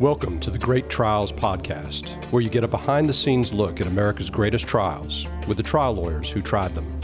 Welcome 0.00 0.38
to 0.40 0.52
the 0.52 0.58
Great 0.58 0.88
Trials 0.88 1.32
Podcast, 1.32 2.24
where 2.26 2.40
you 2.40 2.48
get 2.48 2.62
a 2.62 2.68
behind 2.68 3.08
the 3.08 3.12
scenes 3.12 3.52
look 3.52 3.80
at 3.80 3.88
America's 3.88 4.30
greatest 4.30 4.64
trials 4.64 5.26
with 5.48 5.56
the 5.56 5.62
trial 5.64 5.92
lawyers 5.92 6.30
who 6.30 6.40
tried 6.40 6.72
them. 6.76 7.00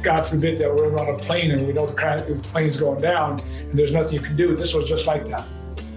God 0.00 0.22
forbid 0.22 0.58
that 0.58 0.74
we're 0.74 0.98
on 0.98 1.14
a 1.14 1.18
plane 1.18 1.50
and 1.50 1.66
we 1.66 1.74
know 1.74 1.84
the 1.86 2.40
plane's 2.42 2.78
going 2.78 3.02
down 3.02 3.38
and 3.40 3.78
there's 3.78 3.92
nothing 3.92 4.14
you 4.14 4.20
can 4.20 4.34
do. 4.34 4.56
This 4.56 4.72
was 4.72 4.88
just 4.88 5.06
like 5.06 5.28
that. 5.28 5.44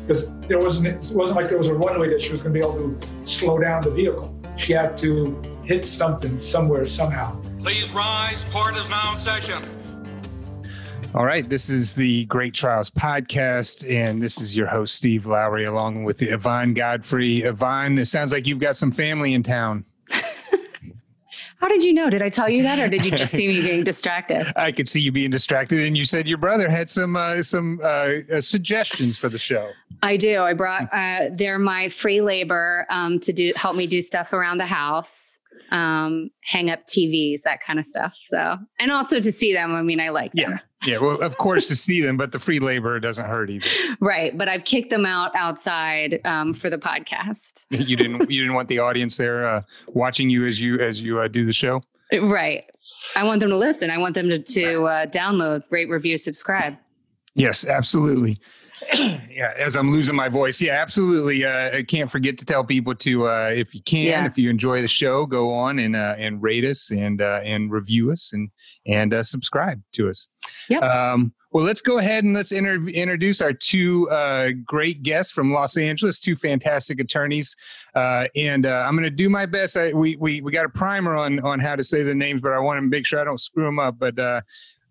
Because 0.06 0.30
there 0.42 0.60
wasn't, 0.60 0.88
it 0.88 1.16
wasn't 1.16 1.38
like 1.38 1.48
there 1.48 1.58
was 1.58 1.70
a 1.70 1.74
runway 1.74 2.10
that 2.10 2.20
she 2.20 2.34
was 2.34 2.42
going 2.42 2.54
to 2.54 2.60
be 2.60 2.68
able 2.68 3.00
to 3.00 3.08
slow 3.26 3.58
down 3.58 3.82
the 3.82 3.92
vehicle. 3.92 4.38
She 4.58 4.74
had 4.74 4.98
to 4.98 5.42
hit 5.64 5.86
something 5.86 6.38
somewhere, 6.42 6.84
somehow. 6.84 7.40
Please 7.62 7.94
rise. 7.94 8.44
Court 8.52 8.76
is 8.76 8.90
now 8.90 9.14
in 9.14 9.18
session. 9.18 9.64
All 11.16 11.24
right, 11.24 11.48
this 11.48 11.70
is 11.70 11.94
the 11.94 12.26
Great 12.26 12.54
Trials 12.54 12.92
podcast, 12.92 13.90
and 13.90 14.22
this 14.22 14.42
is 14.42 14.54
your 14.54 14.68
host 14.68 14.96
Steve 14.96 15.26
Lowry, 15.26 15.64
along 15.64 16.04
with 16.04 16.18
the 16.18 16.26
Yvonne 16.26 16.74
Godfrey. 16.74 17.38
Yvonne, 17.38 17.98
it 17.98 18.08
sounds 18.08 18.34
like 18.34 18.46
you've 18.46 18.60
got 18.60 18.76
some 18.76 18.92
family 18.92 19.34
in 19.34 19.42
town. 19.42 19.86
How 21.62 21.70
did 21.70 21.86
you 21.86 21.94
know? 21.94 22.10
Did 22.10 22.22
I 22.22 22.28
tell 22.28 22.50
you 22.50 22.64
that, 22.64 22.80
or 22.80 22.90
did 22.90 23.06
you 23.06 23.12
just 23.12 23.32
see 23.32 23.48
me 23.48 23.62
being 23.62 23.86
distracted? 23.86 24.46
I 24.58 24.74
could 24.74 24.90
see 24.90 25.00
you 25.00 25.14
being 25.14 25.32
distracted, 25.32 25.80
and 25.80 25.98
you 25.98 26.04
said 26.04 26.28
your 26.28 26.38
brother 26.38 26.70
had 26.70 26.90
some 26.90 27.16
uh, 27.16 27.42
some 27.44 27.80
uh, 27.82 28.10
uh, 28.34 28.42
suggestions 28.42 29.18
for 29.18 29.30
the 29.30 29.40
show. 29.40 29.72
I 30.04 30.18
do. 30.18 30.42
I 30.42 30.52
brought. 30.52 30.94
Uh, 30.94 31.30
they're 31.32 31.60
my 31.60 31.88
free 31.88 32.20
labor 32.20 32.86
um, 32.90 33.22
to 33.22 33.32
do 33.32 33.54
help 33.56 33.78
me 33.78 33.88
do 33.88 34.02
stuff 34.02 34.34
around 34.34 34.58
the 34.58 34.66
house 34.66 35.35
um, 35.72 36.30
hang 36.44 36.70
up 36.70 36.86
TVs, 36.86 37.42
that 37.44 37.62
kind 37.62 37.80
of 37.80 37.86
stuff. 37.86 38.18
So, 38.26 38.58
and 38.80 38.92
also 38.92 39.20
to 39.20 39.32
see 39.32 39.54
them. 39.54 39.74
I 39.74 39.82
mean, 39.82 40.00
I 40.00 40.10
like 40.10 40.32
them. 40.34 40.52
Yeah. 40.52 40.60
Yeah. 40.86 40.98
Well, 41.00 41.22
of 41.22 41.38
course, 41.38 41.68
to 41.70 41.76
see 41.76 42.02
them, 42.02 42.16
but 42.16 42.32
the 42.32 42.40
free 42.40 42.60
labor 42.60 43.00
doesn't 43.00 43.26
hurt 43.26 43.50
either. 43.50 43.68
Right. 44.00 44.38
But 44.38 44.50
I've 44.50 44.66
kicked 44.66 44.90
them 44.90 45.06
out 45.06 45.32
outside 45.36 46.20
um, 46.26 46.54
for 46.54 46.70
the 46.70 46.78
podcast. 46.78 47.66
you 47.70 47.96
didn't, 47.96 48.30
you 48.30 48.42
didn't 48.42 48.54
want 48.54 48.68
the 48.68 48.80
audience 48.80 49.18
there 49.18 49.48
uh, 49.48 49.62
watching 49.88 50.30
you 50.30 50.46
as 50.46 50.62
you, 50.62 50.80
as 50.80 51.02
you 51.02 51.20
uh, 51.20 51.28
do 51.28 51.46
the 51.46 51.54
show. 51.54 51.82
Right. 52.14 52.66
I 53.16 53.24
want 53.24 53.40
them 53.40 53.50
to 53.50 53.58
listen. 53.58 53.90
I 53.90 53.98
want 53.98 54.14
them 54.14 54.30
to, 54.30 54.40
to 54.40 54.84
uh, 54.84 55.06
download, 55.08 55.64
rate, 55.72 55.90
review, 55.90 56.18
subscribe. 56.18 56.76
Yes, 57.34 57.66
absolutely. 57.66 58.40
yeah, 59.30 59.54
as 59.58 59.76
I'm 59.76 59.92
losing 59.92 60.16
my 60.16 60.30
voice. 60.30 60.62
Yeah, 60.62 60.74
absolutely. 60.74 61.46
Uh, 61.46 61.78
I 61.78 61.84
can't 61.84 62.12
forget 62.12 62.38
to 62.38 62.46
tell 62.46 62.64
people 62.64 62.96
to, 62.96 63.28
uh, 63.28 63.52
if 63.54 63.74
you 63.74 63.82
can, 63.82 64.06
yeah. 64.06 64.26
if 64.26 64.38
you 64.38 64.50
enjoy 64.50 64.82
the 64.82 64.88
show, 64.88 65.26
go 65.26 65.54
on 65.54 65.80
and 65.80 65.96
uh, 65.96 66.16
and 66.18 66.42
rate 66.42 66.64
us 66.66 66.92
and 66.92 67.22
uh, 67.22 67.42
and 67.44 67.72
review 67.72 68.12
us 68.12 68.32
and 68.34 68.50
and 68.86 69.14
uh, 69.14 69.24
subscribe 69.24 69.82
to 69.94 70.10
us. 70.10 70.28
Yep. 70.70 70.84
Um, 70.84 71.34
well, 71.52 71.64
let's 71.64 71.80
go 71.80 72.00
ahead 72.00 72.26
and 72.26 72.34
let's 72.34 72.52
inter- 72.52 72.86
introduce 72.90 73.40
our 73.42 73.54
two 73.54 74.10
uh, 74.10 74.50
great 74.66 75.04
guests 75.04 75.32
from 75.32 75.54
Los 75.54 75.78
Angeles, 75.78 76.20
two 76.20 76.36
fantastic 76.36 77.00
attorneys. 77.00 77.56
Uh, 77.96 78.28
and 78.36 78.66
uh, 78.66 78.84
I'm 78.86 78.94
going 78.94 79.04
to 79.04 79.10
do 79.10 79.30
my 79.30 79.46
best. 79.46 79.78
I, 79.78 79.94
we, 79.94 80.18
we, 80.18 80.42
we 80.42 80.52
got 80.52 80.66
a 80.66 80.70
primer 80.70 81.16
on, 81.16 81.40
on 81.40 81.62
how 81.62 81.78
to 81.78 81.84
say 81.84 82.04
the 82.04 82.14
names, 82.14 82.42
but 82.42 82.52
I 82.52 82.60
want 82.60 82.80
to 82.80 82.82
make 82.82 83.06
sure 83.06 83.22
I 83.22 83.24
don't 83.24 83.40
screw 83.40 83.64
them 83.64 83.80
up. 83.80 83.98
But 83.98 84.20
uh, 84.20 84.42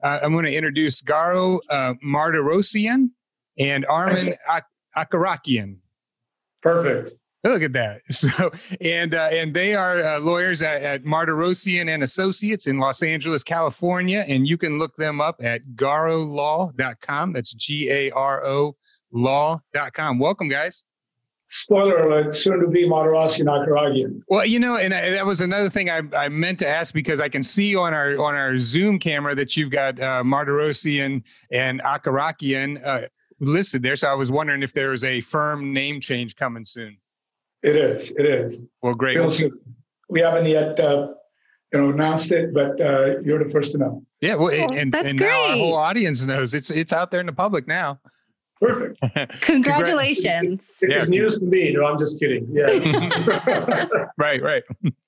I'm 0.03 0.33
going 0.33 0.47
to 0.47 0.55
introduce 0.55 1.03
Garo 1.03 1.58
uh, 1.69 1.95
Mardirossian 2.03 3.11
and 3.58 3.86
Armen 3.86 4.34
Ak- 4.48 4.66
Akaragian. 4.97 5.77
Perfect. 6.62 7.14
Look 7.44 7.62
at 7.62 7.74
that. 7.74 8.00
So, 8.11 8.52
and 8.80 9.14
uh, 9.14 9.28
and 9.30 9.52
they 9.52 9.74
are 9.74 10.02
uh, 10.02 10.20
lawyers 10.20 10.62
at, 10.62 10.83
at 10.83 11.05
Mardirossian 11.05 11.92
and 11.92 12.02
Associates 12.02 12.66
in 12.66 12.78
Los 12.78 13.02
Angeles, 13.02 13.42
California, 13.42 14.24
and 14.27 14.48
you 14.48 14.56
can 14.56 14.78
look 14.78 14.96
them 14.96 15.20
up 15.20 15.36
at 15.42 15.62
garolaw.com. 15.74 17.33
That's 17.33 17.52
G 17.52 17.91
A 17.91 18.11
R 18.12 18.46
O 18.46 18.77
law.com. 19.12 20.18
Welcome, 20.18 20.48
guys. 20.48 20.84
Spoiler 21.48 21.98
alert, 21.98 22.34
soon 22.34 22.61
to 22.61 22.66
be 22.66 22.84
Mardirossian 22.84 23.44
Akaragian. 23.44 24.22
Well, 24.28 24.44
you 24.44 24.58
know, 24.58 24.77
and 24.77 24.92
I, 24.92 25.11
that 25.11 25.27
was 25.27 25.41
another 25.41 25.68
thing 25.68 25.89
I, 25.91 26.00
I 26.16 26.29
meant 26.29 26.58
to 26.61 26.68
ask 26.68 26.92
because 26.92 27.20
I 27.20 27.29
can 27.29 27.42
see 27.42 27.77
on 27.77 27.92
our 27.95 28.12
on 28.12 28.34
our 28.34 28.58
Zoom 28.58 28.98
camera 28.98 29.34
that 29.34 29.56
you've 29.56 29.70
got 29.70 30.00
uh, 30.00 30.23
Mardirossian 30.24 31.23
and 31.52 31.83
Akaragian. 31.83 32.84
Uh, 32.84 33.06
listed 33.40 33.83
there. 33.83 33.96
So 33.96 34.08
I 34.08 34.14
was 34.14 34.30
wondering 34.30 34.62
if 34.62 34.72
there 34.72 34.92
is 34.92 35.05
a 35.05 35.20
firm 35.22 35.72
name 35.72 36.00
change 36.00 36.36
coming 36.36 36.64
soon. 36.64 36.96
It 37.62 37.77
is. 37.77 38.11
It 38.11 38.27
is. 38.27 38.61
Well, 38.83 38.95
great. 38.95 39.18
We 40.11 40.20
haven't 40.20 40.46
yet, 40.46 40.78
uh, 40.78 41.14
you 41.73 41.80
know, 41.80 41.90
announced 41.90 42.30
it, 42.30 42.52
but 42.52 42.80
uh, 42.80 43.20
you're 43.20 43.42
the 43.42 43.50
first 43.50 43.73
to 43.73 43.78
know. 43.78 44.05
Yeah. 44.20 44.34
Well, 44.34 44.50
oh, 44.52 44.74
and, 44.74 44.92
that's 44.92 45.08
and 45.08 45.18
great. 45.18 45.28
now 45.28 45.50
our 45.50 45.56
whole 45.56 45.74
audience 45.74 46.27
knows 46.27 46.55
it's 46.55 46.70
it's 46.70 46.92
out 46.92 47.11
there 47.11 47.20
in 47.20 47.27
the 47.27 47.33
public 47.33 47.67
now. 47.67 48.00
Perfect. 48.61 49.40
Congratulations. 49.40 50.70
It's, 50.70 50.83
it's 50.83 50.92
yeah. 50.92 51.02
news 51.05 51.39
to 51.39 51.44
me. 51.44 51.73
No, 51.73 51.86
I'm 51.86 51.98
just 51.98 52.20
kidding. 52.20 52.46
Yes. 52.52 52.86
right. 54.18 54.42
Right 54.42 54.62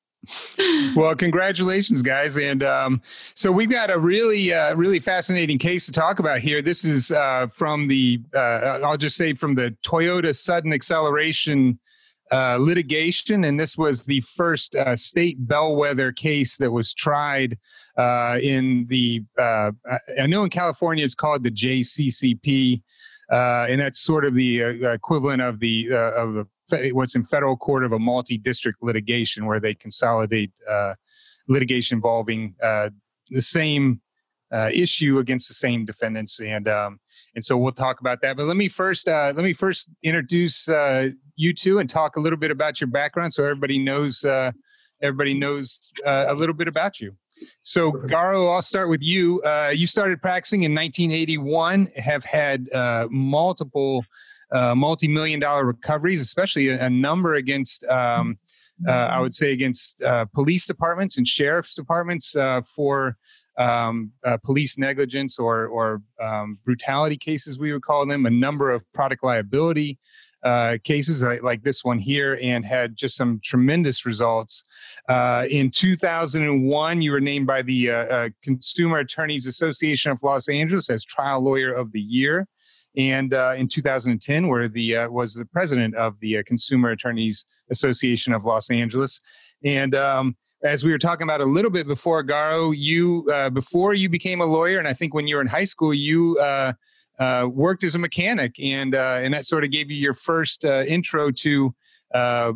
well, 0.94 1.14
congratulations, 1.14 2.02
guys! 2.02 2.36
And 2.36 2.62
um, 2.62 3.02
so 3.34 3.50
we've 3.52 3.70
got 3.70 3.90
a 3.90 3.98
really, 3.98 4.52
uh, 4.52 4.74
really 4.74 4.98
fascinating 4.98 5.58
case 5.58 5.86
to 5.86 5.92
talk 5.92 6.18
about 6.18 6.40
here. 6.40 6.62
This 6.62 6.84
is 6.84 7.10
uh, 7.10 7.48
from 7.52 7.88
the, 7.88 8.20
uh, 8.34 8.80
I'll 8.84 8.96
just 8.96 9.16
say, 9.16 9.34
from 9.34 9.54
the 9.54 9.76
Toyota 9.82 10.34
sudden 10.34 10.72
acceleration 10.72 11.78
uh, 12.32 12.56
litigation, 12.56 13.44
and 13.44 13.58
this 13.58 13.78
was 13.78 14.04
the 14.04 14.20
first 14.22 14.74
uh, 14.74 14.96
state 14.96 15.36
bellwether 15.46 16.10
case 16.10 16.56
that 16.56 16.70
was 16.70 16.92
tried 16.92 17.56
uh, 17.96 18.38
in 18.42 18.86
the. 18.88 19.22
I 19.38 20.26
know 20.26 20.42
in 20.42 20.50
California 20.50 21.04
it's 21.04 21.14
called 21.14 21.44
the 21.44 21.50
JCCP. 21.50 22.82
And 23.30 23.80
that's 23.80 24.00
sort 24.00 24.24
of 24.24 24.34
the 24.34 24.60
equivalent 24.60 25.42
of 25.42 25.60
the 25.60 25.90
of 25.92 26.34
the 26.34 26.46
what's 26.92 27.14
in 27.14 27.24
federal 27.24 27.56
court 27.56 27.84
of 27.84 27.92
a 27.92 27.98
multi-district 27.98 28.82
litigation 28.82 29.46
where 29.46 29.60
they 29.60 29.74
consolidate 29.74 30.50
uh, 30.68 30.94
litigation 31.48 31.96
involving 31.96 32.54
uh, 32.62 32.90
the 33.30 33.42
same 33.42 34.00
uh, 34.52 34.70
issue 34.72 35.18
against 35.18 35.48
the 35.48 35.54
same 35.54 35.84
defendants, 35.84 36.40
and 36.40 36.68
um, 36.68 37.00
and 37.34 37.44
so 37.44 37.56
we'll 37.56 37.72
talk 37.72 38.00
about 38.00 38.20
that. 38.22 38.36
But 38.36 38.46
let 38.46 38.56
me 38.56 38.68
first 38.68 39.08
uh, 39.08 39.32
let 39.34 39.44
me 39.44 39.52
first 39.52 39.88
introduce 40.02 40.68
uh, 40.68 41.10
you 41.34 41.52
two 41.52 41.78
and 41.78 41.88
talk 41.88 42.16
a 42.16 42.20
little 42.20 42.38
bit 42.38 42.50
about 42.50 42.80
your 42.80 42.88
background, 42.88 43.32
so 43.32 43.42
everybody 43.42 43.78
knows 43.78 44.24
uh, 44.24 44.52
everybody 45.02 45.34
knows 45.34 45.92
a 46.04 46.34
little 46.34 46.54
bit 46.54 46.68
about 46.68 47.00
you. 47.00 47.16
So, 47.62 47.92
Garo, 47.92 48.54
I'll 48.54 48.62
start 48.62 48.88
with 48.88 49.02
you. 49.02 49.42
you 49.72 49.86
started 49.86 50.20
practicing 50.22 50.62
in 50.62 50.74
1981, 50.74 51.88
have 51.96 52.24
had 52.24 52.68
multiple 53.10 54.04
uh, 54.52 54.74
multi-million 54.74 55.40
dollar 55.40 55.64
recoveries, 55.64 56.20
especially 56.20 56.68
a, 56.68 56.84
a 56.84 56.90
number 56.90 57.34
against, 57.34 57.84
um, 57.84 58.38
uh, 58.86 58.90
I 58.90 59.20
would 59.20 59.34
say, 59.34 59.52
against 59.52 60.02
uh, 60.02 60.26
police 60.26 60.66
departments 60.66 61.18
and 61.18 61.26
sheriff's 61.26 61.74
departments 61.74 62.36
uh, 62.36 62.62
for 62.62 63.16
um, 63.58 64.12
uh, 64.24 64.36
police 64.44 64.76
negligence 64.76 65.38
or 65.38 65.66
or 65.66 66.02
um, 66.20 66.58
brutality 66.64 67.16
cases, 67.16 67.58
we 67.58 67.72
would 67.72 67.82
call 67.82 68.06
them. 68.06 68.26
A 68.26 68.30
number 68.30 68.70
of 68.70 68.84
product 68.92 69.24
liability 69.24 69.98
uh, 70.46 70.78
cases 70.84 71.22
like, 71.42 71.62
this 71.62 71.84
one 71.84 71.98
here, 71.98 72.38
and 72.40 72.64
had 72.64 72.96
just 72.96 73.16
some 73.16 73.40
tremendous 73.42 74.06
results. 74.06 74.64
in 75.08 75.70
2001, 75.70 77.02
you 77.02 77.10
were 77.10 77.20
named 77.20 77.46
by 77.46 77.62
the 77.62 78.32
Consumer 78.42 78.98
Attorneys 78.98 79.46
Association 79.46 80.12
of 80.12 80.22
Los 80.22 80.48
Angeles 80.48 80.90
as 80.90 81.04
Trial 81.04 81.42
Lawyer 81.42 81.72
of 81.72 81.92
the 81.92 82.00
Year 82.00 82.46
and 82.96 83.34
uh, 83.34 83.52
in 83.56 83.68
2010, 83.68 84.48
where 84.48 84.68
the 84.68 84.96
uh, 84.96 85.08
was 85.08 85.34
the 85.34 85.44
president 85.44 85.94
of 85.96 86.18
the 86.20 86.38
uh, 86.38 86.42
Consumer 86.46 86.90
Attorneys 86.90 87.46
Association 87.70 88.32
of 88.32 88.44
Los 88.44 88.70
Angeles, 88.70 89.20
and 89.64 89.94
um, 89.94 90.36
as 90.62 90.84
we 90.84 90.90
were 90.90 90.98
talking 90.98 91.24
about 91.24 91.40
a 91.40 91.44
little 91.44 91.70
bit 91.70 91.86
before, 91.86 92.24
Garo, 92.24 92.74
you 92.76 93.28
uh, 93.32 93.50
before 93.50 93.94
you 93.94 94.08
became 94.08 94.40
a 94.40 94.46
lawyer, 94.46 94.78
and 94.78 94.88
I 94.88 94.94
think 94.94 95.14
when 95.14 95.26
you 95.26 95.36
were 95.36 95.42
in 95.42 95.48
high 95.48 95.64
school, 95.64 95.92
you 95.92 96.38
uh, 96.38 96.72
uh, 97.18 97.46
worked 97.50 97.84
as 97.84 97.94
a 97.94 97.98
mechanic, 97.98 98.58
and 98.60 98.94
uh, 98.94 99.18
and 99.20 99.32
that 99.34 99.44
sort 99.44 99.64
of 99.64 99.70
gave 99.70 99.90
you 99.90 99.96
your 99.96 100.14
first 100.14 100.64
uh, 100.64 100.82
intro 100.82 101.30
to. 101.30 101.74
Uh, 102.14 102.52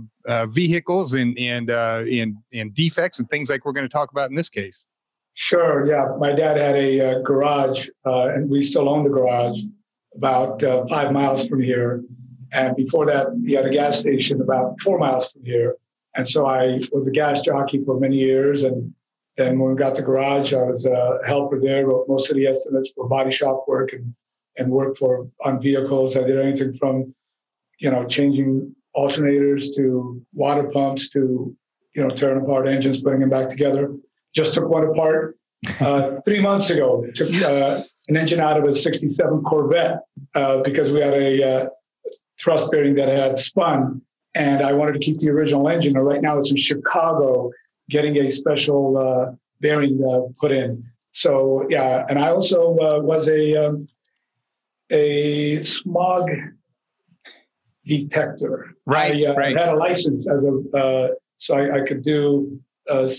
vehicles 0.46 1.12
and 1.14 1.36
and 1.36 1.68
and 1.70 2.36
and 2.54 2.72
defects 2.72 3.18
and 3.18 3.28
things 3.28 3.50
like 3.50 3.64
we're 3.64 3.72
going 3.72 3.86
to 3.86 3.92
talk 3.92 4.10
about 4.12 4.30
in 4.30 4.36
this 4.36 4.48
case. 4.48 4.86
Sure. 5.34 5.86
Yeah, 5.86 6.06
my 6.18 6.32
dad 6.32 6.56
had 6.56 6.76
a 6.76 7.20
garage, 7.22 7.88
and 8.04 8.48
we 8.48 8.62
still 8.62 8.88
own 8.88 9.02
the 9.04 9.10
garage 9.10 9.60
about 10.14 10.62
uh, 10.62 10.86
five 10.86 11.12
miles 11.12 11.46
from 11.46 11.60
here. 11.60 12.02
And 12.52 12.74
before 12.76 13.06
that, 13.06 13.26
he 13.44 13.52
had 13.52 13.66
a 13.66 13.70
gas 13.70 14.00
station 14.00 14.40
about 14.40 14.80
four 14.80 14.98
miles 14.98 15.30
from 15.30 15.44
here. 15.44 15.76
And 16.16 16.28
so 16.28 16.46
I 16.46 16.80
was 16.92 17.06
a 17.06 17.12
gas 17.12 17.42
jockey 17.42 17.82
for 17.84 17.98
many 18.00 18.16
years. 18.16 18.64
And 18.64 18.92
then 19.36 19.58
when 19.58 19.70
we 19.70 19.76
got 19.76 19.94
the 19.94 20.02
garage, 20.02 20.52
I 20.52 20.62
was 20.62 20.84
a 20.84 21.20
helper 21.24 21.60
there, 21.60 21.86
wrote 21.86 22.08
most 22.08 22.30
of 22.30 22.36
the 22.36 22.46
estimates 22.46 22.92
for 22.94 23.08
body 23.08 23.30
shop 23.30 23.64
work 23.68 23.92
and, 23.92 24.14
and 24.56 24.70
worked 24.70 24.98
for 24.98 25.28
on 25.44 25.60
vehicles. 25.60 26.16
I 26.16 26.22
did 26.22 26.38
anything 26.38 26.74
from, 26.74 27.14
you 27.78 27.90
know, 27.90 28.06
changing 28.06 28.74
alternators 28.96 29.74
to 29.76 30.20
water 30.32 30.64
pumps 30.64 31.10
to, 31.10 31.54
you 31.94 32.02
know, 32.02 32.10
tearing 32.10 32.42
apart 32.42 32.68
engines, 32.68 33.00
putting 33.02 33.20
them 33.20 33.30
back 33.30 33.48
together. 33.48 33.94
Just 34.34 34.54
took 34.54 34.68
one 34.68 34.84
apart 34.84 35.36
uh, 35.80 36.20
three 36.24 36.40
months 36.40 36.70
ago. 36.70 37.04
Took 37.14 37.32
uh, 37.42 37.82
an 38.08 38.16
engine 38.16 38.40
out 38.40 38.58
of 38.58 38.64
a 38.64 38.74
67 38.74 39.42
Corvette 39.42 40.00
uh, 40.34 40.62
because 40.62 40.90
we 40.92 41.00
had 41.00 41.14
a 41.14 41.42
uh, 41.42 41.68
thrust 42.40 42.70
bearing 42.70 42.94
that 42.96 43.08
had 43.08 43.38
spun, 43.38 44.02
and 44.34 44.62
I 44.62 44.72
wanted 44.72 44.92
to 44.94 44.98
keep 44.98 45.18
the 45.18 45.30
original 45.30 45.68
engine. 45.68 45.96
And 45.96 46.06
right 46.06 46.22
now 46.22 46.38
it's 46.38 46.50
in 46.50 46.56
Chicago, 46.56 47.50
getting 47.88 48.16
a 48.18 48.28
special 48.28 48.96
uh, 48.96 49.32
bearing 49.60 50.02
uh, 50.04 50.32
put 50.40 50.52
in. 50.52 50.84
So 51.12 51.66
yeah, 51.68 52.04
and 52.08 52.18
I 52.18 52.28
also 52.28 52.76
uh, 52.78 53.00
was 53.00 53.28
a 53.28 53.66
um, 53.66 53.88
a 54.90 55.62
smog 55.62 56.28
detector. 57.86 58.74
Right, 58.86 59.26
I 59.26 59.30
uh, 59.30 59.34
right. 59.34 59.56
had 59.56 59.68
a 59.68 59.76
license 59.76 60.28
as 60.28 60.42
a 60.42 60.76
uh, 60.76 61.08
so 61.38 61.56
I, 61.56 61.82
I 61.82 61.86
could 61.86 62.04
do 62.04 62.60
uh, 62.88 63.10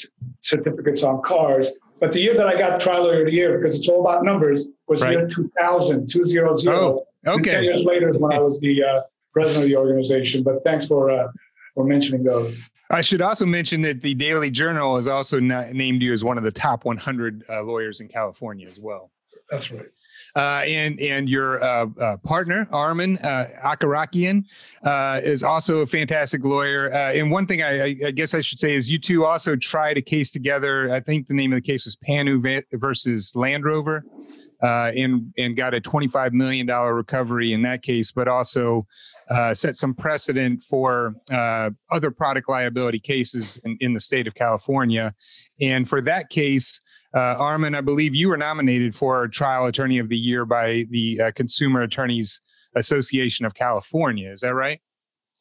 certificates 0.42 1.04
on 1.04 1.22
cars. 1.24 1.70
But 2.00 2.12
the 2.12 2.20
year 2.20 2.36
that 2.36 2.48
I 2.48 2.58
got 2.58 2.80
trial 2.80 3.04
lawyer 3.04 3.22
of 3.22 3.26
the 3.28 3.32
year, 3.34 3.58
because 3.58 3.76
it's 3.76 3.88
all 3.88 4.02
about 4.02 4.24
numbers, 4.24 4.68
was 4.88 5.02
Right. 5.02 5.12
year 5.12 5.28
2000, 5.28 6.08
200. 6.10 6.68
Oh, 6.68 7.06
And 7.26 7.44
10 7.44 7.56
okay. 7.56 7.64
years 7.64 7.84
later 7.84 8.10
is 8.10 8.20
when 8.20 8.34
I 8.34 8.40
was 8.40 8.60
the 8.60 8.84
uh, 8.84 9.02
president 9.34 9.64
of 9.64 9.70
the 9.70 9.76
organization. 9.76 10.44
But 10.44 10.64
thanks 10.64 10.88
for 10.88 11.10
uh, 11.10 11.28
for 11.74 11.86
mentioning 11.86 12.24
those. 12.24 12.60
I 12.90 13.02
should 13.02 13.22
also 13.22 13.46
mention 13.46 13.82
that 13.84 14.02
the 14.02 14.14
Daily 14.14 14.52
Journal 14.52 14.98
has 14.98 15.08
also 15.08 15.40
na- 15.40 15.72
named 15.72 16.02
you 16.02 16.12
as 16.12 16.24
one 16.24 16.38
of 16.38 16.44
the 16.44 16.52
top 16.52 16.84
100 16.84 17.46
uh, 17.50 17.64
lawyers 17.64 18.02
in 18.02 18.10
California 18.10 18.68
as 18.68 18.80
well. 18.80 19.12
That's 19.50 19.72
right. 19.72 19.86
Uh, 20.36 20.64
and 20.66 21.00
and 21.02 21.28
your 21.28 21.62
uh, 21.62 21.88
uh, 22.00 22.18
partner 22.18 22.68
Armen 22.72 23.18
uh, 23.18 23.48
Akaragian 23.64 24.46
uh, 24.84 25.20
is 25.22 25.44
also 25.44 25.82
a 25.82 25.86
fantastic 25.86 26.46
lawyer. 26.46 26.94
Uh, 26.94 27.14
and 27.14 27.30
one 27.32 27.46
thing 27.46 27.62
I, 27.62 27.98
I, 28.06 28.12
guess 28.12 28.34
I 28.34 28.40
should 28.40 28.60
say 28.60 28.76
is 28.76 28.90
you 28.90 28.98
two 28.98 29.26
also 29.26 29.58
tried 29.58 29.98
a 29.98 30.02
case 30.02 30.32
together. 30.32 30.94
I 30.94 31.02
think 31.02 31.28
the 31.28 31.34
name 31.34 31.52
of 31.52 31.58
the 31.58 31.62
case 31.62 31.84
was 31.84 31.98
Panu 31.98 32.64
versus 32.74 33.36
Land 33.36 33.66
Rover, 33.66 34.06
and 34.62 35.34
and 35.38 35.58
got 35.58 35.74
a 35.74 35.82
twenty 35.82 36.08
five 36.08 36.34
million 36.34 36.66
dollar 36.66 36.96
recovery 36.96 37.52
in 37.52 37.62
that 37.64 37.82
case, 37.82 38.12
but 38.12 38.28
also. 38.28 38.86
Set 39.54 39.78
some 39.78 39.94
precedent 39.94 40.62
for 40.62 41.16
other 41.90 42.12
product 42.12 42.50
liability 42.50 43.00
cases 43.00 43.58
in, 43.64 43.78
in 43.80 43.94
the 43.94 44.00
state 44.02 44.28
of 44.28 44.36
California. 44.36 45.14
And 45.62 45.88
for 45.88 46.02
that 46.02 46.30
case, 46.30 46.82
uh, 47.14 47.36
Armen, 47.38 47.76
I 47.76 47.82
believe 47.82 48.16
you 48.16 48.30
were 48.30 48.38
nominated 48.38 48.96
for 48.96 49.28
Trial 49.28 49.66
Attorney 49.66 50.00
of 50.00 50.10
the 50.10 50.18
Year 50.18 50.46
by 50.46 50.86
the 50.90 51.22
uh, 51.22 51.32
Consumer 51.36 51.82
Attorneys 51.82 52.42
Association 52.76 53.46
of 53.46 53.54
California. 53.54 54.32
Is 54.32 54.42
that 54.42 54.54
right? 54.54 54.80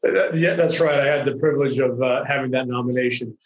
Uh, 0.06 0.32
Yeah, 0.32 0.54
that's 0.54 0.80
right. 0.80 0.98
I 0.98 1.06
had 1.06 1.24
the 1.24 1.36
privilege 1.36 1.78
of 1.78 2.02
uh, 2.02 2.24
having 2.24 2.50
that 2.52 2.66
nomination. 2.66 3.36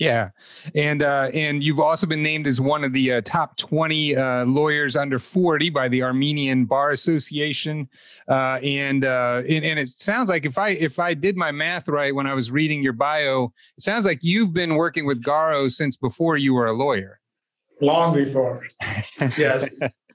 Yeah, 0.00 0.30
and 0.74 1.04
uh, 1.04 1.30
and 1.32 1.62
you've 1.62 1.78
also 1.78 2.08
been 2.08 2.22
named 2.22 2.48
as 2.48 2.60
one 2.60 2.82
of 2.82 2.92
the 2.92 3.12
uh, 3.12 3.20
top 3.24 3.56
twenty 3.56 4.16
uh, 4.16 4.44
lawyers 4.44 4.96
under 4.96 5.20
forty 5.20 5.70
by 5.70 5.86
the 5.86 6.02
Armenian 6.02 6.64
Bar 6.64 6.90
Association, 6.90 7.88
uh, 8.28 8.58
and, 8.60 9.04
uh, 9.04 9.42
and 9.48 9.64
and 9.64 9.78
it 9.78 9.88
sounds 9.88 10.28
like 10.28 10.44
if 10.44 10.58
I 10.58 10.70
if 10.70 10.98
I 10.98 11.14
did 11.14 11.36
my 11.36 11.52
math 11.52 11.86
right 11.86 12.12
when 12.12 12.26
I 12.26 12.34
was 12.34 12.50
reading 12.50 12.82
your 12.82 12.92
bio, 12.92 13.52
it 13.76 13.82
sounds 13.82 14.04
like 14.04 14.18
you've 14.22 14.52
been 14.52 14.74
working 14.74 15.06
with 15.06 15.22
Garo 15.22 15.70
since 15.70 15.96
before 15.96 16.36
you 16.36 16.54
were 16.54 16.66
a 16.66 16.72
lawyer. 16.72 17.20
Long 17.80 18.14
before. 18.14 18.66
Yes, 19.38 19.66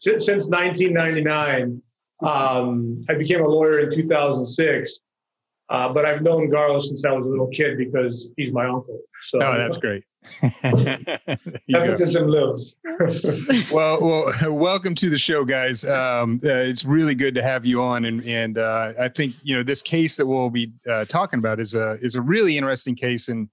since, 0.02 0.26
since 0.26 0.48
1999, 0.48 1.82
um, 2.22 3.06
I 3.10 3.14
became 3.16 3.42
a 3.42 3.48
lawyer 3.48 3.80
in 3.80 3.92
2006. 3.92 5.00
Uh, 5.70 5.94
but 5.94 6.04
I've 6.04 6.24
known 6.24 6.50
Garo 6.50 6.82
since 6.82 7.06
I 7.06 7.12
was 7.12 7.28
a 7.28 7.30
little 7.30 7.48
kid 7.48 7.78
because 7.78 8.30
he's 8.38 8.52
my 8.52 8.66
uncle. 8.66 9.00
So 9.22 9.42
Oh, 9.42 9.56
that's 9.56 9.78
great. 9.78 10.04
Nepotism 11.68 12.28
lives. 12.28 12.76
well, 13.72 14.02
well, 14.02 14.52
welcome 14.52 14.96
to 14.96 15.10
the 15.10 15.18
show, 15.18 15.46
guys. 15.46 15.86
Um, 15.86 16.42
uh, 16.44 16.50
it's 16.50 16.84
really 16.84 17.16
good 17.16 17.36
to 17.36 17.44
have 17.44 17.66
you 17.66 17.82
on, 17.82 18.06
and 18.06 18.26
and 18.26 18.58
uh, 18.58 18.94
I 19.00 19.08
think 19.10 19.36
you 19.44 19.56
know 19.56 19.64
this 19.64 19.82
case 19.82 20.18
that 20.18 20.26
we'll 20.26 20.50
be 20.50 20.74
uh, 20.90 21.06
talking 21.06 21.40
about 21.40 21.60
is 21.60 21.74
a 21.74 21.98
is 22.02 22.16
a 22.16 22.22
really 22.22 22.58
interesting 22.58 22.96
case, 22.96 23.30
and 23.30 23.48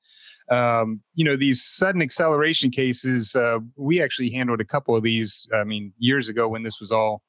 um, 0.50 1.00
you 1.14 1.24
know 1.24 1.36
these 1.36 1.62
sudden 1.62 2.02
acceleration 2.02 2.70
cases. 2.70 3.34
Uh, 3.34 3.58
we 3.76 4.02
actually 4.02 4.30
handled 4.30 4.60
a 4.60 4.64
couple 4.64 4.96
of 4.96 5.02
these. 5.02 5.48
I 5.54 5.64
mean, 5.64 5.92
years 5.98 6.28
ago 6.28 6.48
when 6.48 6.62
this 6.62 6.80
was 6.80 6.92
all 6.92 7.22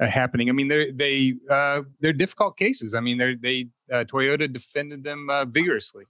uh, 0.00 0.06
happening. 0.06 0.48
I 0.48 0.52
mean, 0.52 0.68
they 0.68 0.90
they 0.90 1.34
uh, 1.50 1.82
they're 2.00 2.12
difficult 2.12 2.56
cases. 2.56 2.94
I 2.94 3.00
mean, 3.00 3.18
they're 3.18 3.36
they 3.36 3.68
uh, 3.92 4.04
Toyota 4.04 4.52
defended 4.52 5.04
them 5.04 5.28
uh, 5.30 5.44
vigorously. 5.44 6.04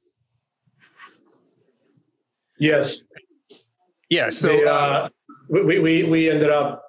yes, 2.58 3.02
Yeah. 4.10 4.30
So 4.30 4.48
They, 4.48 4.64
uh, 4.64 4.72
uh, 4.72 5.08
we, 5.48 5.78
we 5.78 6.04
we 6.04 6.30
ended 6.30 6.50
up, 6.50 6.82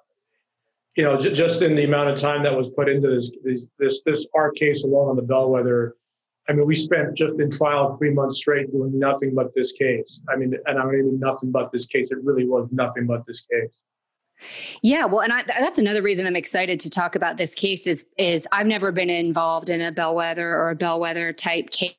you 0.96 1.04
know, 1.04 1.18
j- 1.18 1.34
just 1.34 1.62
in 1.62 1.76
the 1.76 1.86
amount 1.86 2.10
of 2.10 2.18
time 2.18 2.44
that 2.44 2.56
was 2.56 2.70
put 2.70 2.90
into 2.90 3.08
this 3.10 3.32
this 3.44 3.66
this, 3.78 4.02
this 4.06 4.28
our 4.36 4.52
case 4.52 4.84
alone 4.84 5.10
on 5.10 5.16
the 5.16 5.22
bellwether. 5.22 5.96
I 6.50 6.54
mean, 6.54 6.66
we 6.66 6.74
spent 6.74 7.16
just 7.16 7.40
in 7.40 7.52
trial 7.52 7.96
three 7.98 8.12
months 8.12 8.38
straight 8.38 8.72
doing 8.72 8.98
nothing 8.98 9.36
but 9.36 9.54
this 9.56 9.72
case. 9.72 10.20
I 10.30 10.36
mean, 10.36 10.56
and 10.66 10.80
I 10.80 10.86
mean 10.86 11.20
nothing 11.20 11.52
but 11.52 11.72
this 11.72 11.86
case. 11.86 12.12
It 12.12 12.18
really 12.24 12.46
was 12.46 12.68
nothing 12.72 13.06
but 13.06 13.26
this 13.28 13.42
case. 13.42 13.84
Yeah, 14.82 15.06
well, 15.06 15.20
and 15.20 15.32
I, 15.32 15.44
that's 15.44 15.78
another 15.78 16.02
reason 16.02 16.26
I'm 16.26 16.36
excited 16.36 16.80
to 16.80 16.90
talk 16.90 17.16
about 17.16 17.38
this 17.38 17.54
case 17.54 17.86
is 17.86 18.06
is 18.18 18.48
I've 18.52 18.68
never 18.68 18.92
been 18.92 19.10
involved 19.10 19.70
in 19.70 19.80
a 19.80 19.92
bellwether 19.92 20.56
or 20.56 20.72
a 20.72 20.76
bellwether 20.76 21.34
type 21.34 21.70
case, 21.70 21.94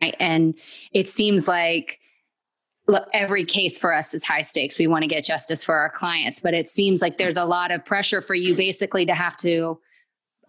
and 0.00 0.54
it 0.92 1.08
seems 1.08 1.48
like 1.48 2.00
look, 2.88 3.08
every 3.12 3.44
case 3.44 3.78
for 3.78 3.94
us 3.94 4.14
is 4.14 4.24
high 4.24 4.42
stakes. 4.42 4.78
We 4.78 4.86
want 4.86 5.02
to 5.02 5.08
get 5.08 5.24
justice 5.24 5.64
for 5.64 5.76
our 5.76 5.90
clients, 5.90 6.38
but 6.38 6.54
it 6.54 6.68
seems 6.68 7.02
like 7.02 7.18
there's 7.18 7.36
a 7.36 7.44
lot 7.44 7.70
of 7.70 7.84
pressure 7.84 8.20
for 8.20 8.34
you 8.34 8.54
basically 8.54 9.06
to 9.06 9.14
have 9.14 9.36
to 9.38 9.80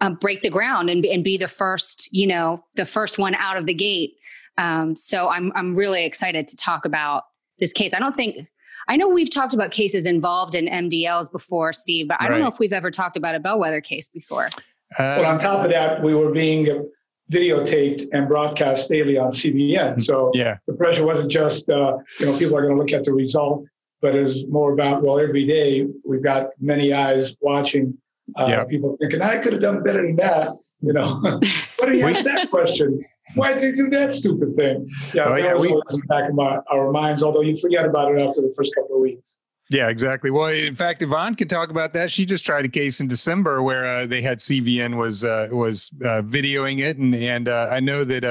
um, 0.02 0.16
break 0.16 0.42
the 0.42 0.50
ground 0.50 0.90
and, 0.90 1.06
and 1.06 1.24
be 1.24 1.38
the 1.38 1.48
first, 1.48 2.10
you 2.12 2.28
know, 2.28 2.64
the 2.76 2.86
first 2.86 3.18
one 3.18 3.36
out 3.36 3.58
of 3.58 3.66
the 3.66 3.74
gate. 3.74 4.14
Um, 4.58 4.96
so 4.96 5.30
I'm 5.30 5.52
I'm 5.56 5.76
really 5.76 6.04
excited 6.04 6.48
to 6.48 6.56
talk 6.56 6.86
about 6.86 7.24
this 7.60 7.74
case. 7.74 7.94
I 7.94 8.00
don't 8.00 8.16
think 8.16 8.48
I 8.88 8.96
know 8.96 9.08
we've 9.10 9.30
talked 9.30 9.54
about 9.54 9.72
cases 9.72 10.06
involved 10.06 10.56
in 10.56 10.66
MDLs 10.66 11.32
before, 11.32 11.74
Steve, 11.74 12.08
but 12.08 12.18
I 12.20 12.28
don't 12.28 12.40
know 12.40 12.48
if 12.48 12.60
we've 12.60 12.74
ever 12.74 12.90
talked 12.90 13.18
about 13.18 13.36
a 13.36 13.40
bellwether 13.40 13.82
case 13.82 14.08
before. 14.08 14.50
Well, 14.98 15.26
on 15.26 15.40
top 15.40 15.66
of 15.66 15.72
that, 15.72 16.02
we 16.02 16.16
were 16.16 16.32
being 16.32 16.90
videotaped 17.32 18.08
and 18.14 18.28
broadcast 18.28 18.90
daily 18.90 19.18
on 19.18 19.32
CVN. 19.32 20.02
So 20.02 20.32
yeah. 20.34 20.58
the 20.68 20.74
pressure 20.74 21.06
wasn't 21.06 21.30
just, 21.30 21.70
uh, 21.70 21.98
you 22.20 22.26
know, 22.26 22.38
people 22.38 22.56
are 22.56 22.62
going 22.62 22.76
to 22.76 22.82
look 22.82 22.94
at 22.94 23.04
the 23.04 23.14
result, 23.14 23.66
but 24.02 24.16
it 24.16 24.24
was 24.24 24.48
more 24.48 24.72
about, 24.72 25.04
well, 25.04 25.20
every 25.20 25.46
day 25.46 25.86
we've 26.06 26.24
got 26.24 26.48
many 26.60 26.94
eyes 26.94 27.36
watching. 27.42 27.98
Uh, 28.36 28.46
Yeah. 28.50 28.64
People 28.66 28.98
thinking, 29.00 29.22
I 29.22 29.38
could 29.38 29.54
have 29.54 29.62
done 29.62 29.84
better 29.84 30.02
than 30.06 30.16
that. 30.18 30.50
You 30.82 30.94
know, 30.94 31.20
why 31.80 31.86
did 31.88 31.96
you 31.96 32.06
ask 32.08 32.24
that 32.24 32.50
question? 32.52 33.04
Why 33.36 33.54
did 33.54 33.64
you 33.64 33.76
do 33.76 33.90
that 33.98 34.14
stupid 34.14 34.56
thing? 34.58 34.88
Yeah, 35.14 35.26
Oh, 35.26 35.32
that 35.32 35.40
yeah, 35.44 35.56
we- 35.56 35.70
in 35.70 35.82
the 35.90 36.02
back 36.08 36.30
of 36.30 36.36
my, 36.36 36.58
our 36.72 36.92
minds, 36.92 37.24
although 37.24 37.42
you 37.42 37.56
forget 37.58 37.86
about 37.86 38.14
it 38.14 38.22
after 38.22 38.42
the 38.42 38.54
first 38.56 38.74
couple 38.76 38.96
of 38.96 39.02
weeks. 39.02 39.38
Yeah, 39.70 39.90
exactly. 39.90 40.32
Well, 40.32 40.46
in 40.48 40.76
fact, 40.76 41.02
Yvonne 41.02 41.36
could 41.36 41.50
talk 41.50 41.70
about 41.72 41.92
that. 41.94 42.10
She 42.10 42.26
just 42.26 42.46
tried 42.46 42.64
a 42.64 42.70
case 42.70 43.02
in 43.02 43.10
December 43.10 43.62
where 43.62 43.86
uh, 43.86 44.06
they 44.06 44.22
had 44.22 44.38
CVN 44.40 44.96
was 44.96 45.26
uh, 45.26 45.50
was 45.52 45.92
uh, 46.06 46.22
videoing 46.22 46.80
it, 46.80 46.96
and 46.98 47.14
and 47.14 47.50
uh, 47.50 47.68
I 47.70 47.82
know 47.82 48.06
that 48.06 48.24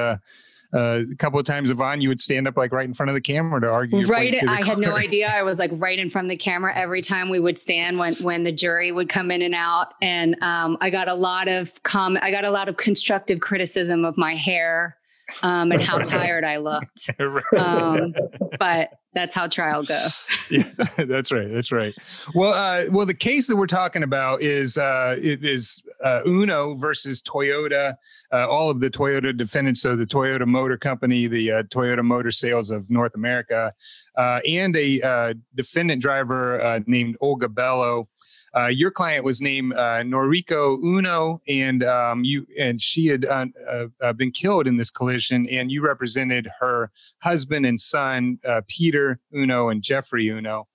uh, 0.75 1.03
a 1.11 1.15
couple 1.17 1.39
of 1.39 1.47
times, 1.47 1.71
Yvonne, 1.71 2.01
you 2.01 2.09
would 2.09 2.21
stand 2.21 2.47
up 2.49 2.57
like 2.57 2.73
right 2.73 2.85
in 2.87 2.95
front 2.95 3.09
of 3.11 3.15
the 3.15 3.21
camera 3.21 3.61
to 3.61 3.69
argue. 3.69 3.99
your 3.99 4.09
Right. 4.09 4.31
point 4.33 4.41
to 4.41 4.47
the 4.47 4.53
I 4.53 4.65
had 4.65 4.79
no 4.79 4.97
idea. 4.97 5.29
I 5.29 5.43
was 5.43 5.59
like 5.59 5.71
right 5.75 5.99
in 5.99 6.11
front 6.11 6.27
of 6.27 6.31
the 6.31 6.37
camera 6.37 6.73
every 6.75 7.03
time 7.03 7.29
we 7.29 7.39
would 7.41 7.59
stand 7.59 7.99
when 7.99 8.15
when 8.17 8.43
the 8.43 8.53
jury 8.53 8.93
would 8.93 9.09
come 9.09 9.31
in 9.31 9.43
and 9.43 9.55
out. 9.55 9.95
And 10.03 10.37
um, 10.43 10.77
I 10.81 10.91
got 10.91 11.09
a 11.09 11.15
lot 11.15 11.49
of 11.49 11.83
com 11.83 12.19
I 12.21 12.31
got 12.31 12.45
a 12.45 12.51
lot 12.51 12.69
of 12.69 12.77
constructive 12.77 13.41
criticism 13.41 14.05
of 14.05 14.17
my 14.17 14.35
hair 14.35 14.97
um, 15.43 15.73
and 15.73 15.83
how 15.83 15.99
tired 16.01 16.45
I 16.45 16.59
looked. 16.59 17.11
Um, 17.57 18.15
but 18.59 18.91
that's 19.17 19.35
how 19.35 19.49
trial 19.49 19.83
goes. 19.83 20.21
yeah, 20.51 20.71
that's 20.99 21.33
right. 21.33 21.51
That's 21.51 21.73
right. 21.73 21.95
Well, 22.35 22.53
uh, 22.53 22.91
well, 22.91 23.07
the 23.07 23.15
case 23.15 23.47
that 23.49 23.57
we're 23.57 23.67
talking 23.67 24.03
about 24.03 24.43
is 24.43 24.77
uh, 24.77 25.17
it 25.19 25.43
is 25.43 25.83
uh, 26.05 26.21
Uno 26.27 26.75
versus 26.75 27.23
Toyota. 27.23 27.97
Uh, 28.31 28.47
all 28.47 28.69
of 28.69 28.81
the 28.81 28.91
Toyota 28.91 29.35
defendants, 29.35 29.81
so 29.81 29.97
the 29.97 30.05
Toyota 30.05 30.47
Motor 30.47 30.77
Company, 30.77 31.27
the 31.29 31.51
uh, 31.51 31.63
Toyota 31.65 32.05
Motor 32.05 32.31
Sales 32.31 32.71
of 32.71 32.89
North 32.91 33.15
America, 33.15 33.73
uh, 34.19 34.41
and 34.47 34.77
a 34.77 35.35
defendant 35.55 36.03
driver 36.03 36.83
named 36.87 37.17
Olga 37.21 37.49
Bello. 37.49 38.09
Uh, 38.57 38.69
your 38.69 38.91
client 38.91 39.23
was 39.23 39.43
named 39.43 39.75
uh, 39.75 40.03
Noriko 40.03 40.83
Uno, 40.83 41.43
and 41.47 41.85
um, 41.85 42.25
you 42.25 42.47
and 42.59 42.81
she 42.81 43.07
had 43.07 43.27
uh, 43.27 43.47
uh, 43.71 43.87
uh, 44.03 44.13
been 44.15 44.31
killed 44.31 44.67
in 44.67 44.79
this 44.79 44.91
collision, 44.91 45.47
and 45.49 45.71
you 45.71 45.83
represented 45.83 46.49
her 46.59 46.91
husband 47.19 47.67
and 47.67 47.79
son, 47.79 48.39
uh, 48.49 48.63
Peter 48.67 49.21
Uno 49.35 49.69
and 49.69 49.83
Jeffrey 49.83 50.31
Uno. 50.31 50.69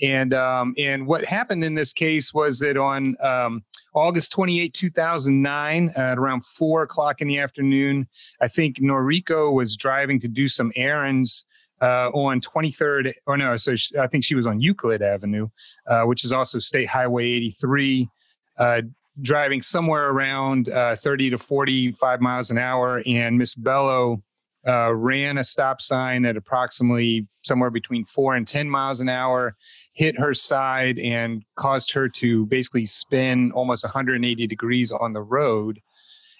And 0.00 0.32
um, 0.32 0.74
and 0.78 1.06
what 1.06 1.24
happened 1.24 1.64
in 1.64 1.74
this 1.74 1.92
case 1.92 2.32
was 2.32 2.60
that 2.60 2.76
on 2.76 3.16
um, 3.20 3.64
August 3.94 4.30
28, 4.32 4.72
2009, 4.72 5.92
at 5.96 6.18
around 6.18 6.46
four 6.46 6.82
o'clock 6.82 7.20
in 7.20 7.26
the 7.26 7.38
afternoon, 7.38 8.06
I 8.40 8.46
think 8.46 8.76
Noriko 8.76 9.52
was 9.52 9.76
driving 9.76 10.20
to 10.20 10.28
do 10.28 10.46
some 10.46 10.72
errands 10.76 11.46
uh, 11.84 12.08
on 12.14 12.40
23rd, 12.40 13.12
or 13.26 13.36
no, 13.36 13.56
so 13.56 13.76
she, 13.76 13.96
I 13.98 14.06
think 14.06 14.24
she 14.24 14.34
was 14.34 14.46
on 14.46 14.58
Euclid 14.58 15.02
Avenue, 15.02 15.48
uh, 15.86 16.02
which 16.04 16.24
is 16.24 16.32
also 16.32 16.58
State 16.58 16.88
Highway 16.88 17.26
83. 17.26 18.08
Uh, 18.56 18.82
driving 19.20 19.62
somewhere 19.62 20.10
around 20.10 20.68
uh, 20.70 20.96
30 20.96 21.30
to 21.30 21.38
45 21.38 22.20
miles 22.20 22.50
an 22.50 22.58
hour, 22.58 23.02
and 23.06 23.36
Miss 23.36 23.54
Bello 23.54 24.22
uh, 24.66 24.94
ran 24.94 25.38
a 25.38 25.44
stop 25.44 25.82
sign 25.82 26.24
at 26.24 26.36
approximately 26.36 27.26
somewhere 27.42 27.70
between 27.70 28.04
four 28.06 28.34
and 28.34 28.48
10 28.48 28.68
miles 28.68 29.00
an 29.00 29.10
hour, 29.10 29.54
hit 29.92 30.18
her 30.18 30.32
side, 30.32 30.98
and 30.98 31.44
caused 31.56 31.92
her 31.92 32.08
to 32.08 32.46
basically 32.46 32.86
spin 32.86 33.52
almost 33.52 33.84
180 33.84 34.46
degrees 34.46 34.90
on 34.90 35.12
the 35.12 35.20
road. 35.20 35.80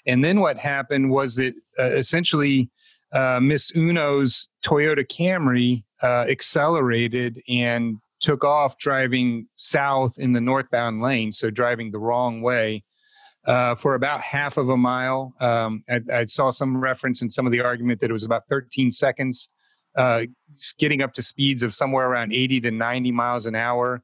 And 0.06 0.24
then 0.24 0.40
what 0.40 0.56
happened 0.56 1.10
was 1.10 1.36
that 1.36 1.54
uh, 1.78 1.90
essentially 1.90 2.70
uh, 3.14 3.38
Miss 3.40 3.71
Uno's 3.73 4.49
Toyota 4.64 5.06
Camry 5.06 5.85
uh, 6.02 6.28
accelerated 6.28 7.40
and 7.49 7.97
took 8.21 8.44
off 8.44 8.76
driving 8.78 9.47
south 9.56 10.18
in 10.18 10.33
the 10.33 10.40
northbound 10.40 11.00
lane, 11.00 11.30
so 11.30 11.50
driving 11.50 11.90
the 11.90 11.99
wrong 11.99 12.42
way. 12.42 12.83
Uh, 13.47 13.75
for 13.75 13.94
about 13.94 14.23
half 14.23 14.56
of 14.56 14.71
a 14.71 14.76
mile. 14.76 15.35
Um, 15.38 15.85
I, 15.87 16.00
I, 16.11 16.25
saw 16.25 16.50
some 16.50 16.80
reference 16.80 17.21
in 17.21 17.28
some 17.28 17.44
of 17.44 17.52
the 17.52 17.61
argument 17.61 18.00
that 18.00 18.09
it 18.09 18.12
was 18.14 18.23
about 18.23 18.44
13 18.49 18.90
seconds, 18.90 19.50
uh, 19.99 20.23
getting 20.78 21.02
up 21.02 21.12
to 21.12 21.21
speeds 21.21 21.62
of 21.62 21.75
somewhere 21.75 22.09
around 22.09 22.33
80 22.33 22.62
to 22.62 22.71
90 22.71 23.12
miles 23.12 23.44
an 23.44 23.54
hour. 23.54 24.02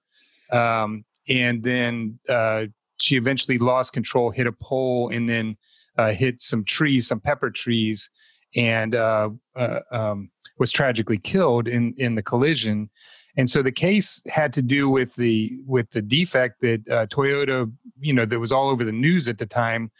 Um, 0.52 1.06
and 1.26 1.62
then 1.62 2.18
uh, 2.28 2.66
she 2.98 3.16
eventually 3.16 3.56
lost 3.56 3.94
control, 3.94 4.30
hit 4.30 4.46
a 4.46 4.52
pole, 4.52 5.08
and 5.08 5.26
then 5.26 5.56
uh, 5.96 6.12
hit 6.12 6.42
some 6.42 6.62
trees, 6.62 7.08
some 7.08 7.20
pepper 7.20 7.50
trees, 7.50 8.10
and 8.56 8.94
uh, 8.94 9.30
uh, 9.56 9.80
um, 9.90 10.30
was 10.58 10.72
tragically 10.72 11.18
killed 11.18 11.68
in, 11.68 11.94
in 11.98 12.14
the 12.14 12.22
collision. 12.22 12.90
And 13.36 13.48
so 13.48 13.62
the 13.62 13.72
case 13.72 14.22
had 14.28 14.52
to 14.54 14.62
do 14.62 14.88
with 14.88 15.14
the 15.14 15.58
with 15.64 15.90
the 15.90 16.02
defect 16.02 16.60
that 16.62 16.88
uh, 16.88 17.06
Toyota, 17.06 17.72
you 18.00 18.12
know, 18.12 18.26
that 18.26 18.38
was 18.38 18.52
all 18.52 18.68
over 18.68 18.84
the 18.84 18.92
news 18.92 19.28
at 19.28 19.38
the 19.38 19.46
time, 19.46 19.90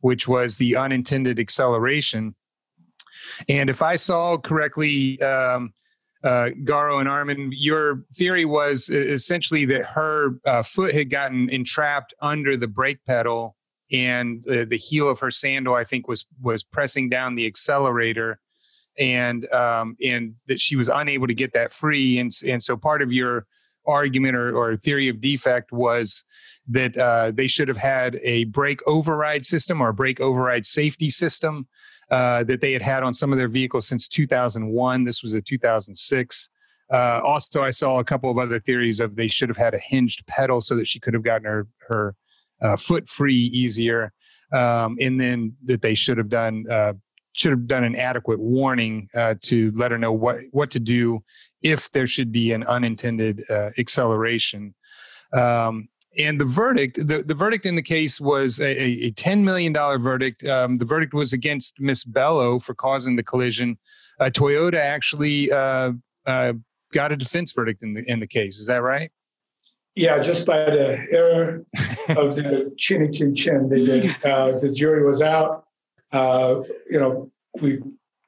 which 0.00 0.28
was 0.28 0.56
the 0.56 0.76
unintended 0.76 1.40
acceleration. 1.40 2.34
And 3.48 3.68
if 3.68 3.82
I 3.82 3.96
saw 3.96 4.38
correctly, 4.38 5.20
um, 5.20 5.74
uh, 6.22 6.50
Garo 6.64 7.00
and 7.00 7.08
Armen, 7.08 7.50
your 7.52 8.04
theory 8.14 8.44
was 8.44 8.88
essentially 8.88 9.64
that 9.66 9.84
her 9.84 10.38
uh, 10.46 10.62
foot 10.62 10.94
had 10.94 11.10
gotten 11.10 11.48
entrapped 11.50 12.14
under 12.20 12.56
the 12.56 12.66
brake 12.66 13.04
pedal, 13.04 13.55
and 13.92 14.42
the, 14.44 14.64
the 14.64 14.76
heel 14.76 15.08
of 15.08 15.20
her 15.20 15.30
sandal, 15.30 15.74
I 15.74 15.84
think, 15.84 16.08
was 16.08 16.26
was 16.42 16.62
pressing 16.62 17.08
down 17.08 17.34
the 17.34 17.46
accelerator 17.46 18.40
and 18.98 19.50
um, 19.52 19.96
and 20.02 20.34
that 20.46 20.60
she 20.60 20.76
was 20.76 20.88
unable 20.88 21.26
to 21.26 21.34
get 21.34 21.52
that 21.52 21.72
free, 21.72 22.18
and 22.18 22.30
and 22.46 22.62
so 22.62 22.76
part 22.76 23.02
of 23.02 23.12
your 23.12 23.46
argument 23.86 24.34
or, 24.34 24.56
or 24.56 24.76
theory 24.76 25.08
of 25.08 25.20
defect 25.20 25.70
was 25.70 26.24
that 26.68 26.96
uh, 26.96 27.30
they 27.32 27.46
should 27.46 27.68
have 27.68 27.76
had 27.76 28.18
a 28.22 28.44
brake 28.44 28.80
override 28.86 29.46
system 29.46 29.80
or 29.80 29.90
a 29.90 29.94
brake 29.94 30.20
override 30.20 30.66
safety 30.66 31.08
system 31.08 31.68
uh, 32.10 32.42
that 32.44 32.60
they 32.60 32.72
had 32.72 32.82
had 32.82 33.02
on 33.02 33.14
some 33.14 33.32
of 33.32 33.38
their 33.38 33.48
vehicles 33.48 33.86
since 33.86 34.08
2001. 34.08 35.04
This 35.04 35.22
was 35.22 35.34
a 35.34 35.40
2006. 35.40 36.50
Uh, 36.92 37.20
also, 37.24 37.62
I 37.62 37.70
saw 37.70 37.98
a 37.98 38.04
couple 38.04 38.30
of 38.30 38.38
other 38.38 38.60
theories 38.60 39.00
of 39.00 39.16
they 39.16 39.28
should 39.28 39.48
have 39.48 39.56
had 39.56 39.74
a 39.74 39.78
hinged 39.78 40.26
pedal 40.26 40.60
so 40.60 40.76
that 40.76 40.86
she 40.86 41.00
could 41.00 41.14
have 41.14 41.22
gotten 41.22 41.44
her 41.44 41.66
her 41.88 42.14
uh, 42.62 42.76
foot 42.76 43.08
free 43.08 43.50
easier, 43.52 44.12
um, 44.52 44.96
and 45.00 45.20
then 45.20 45.54
that 45.64 45.82
they 45.82 45.94
should 45.94 46.18
have 46.18 46.28
done 46.28 46.64
uh, 46.70 46.92
should 47.32 47.50
have 47.50 47.66
done 47.66 47.84
an 47.84 47.94
adequate 47.94 48.40
warning 48.40 49.08
uh, 49.14 49.34
to 49.42 49.72
let 49.76 49.90
her 49.90 49.98
know 49.98 50.12
what 50.12 50.38
what 50.52 50.70
to 50.70 50.80
do 50.80 51.22
if 51.62 51.90
there 51.92 52.06
should 52.06 52.32
be 52.32 52.52
an 52.52 52.64
unintended 52.64 53.44
uh, 53.50 53.70
acceleration. 53.78 54.74
Um, 55.32 55.88
and 56.18 56.40
the 56.40 56.44
verdict, 56.44 56.96
the, 56.96 57.22
the 57.22 57.34
verdict 57.34 57.66
in 57.66 57.74
the 57.74 57.82
case 57.82 58.20
was 58.20 58.58
a, 58.60 58.70
a 58.70 59.12
$10 59.12 59.42
million 59.42 59.72
verdict. 59.72 60.44
Um, 60.46 60.76
the 60.76 60.84
verdict 60.84 61.12
was 61.12 61.32
against 61.32 61.78
Miss 61.78 62.04
Bello 62.04 62.58
for 62.58 62.74
causing 62.74 63.16
the 63.16 63.22
collision. 63.22 63.76
Uh, 64.18 64.26
Toyota 64.26 64.78
actually 64.78 65.52
uh, 65.52 65.92
uh, 66.26 66.54
got 66.92 67.12
a 67.12 67.16
defense 67.16 67.52
verdict 67.52 67.82
in 67.82 67.94
the 67.94 68.10
in 68.10 68.20
the 68.20 68.26
case. 68.26 68.58
Is 68.58 68.66
that 68.66 68.82
right? 68.82 69.10
Yeah, 69.94 70.18
just 70.18 70.46
by 70.46 70.64
the 70.64 70.98
error 71.10 71.64
of 72.10 72.36
the 72.36 72.72
chinny 72.76 73.08
chin 73.08 73.34
chin, 73.34 73.68
they 73.68 73.84
did. 73.84 74.24
Uh, 74.24 74.58
the 74.58 74.70
jury 74.70 75.04
was 75.04 75.22
out 75.22 75.66
uh, 76.12 76.62
you 76.90 76.98
know, 76.98 77.30
we 77.60 77.80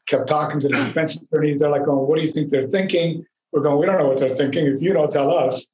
kept 0.06 0.28
talking 0.28 0.60
to 0.60 0.68
the 0.68 0.74
defense 0.74 1.16
attorneys. 1.16 1.58
They're 1.58 1.70
like, 1.70 1.86
"Oh, 1.86 2.04
what 2.04 2.16
do 2.16 2.22
you 2.22 2.30
think 2.30 2.50
they're 2.50 2.68
thinking?" 2.68 3.24
We're 3.52 3.62
going, 3.62 3.78
"We 3.78 3.86
don't 3.86 3.98
know 3.98 4.08
what 4.08 4.18
they're 4.18 4.34
thinking. 4.34 4.66
If 4.66 4.82
you 4.82 4.92
don't 4.92 5.10
tell 5.10 5.34
us." 5.34 5.68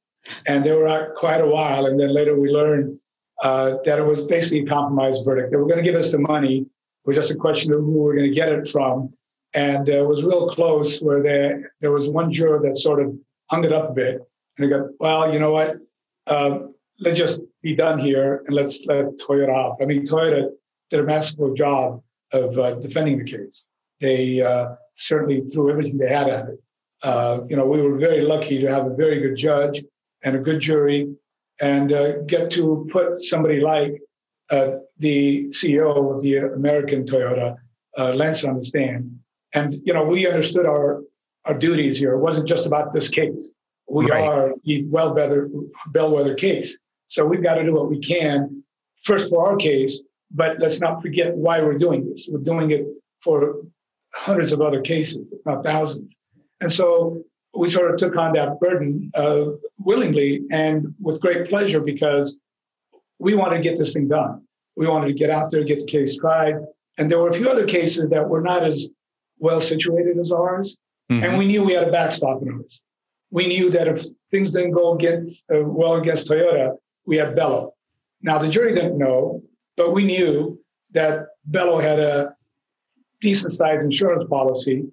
And 0.47 0.63
they 0.63 0.71
were 0.71 0.87
out 0.87 1.15
quite 1.15 1.41
a 1.41 1.47
while, 1.47 1.85
and 1.85 1.99
then 1.99 2.13
later 2.13 2.39
we 2.39 2.49
learned 2.49 2.99
uh, 3.43 3.77
that 3.85 3.99
it 3.99 4.05
was 4.05 4.23
basically 4.23 4.61
a 4.61 4.65
compromise 4.65 5.19
verdict. 5.21 5.51
They 5.51 5.57
were 5.57 5.67
going 5.67 5.83
to 5.83 5.89
give 5.89 5.99
us 5.99 6.11
the 6.11 6.19
money. 6.19 6.59
It 6.59 7.07
was 7.07 7.15
just 7.15 7.31
a 7.31 7.35
question 7.35 7.71
of 7.73 7.81
who 7.81 7.91
we 7.91 7.99
were 7.99 8.15
going 8.15 8.29
to 8.29 8.35
get 8.35 8.51
it 8.51 8.67
from, 8.67 9.13
and 9.53 9.87
uh, 9.89 10.03
it 10.03 10.07
was 10.07 10.23
real 10.23 10.47
close. 10.47 10.99
Where 10.99 11.21
there 11.21 11.73
there 11.81 11.91
was 11.91 12.09
one 12.09 12.31
juror 12.31 12.59
that 12.63 12.77
sort 12.77 13.01
of 13.01 13.15
hung 13.51 13.63
it 13.63 13.73
up 13.73 13.91
a 13.91 13.93
bit, 13.93 14.15
and 14.57 14.63
he 14.63 14.69
got, 14.69 14.89
"Well, 14.99 15.31
you 15.31 15.39
know 15.39 15.51
what? 15.51 15.77
Uh, 16.27 16.59
let's 16.99 17.17
just 17.17 17.41
be 17.61 17.75
done 17.75 17.99
here, 17.99 18.43
and 18.45 18.55
let's 18.55 18.85
let 18.85 19.05
Toyota 19.17 19.49
off." 19.49 19.77
I 19.81 19.85
mean, 19.85 20.05
Toyota 20.05 20.49
did 20.89 20.99
a 20.99 21.03
masterful 21.03 21.53
job 21.53 22.01
of 22.31 22.57
uh, 22.57 22.75
defending 22.75 23.17
the 23.17 23.25
case. 23.25 23.65
They 24.01 24.41
uh, 24.41 24.75
certainly 24.97 25.41
threw 25.51 25.71
everything 25.71 25.97
they 25.97 26.09
had 26.09 26.27
at 26.29 26.49
it. 26.49 26.59
Uh, 27.03 27.39
you 27.49 27.55
know, 27.55 27.65
we 27.65 27.81
were 27.81 27.97
very 27.97 28.21
lucky 28.21 28.59
to 28.59 28.67
have 28.67 28.85
a 28.87 28.95
very 28.95 29.19
good 29.19 29.35
judge 29.35 29.83
and 30.23 30.35
a 30.35 30.39
good 30.39 30.59
jury, 30.59 31.13
and 31.59 31.91
uh, 31.91 32.21
get 32.23 32.51
to 32.51 32.87
put 32.91 33.21
somebody 33.21 33.59
like 33.59 34.01
uh, 34.49 34.71
the 34.97 35.47
CEO 35.49 36.15
of 36.15 36.21
the 36.21 36.37
American 36.37 37.05
Toyota, 37.05 37.57
uh, 37.97 38.13
Lentz, 38.13 38.43
on 38.43 38.57
the 38.57 38.65
stand. 38.65 39.19
And 39.53 39.79
you 39.83 39.93
know, 39.93 40.03
we 40.03 40.27
understood 40.27 40.65
our 40.65 41.01
our 41.45 41.53
duties 41.53 41.97
here. 41.97 42.13
It 42.13 42.19
wasn't 42.19 42.47
just 42.47 42.65
about 42.65 42.93
this 42.93 43.09
case. 43.09 43.51
We 43.87 44.09
right. 44.09 44.23
are 44.23 44.53
the 44.63 44.83
well-bellwether 44.85 45.49
bellwether 45.87 46.33
case, 46.33 46.77
so 47.07 47.25
we've 47.25 47.43
got 47.43 47.55
to 47.55 47.63
do 47.63 47.73
what 47.73 47.89
we 47.89 47.99
can 47.99 48.63
first 49.03 49.29
for 49.29 49.47
our 49.47 49.55
case, 49.55 50.01
but 50.31 50.59
let's 50.59 50.81
not 50.81 51.01
forget 51.01 51.35
why 51.35 51.61
we're 51.61 51.77
doing 51.77 52.09
this. 52.09 52.27
We're 52.29 52.39
doing 52.39 52.71
it 52.71 52.85
for 53.21 53.61
hundreds 54.13 54.51
of 54.51 54.61
other 54.61 54.81
cases, 54.81 55.27
if 55.31 55.45
not 55.45 55.63
thousands. 55.63 56.11
And 56.61 56.71
so 56.71 57.23
we 57.55 57.69
sort 57.69 57.91
of 57.91 57.99
took 57.99 58.17
on 58.17 58.33
that 58.33 58.59
burden 58.59 59.11
uh, 59.15 59.45
willingly 59.77 60.43
and 60.51 60.93
with 61.01 61.21
great 61.21 61.47
pleasure 61.47 61.79
because 61.79 62.37
we 63.19 63.35
wanted 63.35 63.57
to 63.57 63.63
get 63.63 63.77
this 63.77 63.93
thing 63.93 64.07
done. 64.07 64.41
We 64.75 64.87
wanted 64.87 65.07
to 65.07 65.13
get 65.13 65.29
out 65.29 65.51
there, 65.51 65.63
get 65.63 65.79
the 65.79 65.85
case 65.85 66.17
tried. 66.17 66.55
And 66.97 67.09
there 67.09 67.19
were 67.19 67.29
a 67.29 67.33
few 67.33 67.49
other 67.49 67.65
cases 67.65 68.09
that 68.09 68.27
were 68.27 68.41
not 68.41 68.65
as 68.65 68.89
well 69.37 69.61
situated 69.61 70.17
as 70.17 70.31
ours. 70.31 70.77
Mm-hmm. 71.11 71.23
And 71.23 71.37
we 71.37 71.47
knew 71.47 71.63
we 71.63 71.73
had 71.73 71.87
a 71.87 71.91
backstop 71.91 72.41
in 72.41 72.51
ours. 72.51 72.81
We 73.31 73.47
knew 73.47 73.69
that 73.71 73.87
if 73.87 74.03
things 74.31 74.51
didn't 74.51 74.71
go 74.71 74.93
against, 74.93 75.45
uh, 75.53 75.61
well 75.61 75.95
against 75.95 76.27
Toyota, 76.27 76.75
we 77.05 77.17
had 77.17 77.35
Bello. 77.35 77.73
Now, 78.21 78.37
the 78.37 78.49
jury 78.49 78.73
didn't 78.73 78.97
know 78.97 79.43
but 79.77 79.91
we 79.91 80.05
knew 80.05 80.59
that 80.91 81.27
Bello 81.45 81.79
had 81.79 81.99
a 81.99 82.35
decent 83.21 83.53
sized 83.53 83.81
insurance 83.81 84.23
policy. 84.29 84.85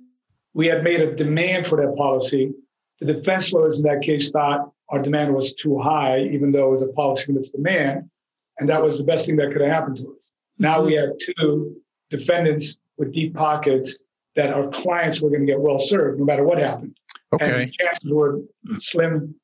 We 0.54 0.66
had 0.66 0.85
made 0.85 1.00
a 1.00 1.14
demand 1.14 1.66
for 1.66 1.76
that 1.76 1.97
policy. 1.97 2.52
The 3.00 3.12
defense 3.14 3.52
lawyers 3.52 3.76
in 3.76 3.85
that 3.85 4.02
case 4.02 4.31
thought 4.31 4.71
our 4.88 5.00
demand 5.00 5.35
was 5.35 5.54
too 5.54 5.78
high, 5.78 6.23
even 6.25 6.52
though 6.52 6.69
it 6.69 6.73
was 6.73 6.83
a 6.83 6.88
policy 6.88 7.33
limits 7.33 7.50
demand. 7.50 8.11
And 8.59 8.69
that 8.69 8.83
was 8.83 8.99
the 8.99 9.04
best 9.04 9.26
thing 9.26 9.37
that 9.37 9.52
could 9.52 9.62
have 9.62 9.71
happened 9.71 9.97
to 9.99 10.14
us. 10.14 10.31
Now 10.59 10.85
we 10.85 10.95
have 10.95 11.11
two 11.19 11.76
defendants 12.11 12.76
with 12.99 13.12
deep 13.12 13.35
pockets 13.35 13.97
that 14.37 14.52
our 14.52 14.69
clients 14.69 15.21
were 15.21 15.31
going 15.31 15.40
to 15.40 15.47
get 15.47 15.61
well 15.61 15.78
served 15.78 16.19
no 16.19 16.25
matter 16.25 16.45
what 16.45 16.59
happened. 16.59 16.97
Okay. 17.33 17.45
And 17.45 17.69
the 17.69 17.73
chances 17.73 18.11
were 18.11 18.40
slim 18.78 19.35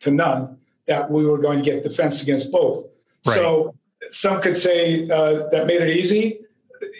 to 0.00 0.10
none 0.10 0.58
that 0.86 1.10
we 1.10 1.24
were 1.24 1.38
going 1.38 1.58
to 1.58 1.64
get 1.64 1.82
defense 1.82 2.22
against 2.22 2.50
both. 2.50 2.86
Right. 3.26 3.36
So 3.36 3.74
some 4.10 4.40
could 4.40 4.56
say 4.56 5.08
uh, 5.08 5.48
that 5.50 5.66
made 5.66 5.80
it 5.80 5.96
easy. 5.96 6.40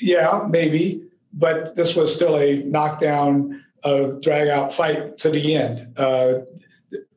Yeah, 0.01 0.47
maybe, 0.49 1.03
but 1.33 1.75
this 1.75 1.97
was 1.97 2.15
still 2.15 2.39
a 2.39 2.63
knockdown, 2.63 3.65
uh, 3.85 4.03
drag 4.21 4.49
out 4.49 4.73
fight 4.73 5.19
to 5.19 5.31
the 5.31 5.57
end. 5.57 5.99
Uh, 5.99 6.41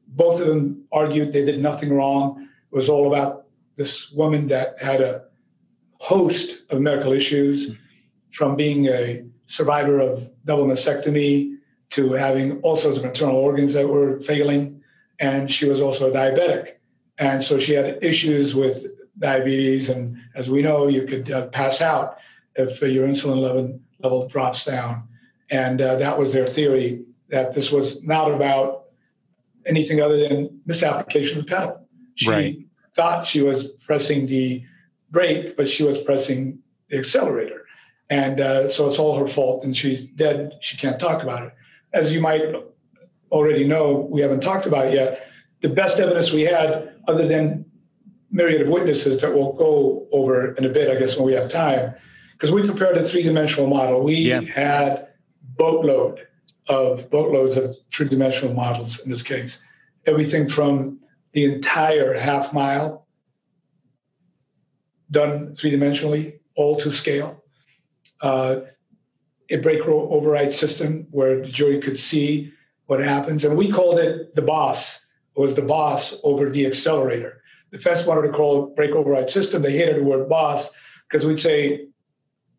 both 0.07 0.41
of 0.41 0.47
them 0.47 0.85
argued 0.91 1.33
they 1.33 1.45
did 1.45 1.59
nothing 1.61 1.93
wrong. 1.93 2.47
It 2.71 2.75
was 2.75 2.89
all 2.89 3.07
about 3.07 3.45
this 3.75 4.11
woman 4.11 4.47
that 4.47 4.81
had 4.81 5.01
a 5.01 5.25
host 5.99 6.61
of 6.71 6.81
medical 6.81 7.13
issues, 7.13 7.75
from 8.31 8.55
being 8.55 8.87
a 8.87 9.23
survivor 9.47 9.99
of 9.99 10.27
double 10.43 10.65
mastectomy 10.65 11.55
to 11.91 12.13
having 12.13 12.59
all 12.61 12.75
sorts 12.75 12.97
of 12.97 13.05
internal 13.05 13.35
organs 13.35 13.73
that 13.73 13.87
were 13.87 14.19
failing. 14.21 14.81
And 15.19 15.49
she 15.49 15.67
was 15.67 15.81
also 15.81 16.11
a 16.11 16.13
diabetic. 16.13 16.73
And 17.17 17.43
so 17.43 17.59
she 17.59 17.73
had 17.73 18.03
issues 18.03 18.53
with 18.53 18.85
diabetes, 19.17 19.89
and 19.89 20.17
as 20.35 20.49
we 20.49 20.61
know, 20.61 20.87
you 20.87 21.03
could 21.03 21.31
uh, 21.31 21.47
pass 21.47 21.81
out 21.81 22.17
if 22.55 22.83
uh, 22.83 22.85
your 22.85 23.07
insulin 23.07 23.41
level 23.41 23.79
level 23.99 24.27
drops 24.27 24.65
down. 24.65 25.07
And 25.49 25.81
uh, 25.81 25.95
that 25.95 26.19
was 26.19 26.33
their 26.33 26.45
theory 26.45 27.05
that 27.29 27.55
this 27.55 27.71
was 27.71 28.03
not 28.03 28.31
about 28.31 28.85
anything 29.65 30.01
other 30.01 30.17
than 30.17 30.61
misapplication 30.65 31.39
of 31.39 31.45
the 31.45 31.55
pedal. 31.55 31.87
She 32.15 32.29
right. 32.29 32.57
thought 32.93 33.25
she 33.25 33.41
was 33.41 33.69
pressing 33.85 34.27
the 34.27 34.63
brake, 35.11 35.55
but 35.57 35.69
she 35.69 35.83
was 35.83 36.01
pressing 36.01 36.59
the 36.89 36.97
accelerator. 36.97 37.65
And 38.09 38.39
uh, 38.39 38.69
so 38.69 38.87
it's 38.87 38.99
all 38.99 39.17
her 39.17 39.27
fault, 39.27 39.63
and 39.63 39.75
she's 39.75 40.05
dead. 40.05 40.57
She 40.61 40.77
can't 40.77 40.99
talk 40.99 41.23
about 41.23 41.43
it. 41.43 41.53
As 41.93 42.13
you 42.13 42.21
might 42.21 42.53
already 43.31 43.65
know, 43.65 44.07
we 44.11 44.21
haven't 44.21 44.41
talked 44.41 44.65
about 44.65 44.91
yet. 44.91 45.27
The 45.61 45.69
best 45.69 45.99
evidence 45.99 46.31
we 46.31 46.43
had, 46.43 46.95
other 47.07 47.27
than 47.27 47.65
myriad 48.31 48.61
of 48.61 48.67
witnesses 48.67 49.21
that 49.21 49.33
we'll 49.33 49.53
go 49.53 50.07
over 50.11 50.53
in 50.55 50.65
a 50.65 50.69
bit, 50.69 50.89
I 50.89 50.99
guess, 50.99 51.15
when 51.15 51.25
we 51.25 51.33
have 51.33 51.49
time, 51.49 51.93
because 52.33 52.51
we 52.51 52.63
prepared 52.63 52.97
a 52.97 53.03
three 53.03 53.23
dimensional 53.23 53.67
model. 53.67 54.03
We 54.03 54.15
yeah. 54.15 54.41
had 54.41 55.07
boatload 55.57 56.27
of 56.67 57.09
boatloads 57.09 57.57
of 57.57 57.77
three 57.93 58.09
dimensional 58.09 58.53
models 58.53 58.99
in 58.99 59.11
this 59.11 59.23
case. 59.23 59.61
Everything 60.05 60.49
from 60.49 60.99
the 61.31 61.45
entire 61.45 62.17
half 62.17 62.53
mile 62.53 63.07
done 65.11 65.55
three 65.55 65.71
dimensionally, 65.71 66.39
all 66.55 66.77
to 66.77 66.91
scale. 66.91 67.43
Uh, 68.21 68.61
a 69.49 69.57
brake 69.57 69.85
override 69.85 70.51
system 70.51 71.07
where 71.11 71.41
the 71.41 71.47
jury 71.47 71.79
could 71.79 71.99
see 71.99 72.51
what 72.87 72.99
happens. 72.99 73.45
And 73.45 73.57
we 73.57 73.71
called 73.71 73.99
it 73.99 74.35
the 74.35 74.41
boss, 74.41 75.05
it 75.35 75.39
was 75.39 75.55
the 75.55 75.61
boss 75.61 76.19
over 76.23 76.49
the 76.49 76.65
accelerator. 76.65 77.41
The 77.71 77.77
defense 77.77 78.05
wanted 78.05 78.27
to 78.27 78.33
call 78.33 78.67
it 78.67 78.75
brake 78.75 78.91
override 78.91 79.29
system. 79.29 79.61
They 79.61 79.77
hated 79.77 79.97
the 79.97 80.03
word 80.03 80.29
boss 80.29 80.71
because 81.09 81.25
we'd 81.25 81.39
say, 81.39 81.87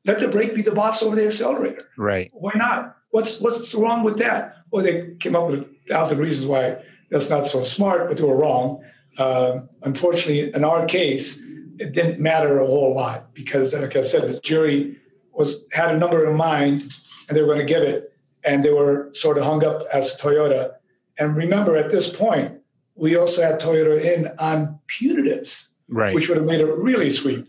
let 0.04 0.20
the 0.20 0.28
brake 0.28 0.54
be 0.54 0.62
the 0.62 0.72
boss 0.72 1.02
over 1.02 1.16
the 1.16 1.26
accelerator. 1.26 1.88
Right. 1.96 2.30
Why 2.32 2.52
not? 2.54 2.96
What's 3.10 3.40
what's 3.40 3.74
wrong 3.74 4.04
with 4.04 4.18
that? 4.18 4.56
Well, 4.70 4.84
they 4.84 5.14
came 5.20 5.34
up 5.34 5.48
with 5.48 5.60
a 5.60 5.68
thousand 5.88 6.18
reasons 6.18 6.46
why 6.46 6.82
that's 7.10 7.30
not 7.30 7.46
so 7.46 7.64
smart, 7.64 8.08
but 8.08 8.16
they 8.16 8.22
were 8.22 8.36
wrong. 8.36 8.84
Uh, 9.16 9.60
unfortunately, 9.82 10.52
in 10.52 10.64
our 10.64 10.86
case, 10.86 11.38
it 11.78 11.92
didn't 11.92 12.20
matter 12.20 12.58
a 12.60 12.66
whole 12.66 12.94
lot 12.94 13.32
because, 13.34 13.74
like 13.74 13.96
I 13.96 14.02
said, 14.02 14.28
the 14.28 14.40
jury 14.40 14.98
was 15.32 15.64
had 15.72 15.94
a 15.94 15.98
number 15.98 16.28
in 16.28 16.36
mind 16.36 16.92
and 17.28 17.36
they 17.36 17.40
were 17.40 17.54
going 17.54 17.66
to 17.66 17.72
give 17.72 17.82
it, 17.82 18.12
and 18.46 18.64
they 18.64 18.72
were 18.72 19.10
sort 19.12 19.36
of 19.36 19.44
hung 19.44 19.64
up 19.64 19.82
as 19.92 20.16
Toyota. 20.16 20.74
And 21.18 21.36
remember, 21.36 21.76
at 21.76 21.90
this 21.90 22.14
point, 22.14 22.60
we 22.94 23.16
also 23.16 23.42
had 23.42 23.60
Toyota 23.60 24.00
in 24.00 24.28
on 24.38 24.78
punitives, 24.88 25.68
right. 25.88 26.14
which 26.14 26.28
would 26.28 26.38
have 26.38 26.46
made 26.46 26.60
it 26.60 26.72
really 26.72 27.10
sweet. 27.10 27.46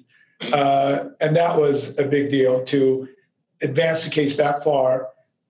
Uh, 0.52 1.06
and 1.22 1.36
that 1.36 1.60
was 1.60 1.98
a 1.98 2.04
big 2.04 2.30
deal 2.30 2.64
to 2.66 3.08
advance 3.62 4.04
the 4.04 4.12
case 4.12 4.38
that 4.38 4.64
far, 4.64 5.08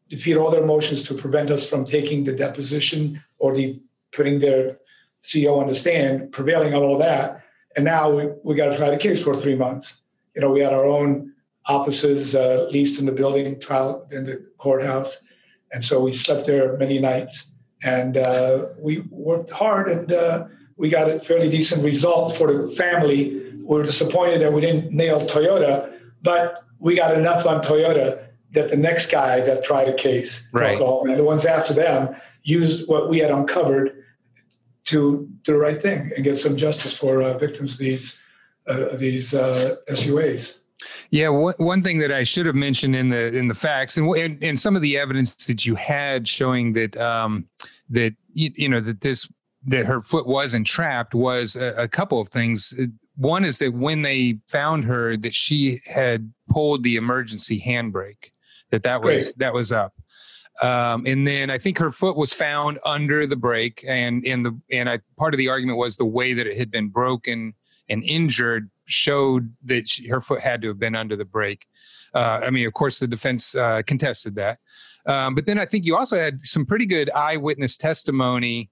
defeat 0.09 0.37
all 0.37 0.51
their 0.51 0.65
motions 0.65 1.03
to 1.07 1.13
prevent 1.13 1.49
us 1.49 1.67
from 1.67 1.85
taking 1.85 2.23
the 2.23 2.33
deposition 2.33 3.21
or 3.39 3.53
the 3.55 3.81
putting 4.11 4.39
their 4.39 4.77
CEO 5.23 5.59
on 5.59 5.67
the 5.67 5.75
stand, 5.75 6.31
prevailing 6.31 6.73
on 6.73 6.83
all 6.83 6.97
that. 6.97 7.43
And 7.75 7.83
now 7.85 8.09
we, 8.09 8.29
we 8.43 8.55
got 8.55 8.69
to 8.69 8.77
try 8.77 8.89
the 8.89 8.97
case 8.97 9.21
for 9.21 9.35
three 9.35 9.55
months. 9.55 10.01
You 10.35 10.41
know, 10.41 10.51
we 10.51 10.61
had 10.61 10.73
our 10.73 10.85
own 10.85 11.33
offices 11.65 12.33
uh, 12.33 12.67
leased 12.71 12.99
in 12.99 13.05
the 13.05 13.11
building, 13.11 13.59
trial 13.59 14.07
in 14.11 14.25
the 14.25 14.49
courthouse. 14.57 15.17
And 15.71 15.83
so 15.83 15.99
we 15.99 16.11
slept 16.11 16.47
there 16.47 16.77
many 16.77 16.99
nights 16.99 17.51
and 17.83 18.17
uh, 18.17 18.67
we 18.79 18.99
worked 19.09 19.51
hard 19.51 19.89
and 19.89 20.11
uh, 20.11 20.45
we 20.77 20.89
got 20.89 21.09
a 21.09 21.19
fairly 21.19 21.49
decent 21.49 21.83
result 21.83 22.35
for 22.35 22.51
the 22.51 22.71
family 22.71 23.47
we 23.67 23.75
were 23.75 23.83
disappointed 23.83 24.39
that 24.41 24.53
we 24.53 24.61
didn't 24.61 24.91
nail 24.91 25.19
Toyota, 25.27 25.93
but 26.21 26.63
we 26.79 26.95
got 26.95 27.17
enough 27.17 27.45
on 27.45 27.61
Toyota 27.61 28.23
that 28.51 28.69
the 28.69 28.77
next 28.77 29.11
guy 29.11 29.41
that 29.41 29.63
tried 29.65 29.89
a 29.89 29.93
case, 29.93 30.47
right. 30.53 30.79
and 30.79 31.19
the 31.19 31.23
ones 31.23 31.45
after 31.45 31.73
them, 31.73 32.15
used 32.43 32.87
what 32.87 33.09
we 33.09 33.19
had 33.19 33.29
uncovered 33.29 34.05
to 34.85 35.29
do 35.43 35.51
the 35.51 35.59
right 35.59 35.81
thing 35.81 36.11
and 36.15 36.23
get 36.23 36.37
some 36.37 36.55
justice 36.55 36.95
for 36.95 37.21
uh, 37.21 37.37
victims 37.37 37.73
of 37.73 37.79
these 37.79 38.17
uh, 38.67 38.95
these 38.95 39.33
uh, 39.33 39.75
SUAs. 39.89 40.59
Yeah, 41.09 41.29
one, 41.29 41.55
one 41.57 41.83
thing 41.83 41.97
that 41.99 42.11
I 42.11 42.23
should 42.23 42.45
have 42.45 42.55
mentioned 42.55 42.95
in 42.95 43.09
the 43.09 43.35
in 43.35 43.47
the 43.47 43.55
facts 43.55 43.97
and, 43.97 44.07
and, 44.15 44.43
and 44.43 44.59
some 44.59 44.75
of 44.75 44.81
the 44.81 44.97
evidence 44.97 45.47
that 45.47 45.65
you 45.65 45.75
had 45.75 46.27
showing 46.27 46.73
that 46.73 46.95
um, 46.97 47.47
that 47.89 48.13
you, 48.33 48.51
you 48.55 48.69
know 48.69 48.79
that 48.81 49.01
this 49.01 49.31
that 49.65 49.85
her 49.85 50.01
foot 50.01 50.27
wasn't 50.27 50.67
trapped 50.67 51.15
was 51.15 51.55
a, 51.55 51.73
a 51.77 51.87
couple 51.87 52.21
of 52.21 52.29
things 52.29 52.73
one 53.15 53.43
is 53.43 53.57
that 53.57 53.73
when 53.73 54.03
they 54.03 54.37
found 54.47 54.85
her 54.85 55.17
that 55.17 55.33
she 55.33 55.81
had 55.85 56.31
pulled 56.49 56.83
the 56.83 56.95
emergency 56.95 57.59
handbrake 57.59 58.31
that 58.69 58.83
that 58.83 59.01
was 59.01 59.33
Great. 59.33 59.39
that 59.39 59.53
was 59.53 59.71
up 59.71 59.93
um, 60.61 61.05
and 61.05 61.27
then 61.27 61.51
I 61.51 61.57
think 61.57 61.77
her 61.77 61.91
foot 61.91 62.17
was 62.17 62.33
found 62.33 62.79
under 62.83 63.27
the 63.27 63.35
brake, 63.35 63.85
and 63.87 64.25
in 64.25 64.41
the 64.41 64.59
and 64.71 64.89
I 64.89 64.99
part 65.15 65.33
of 65.33 65.37
the 65.37 65.49
argument 65.49 65.77
was 65.77 65.97
the 65.97 66.05
way 66.05 66.33
that 66.33 66.47
it 66.47 66.57
had 66.57 66.71
been 66.71 66.89
broken 66.89 67.53
and 67.89 68.03
injured 68.03 68.69
showed 68.85 69.53
that 69.63 69.87
she, 69.87 70.07
her 70.07 70.21
foot 70.21 70.41
had 70.41 70.61
to 70.61 70.67
have 70.67 70.79
been 70.79 70.95
under 70.95 71.15
the 71.15 71.25
brake. 71.25 71.67
Uh, 72.13 72.41
I 72.43 72.49
mean, 72.49 72.65
of 72.65 72.73
course, 72.73 72.99
the 72.99 73.07
defense 73.07 73.55
uh, 73.55 73.81
contested 73.85 74.35
that, 74.35 74.59
um, 75.05 75.35
but 75.35 75.45
then 75.45 75.59
I 75.59 75.65
think 75.65 75.85
you 75.85 75.95
also 75.95 76.17
had 76.17 76.45
some 76.45 76.65
pretty 76.65 76.85
good 76.85 77.09
eyewitness 77.11 77.77
testimony 77.77 78.69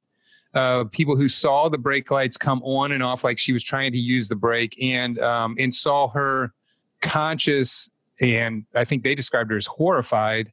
uh, 0.55 0.85
people 0.85 1.17
who 1.17 1.27
saw 1.27 1.67
the 1.67 1.77
brake 1.77 2.09
lights 2.11 2.37
come 2.37 2.63
on 2.63 2.93
and 2.93 3.03
off 3.03 3.25
like 3.25 3.37
she 3.37 3.51
was 3.51 3.61
trying 3.61 3.91
to 3.91 3.97
use 3.97 4.29
the 4.29 4.35
brake 4.35 4.77
and 4.81 5.19
um, 5.19 5.55
and 5.59 5.73
saw 5.73 6.07
her 6.07 6.53
conscious 7.01 7.89
and 8.21 8.65
I 8.73 8.85
think 8.85 9.03
they 9.03 9.15
described 9.15 9.51
her 9.51 9.57
as 9.57 9.65
horrified 9.65 10.51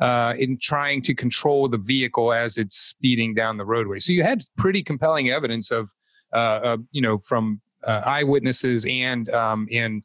uh, 0.00 0.34
in 0.38 0.56
trying 0.58 1.02
to 1.02 1.14
control 1.14 1.68
the 1.68 1.78
vehicle 1.78 2.32
as 2.32 2.58
it's 2.58 2.76
speeding 2.76 3.34
down 3.34 3.56
the 3.56 3.64
roadway. 3.64 3.98
So 3.98 4.12
you 4.12 4.22
had 4.22 4.42
pretty 4.56 4.84
compelling 4.84 5.30
evidence 5.30 5.72
of, 5.72 5.90
uh, 6.32 6.78
you 6.92 7.02
know, 7.02 7.18
from 7.18 7.60
eyewitnesses 7.86 8.86
and 8.88 9.28
um, 9.30 9.66
in 9.70 10.02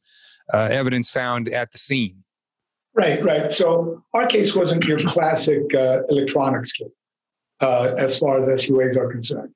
uh, 0.53 0.67
evidence 0.71 1.09
found 1.09 1.49
at 1.49 1.71
the 1.71 1.77
scene. 1.77 2.23
Right, 2.93 3.21
right. 3.23 3.51
So 3.51 4.03
our 4.13 4.25
case 4.25 4.55
wasn't 4.55 4.85
your 4.85 4.99
classic 4.99 5.63
uh, 5.73 6.03
electronics 6.09 6.71
case 6.71 6.88
uh, 7.59 7.93
as 7.97 8.17
far 8.17 8.49
as 8.49 8.61
SUAs 8.61 8.95
are 8.95 9.11
concerned, 9.11 9.53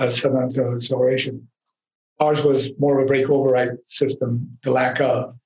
uh, 0.00 0.04
acceleration. 0.04 1.48
Ours 2.20 2.44
was 2.44 2.70
more 2.78 2.98
of 2.98 3.04
a 3.04 3.06
brake 3.06 3.28
override 3.28 3.76
system, 3.84 4.58
the 4.64 4.70
lack 4.70 5.00
of. 5.00 5.36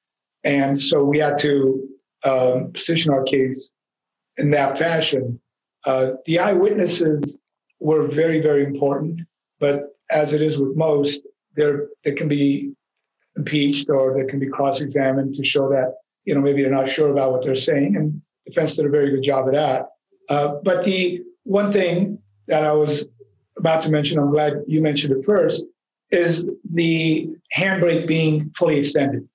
And 0.44 0.80
so 0.80 1.04
we 1.04 1.18
had 1.18 1.38
to 1.40 1.88
um, 2.24 2.72
position 2.72 3.12
our 3.12 3.24
case 3.24 3.72
in 4.36 4.50
that 4.50 4.78
fashion. 4.78 5.40
Uh, 5.84 6.12
the 6.26 6.38
eyewitnesses 6.38 7.22
were 7.80 8.06
very, 8.06 8.40
very 8.40 8.64
important, 8.64 9.20
but 9.58 9.96
as 10.10 10.32
it 10.32 10.40
is 10.40 10.58
with 10.58 10.76
most, 10.76 11.22
they're, 11.56 11.88
they 12.04 12.12
can 12.12 12.28
be 12.28 12.72
impeached 13.36 13.88
or 13.88 14.14
they 14.14 14.28
can 14.28 14.38
be 14.38 14.48
cross-examined 14.48 15.34
to 15.34 15.44
show 15.44 15.68
that 15.70 15.94
you 16.24 16.34
know 16.34 16.40
maybe 16.40 16.62
they're 16.62 16.70
not 16.70 16.88
sure 16.88 17.10
about 17.10 17.32
what 17.32 17.44
they're 17.44 17.56
saying, 17.56 17.96
and 17.96 18.20
defense 18.46 18.76
did 18.76 18.86
a 18.86 18.88
very 18.88 19.10
good 19.10 19.22
job 19.22 19.46
of 19.46 19.54
that. 19.54 19.88
Uh, 20.28 20.56
but 20.62 20.84
the 20.84 21.22
one 21.44 21.72
thing 21.72 22.18
that 22.46 22.64
I 22.64 22.72
was 22.72 23.04
about 23.58 23.82
to 23.82 23.90
mention, 23.90 24.18
I'm 24.18 24.30
glad 24.30 24.62
you 24.66 24.80
mentioned 24.80 25.16
it 25.16 25.24
first, 25.24 25.66
is 26.10 26.48
the 26.72 27.28
handbrake 27.56 28.06
being 28.06 28.50
fully 28.56 28.78
extended. 28.78 29.28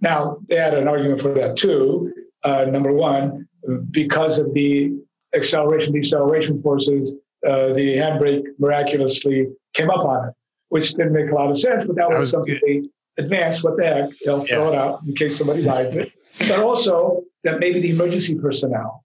Now, 0.00 0.38
they 0.48 0.56
had 0.56 0.74
an 0.74 0.88
argument 0.88 1.20
for 1.20 1.34
that 1.34 1.56
too. 1.56 2.12
Uh, 2.42 2.64
number 2.64 2.92
one, 2.92 3.48
because 3.90 4.38
of 4.38 4.54
the 4.54 4.92
acceleration 5.34 5.92
deceleration 5.92 6.62
forces, 6.62 7.14
uh, 7.46 7.72
the 7.74 7.96
handbrake 7.96 8.44
miraculously 8.58 9.48
came 9.74 9.90
up 9.90 10.04
on 10.04 10.28
it, 10.28 10.34
which 10.70 10.94
didn't 10.94 11.12
make 11.12 11.30
a 11.30 11.34
lot 11.34 11.50
of 11.50 11.58
sense, 11.58 11.84
but 11.84 11.96
that 11.96 12.08
was, 12.08 12.18
was 12.18 12.30
something 12.30 12.54
good. 12.54 12.88
they 13.16 13.22
advanced. 13.22 13.62
What 13.62 13.76
the 13.76 13.84
heck? 13.84 14.10
They'll 14.24 14.46
yeah. 14.46 14.54
throw 14.54 14.72
it 14.72 14.74
out 14.74 15.02
in 15.06 15.14
case 15.14 15.36
somebody 15.36 15.64
buys 15.64 15.94
it. 15.94 16.12
but 16.38 16.60
also 16.60 17.22
that 17.44 17.60
maybe 17.60 17.80
the 17.80 17.90
emergency 17.90 18.34
personnel 18.36 19.04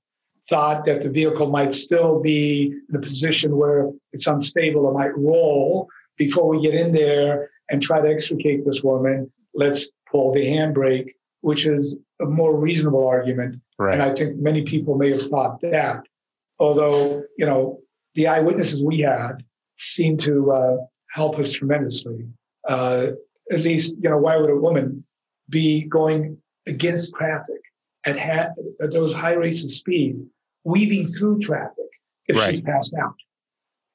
thought 0.49 0.86
that 0.86 1.01
the 1.01 1.10
vehicle 1.10 1.49
might 1.49 1.73
still 1.73 2.21
be 2.21 2.73
in 2.89 2.95
a 2.95 2.99
position 2.99 3.58
where 3.58 3.89
it's 4.13 4.28
unstable 4.28 4.86
or 4.86 4.93
might 4.93 5.17
roll 5.17 5.89
before 6.17 6.47
we 6.47 6.62
get 6.62 6.75
in 6.75 6.93
there 6.93 7.49
and 7.69 7.82
try 7.82 7.99
to 7.99 8.08
extricate 8.08 8.65
this 8.65 8.84
woman. 8.84 9.32
Let's 9.56 9.88
pull 10.10 10.34
the 10.34 10.45
handbrake, 10.45 11.13
which 11.41 11.65
is 11.65 11.95
a 12.21 12.25
more 12.25 12.56
reasonable 12.56 13.08
argument. 13.08 13.60
Right. 13.80 13.93
And 13.93 14.04
I 14.04 14.13
think 14.13 14.38
many 14.38 14.63
people 14.63 14.95
may 14.97 15.10
have 15.10 15.21
thought 15.23 15.62
that. 15.62 16.04
Although, 16.60 17.23
you 17.38 17.45
know, 17.45 17.80
the 18.13 18.28
eyewitnesses 18.28 18.82
we 18.82 18.99
had 18.99 19.43
seemed 19.78 20.21
to 20.21 20.51
uh, 20.51 20.78
help 21.15 21.39
us 21.39 21.54
tremendously. 21.54 22.28
Uh, 22.67 23.08
at 23.49 23.62
least, 23.62 23.95
you 24.01 24.10
know, 24.10 24.17
why 24.17 24.36
would 24.36 24.49
a 24.49 24.56
woman 24.56 25.04
be 25.49 25.84
going 25.84 26.38
against 26.67 27.13
traffic 27.13 27.62
at, 28.06 28.19
ha- 28.19 28.51
at 28.82 28.91
those 28.91 29.13
high 29.13 29.34
rates 29.34 29.63
of 29.63 29.73
speed 29.73 30.17
weaving 30.65 31.08
through 31.08 31.39
traffic 31.39 31.86
if 32.28 32.36
right. 32.36 32.49
she's 32.49 32.62
passed 32.62 32.93
out, 33.01 33.15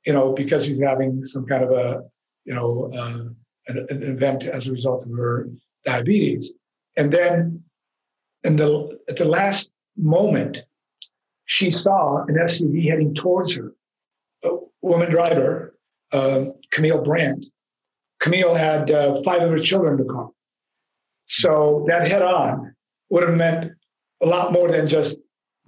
you 0.07 0.15
know, 0.15 0.33
because 0.33 0.65
she's 0.65 0.81
having 0.81 1.23
some 1.23 1.45
kind 1.45 1.63
of 1.63 1.73
a, 1.73 2.03
you 2.47 2.55
know, 2.55 2.91
uh, 2.95 3.29
an, 3.71 3.87
an, 3.91 4.03
event 4.03 4.45
as 4.45 4.67
a 4.67 4.73
result 4.73 5.05
of 5.05 5.11
her 5.11 5.51
diabetes. 5.85 6.55
And 6.97 7.13
then 7.13 7.63
in 8.45 8.57
the, 8.57 8.99
at 9.09 9.17
the 9.17 9.27
last 9.27 9.73
moment, 9.99 10.57
she 11.45 11.71
saw 11.71 12.25
an 12.29 12.37
SUV 12.37 12.89
heading 12.89 13.15
towards 13.15 13.55
her. 13.57 13.75
A 14.45 14.51
woman 14.81 15.11
driver, 15.11 15.75
uh, 16.13 16.47
Camille 16.71 17.03
Brandt. 17.03 17.47
Camille 18.21 18.55
had 18.55 18.91
uh, 18.91 19.23
five 19.23 19.43
of 19.43 19.51
her 19.51 19.59
children 19.59 19.97
to 19.99 20.05
car. 20.05 20.31
So 21.27 21.85
that 21.89 22.09
head 22.09 22.23
on 22.23 22.75
would 23.09 23.23
have 23.27 23.37
meant 23.37 23.73
a 24.23 24.27
lot 24.27 24.53
more 24.53 24.69
than 24.71 24.87
just 24.87 25.21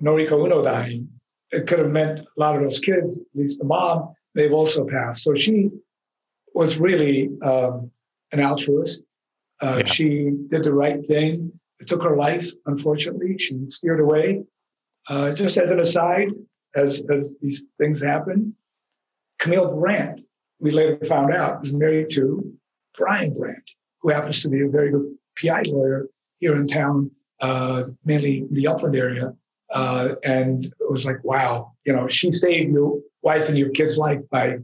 Noriko 0.03 0.45
Uno 0.45 0.63
dying. 0.63 1.09
It 1.51 1.67
could 1.67 1.79
have 1.79 1.91
meant 1.91 2.21
a 2.21 2.25
lot 2.37 2.57
of 2.57 2.63
those 2.63 2.81
kids, 2.81 3.17
at 3.17 3.25
least 3.35 3.59
the 3.59 3.65
mom, 3.65 4.15
they've 4.35 4.53
also 4.53 4.87
passed. 4.87 5.23
So 5.23 5.35
she 5.35 5.71
was 6.55 6.79
really 6.79 7.31
um, 7.43 7.91
an 8.33 8.41
altruist. 8.41 9.03
Uh, 9.63 9.77
yeah. 9.79 9.85
She 9.85 10.31
did 10.49 10.65
the 10.65 10.73
right 10.73 11.07
thing. 11.07 11.53
It 11.79 11.87
took 11.87 12.03
her 12.03 12.17
life, 12.17 12.51
unfortunately. 12.67 13.39
She 13.39 13.59
steered 13.69 14.01
away. 14.01 14.45
Uh, 15.09 15.33
just 15.33 15.57
as 15.59 15.71
an 15.71 15.81
aside, 15.81 16.29
as, 16.75 17.03
as 17.11 17.35
these 17.41 17.65
things 17.79 18.03
happen, 18.03 18.55
Camille 19.39 19.77
Brandt, 19.77 20.21
we 20.63 20.71
later 20.71 20.97
found 21.07 21.35
out, 21.35 21.61
was 21.61 21.73
married 21.73 22.09
to 22.11 22.51
Brian 22.97 23.35
Brandt, 23.35 23.65
who 24.01 24.11
happens 24.11 24.41
to 24.43 24.49
be 24.49 24.63
a 24.63 24.69
very 24.69 24.93
good 24.93 25.13
PI 25.41 25.63
lawyer 25.67 26.07
here 26.39 26.55
in 26.55 26.69
town, 26.69 27.11
uh, 27.41 27.85
mainly 28.05 28.47
the 28.53 28.69
Upland 28.69 28.95
area. 28.95 29.35
Uh, 29.75 30.15
and 30.23 30.67
it 30.67 30.91
was 30.91 31.05
like, 31.05 31.23
wow, 31.25 31.73
you 31.85 31.93
know, 31.93 32.07
she 32.07 32.31
saved 32.31 32.73
your 32.73 33.01
wife 33.23 33.49
and 33.49 33.59
your 33.59 33.71
kid's 33.71 33.99
life 33.99 34.21
by 34.31 34.57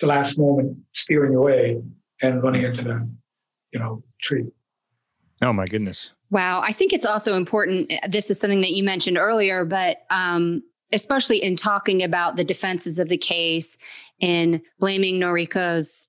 the 0.00 0.06
last 0.06 0.38
moment 0.38 0.78
steering 0.94 1.34
away 1.34 1.82
and 2.22 2.42
running 2.42 2.62
into 2.62 2.82
the, 2.82 3.08
you 3.72 3.78
know, 3.78 4.02
tree. 4.22 4.46
Oh 5.42 5.52
my 5.52 5.66
goodness. 5.66 6.12
Wow. 6.30 6.62
I 6.62 6.72
think 6.72 6.94
it's 6.94 7.04
also 7.04 7.36
important. 7.36 7.92
This 8.08 8.30
is 8.30 8.40
something 8.40 8.62
that 8.62 8.70
you 8.70 8.84
mentioned 8.84 9.18
earlier, 9.18 9.66
but 9.66 9.98
um, 10.08 10.62
especially 10.92 11.42
in 11.42 11.56
talking 11.56 12.02
about 12.02 12.36
the 12.36 12.44
defenses 12.44 12.98
of 12.98 13.08
the 13.08 13.16
case 13.16 13.76
and 14.20 14.60
blaming 14.78 15.18
Noriko's 15.18 16.08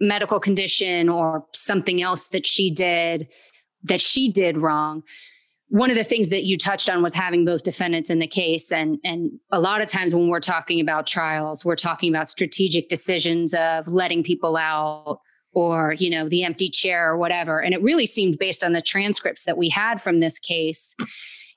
medical 0.00 0.40
condition 0.40 1.08
or 1.08 1.44
something 1.54 2.02
else 2.02 2.28
that 2.28 2.46
she 2.46 2.70
did 2.70 3.28
that 3.84 4.00
she 4.00 4.30
did 4.30 4.58
wrong. 4.58 5.02
One 5.68 5.90
of 5.90 5.96
the 5.96 6.04
things 6.04 6.30
that 6.30 6.44
you 6.44 6.56
touched 6.56 6.88
on 6.88 7.02
was 7.02 7.14
having 7.14 7.44
both 7.44 7.62
defendants 7.62 8.10
in 8.10 8.18
the 8.18 8.26
case. 8.26 8.72
And 8.72 8.98
and 9.04 9.30
a 9.52 9.60
lot 9.60 9.80
of 9.80 9.88
times 9.88 10.14
when 10.14 10.28
we're 10.28 10.40
talking 10.40 10.80
about 10.80 11.06
trials 11.06 11.64
we're 11.64 11.76
talking 11.76 12.12
about 12.12 12.28
strategic 12.28 12.88
decisions 12.88 13.54
of 13.54 13.86
letting 13.86 14.22
people 14.22 14.56
out 14.56 15.20
or 15.52 15.94
you 15.94 16.10
know 16.10 16.28
the 16.28 16.44
empty 16.44 16.68
chair 16.68 17.10
or 17.10 17.16
whatever. 17.16 17.60
And 17.60 17.74
it 17.74 17.82
really 17.82 18.06
seemed 18.06 18.38
based 18.38 18.64
on 18.64 18.72
the 18.72 18.82
transcripts 18.82 19.44
that 19.44 19.58
we 19.58 19.68
had 19.68 20.00
from 20.00 20.20
this 20.20 20.38
case 20.38 20.96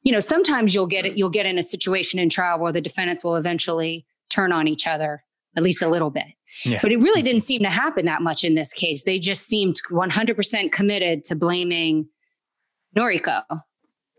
you 0.03 0.11
know 0.11 0.19
sometimes 0.19 0.73
you'll 0.73 0.87
get 0.87 1.05
it 1.05 1.17
you'll 1.17 1.29
get 1.29 1.45
in 1.45 1.57
a 1.57 1.63
situation 1.63 2.19
in 2.19 2.29
trial 2.29 2.59
where 2.59 2.71
the 2.71 2.81
defendants 2.81 3.23
will 3.23 3.35
eventually 3.35 4.05
turn 4.29 4.51
on 4.51 4.67
each 4.67 4.87
other 4.87 5.23
at 5.55 5.63
least 5.63 5.81
a 5.81 5.89
little 5.89 6.09
bit. 6.09 6.25
Yeah. 6.65 6.79
but 6.81 6.91
it 6.91 6.97
really 6.97 7.21
didn't 7.21 7.41
seem 7.41 7.61
to 7.61 7.69
happen 7.69 8.05
that 8.05 8.21
much 8.21 8.43
in 8.43 8.55
this 8.55 8.73
case. 8.73 9.03
They 9.03 9.19
just 9.19 9.47
seemed 9.47 9.77
100% 9.89 10.71
committed 10.71 11.23
to 11.25 11.35
blaming 11.35 12.07
noriko. 12.95 13.43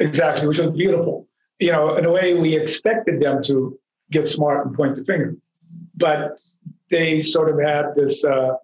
Exactly, 0.01 0.49
which 0.49 0.59
was 0.59 0.71
beautiful. 0.71 1.29
You 1.59 1.73
know, 1.73 1.97
in 1.97 2.07
a 2.07 2.13
way, 2.13 2.35
we 2.35 2.57
expected 2.57 3.21
them 3.21 3.43
to 3.45 3.79
get 4.11 4.27
smart 4.27 4.67
and 4.67 4.75
point 4.75 4.97
the 4.97 5.05
finger, 5.05 5.37
but 5.95 6.41
they 6.91 7.19
sort 7.19 7.51
of 7.51 7.61
had 7.61 7.95
this, 7.95 8.25
uh, 8.25 8.55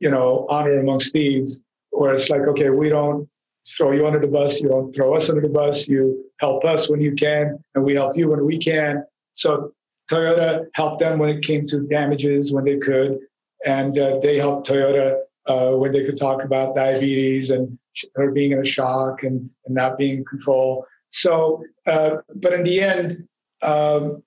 you 0.00 0.10
know, 0.10 0.46
honor 0.48 0.78
amongst 0.78 1.12
thieves, 1.12 1.62
where 1.90 2.14
it's 2.14 2.30
like, 2.30 2.42
okay, 2.42 2.70
we 2.70 2.88
don't 2.88 3.28
throw 3.76 3.92
you 3.92 4.06
under 4.06 4.20
the 4.20 4.26
bus, 4.26 4.60
you 4.60 4.68
don't 4.68 4.94
throw 4.94 5.16
us 5.16 5.28
under 5.28 5.42
the 5.42 5.48
bus, 5.48 5.88
you 5.88 6.24
help 6.40 6.64
us 6.64 6.88
when 6.88 7.00
you 7.00 7.14
can, 7.14 7.62
and 7.74 7.84
we 7.84 7.94
help 7.94 8.16
you 8.16 8.30
when 8.30 8.44
we 8.44 8.58
can. 8.58 9.04
So 9.34 9.72
Toyota 10.10 10.66
helped 10.74 11.00
them 11.00 11.18
when 11.18 11.28
it 11.28 11.44
came 11.44 11.66
to 11.66 11.86
damages 11.86 12.52
when 12.52 12.64
they 12.64 12.78
could, 12.78 13.18
and 13.66 13.98
uh, 13.98 14.18
they 14.20 14.38
helped 14.38 14.68
Toyota 14.68 15.20
uh, 15.46 15.70
when 15.72 15.92
they 15.92 16.04
could 16.04 16.18
talk 16.18 16.44
about 16.44 16.74
diabetes 16.74 17.50
and 17.50 17.78
her 18.14 18.30
being 18.30 18.52
in 18.52 18.60
a 18.60 18.64
shock 18.64 19.22
and, 19.22 19.50
and 19.66 19.74
not 19.74 19.98
being 19.98 20.18
in 20.18 20.24
control. 20.24 20.86
So, 21.10 21.62
uh, 21.86 22.16
but 22.34 22.52
in 22.52 22.62
the 22.62 22.80
end, 22.80 23.28
um, 23.62 24.22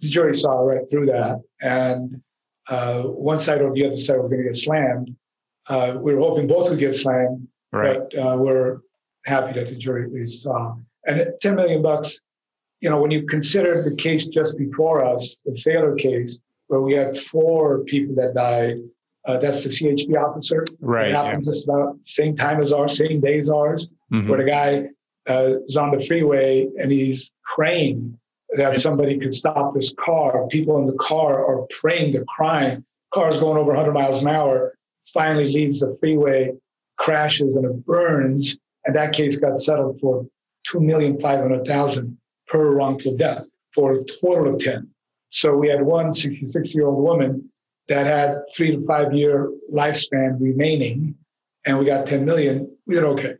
the 0.00 0.08
jury 0.08 0.36
saw 0.36 0.60
right 0.60 0.88
through 0.88 1.06
that. 1.06 1.40
And 1.60 2.20
uh, 2.68 3.02
one 3.02 3.38
side 3.38 3.62
or 3.62 3.72
the 3.72 3.86
other 3.86 3.96
side 3.96 4.18
were 4.18 4.28
going 4.28 4.42
to 4.42 4.48
get 4.48 4.56
slammed. 4.56 5.14
Uh, 5.68 5.96
we 6.00 6.14
were 6.14 6.20
hoping 6.20 6.48
both 6.48 6.70
would 6.70 6.78
get 6.78 6.94
slammed, 6.94 7.46
right. 7.72 7.98
but 8.10 8.18
uh, 8.18 8.36
we're 8.36 8.78
happy 9.24 9.58
that 9.58 9.68
the 9.68 9.76
jury 9.76 10.04
at 10.04 10.12
least 10.12 10.42
saw. 10.42 10.76
And 11.04 11.32
10 11.40 11.56
million 11.56 11.82
bucks, 11.82 12.20
you 12.80 12.90
know, 12.90 13.00
when 13.00 13.10
you 13.10 13.24
consider 13.26 13.82
the 13.82 13.94
case 13.94 14.26
just 14.26 14.58
before 14.58 15.04
us, 15.04 15.36
the 15.44 15.52
Saylor 15.52 15.98
case, 15.98 16.40
where 16.66 16.80
we 16.80 16.94
had 16.94 17.16
four 17.16 17.80
people 17.84 18.14
that 18.16 18.34
died, 18.34 18.78
uh, 19.26 19.36
that's 19.38 19.62
the 19.62 19.68
CHP 19.68 20.16
officer. 20.16 20.64
Right. 20.80 21.08
It 21.08 21.14
happened 21.14 21.44
yeah. 21.44 21.52
just 21.52 21.64
about 21.64 21.96
same 22.04 22.36
time 22.36 22.60
as 22.60 22.72
ours, 22.72 22.98
same 22.98 23.20
day 23.20 23.38
as 23.38 23.50
ours, 23.50 23.88
mm-hmm. 24.12 24.28
where 24.28 24.38
the 24.38 24.50
guy 24.50 24.88
uh, 25.32 25.60
is 25.66 25.76
on 25.76 25.96
the 25.96 26.04
freeway 26.04 26.68
and 26.78 26.90
he's 26.90 27.32
praying 27.54 28.18
that 28.56 28.78
somebody 28.78 29.18
could 29.18 29.32
stop 29.32 29.74
his 29.76 29.94
car. 30.04 30.46
People 30.48 30.78
in 30.78 30.86
the 30.86 30.96
car 30.98 31.44
are 31.46 31.66
praying, 31.70 32.12
they're 32.12 32.24
crying. 32.24 32.84
Car's 33.14 33.38
going 33.38 33.58
over 33.58 33.72
100 33.72 33.92
miles 33.92 34.22
an 34.22 34.28
hour. 34.28 34.74
Finally 35.12 35.52
leaves 35.52 35.80
the 35.80 35.96
freeway, 36.00 36.52
crashes, 36.98 37.56
and 37.56 37.64
it 37.64 37.86
burns. 37.86 38.56
And 38.84 38.96
that 38.96 39.12
case 39.12 39.38
got 39.38 39.58
settled 39.58 40.00
for 40.00 40.26
two 40.66 40.80
million 40.80 41.20
five 41.20 41.40
hundred 41.40 41.66
thousand 41.66 42.18
per 42.48 42.70
wrongful 42.72 43.16
death 43.16 43.46
for 43.74 43.94
a 43.94 44.04
total 44.04 44.54
of 44.54 44.60
10. 44.60 44.88
So 45.30 45.56
we 45.56 45.68
had 45.68 45.82
one 45.82 46.12
66 46.12 46.74
year 46.74 46.86
old 46.86 47.02
woman 47.02 47.50
that 47.88 48.06
had 48.06 48.42
three 48.54 48.76
to 48.76 48.86
five 48.86 49.12
year 49.12 49.50
lifespan 49.72 50.40
remaining, 50.40 51.14
and 51.64 51.78
we 51.78 51.86
got 51.86 52.06
10 52.06 52.24
million, 52.24 52.70
we 52.86 52.94
did 52.94 53.04
okay. 53.04 53.34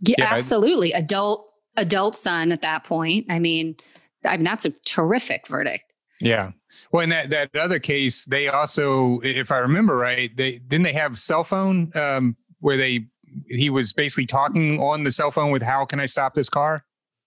Yeah, 0.00 0.16
yeah 0.18 0.34
absolutely. 0.34 0.94
I, 0.94 0.98
adult 0.98 1.50
adult 1.76 2.16
son 2.16 2.52
at 2.52 2.62
that 2.62 2.84
point. 2.84 3.26
I 3.28 3.38
mean, 3.38 3.76
I 4.24 4.36
mean 4.36 4.44
that's 4.44 4.64
a 4.64 4.70
terrific 4.84 5.46
verdict. 5.46 5.84
Yeah. 6.20 6.52
Well, 6.90 7.02
in 7.02 7.10
that 7.10 7.30
that 7.30 7.54
other 7.54 7.78
case, 7.78 8.24
they 8.24 8.48
also, 8.48 9.20
if 9.20 9.52
I 9.52 9.58
remember 9.58 9.96
right, 9.96 10.34
they 10.34 10.58
didn't 10.58 10.84
they 10.84 10.92
have 10.94 11.18
cell 11.18 11.44
phone 11.44 11.92
um, 11.94 12.36
where 12.60 12.76
they 12.76 13.06
he 13.48 13.70
was 13.70 13.92
basically 13.92 14.26
talking 14.26 14.80
on 14.80 15.04
the 15.04 15.12
cell 15.12 15.30
phone 15.30 15.50
with 15.50 15.62
how 15.62 15.84
can 15.84 16.00
I 16.00 16.06
stop 16.06 16.34
this 16.34 16.48
car? 16.48 16.84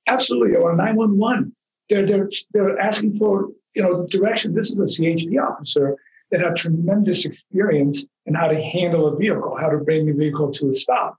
Absolutely, 0.07 0.55
or 0.55 0.75
nine 0.75 0.95
one 0.95 1.17
one. 1.17 1.51
They're 1.89 2.05
they're 2.05 2.29
they're 2.53 2.79
asking 2.79 3.15
for 3.15 3.49
you 3.75 3.81
know 3.81 4.07
direction. 4.07 4.55
This 4.55 4.71
is 4.71 4.77
a 4.77 5.01
CHP 5.01 5.39
officer 5.41 5.97
that 6.31 6.41
have 6.41 6.55
tremendous 6.55 7.25
experience 7.25 8.05
in 8.25 8.35
how 8.35 8.47
to 8.47 8.61
handle 8.61 9.07
a 9.07 9.15
vehicle, 9.15 9.57
how 9.59 9.69
to 9.69 9.77
bring 9.77 10.05
the 10.05 10.13
vehicle 10.13 10.51
to 10.53 10.69
a 10.69 10.75
stop. 10.75 11.17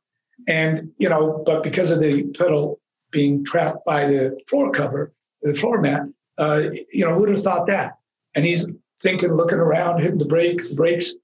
And, 0.49 0.91
you 0.99 1.09
know, 1.09 1.43
but 1.45 1.63
because 1.63 1.91
of 1.91 2.01
the 2.01 2.25
pedal 2.39 2.81
being 3.11 3.45
trapped 3.45 3.85
by 3.85 4.07
the 4.07 4.41
floor 4.49 4.71
cover, 4.71 5.13
the 5.43 5.55
floor 5.55 5.81
mat, 5.81 6.03
uh, 6.39 6.63
you 6.93 7.05
know, 7.05 7.13
who 7.13 7.21
would 7.21 7.29
have 7.31 7.43
thought 7.43 7.67
that? 7.67 7.95
And 8.35 8.45
he's 8.45 8.67
thinking, 9.03 9.35
looking 9.35 9.59
around, 9.59 10.01
hitting 10.01 10.19
the 10.19 10.25
brake. 10.25 10.69
The 10.69 10.75
brakes 10.75 11.15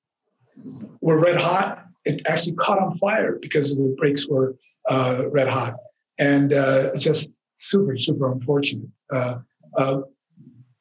were 1.00 1.18
red 1.18 1.36
hot. 1.36 1.85
It 2.06 2.22
actually 2.26 2.54
caught 2.54 2.78
on 2.78 2.94
fire 2.94 3.38
because 3.40 3.76
the 3.76 3.94
brakes 3.98 4.26
were 4.28 4.56
uh, 4.88 5.24
red 5.30 5.48
hot. 5.48 5.74
And 6.18 6.52
uh, 6.52 6.90
it's 6.94 7.04
just 7.04 7.30
super, 7.58 7.96
super 7.98 8.32
unfortunate. 8.32 8.88
Uh, 9.12 9.38
uh, 9.76 10.00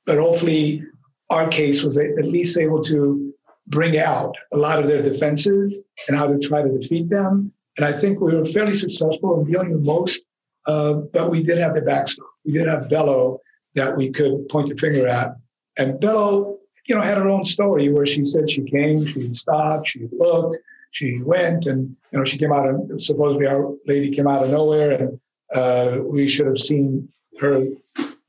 but 0.06 0.18
hopefully, 0.18 0.84
our 1.30 1.48
case 1.50 1.84
was 1.84 1.98
at 1.98 2.26
least 2.26 2.58
able 2.58 2.84
to 2.86 3.34
bring 3.68 3.98
out 3.98 4.36
a 4.54 4.58
lot 4.58 4.80
of 4.80 4.88
their 4.88 5.02
defenses 5.02 5.82
and 6.08 6.18
how 6.18 6.28
to 6.28 6.38
try 6.40 6.62
to 6.62 6.70
defeat 6.78 7.10
them 7.10 7.52
and 7.78 7.86
I 7.86 7.92
think 7.92 8.22
we 8.22 8.36
were 8.36 8.46
fairly 8.46 8.74
successful 8.74 9.40
in 9.40 9.52
dealing 9.52 9.74
with 9.74 9.82
most, 9.82 10.24
uh, 10.66 10.94
but 10.94 11.30
we 11.30 11.44
did 11.44 11.58
have 11.58 11.74
the 11.74 11.82
backstop. 11.82 12.28
We 12.46 12.54
did 12.54 12.68
have 12.68 12.90
Bello 12.90 13.40
that 13.76 13.98
we 13.98 14.12
could 14.12 14.48
point 14.50 14.70
the 14.70 14.78
finger 14.78 15.08
at. 15.08 15.36
And 15.78 16.00
Bello, 16.00 16.58
you 16.88 16.96
know, 16.96 17.02
had 17.02 17.18
her 17.18 17.28
own 17.28 17.44
story 17.44 17.92
where 17.92 18.06
she 18.06 18.26
said 18.26 18.50
she 18.50 18.64
came, 18.64 19.06
she 19.06 19.34
stopped, 19.34 19.88
she 19.88 20.08
looked, 20.18 20.58
she 20.96 21.22
went, 21.22 21.66
and, 21.66 21.94
you 22.12 22.18
know, 22.18 22.24
she 22.24 22.38
came 22.38 22.54
out 22.54 22.70
of, 22.70 23.04
supposedly 23.04 23.48
our 23.48 23.74
lady 23.86 24.16
came 24.16 24.28
out 24.28 24.44
of 24.44 24.50
nowhere, 24.50 24.92
and 24.92 25.20
uh, 25.54 26.02
we 26.02 26.26
should 26.28 26.48
have 26.48 26.58
seen 26.58 27.10
her, 27.42 27.66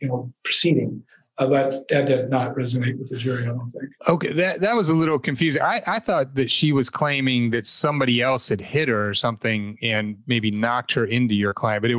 you 0.01 0.09
know, 0.09 0.33
proceeding. 0.45 1.01
Uh, 1.39 1.47
but 1.47 1.87
that 1.91 2.07
did 2.07 2.29
not 2.29 2.57
resonate 2.57 2.99
with 2.99 3.09
the 3.09 3.17
jury, 3.17 3.45
I 3.45 3.49
don't 3.49 3.71
think. 3.71 3.85
Okay, 4.09 4.33
that 4.33 4.61
that 4.63 4.75
was 4.75 4.89
a 4.89 4.95
little 4.95 5.19
confusing. 5.19 5.63
I, 5.63 5.83
I 5.87 6.01
thought 6.01 6.35
that 6.35 6.51
she 6.51 6.73
was 6.73 6.89
claiming 6.91 7.51
that 7.51 7.67
somebody 7.67 8.21
else 8.21 8.49
had 8.49 8.61
hit 8.61 8.89
her 8.89 9.09
or 9.09 9.15
something 9.15 9.79
and 9.83 10.17
maybe 10.27 10.51
knocked 10.51 10.93
her 10.95 11.05
into 11.05 11.35
your 11.35 11.53
client. 11.53 11.83
But 11.83 11.91
it, 11.93 11.99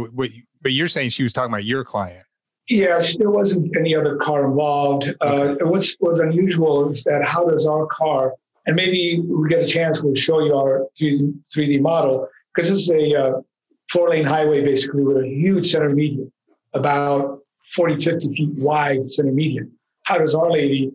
but 0.61 0.73
you're 0.73 0.87
saying 0.87 1.11
she 1.11 1.23
was 1.23 1.33
talking 1.33 1.53
about 1.53 1.65
your 1.65 1.85
client. 1.85 2.25
Yeah, 2.67 3.01
there 3.19 3.29
wasn't 3.29 3.77
any 3.77 3.95
other 3.95 4.17
car 4.17 4.43
involved. 4.45 5.15
Uh, 5.21 5.55
what's 5.61 5.95
was 6.01 6.19
unusual 6.19 6.89
is 6.89 7.03
that 7.05 7.23
how 7.23 7.45
does 7.47 7.65
our 7.67 7.85
car, 7.85 8.33
and 8.67 8.75
maybe 8.75 9.21
we 9.25 9.47
get 9.47 9.63
a 9.63 9.65
chance, 9.65 10.03
we'll 10.03 10.13
show 10.15 10.43
you 10.43 10.53
our 10.53 10.87
3D, 10.99 11.33
3D 11.55 11.81
model, 11.81 12.27
because 12.53 12.69
this 12.69 12.81
is 12.81 12.89
a 12.91 13.19
uh, 13.19 13.41
four 13.89 14.09
lane 14.09 14.25
highway 14.25 14.63
basically 14.63 15.03
with 15.03 15.17
a 15.17 15.27
huge 15.27 15.71
center 15.71 15.89
median, 15.89 16.31
about 16.73 17.39
40, 17.73 18.03
50 18.03 18.35
feet 18.35 18.49
wide 18.55 19.09
center 19.09 19.31
median. 19.31 19.71
How 20.03 20.17
does 20.17 20.35
Our 20.35 20.51
Lady 20.51 20.91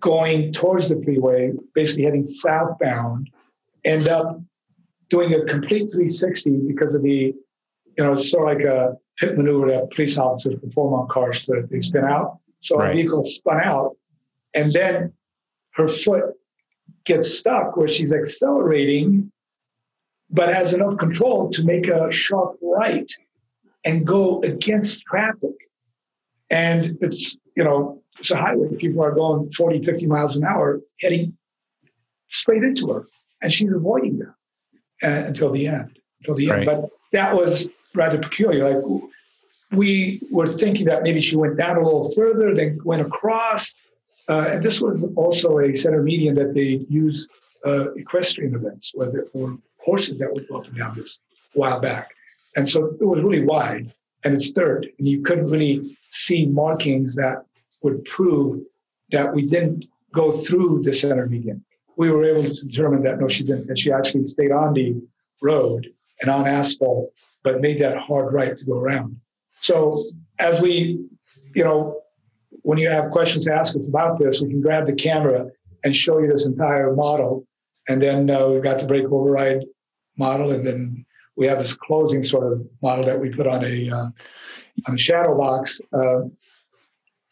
going 0.00 0.52
towards 0.52 0.90
the 0.90 1.02
freeway, 1.02 1.52
basically 1.74 2.04
heading 2.04 2.24
southbound, 2.24 3.30
end 3.84 4.08
up 4.08 4.40
doing 5.08 5.34
a 5.34 5.44
complete 5.44 5.90
360 5.90 6.58
because 6.66 6.94
of 6.94 7.02
the, 7.02 7.34
you 7.96 8.04
know, 8.04 8.12
it's 8.12 8.30
sort 8.30 8.50
of 8.50 8.58
like 8.58 8.66
a 8.66 8.94
pit 9.18 9.36
maneuver 9.36 9.68
that 9.68 9.90
police 9.90 10.18
officers 10.18 10.60
perform 10.60 10.94
on 10.94 11.08
cars 11.08 11.44
so 11.44 11.54
that 11.54 11.70
they 11.70 11.80
spin 11.80 12.04
out. 12.04 12.38
So 12.60 12.76
Right. 12.76 12.88
our 12.88 12.94
vehicle 12.94 13.26
spun 13.26 13.60
out, 13.60 13.96
and 14.54 14.72
then 14.72 15.12
her 15.72 15.88
foot 15.88 16.34
gets 17.04 17.38
stuck 17.38 17.76
where 17.76 17.88
she's 17.88 18.12
accelerating, 18.12 19.30
but 20.30 20.52
has 20.52 20.72
enough 20.72 20.98
control 20.98 21.50
to 21.50 21.64
make 21.64 21.88
a 21.88 22.10
sharp 22.10 22.58
right 22.62 23.10
and 23.84 24.06
go 24.06 24.42
against 24.42 25.02
traffic. 25.02 25.54
And 26.50 26.98
it's, 27.00 27.36
you 27.56 27.64
know, 27.64 28.02
it's 28.18 28.30
a 28.30 28.36
highway. 28.36 28.74
People 28.76 29.02
are 29.02 29.12
going 29.12 29.50
40, 29.50 29.82
50 29.82 30.06
miles 30.06 30.36
an 30.36 30.44
hour 30.44 30.80
heading 31.00 31.36
straight 32.28 32.62
into 32.62 32.92
her. 32.92 33.06
And 33.40 33.52
she's 33.52 33.72
avoiding 33.72 34.18
them 34.18 34.34
uh, 35.02 35.26
until 35.26 35.50
the 35.50 35.66
end, 35.66 35.98
until 36.20 36.34
the 36.34 36.50
end. 36.50 36.66
But 36.66 36.90
that 37.12 37.34
was 37.34 37.68
rather 37.94 38.18
peculiar. 38.18 38.70
Like 38.70 39.02
we 39.72 40.20
were 40.30 40.50
thinking 40.50 40.86
that 40.86 41.02
maybe 41.02 41.20
she 41.20 41.36
went 41.36 41.56
down 41.56 41.76
a 41.76 41.82
little 41.82 42.10
further, 42.12 42.54
then 42.54 42.78
went 42.84 43.02
across. 43.02 43.74
Uh, 44.28 44.46
and 44.52 44.62
this 44.62 44.80
was 44.80 45.02
also 45.16 45.58
a 45.58 45.76
center 45.76 46.02
median 46.02 46.34
that 46.34 46.54
they 46.54 46.84
use 46.88 47.28
uh, 47.66 47.92
equestrian 47.94 48.54
events, 48.54 48.92
where 48.94 49.10
there 49.10 49.26
were 49.32 49.56
horses 49.78 50.18
that 50.18 50.32
would 50.32 50.48
go 50.48 50.58
up 50.58 50.66
and 50.66 50.76
down 50.76 50.94
this 50.96 51.20
while 51.54 51.80
back. 51.80 52.10
And 52.56 52.68
so 52.68 52.96
it 53.00 53.04
was 53.04 53.22
really 53.22 53.44
wide 53.44 53.92
and 54.24 54.34
it's 54.34 54.52
dirt, 54.52 54.86
and 54.98 55.08
you 55.08 55.22
couldn't 55.22 55.50
really 55.50 55.96
see 56.10 56.46
markings 56.46 57.16
that 57.16 57.44
would 57.82 58.04
prove 58.04 58.62
that 59.10 59.34
we 59.34 59.46
didn't 59.46 59.86
go 60.12 60.30
through 60.30 60.82
the 60.84 60.92
center 60.92 61.26
median. 61.26 61.64
We 61.96 62.10
were 62.10 62.24
able 62.24 62.44
to 62.44 62.66
determine 62.66 63.02
that 63.02 63.18
no, 63.18 63.28
she 63.28 63.42
didn't, 63.42 63.66
that 63.66 63.78
she 63.78 63.90
actually 63.92 64.26
stayed 64.28 64.52
on 64.52 64.74
the 64.74 64.94
road 65.40 65.88
and 66.20 66.30
on 66.30 66.46
asphalt, 66.46 67.12
but 67.42 67.60
made 67.60 67.80
that 67.82 67.98
hard 67.98 68.32
right 68.32 68.56
to 68.56 68.64
go 68.64 68.78
around. 68.78 69.20
So 69.60 69.98
as 70.38 70.60
we, 70.60 71.04
you 71.54 71.64
know, 71.64 72.01
when 72.62 72.78
you 72.78 72.88
have 72.88 73.10
questions 73.10 73.44
to 73.46 73.54
ask 73.54 73.76
us 73.76 73.88
about 73.88 74.18
this, 74.18 74.40
we 74.40 74.50
can 74.50 74.60
grab 74.60 74.86
the 74.86 74.94
camera 74.94 75.48
and 75.84 75.94
show 75.94 76.18
you 76.18 76.28
this 76.28 76.46
entire 76.46 76.94
model. 76.94 77.46
And 77.88 78.00
then 78.00 78.30
uh, 78.30 78.48
we've 78.48 78.62
got 78.62 78.80
the 78.80 78.86
brake 78.86 79.10
override 79.10 79.64
model, 80.16 80.52
and 80.52 80.66
then 80.66 81.04
we 81.36 81.46
have 81.46 81.58
this 81.58 81.74
closing 81.74 82.24
sort 82.24 82.52
of 82.52 82.64
model 82.80 83.04
that 83.06 83.18
we 83.18 83.30
put 83.30 83.46
on 83.46 83.64
a 83.64 83.90
uh, 83.90 84.08
on 84.86 84.94
a 84.94 84.98
shadow 84.98 85.36
box, 85.36 85.80
uh, 85.92 86.20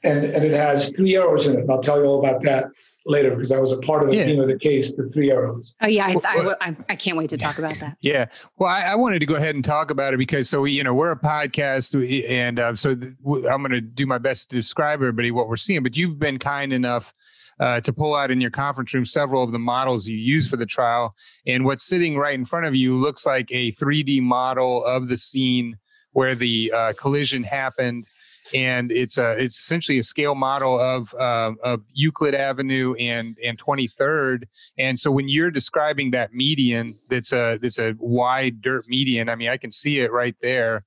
and 0.02 0.24
and 0.24 0.44
it 0.44 0.52
has 0.52 0.90
three 0.90 1.14
arrows 1.14 1.46
in 1.46 1.56
it. 1.56 1.60
And 1.60 1.70
I'll 1.70 1.82
tell 1.82 1.98
you 1.98 2.06
all 2.06 2.18
about 2.18 2.42
that 2.42 2.64
later 3.10 3.34
because 3.34 3.50
I 3.52 3.58
was 3.58 3.72
a 3.72 3.78
part 3.78 4.02
of 4.04 4.10
the 4.10 4.16
Yeah. 4.16 4.24
theme 4.26 4.40
of 4.40 4.48
the 4.48 4.58
case, 4.58 4.94
the 4.94 5.08
three 5.12 5.30
arrows. 5.30 5.74
Oh 5.80 5.86
yeah, 5.88 6.06
I, 6.06 6.14
I, 6.24 6.54
I, 6.68 6.76
I 6.90 6.96
can't 6.96 7.16
wait 7.18 7.28
to 7.30 7.36
talk 7.36 7.58
about 7.58 7.74
that. 7.80 7.96
Yeah. 8.02 8.26
Well, 8.58 8.70
I, 8.70 8.82
I 8.82 8.94
wanted 8.94 9.18
to 9.18 9.26
go 9.26 9.34
ahead 9.34 9.54
and 9.54 9.64
talk 9.64 9.90
about 9.90 10.14
it 10.14 10.16
because 10.18 10.48
so 10.48 10.62
we, 10.62 10.72
you 10.72 10.84
know, 10.84 10.94
we're 10.94 11.10
a 11.10 11.18
podcast, 11.18 11.94
and 12.30 12.58
uh, 12.60 12.74
so 12.74 12.94
th- 12.94 13.12
w- 13.24 13.48
I'm 13.48 13.60
going 13.60 13.72
to 13.72 13.80
do 13.80 14.06
my 14.06 14.18
best 14.18 14.50
to 14.50 14.56
describe 14.56 15.00
everybody 15.00 15.30
what 15.30 15.48
we're 15.48 15.56
seeing. 15.56 15.82
But 15.82 15.96
you've 15.96 16.18
been 16.18 16.38
kind 16.38 16.72
enough 16.72 17.12
uh, 17.58 17.80
to 17.80 17.92
pull 17.92 18.14
out 18.14 18.30
in 18.30 18.40
your 18.40 18.50
conference 18.50 18.94
room 18.94 19.04
several 19.04 19.42
of 19.42 19.52
the 19.52 19.58
models 19.58 20.06
you 20.06 20.16
use 20.16 20.48
for 20.48 20.56
the 20.56 20.64
trial, 20.66 21.14
and 21.46 21.64
what's 21.64 21.84
sitting 21.84 22.16
right 22.16 22.34
in 22.34 22.44
front 22.44 22.64
of 22.66 22.74
you 22.74 22.96
looks 22.96 23.26
like 23.26 23.48
a 23.50 23.72
3D 23.72 24.22
model 24.22 24.84
of 24.84 25.08
the 25.08 25.16
scene 25.16 25.76
where 26.12 26.34
the 26.34 26.72
uh, 26.74 26.92
collision 26.98 27.42
happened. 27.42 28.08
And 28.54 28.90
it's 28.90 29.16
a 29.18 29.32
it's 29.32 29.58
essentially 29.58 29.98
a 29.98 30.02
scale 30.02 30.34
model 30.34 30.78
of 30.80 31.12
uh, 31.14 31.52
of 31.62 31.82
Euclid 31.92 32.34
Avenue 32.34 32.94
and 32.94 33.36
and 33.44 33.58
23rd, 33.58 34.44
and 34.78 34.98
so 34.98 35.10
when 35.10 35.28
you're 35.28 35.50
describing 35.50 36.10
that 36.12 36.34
median, 36.34 36.94
that's 37.08 37.32
a 37.32 37.58
that's 37.62 37.78
a 37.78 37.94
wide 37.98 38.60
dirt 38.60 38.86
median. 38.88 39.28
I 39.28 39.34
mean, 39.36 39.48
I 39.48 39.56
can 39.56 39.70
see 39.70 40.00
it 40.00 40.10
right 40.12 40.34
there. 40.40 40.84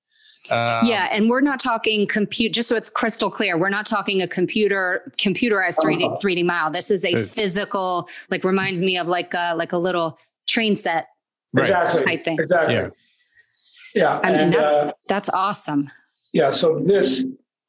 Um, 0.49 0.85
yeah, 0.85 1.07
and 1.11 1.29
we're 1.29 1.39
not 1.39 1.59
talking 1.61 2.05
compute. 2.05 2.51
Just 2.51 2.67
so 2.67 2.75
it's 2.75 2.89
crystal 2.89 3.31
clear, 3.31 3.57
we're 3.57 3.69
not 3.69 3.85
talking 3.85 4.21
a 4.21 4.27
computer 4.27 5.13
computerized 5.17 5.81
three 5.81 5.95
D 5.95 6.03
Uh-huh. 6.05 6.17
three 6.17 6.35
D 6.35 6.43
mile. 6.43 6.69
This 6.69 6.91
is 6.91 7.05
a 7.05 7.13
Uh, 7.13 7.25
physical, 7.25 8.09
like 8.29 8.43
reminds 8.43 8.81
me 8.81 8.97
of 8.97 9.07
like 9.07 9.33
a, 9.33 9.55
like 9.55 9.71
a 9.71 9.77
little 9.77 10.19
train 10.47 10.75
set 10.75 11.07
Right. 11.53 11.61
Exactly. 11.63 12.03
type 12.05 12.25
thing. 12.25 12.39
Exactly. 12.41 12.75
Yeah. 12.75 12.89
Yeah. 13.95 14.19
I 14.21 14.31
mean, 14.31 14.39
and, 14.41 14.53
that- 14.53 14.63
uh, 14.63 14.91
That's 15.07 15.29
awesome. 15.29 15.89
Yeah, 16.33 16.49
so 16.49 16.79
this 16.79 17.23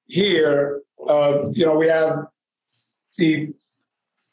here, 0.07 0.83
uh, 1.09 1.47
you 1.53 1.65
know, 1.67 1.77
we 1.77 1.89
have 1.89 2.27
the 3.19 3.53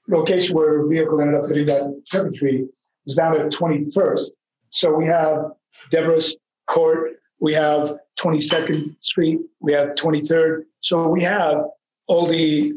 location 0.07 0.55
where 0.55 0.83
the 0.83 0.89
vehicle 0.89 1.21
ended 1.21 1.35
up 1.35 1.47
hitting 1.47 1.65
that 1.65 2.01
pepper 2.11 2.31
tree 2.31 2.67
is 3.05 3.15
down 3.15 3.39
at 3.39 3.51
21st. 3.51 4.29
So 4.71 4.93
we 4.93 5.05
have 5.05 5.51
Deborah's 5.89 6.35
Court, 6.69 7.13
we 7.39 7.53
have 7.53 7.95
22nd 8.19 8.95
Street, 9.03 9.39
we 9.59 9.73
have 9.73 9.89
23rd. 9.89 10.63
So 10.79 11.07
we 11.07 11.23
have 11.23 11.63
all 12.07 12.25
the 12.25 12.73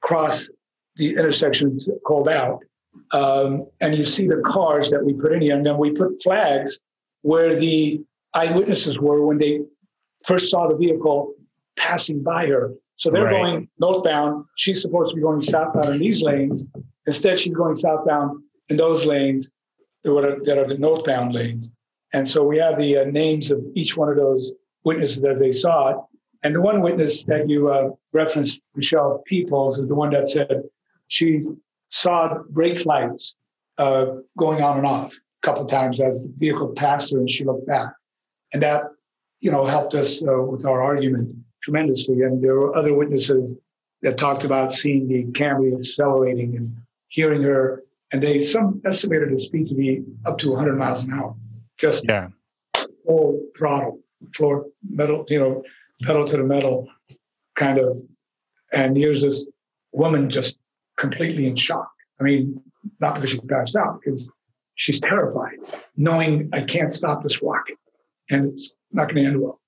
cross 0.00 0.48
the 0.96 1.10
intersections 1.10 1.88
called 2.04 2.28
out. 2.28 2.60
Um, 3.12 3.64
and 3.80 3.96
you 3.96 4.04
see 4.04 4.26
the 4.26 4.42
cars 4.46 4.90
that 4.90 5.04
we 5.04 5.14
put 5.14 5.32
in 5.32 5.40
here, 5.40 5.56
and 5.56 5.64
then 5.64 5.78
we 5.78 5.92
put 5.92 6.22
flags 6.22 6.78
where 7.22 7.54
the 7.54 8.00
eyewitnesses 8.34 8.98
were 8.98 9.24
when 9.24 9.38
they 9.38 9.60
first 10.24 10.50
saw 10.50 10.68
the 10.68 10.76
vehicle 10.76 11.34
passing 11.76 12.22
by 12.22 12.46
her. 12.46 12.72
So 12.96 13.10
they're 13.10 13.24
Right. 13.24 13.42
going 13.42 13.68
northbound. 13.78 14.44
She's 14.56 14.82
supposed 14.82 15.10
to 15.10 15.16
be 15.16 15.22
going 15.22 15.40
southbound 15.40 15.94
in 15.94 16.00
these 16.00 16.22
lanes. 16.22 16.66
Instead, 17.06 17.40
she's 17.40 17.54
going 17.54 17.74
southbound 17.74 18.42
in 18.68 18.76
those 18.76 19.06
lanes 19.06 19.50
that 20.04 20.12
are, 20.12 20.44
that 20.44 20.58
are 20.58 20.66
the 20.66 20.76
northbound 20.78 21.34
lanes. 21.34 21.70
And 22.12 22.28
so 22.28 22.44
we 22.44 22.58
have 22.58 22.76
the 22.78 22.98
uh, 22.98 23.04
names 23.04 23.50
of 23.50 23.64
each 23.74 23.96
one 23.96 24.08
of 24.08 24.16
those 24.16 24.52
witnesses 24.84 25.24
as 25.24 25.38
they 25.38 25.52
saw 25.52 25.88
it. 25.90 25.96
And 26.42 26.54
the 26.54 26.60
one 26.60 26.80
witness 26.80 27.24
that 27.24 27.48
you 27.48 27.70
uh, 27.70 27.90
referenced, 28.12 28.62
Michelle 28.74 29.22
Peoples, 29.26 29.78
is 29.78 29.88
the 29.88 29.94
one 29.94 30.10
that 30.10 30.28
said 30.28 30.62
she 31.08 31.44
saw 31.90 32.38
brake 32.50 32.84
lights 32.86 33.34
uh, 33.78 34.06
going 34.38 34.62
on 34.62 34.78
and 34.78 34.86
off 34.86 35.14
a 35.14 35.46
couple 35.46 35.62
of 35.62 35.68
times 35.68 36.00
as 36.00 36.24
the 36.24 36.32
vehicle 36.38 36.68
passed 36.74 37.12
her 37.12 37.18
and 37.18 37.30
she 37.30 37.44
looked 37.44 37.66
back. 37.66 37.92
And 38.52 38.62
that, 38.62 38.84
you 39.40 39.50
know, 39.50 39.64
helped 39.64 39.94
us 39.94 40.22
uh, 40.22 40.42
with 40.42 40.64
our 40.66 40.82
argument 40.82 41.34
tremendously. 41.62 42.22
And 42.22 42.42
there 42.42 42.54
were 42.54 42.76
other 42.76 42.94
witnesses 42.94 43.54
that 44.02 44.18
talked 44.18 44.44
about 44.44 44.72
seeing 44.72 45.08
the 45.08 45.24
Camry 45.32 45.76
accelerating 45.76 46.56
and 46.56 46.76
hearing 47.08 47.42
her. 47.42 47.82
And 48.12 48.22
they 48.22 48.42
some 48.42 48.80
estimated 48.84 49.30
the 49.30 49.38
speed 49.38 49.68
to 49.68 49.74
be 49.74 50.02
up 50.24 50.38
to 50.38 50.50
100 50.50 50.76
miles 50.76 51.04
an 51.04 51.12
hour, 51.12 51.34
just 51.76 52.04
Yeah. 52.04 52.28
full 53.04 53.40
throttle, 53.56 54.00
floor 54.34 54.66
metal, 54.88 55.24
you 55.28 55.38
know, 55.38 55.62
pedal 56.02 56.26
to 56.26 56.36
the 56.36 56.42
metal, 56.42 56.88
kind 57.56 57.78
of. 57.78 58.02
And 58.72 58.96
here's 58.96 59.22
this 59.22 59.46
woman 59.92 60.30
just 60.30 60.58
completely 60.96 61.46
in 61.46 61.56
shock. 61.56 61.90
I 62.20 62.24
mean, 62.24 62.62
not 63.00 63.14
because 63.14 63.30
she 63.30 63.40
passed 63.40 63.76
out, 63.76 64.00
because 64.00 64.28
she's 64.74 65.00
terrified, 65.00 65.58
knowing 65.96 66.48
I 66.52 66.62
can't 66.62 66.92
stop 66.92 67.22
this 67.22 67.42
rocket, 67.42 67.76
and 68.30 68.46
it's 68.46 68.76
not 68.92 69.04
going 69.04 69.16
to 69.16 69.30
end 69.30 69.40
well. 69.40 69.59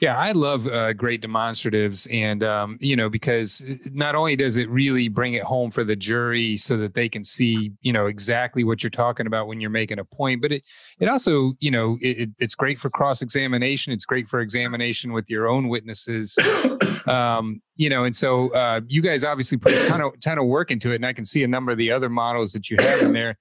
Yeah, 0.00 0.16
I 0.16 0.32
love 0.32 0.66
uh, 0.66 0.92
great 0.92 1.22
demonstratives, 1.22 2.06
and 2.12 2.42
um, 2.44 2.78
you 2.80 2.96
know, 2.96 3.08
because 3.08 3.64
not 3.92 4.14
only 4.14 4.36
does 4.36 4.56
it 4.56 4.68
really 4.70 5.08
bring 5.08 5.34
it 5.34 5.42
home 5.42 5.70
for 5.70 5.84
the 5.84 5.96
jury 5.96 6.56
so 6.56 6.76
that 6.76 6.94
they 6.94 7.08
can 7.08 7.24
see, 7.24 7.72
you 7.80 7.92
know, 7.92 8.06
exactly 8.06 8.64
what 8.64 8.82
you're 8.82 8.90
talking 8.90 9.26
about 9.26 9.46
when 9.46 9.60
you're 9.60 9.70
making 9.70 9.98
a 9.98 10.04
point, 10.04 10.42
but 10.42 10.52
it 10.52 10.62
it 11.00 11.08
also, 11.08 11.52
you 11.60 11.70
know, 11.70 11.98
it, 12.00 12.18
it- 12.20 12.30
it's 12.38 12.54
great 12.54 12.78
for 12.78 12.90
cross 12.90 13.22
examination. 13.22 13.92
It's 13.92 14.04
great 14.04 14.28
for 14.28 14.40
examination 14.40 15.12
with 15.12 15.28
your 15.28 15.48
own 15.48 15.68
witnesses, 15.68 16.36
um, 17.06 17.60
you 17.78 17.88
know, 17.88 18.04
and 18.04 18.14
so 18.14 18.52
uh, 18.54 18.80
you 18.88 19.00
guys 19.00 19.24
obviously 19.24 19.56
put 19.56 19.72
a 19.72 19.86
ton 19.86 20.02
of 20.02 20.20
ton 20.20 20.38
of 20.38 20.46
work 20.46 20.70
into 20.70 20.90
it, 20.90 20.96
and 20.96 21.06
I 21.06 21.12
can 21.12 21.24
see 21.24 21.44
a 21.44 21.48
number 21.48 21.72
of 21.72 21.78
the 21.78 21.90
other 21.90 22.10
models 22.10 22.52
that 22.52 22.68
you 22.68 22.76
have 22.80 23.00
in 23.02 23.12
there. 23.12 23.38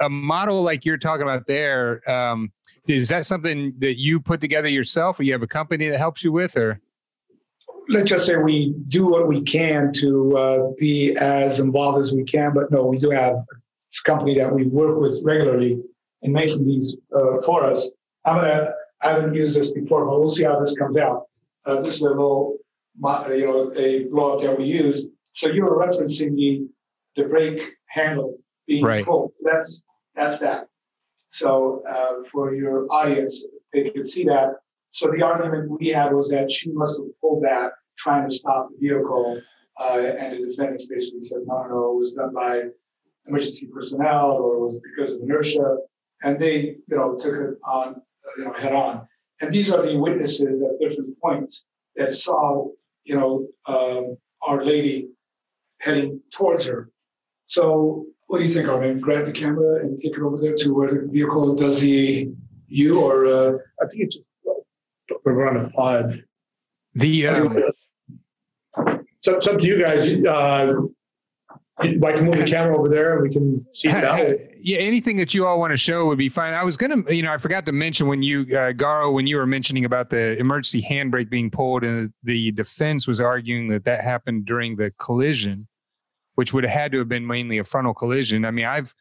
A 0.00 0.08
model 0.08 0.62
like 0.62 0.84
you're 0.84 0.96
talking 0.96 1.22
about 1.22 1.46
there. 1.46 2.08
Um, 2.08 2.52
is 2.86 3.08
that 3.08 3.26
something 3.26 3.74
that 3.78 3.98
you 3.98 4.20
put 4.20 4.40
together 4.40 4.68
yourself 4.68 5.20
or 5.20 5.24
you 5.24 5.32
have 5.32 5.42
a 5.42 5.48
company 5.48 5.88
that 5.88 5.98
helps 5.98 6.24
you 6.24 6.32
with 6.32 6.56
or 6.56 6.80
Let's 7.88 8.08
just 8.08 8.26
say 8.26 8.36
we 8.36 8.72
do 8.88 9.10
what 9.10 9.26
we 9.26 9.42
can 9.42 9.92
to 9.94 10.38
uh, 10.38 10.68
be 10.78 11.16
as 11.16 11.58
involved 11.58 11.98
as 11.98 12.12
we 12.12 12.22
can, 12.22 12.54
but 12.54 12.70
no, 12.70 12.84
we 12.84 12.98
do 12.98 13.10
have 13.10 13.34
a 13.34 13.44
company 14.04 14.38
that 14.38 14.54
we 14.54 14.66
work 14.66 15.00
with 15.00 15.20
regularly 15.24 15.82
in 16.22 16.32
making 16.32 16.64
these 16.64 16.96
uh, 17.12 17.40
for 17.44 17.64
us. 17.64 17.90
I'm 18.24 18.36
gonna. 18.36 18.68
I 19.02 19.08
haven't 19.10 19.34
used 19.34 19.56
this 19.56 19.72
before, 19.72 20.04
but 20.04 20.20
we'll 20.20 20.28
see 20.28 20.44
how 20.44 20.60
this 20.60 20.76
comes 20.78 20.96
out. 20.98 21.26
Uh, 21.64 21.80
this 21.80 21.96
is 21.96 22.02
a 22.02 22.08
little, 22.08 22.58
you 23.02 23.46
know, 23.46 23.72
a 23.76 24.04
blow 24.04 24.36
up 24.36 24.42
that 24.42 24.58
we 24.58 24.64
use. 24.64 25.06
So 25.34 25.48
you're 25.48 25.76
referencing 25.78 26.34
the 26.36 26.66
the 27.16 27.24
brake 27.28 27.62
handle 27.88 28.38
being 28.66 28.84
Right. 28.84 29.04
pulled. 29.04 29.32
That's 29.42 29.82
that's 30.14 30.38
that. 30.40 30.68
So 31.30 31.82
uh, 31.88 32.28
for 32.32 32.54
your 32.54 32.86
audience, 32.90 33.44
they 33.72 33.90
could 33.90 34.06
see 34.06 34.24
that. 34.24 34.54
So 34.92 35.10
the 35.10 35.22
argument 35.22 35.70
we 35.80 35.88
had 35.88 36.12
was 36.12 36.28
that 36.30 36.50
she 36.50 36.72
must 36.72 37.00
have 37.00 37.08
pulled 37.20 37.44
that 37.44 37.72
trying 37.96 38.28
to 38.28 38.34
stop 38.34 38.68
the 38.70 38.88
vehicle, 38.88 39.40
uh, 39.80 39.98
and 39.98 40.32
the 40.32 40.46
defendants 40.50 40.86
basically 40.86 41.22
said, 41.22 41.38
no, 41.46 41.62
no, 41.62 41.68
no, 41.68 41.92
it 41.92 41.98
was 41.98 42.14
done 42.14 42.32
by 42.34 42.62
emergency 43.26 43.68
personnel 43.72 44.32
or 44.32 44.54
it 44.54 44.60
was 44.60 44.80
because 44.82 45.12
of 45.14 45.20
inertia. 45.22 45.76
and 46.22 46.38
they, 46.40 46.56
you 46.88 46.96
know, 46.96 47.16
took 47.18 47.34
it 47.34 47.58
on, 47.64 48.02
you 48.36 48.44
know, 48.44 48.52
head 48.54 48.72
on. 48.72 49.06
And 49.40 49.52
these 49.52 49.70
are 49.72 49.82
the 49.86 49.96
witnesses 49.96 50.60
at 50.62 50.80
different 50.80 51.18
points 51.20 51.64
that 51.96 52.14
saw, 52.14 52.68
you 53.10 53.16
know, 53.16 53.48
um, 53.66 54.16
Our 54.40 54.64
Lady 54.64 55.08
heading 55.80 56.20
towards 56.32 56.64
her. 56.66 56.90
So, 57.48 58.06
what 58.28 58.38
do 58.38 58.44
you 58.44 58.50
think, 58.50 58.68
Armen? 58.68 59.00
Grab 59.00 59.26
the 59.26 59.32
camera 59.32 59.80
and 59.80 59.98
take 59.98 60.16
it 60.16 60.20
over 60.20 60.38
there 60.38 60.54
to 60.54 60.72
where 60.72 60.92
the 60.92 61.08
vehicle 61.10 61.56
does 61.56 61.80
the 61.80 62.30
you 62.68 63.00
or 63.00 63.26
uh, 63.26 63.52
I 63.82 63.86
think 63.88 64.04
it's 64.04 64.16
just 64.16 64.26
we're 65.24 65.48
on 65.48 65.56
a 65.56 65.70
pod. 65.70 66.22
The 66.94 67.26
um, 67.26 67.58
So 69.22 69.34
it's 69.34 69.48
up 69.48 69.58
to 69.58 69.66
you 69.66 69.82
guys. 69.82 70.12
Uh, 70.24 70.72
I 71.78 72.12
can 72.12 72.26
move 72.26 72.36
the 72.36 72.46
camera 72.46 72.78
over 72.78 72.88
there 72.88 73.14
and 73.14 73.22
we 73.22 73.30
can 73.30 73.66
see 73.72 73.88
it 73.88 73.92
now. 73.94 74.18
Yeah, 74.62 74.78
anything 74.78 75.16
that 75.16 75.34
you 75.34 75.46
all 75.46 75.58
want 75.58 75.72
to 75.72 75.76
show 75.76 76.06
would 76.06 76.18
be 76.18 76.28
fine. 76.28 76.54
I 76.54 76.62
was 76.62 76.76
gonna, 76.76 77.02
you 77.10 77.22
know, 77.22 77.32
I 77.32 77.38
forgot 77.38 77.66
to 77.66 77.72
mention 77.72 78.06
when 78.06 78.22
you, 78.22 78.42
uh, 78.42 78.72
Garo, 78.72 79.12
when 79.12 79.26
you 79.26 79.36
were 79.36 79.46
mentioning 79.46 79.84
about 79.84 80.10
the 80.10 80.38
emergency 80.38 80.82
handbrake 80.82 81.30
being 81.30 81.50
pulled, 81.50 81.84
and 81.84 82.12
the 82.22 82.52
defense 82.52 83.06
was 83.06 83.20
arguing 83.20 83.68
that 83.68 83.84
that 83.84 84.02
happened 84.02 84.46
during 84.46 84.76
the 84.76 84.92
collision, 84.98 85.68
which 86.34 86.52
would 86.52 86.64
have 86.64 86.72
had 86.72 86.92
to 86.92 86.98
have 86.98 87.08
been 87.08 87.26
mainly 87.26 87.58
a 87.58 87.64
frontal 87.64 87.94
collision. 87.94 88.44
I 88.44 88.50
mean, 88.50 88.66
I've, 88.66 88.94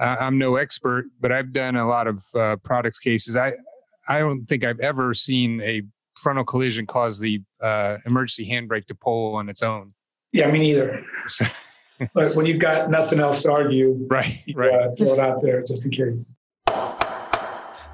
uh, 0.00 0.16
I'm 0.20 0.38
no 0.38 0.56
expert, 0.56 1.06
but 1.20 1.32
I've 1.32 1.52
done 1.52 1.76
a 1.76 1.86
lot 1.86 2.06
of 2.06 2.24
uh, 2.34 2.56
products 2.56 2.98
cases. 2.98 3.36
I, 3.36 3.54
I 4.08 4.18
don't 4.18 4.46
think 4.46 4.64
I've 4.64 4.80
ever 4.80 5.14
seen 5.14 5.60
a 5.62 5.82
frontal 6.20 6.44
collision 6.44 6.86
cause 6.86 7.18
the 7.18 7.42
uh, 7.62 7.98
emergency 8.06 8.48
handbrake 8.48 8.86
to 8.86 8.94
pull 8.94 9.36
on 9.36 9.48
its 9.48 9.62
own. 9.62 9.94
yeah, 10.32 10.50
me 10.50 10.58
neither. 10.58 11.04
But 12.14 12.34
when 12.34 12.46
you've 12.46 12.58
got 12.58 12.90
nothing 12.90 13.20
else 13.20 13.42
to 13.42 13.52
argue, 13.52 14.06
right, 14.10 14.40
right. 14.54 14.72
uh, 14.72 14.94
throw 14.96 15.14
it 15.14 15.18
out 15.18 15.40
there 15.42 15.62
just 15.62 15.84
in 15.84 15.90
case. 15.90 16.34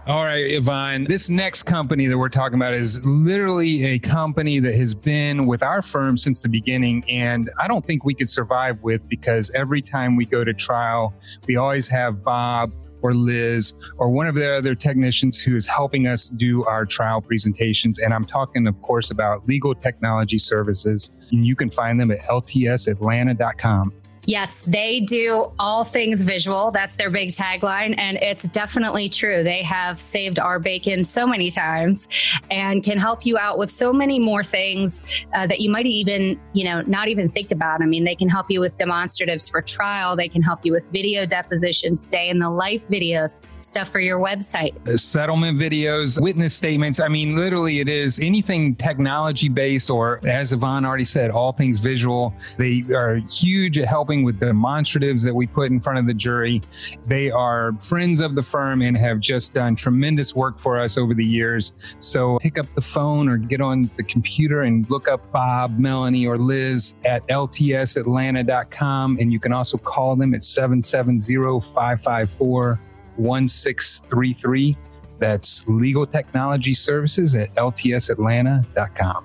All 0.07 0.25
right, 0.25 0.53
Yvonne. 0.53 1.03
This 1.03 1.31
next 1.31 1.65
company 1.65 2.07
that 2.07 2.17
we're 2.17 2.29
talking 2.29 2.55
about 2.55 2.73
is 2.73 3.05
literally 3.05 3.85
a 3.87 3.99
company 3.99 4.61
that 4.61 4.77
has 4.77 4.95
been 4.95 5.47
with 5.47 5.65
our 5.65 5.83
firm 5.83 6.17
since 6.17 6.43
the 6.43 6.49
beginning. 6.49 7.05
And 7.09 7.51
I 7.59 7.67
don't 7.67 7.85
think 7.85 8.05
we 8.05 8.15
could 8.15 8.31
survive 8.31 8.81
with 8.85 9.09
because 9.09 9.51
every 9.51 9.83
time 9.83 10.15
we 10.15 10.25
go 10.25 10.45
to 10.45 10.55
trial, 10.55 11.13
we 11.49 11.57
always 11.57 11.89
have 11.89 12.23
Bob 12.23 12.73
or 13.03 13.15
Liz 13.15 13.75
or 13.99 14.11
one 14.11 14.27
of 14.27 14.35
the 14.35 14.57
other 14.57 14.75
technicians 14.75 15.41
who 15.41 15.57
is 15.57 15.67
helping 15.67 16.07
us 16.07 16.29
do 16.29 16.65
our 16.65 16.85
trial 16.85 17.21
presentations. 17.21 17.99
And 17.99 18.13
I'm 18.13 18.25
talking, 18.25 18.67
of 18.67 18.81
course, 18.83 19.11
about 19.11 19.47
legal 19.47 19.75
technology 19.75 20.39
services. 20.39 21.13
And 21.33 21.47
you 21.47 21.57
can 21.57 21.71
find 21.71 22.01
them 22.01 22.11
at 22.11 22.23
ltsatlanta.com. 22.23 23.93
Yes, 24.27 24.61
they 24.63 25.01
do 25.01 25.53
all 25.59 25.85
things 25.85 26.23
visual. 26.23 26.73
That's 26.73 26.97
their 26.97 27.11
big 27.11 27.31
tagline. 27.31 27.95
And 27.97 28.17
it's 28.19 28.49
definitely 28.49 29.09
true. 29.09 29.45
They 29.45 29.63
have 29.63 30.01
saved 30.01 30.41
our 30.41 30.59
bacon 30.59 31.05
so 31.05 31.27
many 31.27 31.51
times 31.51 32.09
and 32.51 32.83
can 32.83 32.99
help 32.99 33.25
you 33.25 33.39
out 33.39 33.57
with 33.57 33.71
so 33.71 33.93
many 33.93 34.19
more 34.19 34.43
things 34.43 35.01
uh, 35.35 35.47
that 35.47 35.61
you 35.61 35.71
might 35.71 35.87
even, 35.87 36.41
you 36.53 36.65
know, 36.65 36.83
not 36.83 37.07
even 37.07 37.29
think 37.29 37.53
about. 37.53 37.83
I 37.83 37.87
mean, 37.87 38.03
they 38.03 38.17
can 38.17 38.29
help 38.29 38.51
you 38.51 38.59
with 38.59 38.77
demonstratives 38.77 39.49
for 39.51 39.63
trial, 39.63 40.17
they 40.17 40.29
can 40.29 40.43
help 40.43 40.65
you 40.65 40.73
with 40.73 40.91
video 40.91 41.25
depositions, 41.25 42.07
day 42.07 42.29
in 42.29 42.41
the 42.41 42.51
life 42.51 42.89
videos, 42.89 43.37
stuff 43.59 43.89
for 43.89 44.01
your 44.01 44.19
website. 44.19 44.75
settlement 44.99 45.59
videos, 45.59 46.21
witness 46.21 46.55
statements. 46.55 46.99
I 47.01 47.09
mean, 47.09 47.37
literally, 47.37 47.79
it 47.81 47.89
is 47.89 48.19
anything 48.19 48.75
technology 48.75 49.49
based, 49.49 49.89
or 49.89 50.21
as 50.27 50.53
Yvonne 50.53 50.85
already 50.85 51.05
said, 51.05 51.31
all 51.31 51.53
things 51.53 51.79
visual. 51.79 52.35
They 52.59 52.83
are 52.93 53.17
huge 53.29 53.79
at 53.79 53.87
helping 53.87 54.16
with 54.23 54.39
demonstratives 54.39 55.25
that 55.25 55.35
we 55.35 55.47
put 55.47 55.71
in 55.71 55.81
front 55.81 55.99
of 55.99 56.07
the 56.07 56.15
jury. 56.15 56.63
They 57.07 57.31
are 57.31 57.73
friends 57.81 58.21
of 58.21 58.35
the 58.35 58.43
firm 58.43 58.83
and 58.83 58.97
have 58.97 59.21
just 59.21 59.55
done 59.55 59.77
tremendous 59.77 60.35
work 60.35 60.59
for 60.59 60.79
us 60.79 60.99
over 60.99 61.15
the 61.15 61.25
years. 61.25 61.73
So 61.99 62.39
pick 62.39 62.59
up 62.59 62.67
the 62.75 62.81
phone 62.81 63.29
or 63.29 63.37
get 63.37 63.61
on 63.61 63.91
the 63.97 64.03
computer 64.03 64.63
and 64.63 64.89
look 64.91 65.09
up 65.09 65.31
Bob, 65.33 65.79
Melanie, 65.79 66.27
or 66.27 66.39
Liz 66.39 66.95
at 67.05 67.27
ltsatlanta.com. 67.29 69.19
And 69.21 69.33
you 69.33 69.41
can 69.41 69.53
also 69.53 69.79
call 69.79 70.17
them 70.17 70.35
at 70.35 70.43
770 70.43 71.61
554 71.61 72.81
1633. 73.17 74.77
That's 75.19 75.67
legal 75.67 76.07
technology 76.07 76.75
services 76.75 77.35
at 77.35 77.55
ltsatlanta.com. 77.55 79.25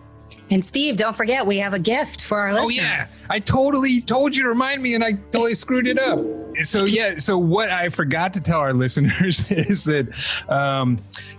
And 0.51 0.63
Steve, 0.65 0.97
don't 0.97 1.15
forget, 1.15 1.47
we 1.47 1.57
have 1.59 1.73
a 1.73 1.79
gift 1.79 2.25
for 2.25 2.37
our 2.37 2.53
listeners. 2.53 2.77
Oh 2.77 2.81
yeah, 2.81 3.03
I 3.29 3.39
totally 3.39 4.01
told 4.01 4.35
you 4.35 4.43
to 4.43 4.49
remind 4.49 4.83
me, 4.83 4.95
and 4.95 5.03
I 5.03 5.13
totally 5.31 5.53
screwed 5.53 5.87
it 5.87 5.97
up. 5.97 6.19
So 6.63 6.83
yeah, 6.83 7.17
so 7.19 7.37
what 7.37 7.69
I 7.69 7.87
forgot 7.87 8.33
to 8.33 8.41
tell 8.41 8.59
our 8.59 8.73
listeners 8.83 9.49
is 9.49 9.85
that 9.85 10.09
um, 10.49 10.97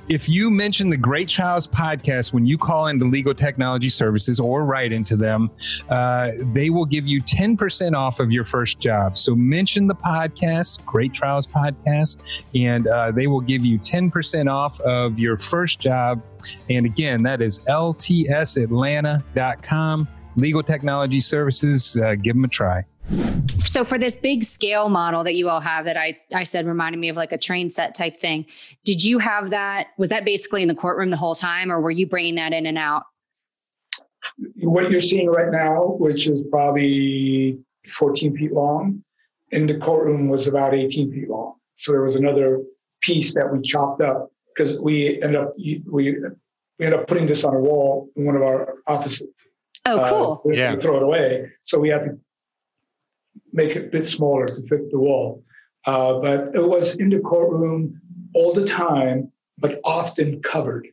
if 0.08 0.30
you 0.30 0.50
mention 0.50 0.88
the 0.88 0.96
Great 0.96 1.28
Trials 1.28 1.68
podcast 1.68 2.32
when 2.32 2.46
you 2.46 2.56
call 2.56 2.86
into 2.86 3.04
Legal 3.04 3.34
Technology 3.34 3.90
Services 3.90 4.40
or 4.40 4.64
write 4.64 4.92
into 4.92 5.14
them, 5.16 5.50
uh, 5.90 6.30
they 6.54 6.70
will 6.70 6.86
give 6.86 7.06
you 7.06 7.20
ten 7.20 7.54
percent 7.54 7.94
off 7.94 8.18
of 8.18 8.32
your 8.32 8.46
first 8.46 8.80
job. 8.80 9.18
So 9.18 9.36
mention 9.36 9.86
the 9.86 9.94
podcast, 9.94 10.86
Great 10.86 11.12
Trials 11.12 11.46
podcast, 11.46 12.20
and 12.54 12.86
uh, 12.86 13.10
they 13.10 13.26
will 13.26 13.42
give 13.42 13.62
you 13.62 13.76
ten 13.76 14.10
percent 14.10 14.48
off 14.48 14.80
of 14.80 15.18
your 15.18 15.36
first 15.36 15.80
job. 15.80 16.22
And 16.70 16.86
again, 16.86 17.22
that 17.22 17.42
is 17.42 17.58
ltsatlanta.com. 17.60 20.08
Legal 20.36 20.62
Technology 20.62 21.20
Services. 21.20 21.96
Uh, 21.96 22.14
give 22.14 22.34
them 22.34 22.44
a 22.44 22.48
try. 22.48 22.84
So 23.64 23.84
for 23.84 23.98
this 23.98 24.16
big 24.16 24.44
scale 24.44 24.88
model 24.88 25.24
that 25.24 25.34
you 25.34 25.48
all 25.48 25.60
have 25.60 25.84
that 25.86 25.96
I 25.96 26.18
I 26.34 26.44
said 26.44 26.66
reminded 26.66 26.98
me 26.98 27.08
of 27.08 27.16
like 27.16 27.32
a 27.32 27.38
train 27.38 27.70
set 27.70 27.94
type 27.94 28.20
thing. 28.20 28.46
Did 28.84 29.02
you 29.02 29.18
have 29.18 29.50
that 29.50 29.88
was 29.98 30.08
that 30.10 30.24
basically 30.24 30.62
in 30.62 30.68
the 30.68 30.74
courtroom 30.74 31.10
the 31.10 31.16
whole 31.16 31.34
time 31.34 31.70
or 31.70 31.80
were 31.80 31.90
you 31.90 32.06
bringing 32.06 32.36
that 32.36 32.52
in 32.52 32.66
and 32.66 32.78
out? 32.78 33.04
What 34.56 34.90
you're 34.90 35.00
seeing 35.00 35.28
right 35.28 35.50
now, 35.50 35.96
which 35.98 36.28
is 36.28 36.46
probably 36.50 37.58
14 37.88 38.36
feet 38.36 38.52
long, 38.52 39.02
in 39.50 39.66
the 39.66 39.78
courtroom 39.78 40.28
was 40.28 40.46
about 40.46 40.74
18 40.74 41.12
feet 41.12 41.28
long. 41.28 41.54
So 41.76 41.92
there 41.92 42.02
was 42.02 42.14
another 42.14 42.60
piece 43.00 43.34
that 43.34 43.52
we 43.52 43.60
chopped 43.62 44.00
up 44.00 44.30
because 44.54 44.78
we 44.80 45.20
ended 45.22 45.36
up 45.36 45.54
we 45.58 45.82
we 45.90 46.16
ended 46.80 46.98
up 46.98 47.06
putting 47.06 47.26
this 47.26 47.44
on 47.44 47.54
a 47.54 47.58
wall 47.60 48.08
in 48.16 48.24
one 48.24 48.36
of 48.36 48.42
our 48.42 48.74
offices. 48.86 49.28
Oh, 49.86 49.98
Uh, 49.98 50.10
cool. 50.10 50.42
we 50.44 50.56
Yeah. 50.56 50.72
yeah. 50.72 50.78
throw 50.78 50.96
it 50.96 51.02
away. 51.02 51.50
So 51.64 51.78
we 51.78 51.88
had 51.88 52.04
to 52.04 52.18
make 53.52 53.76
it 53.76 53.86
a 53.86 53.88
bit 53.88 54.08
smaller 54.08 54.46
to 54.48 54.62
fit 54.68 54.90
the 54.90 54.98
wall. 54.98 55.42
Uh, 55.86 56.20
but 56.20 56.54
it 56.54 56.66
was 56.66 56.96
in 56.96 57.08
the 57.08 57.18
courtroom 57.18 58.00
all 58.34 58.52
the 58.52 58.66
time, 58.66 59.30
but 59.58 59.80
often 59.84 60.40
covered. 60.42 60.86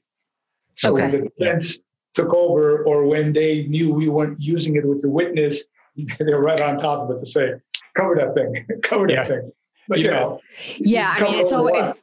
So 0.77 0.93
when 0.93 1.03
Okay. 1.07 1.17
the 1.17 1.29
defense 1.29 1.79
took 2.15 2.33
over 2.33 2.83
or 2.83 3.05
when 3.05 3.33
they 3.33 3.67
knew 3.67 3.93
we 3.93 4.09
weren't 4.09 4.39
using 4.39 4.75
it 4.75 4.85
with 4.85 5.01
the 5.01 5.09
witness, 5.09 5.65
they 5.95 6.33
were 6.33 6.41
right 6.41 6.59
on 6.61 6.79
top 6.79 7.09
of 7.09 7.15
it 7.15 7.19
to 7.19 7.25
say, 7.29 7.53
cover 7.95 8.15
that 8.15 8.33
thing, 8.33 8.65
cover 8.83 9.07
Yeah. 9.09 9.23
that 9.23 9.27
thing. 9.27 9.51
But 9.87 9.99
You 9.99 10.05
you 10.05 10.11
know, 10.11 10.19
know, 10.19 10.41
yeah, 10.77 11.15
I 11.17 11.23
mean 11.23 11.39
it's 11.39 11.51
always 11.51 11.73
what? 11.73 11.97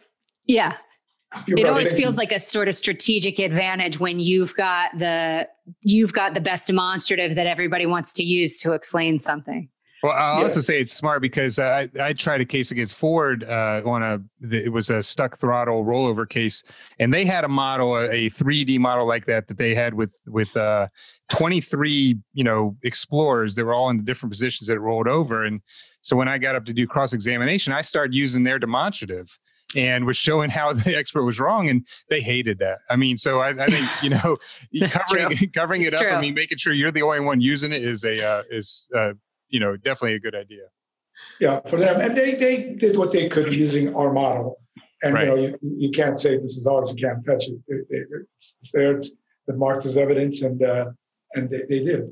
yeah. 0.47 0.77
You're 1.47 1.59
It 1.59 1.67
always 1.69 1.89
thinking, 1.89 2.05
feels 2.07 2.17
like 2.17 2.33
a 2.33 2.41
sort 2.41 2.69
of 2.69 2.77
strategic 2.77 3.39
advantage 3.39 4.01
when 4.01 4.19
you've 4.21 4.55
got 4.55 4.97
the 4.99 5.49
you've 5.83 6.13
got 6.13 6.35
the 6.35 6.41
best 6.41 6.69
demonstrative 6.69 7.35
that 7.35 7.47
everybody 7.47 7.85
wants 7.87 8.13
to 8.15 8.23
use 8.23 8.59
to 8.61 8.73
explain 8.73 9.19
something. 9.19 9.69
Well, 10.03 10.13
I'll 10.13 10.37
Yeah. 10.39 10.43
also 10.45 10.61
say 10.61 10.81
it's 10.81 10.93
smart 10.93 11.21
because 11.23 11.59
I, 11.59 11.89
I 12.01 12.13
tried 12.13 12.41
a 12.41 12.45
case 12.45 12.71
against 12.71 12.95
Ford 12.95 13.43
uh, 13.45 13.83
on 13.85 14.03
a 14.03 14.21
it 14.43 14.73
was 14.73 14.89
a 14.89 15.03
stuck 15.03 15.37
throttle 15.39 15.85
rollover 15.85 16.29
case, 16.29 16.63
and 17.01 17.13
they 17.13 17.25
had 17.25 17.45
a 17.45 17.49
model, 17.49 17.97
a 17.97 18.31
3D 18.31 18.79
model 18.79 19.07
like 19.07 19.27
that 19.27 19.49
that 19.49 19.59
they 19.59 19.75
had 19.75 19.95
with 19.95 20.15
with 20.27 20.57
uh, 20.57 20.87
23 21.31 22.19
you 22.35 22.45
know 22.45 22.77
explorers 22.83 23.55
that 23.57 23.65
were 23.65 23.75
all 23.75 23.91
in 23.91 23.97
the 23.97 24.03
different 24.05 24.31
positions 24.33 24.69
that 24.69 24.75
it 24.75 24.81
rolled 24.81 25.09
over, 25.09 25.45
and 25.45 25.61
so 26.03 26.15
when 26.15 26.29
I 26.29 26.39
got 26.39 26.55
up 26.55 26.65
to 26.67 26.73
do 26.73 26.87
cross 26.87 27.13
examination, 27.13 27.73
I 27.73 27.81
started 27.81 28.15
using 28.15 28.45
their 28.45 28.59
demonstrative 28.61 29.37
and 29.77 30.05
was 30.07 30.17
showing 30.17 30.51
how 30.51 30.73
the 30.87 30.97
expert 30.97 31.23
was 31.25 31.39
wrong, 31.39 31.69
and 31.69 31.87
they 32.09 32.21
hated 32.21 32.59
that. 32.59 32.79
I 32.91 32.97
mean, 32.97 33.17
so 33.17 33.41
I, 33.41 33.51
I 33.51 33.67
think 33.67 33.89
you 34.03 34.11
know 34.11 34.37
That's 34.73 34.93
covering 34.93 35.37
covering 35.55 35.83
It's 35.83 35.93
it 35.93 35.95
up. 35.95 36.01
true. 36.03 36.11
I 36.11 36.21
mean, 36.21 36.35
making 36.35 36.59
sure 36.59 36.73
you're 36.73 36.91
the 36.91 37.03
only 37.03 37.21
one 37.21 37.41
using 37.41 37.73
it 37.73 37.85
is 37.85 38.05
a 38.05 38.25
uh, 38.25 38.43
is 38.51 38.89
uh, 38.97 39.13
you 39.49 39.61
know 39.61 39.77
definitely 39.77 40.15
a 40.15 40.21
good 40.21 40.35
idea. 40.35 40.65
Yeah, 41.41 41.61
for 41.69 41.77
them, 41.79 42.01
and 42.01 42.17
they 42.17 42.35
they 42.35 42.75
did 42.79 42.97
what 42.97 43.13
they 43.13 43.29
could 43.29 43.53
using 43.53 43.95
our 43.95 44.13
model, 44.13 44.59
and 45.03 45.15
Right. 45.15 45.25
you 45.27 45.29
know 45.29 45.37
you, 45.37 45.59
you 45.63 45.91
can't 45.91 46.19
say 46.19 46.37
this 46.39 46.57
is 46.57 46.67
ours, 46.67 46.91
you 46.95 47.07
can't 47.07 47.25
touch 47.25 47.45
it. 47.49 47.59
They, 47.69 47.77
they, 47.91 48.03
it's 48.61 48.71
there, 48.73 48.97
it's 48.99 49.13
marked 49.49 49.87
as 49.87 49.97
evidence, 49.97 50.43
and 50.43 50.63
uh, 50.63 50.87
and 51.35 51.49
they, 51.51 51.63
they 51.69 51.85
did. 51.85 52.03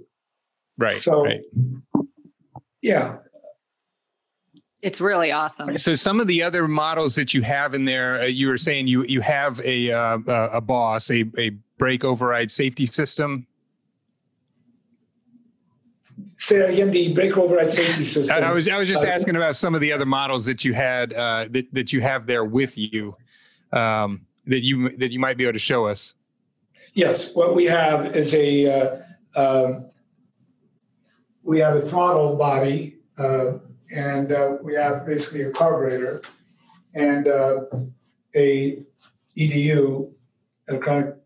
Right. 0.78 0.96
So- 1.00 1.24
right. 1.24 1.40
Yeah, 2.82 3.16
It's 4.84 5.00
really 5.00 5.32
awesome. 5.32 5.78
So 5.78 5.94
some 5.94 6.20
of 6.20 6.26
the 6.26 6.42
other 6.42 6.68
models 6.68 7.14
that 7.14 7.32
you 7.32 7.40
have 7.40 7.72
in 7.72 7.86
there, 7.86 8.20
uh, 8.20 8.24
you 8.26 8.48
were 8.48 8.58
saying 8.58 8.86
you 8.86 9.02
you 9.04 9.22
have 9.22 9.58
a 9.60 9.90
uh, 9.90 10.18
a 10.26 10.48
a 10.58 10.60
boss, 10.60 11.10
a 11.10 11.24
a 11.38 11.50
brake 11.78 12.04
override 12.04 12.50
safety 12.50 12.84
system. 12.84 13.46
say 16.36 16.60
again 16.70 16.90
the 16.90 17.14
brake 17.14 17.34
override 17.38 17.70
safety 17.70 18.04
system. 18.04 18.44
I 18.44 18.52
was 18.52 18.68
I 18.68 18.76
was 18.76 18.86
just 18.86 19.06
uh, 19.06 19.08
asking 19.08 19.36
about 19.36 19.56
some 19.56 19.74
of 19.74 19.80
the 19.80 19.90
other 19.90 20.04
models 20.04 20.44
that 20.44 20.66
you 20.66 20.74
had 20.74 21.14
uh, 21.14 21.46
that 21.52 21.72
that 21.72 21.90
you 21.94 22.02
have 22.02 22.26
there 22.26 22.44
with 22.44 22.76
you 22.76 23.16
um, 23.72 24.26
that 24.46 24.62
you 24.62 24.94
that 24.98 25.10
you 25.12 25.18
might 25.18 25.38
be 25.38 25.44
able 25.44 25.54
to 25.54 25.58
show 25.58 25.86
us. 25.86 26.14
Yes, 26.92 27.34
what 27.34 27.54
we 27.54 27.64
have 27.64 28.14
is 28.14 28.34
a 28.34 29.02
uh, 29.34 29.34
um, 29.34 29.86
we 31.42 31.58
have 31.60 31.74
a 31.74 31.80
throttle 31.80 32.36
body 32.36 32.98
uh, 33.16 33.54
and 33.94 34.32
uh, 34.32 34.56
we 34.60 34.74
have 34.74 35.06
basically 35.06 35.42
a 35.42 35.50
carburetor 35.50 36.20
and 36.94 37.28
uh, 37.28 37.60
a 38.34 38.82
EDU 39.36 40.10
electronic 40.68 41.16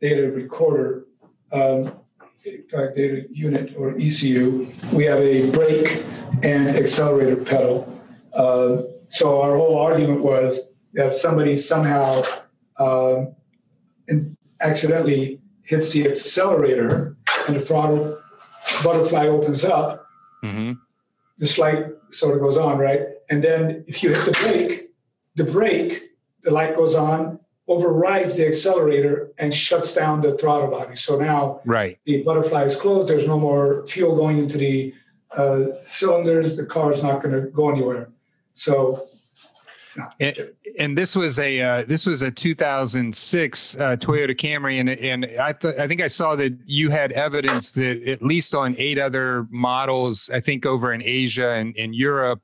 data 0.00 0.30
recorder. 0.30 1.06
Um, 1.52 2.00
data 2.44 3.26
unit 3.30 3.74
or 3.76 3.96
ECU, 3.98 4.68
we 4.92 5.04
have 5.04 5.18
a 5.18 5.50
brake 5.50 6.04
and 6.42 6.68
accelerator 6.68 7.36
pedal. 7.36 7.92
Uh, 8.32 8.82
so 9.08 9.40
our 9.40 9.56
whole 9.56 9.78
argument 9.78 10.22
was 10.22 10.60
that 10.94 11.16
somebody 11.16 11.56
somehow 11.56 12.22
um, 12.78 13.34
accidentally 14.60 15.40
hits 15.62 15.92
the 15.92 16.08
accelerator 16.08 17.16
and 17.48 17.56
the 17.56 17.60
throttle 17.60 18.20
butterfly 18.84 19.26
opens 19.26 19.64
up, 19.64 20.06
mm-hmm. 20.44 20.72
the 21.38 21.60
light 21.60 21.95
sort 22.10 22.34
of 22.34 22.40
goes 22.40 22.56
on, 22.56 22.78
right? 22.78 23.00
And 23.30 23.42
then 23.42 23.84
if 23.86 24.02
you 24.02 24.14
hit 24.14 24.24
the 24.24 24.32
brake, 24.32 24.90
the 25.34 25.44
brake, 25.44 26.10
the 26.42 26.50
light 26.50 26.76
goes 26.76 26.94
on, 26.94 27.40
overrides 27.68 28.36
the 28.36 28.46
accelerator 28.46 29.32
and 29.38 29.52
shuts 29.52 29.94
down 29.94 30.20
the 30.20 30.38
throttle 30.38 30.70
body. 30.70 30.96
So 30.96 31.18
now 31.18 31.60
right. 31.64 31.98
the 32.04 32.22
butterfly 32.22 32.64
is 32.64 32.76
closed. 32.76 33.08
There's 33.08 33.26
no 33.26 33.38
more 33.38 33.84
fuel 33.86 34.14
going 34.14 34.38
into 34.38 34.56
the 34.56 34.94
uh, 35.36 35.64
cylinders. 35.88 36.56
The 36.56 36.64
car 36.64 36.92
is 36.92 37.02
not 37.02 37.22
going 37.22 37.34
to 37.34 37.50
go 37.50 37.70
anywhere. 37.70 38.10
So. 38.54 39.06
And, 40.20 40.50
and, 40.78 40.98
this 40.98 41.16
was 41.16 41.38
a 41.38 41.60
uh, 41.60 41.84
this 41.86 42.06
was 42.06 42.22
a 42.22 42.30
2006 42.30 43.76
uh, 43.76 43.96
Toyota 43.96 44.36
Camry, 44.36 44.80
and 44.80 44.90
and 44.90 45.26
I 45.40 45.52
th- 45.52 45.76
I 45.76 45.88
think 45.88 46.00
I 46.00 46.06
saw 46.06 46.36
that 46.36 46.56
you 46.64 46.90
had 46.90 47.12
evidence 47.12 47.72
that 47.72 48.08
at 48.08 48.22
least 48.22 48.54
on 48.54 48.74
eight 48.78 48.98
other 48.98 49.46
models, 49.50 50.30
I 50.32 50.40
think 50.40 50.66
over 50.66 50.92
in 50.92 51.02
Asia 51.02 51.50
and 51.50 51.76
in 51.76 51.92
Europe, 51.92 52.40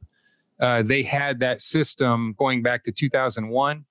uh, 0.60 0.82
they 0.82 1.02
had 1.02 1.40
that 1.40 1.60
system 1.60 2.34
going 2.38 2.62
back 2.62 2.84
to 2.84 2.92
2001. 2.92 3.84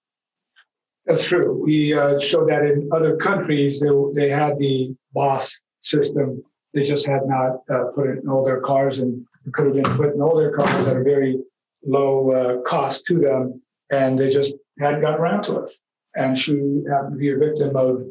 That's 1.05 1.25
true. 1.25 1.61
We 1.63 1.93
uh, 1.93 2.19
showed 2.19 2.49
that 2.49 2.63
in 2.63 2.89
other 2.93 3.17
countries, 3.17 3.79
they, 3.79 3.89
they 4.13 4.29
had 4.29 4.57
the 4.57 4.95
Boss 5.13 5.59
system. 5.81 6.43
They 6.73 6.83
just 6.83 7.05
had 7.05 7.21
not 7.25 7.61
uh, 7.69 7.85
put 7.95 8.07
it 8.07 8.19
in 8.23 8.29
all 8.29 8.45
their 8.45 8.61
cars, 8.61 8.99
and 8.99 9.25
it 9.45 9.53
could 9.53 9.65
have 9.65 9.75
been 9.75 9.97
put 9.97 10.13
in 10.13 10.21
all 10.21 10.37
their 10.37 10.51
cars 10.51 10.87
at 10.87 10.95
a 10.95 11.03
very 11.03 11.39
low 11.83 12.31
uh, 12.31 12.61
cost 12.61 13.05
to 13.07 13.19
them, 13.19 13.61
and 13.91 14.17
they 14.17 14.29
just 14.29 14.55
hadn't 14.79 15.01
gotten 15.01 15.19
around 15.19 15.43
to 15.43 15.55
us. 15.59 15.79
And 16.15 16.37
she 16.37 16.51
happened 16.89 17.13
to 17.13 17.17
be 17.17 17.31
a 17.31 17.37
victim 17.37 17.75
of 17.75 18.05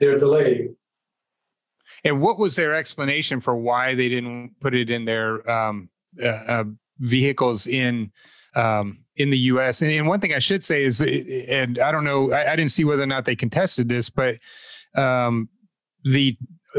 their 0.00 0.18
delay. 0.18 0.70
And 2.04 2.20
what 2.20 2.38
was 2.38 2.56
their 2.56 2.74
explanation 2.74 3.40
for 3.40 3.56
why 3.56 3.94
they 3.94 4.08
didn't 4.08 4.54
put 4.60 4.74
it 4.74 4.90
in 4.90 5.04
their 5.04 5.48
um, 5.50 5.88
uh, 6.22 6.26
uh, 6.26 6.64
vehicles 6.98 7.66
in 7.66 8.12
um, 8.54 8.98
in 9.16 9.30
the 9.30 9.38
U.S. 9.38 9.82
And, 9.82 9.90
and, 9.90 10.06
one 10.06 10.20
thing 10.20 10.32
I 10.32 10.38
should 10.38 10.62
say 10.62 10.84
is, 10.84 11.00
and 11.00 11.78
I 11.78 11.90
don't 11.90 12.04
know, 12.04 12.32
I, 12.32 12.52
I 12.52 12.56
didn't 12.56 12.70
see 12.70 12.84
whether 12.84 13.02
or 13.02 13.06
not 13.06 13.24
they 13.24 13.34
contested 13.34 13.88
this, 13.88 14.10
but 14.10 14.38
um, 14.96 15.48
the 16.04 16.36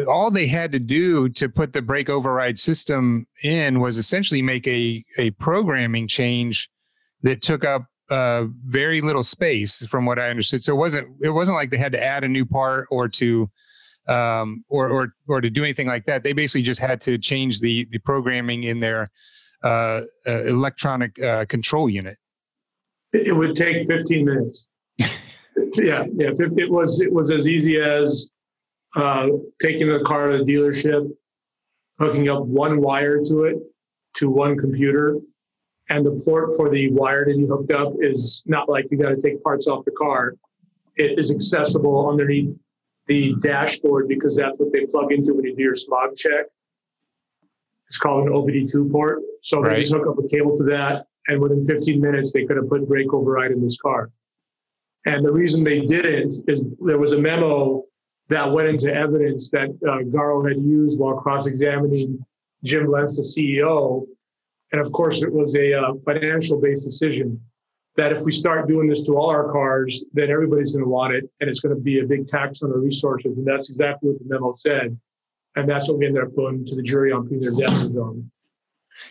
all 0.08 0.30
they 0.30 0.48
had 0.48 0.72
to 0.72 0.80
do 0.80 1.30
to 1.30 1.48
put 1.48 1.74
the 1.74 1.82
brake 1.82 2.10
override 2.10 2.58
system 2.58 3.28
in 3.43 3.80
was 3.80 3.98
essentially 3.98 4.41
make 4.41 4.68
a 4.68 5.04
a 5.18 5.32
programming 5.32 6.08
change 6.08 6.70
that 7.24 7.41
took 7.41 7.64
up 7.64 7.86
uh, 8.10 8.46
very 8.66 9.02
little 9.02 9.24
space, 9.24 9.86
from 9.88 10.06
what 10.06 10.20
I 10.20 10.30
understood. 10.30 10.64
So 10.64 10.74
it 10.74 10.78
wasn't 10.78 11.08
it 11.22 11.30
wasn't 11.30 11.56
like 11.56 11.72
they 11.72 11.78
had 11.78 11.91
to 11.93 12.04
add 12.04 12.24
a 12.24 12.28
new 12.28 12.46
part 12.46 12.88
or 12.91 13.08
to 13.10 13.50
um, 14.08 14.64
or 14.70 14.89
or 14.89 15.14
or 15.28 15.41
to 15.41 15.50
do 15.50 15.64
anything 15.64 15.88
like 15.88 16.06
that. 16.06 16.24
They 16.24 16.34
basically 16.34 16.62
just 16.62 16.80
had 16.80 17.02
to 17.02 17.18
change 17.18 17.62
the 17.62 17.88
the 17.91 18.00
programming 18.00 18.66
in 18.66 18.80
their 18.80 19.08
uh, 19.64 20.02
uh, 20.28 20.43
electronic 20.43 21.22
uh, 21.24 21.46
control 21.46 21.89
unit. 21.89 22.18
It 23.14 23.36
would 23.36 23.56
take 23.56 23.88
15 23.88 24.26
minutes. 24.26 24.68
yeah, 25.00 25.08
yeah. 25.78 26.32
It 26.38 26.70
was 26.70 27.00
it 27.00 27.12
was 27.12 27.32
as 27.32 27.48
easy 27.48 27.80
as 27.80 28.30
uh, 28.96 29.28
taking 29.62 29.89
the 29.89 30.00
car 30.02 30.28
to 30.28 30.38
the 30.38 30.43
dealership, 30.43 31.10
hooking 32.00 32.30
up 32.30 32.46
one 32.46 32.82
wire 32.82 33.22
to 33.24 33.43
it 33.43 33.58
to 34.16 34.30
one 34.30 34.58
computer, 34.58 35.18
and 35.89 36.06
the 36.06 36.20
port 36.26 36.56
for 36.56 36.70
the 36.70 36.89
wire 36.91 37.26
that 37.26 37.36
you 37.38 37.46
hooked 37.46 37.72
up 37.72 37.93
is 38.00 38.43
not 38.46 38.70
like 38.70 38.88
you 38.89 38.98
got 38.98 39.10
to 39.10 39.22
take 39.22 39.43
parts 39.43 39.68
off 39.68 39.86
the 39.86 39.91
car. 39.91 40.36
It 40.96 41.20
is 41.20 41.32
accessible 41.32 42.10
underneath 42.10 42.56
the 43.08 43.36
dashboard 43.41 44.08
because 44.08 44.36
that's 44.36 44.60
what 44.60 44.72
they 44.72 44.86
plug 44.86 45.12
into 45.12 45.34
when 45.34 45.46
you 45.46 45.56
do 45.56 45.64
your 45.64 45.76
smog 45.76 46.16
check. 46.16 46.46
It's 47.88 47.98
called 47.98 48.28
an 48.28 48.34
OBD2 48.34 48.91
port. 48.91 49.20
So 49.41 49.60
right. 49.60 49.76
they 49.76 49.82
just 49.82 49.93
hook 49.93 50.08
up 50.08 50.18
a 50.18 50.28
cable 50.28 50.58
to 50.58 50.64
that, 50.64 51.06
and 51.28 51.39
within 51.39 51.64
15 51.64 52.02
minutes, 52.02 52.32
they 52.32 52.46
could 52.46 52.58
have 52.58 52.70
put 52.70 52.88
brake 52.88 53.14
override 53.14 53.52
in 53.52 53.62
this 53.62 53.78
car. 53.78 54.10
And 55.06 55.24
the 55.24 55.32
reason 55.32 55.64
they 55.64 55.82
didn't 55.82 56.34
is 56.48 56.64
there 56.80 56.98
was 56.98 57.14
a 57.14 57.20
memo 57.20 57.84
that 58.30 58.52
went 58.52 58.68
into 58.68 58.94
evidence 58.94 59.50
that 59.50 59.70
uh, 59.88 60.04
Garo 60.10 60.48
had 60.48 60.58
used 60.58 60.98
while 60.98 61.16
cross-examining 61.16 62.26
Jim 62.64 62.90
Lentz, 62.90 63.18
the 63.18 63.22
CEO. 63.22 64.06
And 64.72 64.82
of 64.82 64.92
course, 64.92 65.22
it 65.22 65.32
was 65.32 65.56
a 65.56 65.74
uh, 65.74 65.94
financial-based 66.06 66.84
decision 66.84 67.40
that 67.96 68.12
if 68.12 68.22
we 68.22 68.32
start 68.32 68.68
doing 68.68 68.90
this 68.90 69.02
to 69.04 69.14
all 69.14 69.30
our 69.30 69.52
cars, 69.52 70.04
then 70.14 70.30
everybody's 70.30 70.74
going 70.74 70.84
to 70.84 70.90
want 70.90 71.14
it, 71.14 71.24
and 71.40 71.50
it's 71.50 71.60
going 71.60 71.74
to 71.74 71.82
be 71.82 72.00
a 72.00 72.06
big 72.06 72.28
tax 72.28 72.62
on 72.62 72.72
our 72.72 72.80
resources. 72.80 73.38
And 73.38 73.46
that's 73.46 73.70
exactly 73.70 74.10
what 74.10 74.20
the 74.20 74.26
memo 74.28 74.52
said. 74.52 74.98
And 75.56 75.70
that's 75.70 75.88
what 75.88 76.00
we 76.00 76.08
ended 76.08 76.24
up 76.24 76.36
going 76.36 76.66
to 76.66 76.76
the 76.76 76.82
jury 76.82 77.14
on 77.14 77.30
their 77.30 77.52
death 77.52 77.92
zone. 77.92 78.30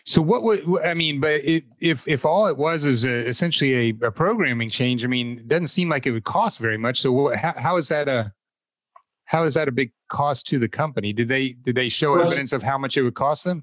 So 0.04 0.20
what 0.20 0.42
would 0.42 0.82
I 0.84 0.94
mean? 0.94 1.20
But 1.20 1.44
it, 1.44 1.64
if 1.80 2.06
if 2.08 2.24
all 2.24 2.46
it 2.46 2.56
was 2.56 2.84
is 2.84 3.04
a, 3.04 3.26
essentially 3.28 3.90
a, 3.90 4.06
a, 4.06 4.10
programming 4.10 4.70
change, 4.70 5.04
I 5.04 5.08
mean, 5.08 5.38
it 5.38 5.48
doesn't 5.48 5.68
seem 5.68 5.88
like 5.88 6.06
it 6.06 6.10
would 6.10 6.24
cost 6.24 6.58
very 6.58 6.78
much. 6.78 7.00
So 7.00 7.12
what, 7.12 7.36
how, 7.36 7.54
how 7.56 7.76
is 7.76 7.88
that 7.88 8.08
a 8.08 8.32
how 9.34 9.44
is 9.44 9.54
that 9.54 9.68
a 9.68 9.72
big 9.72 9.92
cost 10.08 10.46
to 10.48 10.58
the 10.58 10.68
company? 10.68 11.12
Did 11.12 11.28
they 11.28 11.50
did 11.64 11.74
they 11.74 11.88
show 11.88 12.12
well, 12.12 12.22
evidence 12.22 12.52
of 12.52 12.62
how 12.62 12.78
much 12.78 12.96
it 12.96 13.02
would 13.02 13.14
cost 13.14 13.44
them? 13.44 13.62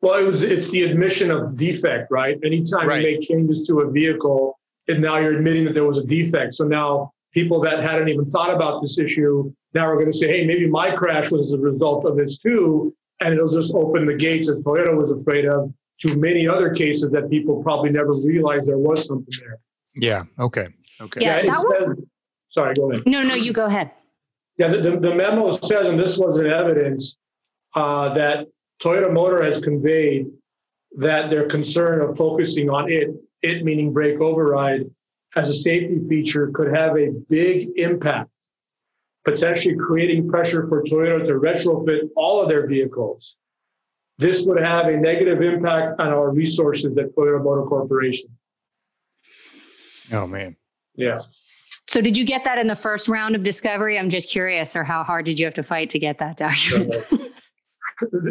Well, 0.00 0.18
it 0.18 0.24
was 0.24 0.42
it's 0.42 0.70
the 0.70 0.82
admission 0.82 1.30
of 1.30 1.56
defect, 1.56 2.10
right? 2.10 2.38
Anytime 2.44 2.88
right. 2.88 3.02
you 3.02 3.12
make 3.12 3.20
changes 3.20 3.66
to 3.68 3.80
a 3.80 3.90
vehicle, 3.90 4.58
and 4.88 5.00
now 5.00 5.18
you're 5.18 5.36
admitting 5.36 5.64
that 5.66 5.74
there 5.74 5.84
was 5.84 5.98
a 5.98 6.04
defect. 6.04 6.54
So 6.54 6.64
now 6.64 7.12
people 7.32 7.60
that 7.60 7.82
hadn't 7.82 8.08
even 8.08 8.24
thought 8.24 8.52
about 8.54 8.80
this 8.82 8.98
issue 8.98 9.52
now 9.74 9.86
are 9.86 9.94
going 9.94 10.10
to 10.10 10.16
say, 10.16 10.28
hey, 10.28 10.44
maybe 10.44 10.68
my 10.68 10.90
crash 10.94 11.30
was 11.30 11.42
as 11.42 11.52
a 11.52 11.58
result 11.58 12.04
of 12.04 12.16
this 12.16 12.38
too 12.38 12.94
and 13.22 13.34
it'll 13.34 13.48
just 13.48 13.72
open 13.74 14.06
the 14.06 14.14
gates, 14.14 14.48
as 14.48 14.58
Toyota 14.60 14.96
was 14.96 15.10
afraid 15.10 15.46
of, 15.46 15.72
to 16.00 16.16
many 16.16 16.48
other 16.48 16.70
cases 16.70 17.10
that 17.12 17.30
people 17.30 17.62
probably 17.62 17.90
never 17.90 18.12
realized 18.12 18.68
there 18.68 18.78
was 18.78 19.06
something 19.06 19.32
there. 19.40 19.58
Yeah. 19.94 20.24
Okay. 20.38 20.68
Okay. 21.00 21.20
Yeah, 21.20 21.38
yeah 21.38 21.46
that 21.46 21.58
was. 21.58 22.02
Sorry, 22.50 22.74
go 22.74 22.90
ahead. 22.90 23.04
No, 23.06 23.22
no, 23.22 23.34
you 23.34 23.52
go 23.52 23.66
ahead. 23.66 23.92
Yeah, 24.62 24.68
the, 24.68 24.78
the, 24.78 24.96
the 25.00 25.12
memo 25.12 25.50
says, 25.50 25.88
and 25.88 25.98
this 25.98 26.16
was 26.16 26.36
an 26.36 26.46
evidence 26.46 27.16
uh, 27.74 28.14
that 28.14 28.46
Toyota 28.80 29.12
Motor 29.12 29.42
has 29.42 29.58
conveyed 29.58 30.26
that 30.98 31.30
their 31.30 31.48
concern 31.48 32.00
of 32.00 32.16
focusing 32.16 32.70
on 32.70 32.88
it, 32.88 33.08
it 33.42 33.64
meaning 33.64 33.92
brake 33.92 34.20
override, 34.20 34.82
as 35.34 35.50
a 35.50 35.54
safety 35.54 35.98
feature 36.08 36.52
could 36.54 36.72
have 36.72 36.96
a 36.96 37.10
big 37.28 37.70
impact 37.74 38.30
potentially 39.24 39.74
creating 39.74 40.28
pressure 40.28 40.68
for 40.68 40.84
Toyota 40.84 41.26
to 41.26 41.32
retrofit 41.32 42.10
all 42.14 42.40
of 42.40 42.48
their 42.48 42.64
vehicles. 42.64 43.36
This 44.18 44.44
would 44.44 44.62
have 44.62 44.86
a 44.86 44.96
negative 44.96 45.42
impact 45.42 45.98
on 45.98 46.06
our 46.06 46.30
resources 46.30 46.96
at 46.98 47.16
Toyota 47.16 47.42
Motor 47.42 47.62
Corporation. 47.62 48.30
Oh, 50.12 50.28
man. 50.28 50.54
Yeah. 50.94 51.18
So, 51.92 52.00
did 52.00 52.16
you 52.16 52.24
get 52.24 52.42
that 52.44 52.56
in 52.56 52.68
the 52.68 52.74
first 52.74 53.06
round 53.06 53.36
of 53.36 53.42
discovery? 53.42 53.98
I'm 53.98 54.08
just 54.08 54.30
curious, 54.30 54.74
or 54.74 54.82
how 54.82 55.04
hard 55.04 55.26
did 55.26 55.38
you 55.38 55.44
have 55.44 55.52
to 55.52 55.62
fight 55.62 55.90
to 55.90 55.98
get 55.98 56.16
that 56.20 56.38
document? 56.38 56.94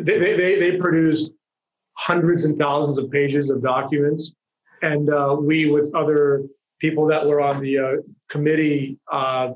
they, 0.04 0.18
they, 0.18 0.60
they 0.60 0.78
produced 0.78 1.34
hundreds 1.96 2.44
and 2.44 2.58
thousands 2.58 2.98
of 2.98 3.12
pages 3.12 3.52
of 3.52 3.62
documents. 3.62 4.34
And 4.82 5.14
uh, 5.14 5.38
we, 5.40 5.70
with 5.70 5.94
other 5.94 6.42
people 6.80 7.06
that 7.06 7.24
were 7.24 7.40
on 7.40 7.62
the 7.62 7.78
uh, 7.78 7.92
committee, 8.30 8.98
uh, 9.12 9.50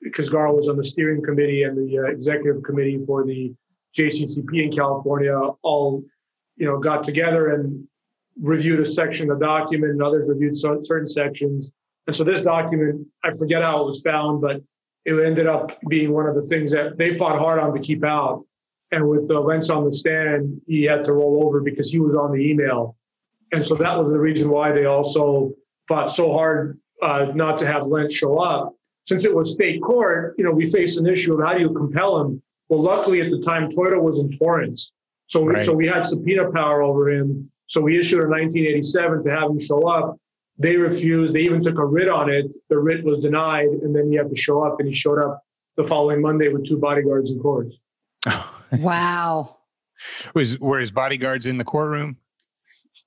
because 0.00 0.30
Garo 0.30 0.56
was 0.56 0.70
on 0.70 0.78
the 0.78 0.84
steering 0.84 1.22
committee 1.22 1.64
and 1.64 1.76
the 1.76 1.98
uh, 1.98 2.04
executive 2.04 2.62
committee 2.62 3.04
for 3.04 3.26
the 3.26 3.52
JCCP 3.94 4.64
in 4.64 4.72
California, 4.72 5.38
all 5.62 6.02
you 6.56 6.66
know 6.66 6.78
got 6.78 7.04
together 7.04 7.48
and 7.48 7.86
reviewed 8.40 8.80
a 8.80 8.84
section 8.86 9.30
of 9.30 9.40
the 9.40 9.44
document, 9.44 9.92
and 9.92 10.02
others 10.02 10.30
reviewed 10.30 10.56
certain 10.56 11.06
sections. 11.06 11.70
And 12.06 12.16
so 12.16 12.24
this 12.24 12.40
document, 12.40 13.06
I 13.24 13.30
forget 13.32 13.62
how 13.62 13.82
it 13.82 13.86
was 13.86 14.00
found, 14.00 14.40
but 14.40 14.60
it 15.04 15.14
ended 15.24 15.46
up 15.46 15.78
being 15.88 16.12
one 16.12 16.26
of 16.26 16.34
the 16.34 16.42
things 16.42 16.70
that 16.72 16.98
they 16.98 17.16
fought 17.16 17.38
hard 17.38 17.58
on 17.58 17.72
to 17.72 17.80
keep 17.80 18.04
out. 18.04 18.44
And 18.90 19.08
with 19.08 19.30
uh, 19.30 19.40
Lentz 19.40 19.70
on 19.70 19.84
the 19.84 19.94
stand, 19.94 20.60
he 20.66 20.84
had 20.84 21.04
to 21.06 21.12
roll 21.12 21.44
over 21.44 21.60
because 21.60 21.90
he 21.90 21.98
was 21.98 22.14
on 22.14 22.32
the 22.32 22.38
email. 22.38 22.96
And 23.52 23.64
so 23.64 23.74
that 23.76 23.96
was 23.98 24.10
the 24.10 24.18
reason 24.18 24.50
why 24.50 24.72
they 24.72 24.84
also 24.84 25.52
fought 25.88 26.10
so 26.10 26.32
hard 26.32 26.78
uh, 27.00 27.32
not 27.34 27.58
to 27.58 27.66
have 27.66 27.84
Lentz 27.84 28.14
show 28.14 28.38
up. 28.38 28.74
Since 29.06 29.24
it 29.24 29.34
was 29.34 29.52
state 29.52 29.82
court, 29.82 30.34
you 30.38 30.44
know, 30.44 30.52
we 30.52 30.70
faced 30.70 30.98
an 30.98 31.06
issue 31.06 31.34
of 31.34 31.44
how 31.44 31.54
do 31.54 31.60
you 31.60 31.70
compel 31.70 32.20
him? 32.20 32.42
Well, 32.68 32.80
luckily 32.80 33.20
at 33.20 33.30
the 33.30 33.40
time, 33.40 33.70
Toyota 33.70 34.00
was 34.00 34.20
in 34.20 34.30
Torrance. 34.36 34.92
So, 35.26 35.42
we, 35.42 35.54
Right. 35.54 35.64
so 35.64 35.72
we 35.72 35.86
had 35.86 36.04
subpoena 36.04 36.50
power 36.52 36.82
over 36.82 37.10
him. 37.10 37.50
So 37.66 37.80
we 37.80 37.98
issued 37.98 38.20
a 38.20 38.28
1987 38.28 39.24
to 39.24 39.30
have 39.30 39.50
him 39.50 39.58
show 39.58 39.88
up. 39.88 40.18
They 40.58 40.76
refused. 40.76 41.34
They 41.34 41.40
even 41.40 41.62
took 41.62 41.78
a 41.78 41.84
writ 41.84 42.08
on 42.08 42.30
it. 42.30 42.46
The 42.68 42.78
writ 42.78 43.04
was 43.04 43.20
denied, 43.20 43.68
and 43.68 43.94
then 43.94 44.10
he 44.10 44.16
had 44.16 44.28
to 44.30 44.36
show 44.36 44.62
up. 44.62 44.76
And 44.78 44.88
he 44.88 44.94
showed 44.94 45.18
up 45.18 45.42
the 45.76 45.84
following 45.84 46.20
Monday 46.20 46.48
with 46.48 46.66
two 46.66 46.78
bodyguards 46.78 47.30
in 47.30 47.38
court. 47.40 47.68
Wow. 48.72 49.58
Was 50.34 50.58
were 50.58 50.80
his 50.80 50.90
bodyguards 50.90 51.44
in 51.44 51.58
the 51.58 51.64
courtroom? 51.64 52.16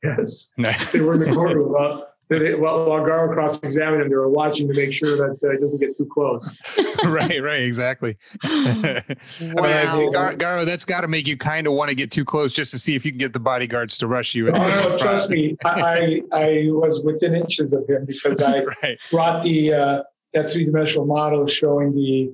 Yes, 0.04 0.52
No. 0.58 0.72
they 0.94 1.02
were 1.02 1.16
in 1.16 1.22
the 1.22 1.34
courtroom. 1.34 1.72
Well, 1.72 1.98
they, 1.98 2.04
uh, 2.04 2.06
while, 2.30 2.86
while 2.86 3.02
Garo 3.02 3.32
cross-examined 3.32 4.02
him, 4.02 4.10
they 4.10 4.16
were 4.16 4.30
watching 4.30 4.68
to 4.68 4.74
make 4.74 4.92
sure 4.92 5.16
that 5.16 5.48
uh, 5.48 5.52
he 5.52 5.58
doesn't 5.58 5.80
get 5.80 5.96
too 5.96 6.08
close. 6.12 6.54
right, 7.06 7.42
right, 7.42 7.62
exactly. 7.62 8.18
I 8.44 9.04
mean, 9.40 9.54
Wow. 9.56 10.10
Gar- 10.12 10.36
Garo, 10.36 10.66
that's 10.66 10.86
got 10.86 11.02
to 11.02 11.08
make 11.08 11.28
you 11.28 11.38
kind 11.38 11.68
of 11.68 11.74
want 11.74 11.90
to 11.90 11.96
get 11.96 12.12
too 12.12 12.26
close 12.26 12.52
just 12.54 12.72
to 12.72 12.80
see 12.80 12.96
if 12.96 13.06
you 13.06 13.12
can 13.12 13.20
get 13.20 13.34
the 13.34 13.40
bodyguards 13.40 13.98
to 14.00 14.08
rush 14.08 14.34
you. 14.34 14.50
Oh, 14.50 14.54
no, 14.54 14.98
trust 14.98 15.30
me, 15.30 15.56
I, 15.64 15.82
I, 15.82 16.22
I 16.32 16.66
was 16.70 17.04
within 17.04 17.36
inches 17.36 17.74
of 17.74 17.88
him 17.88 18.06
because 18.06 18.42
I 18.42 18.64
right, 18.82 18.98
brought 19.12 19.44
the 19.44 19.74
uh, 19.74 20.04
that 20.34 20.52
three 20.52 20.66
dimensional 20.66 21.06
model 21.06 21.46
showing 21.46 21.94
the 21.94 22.32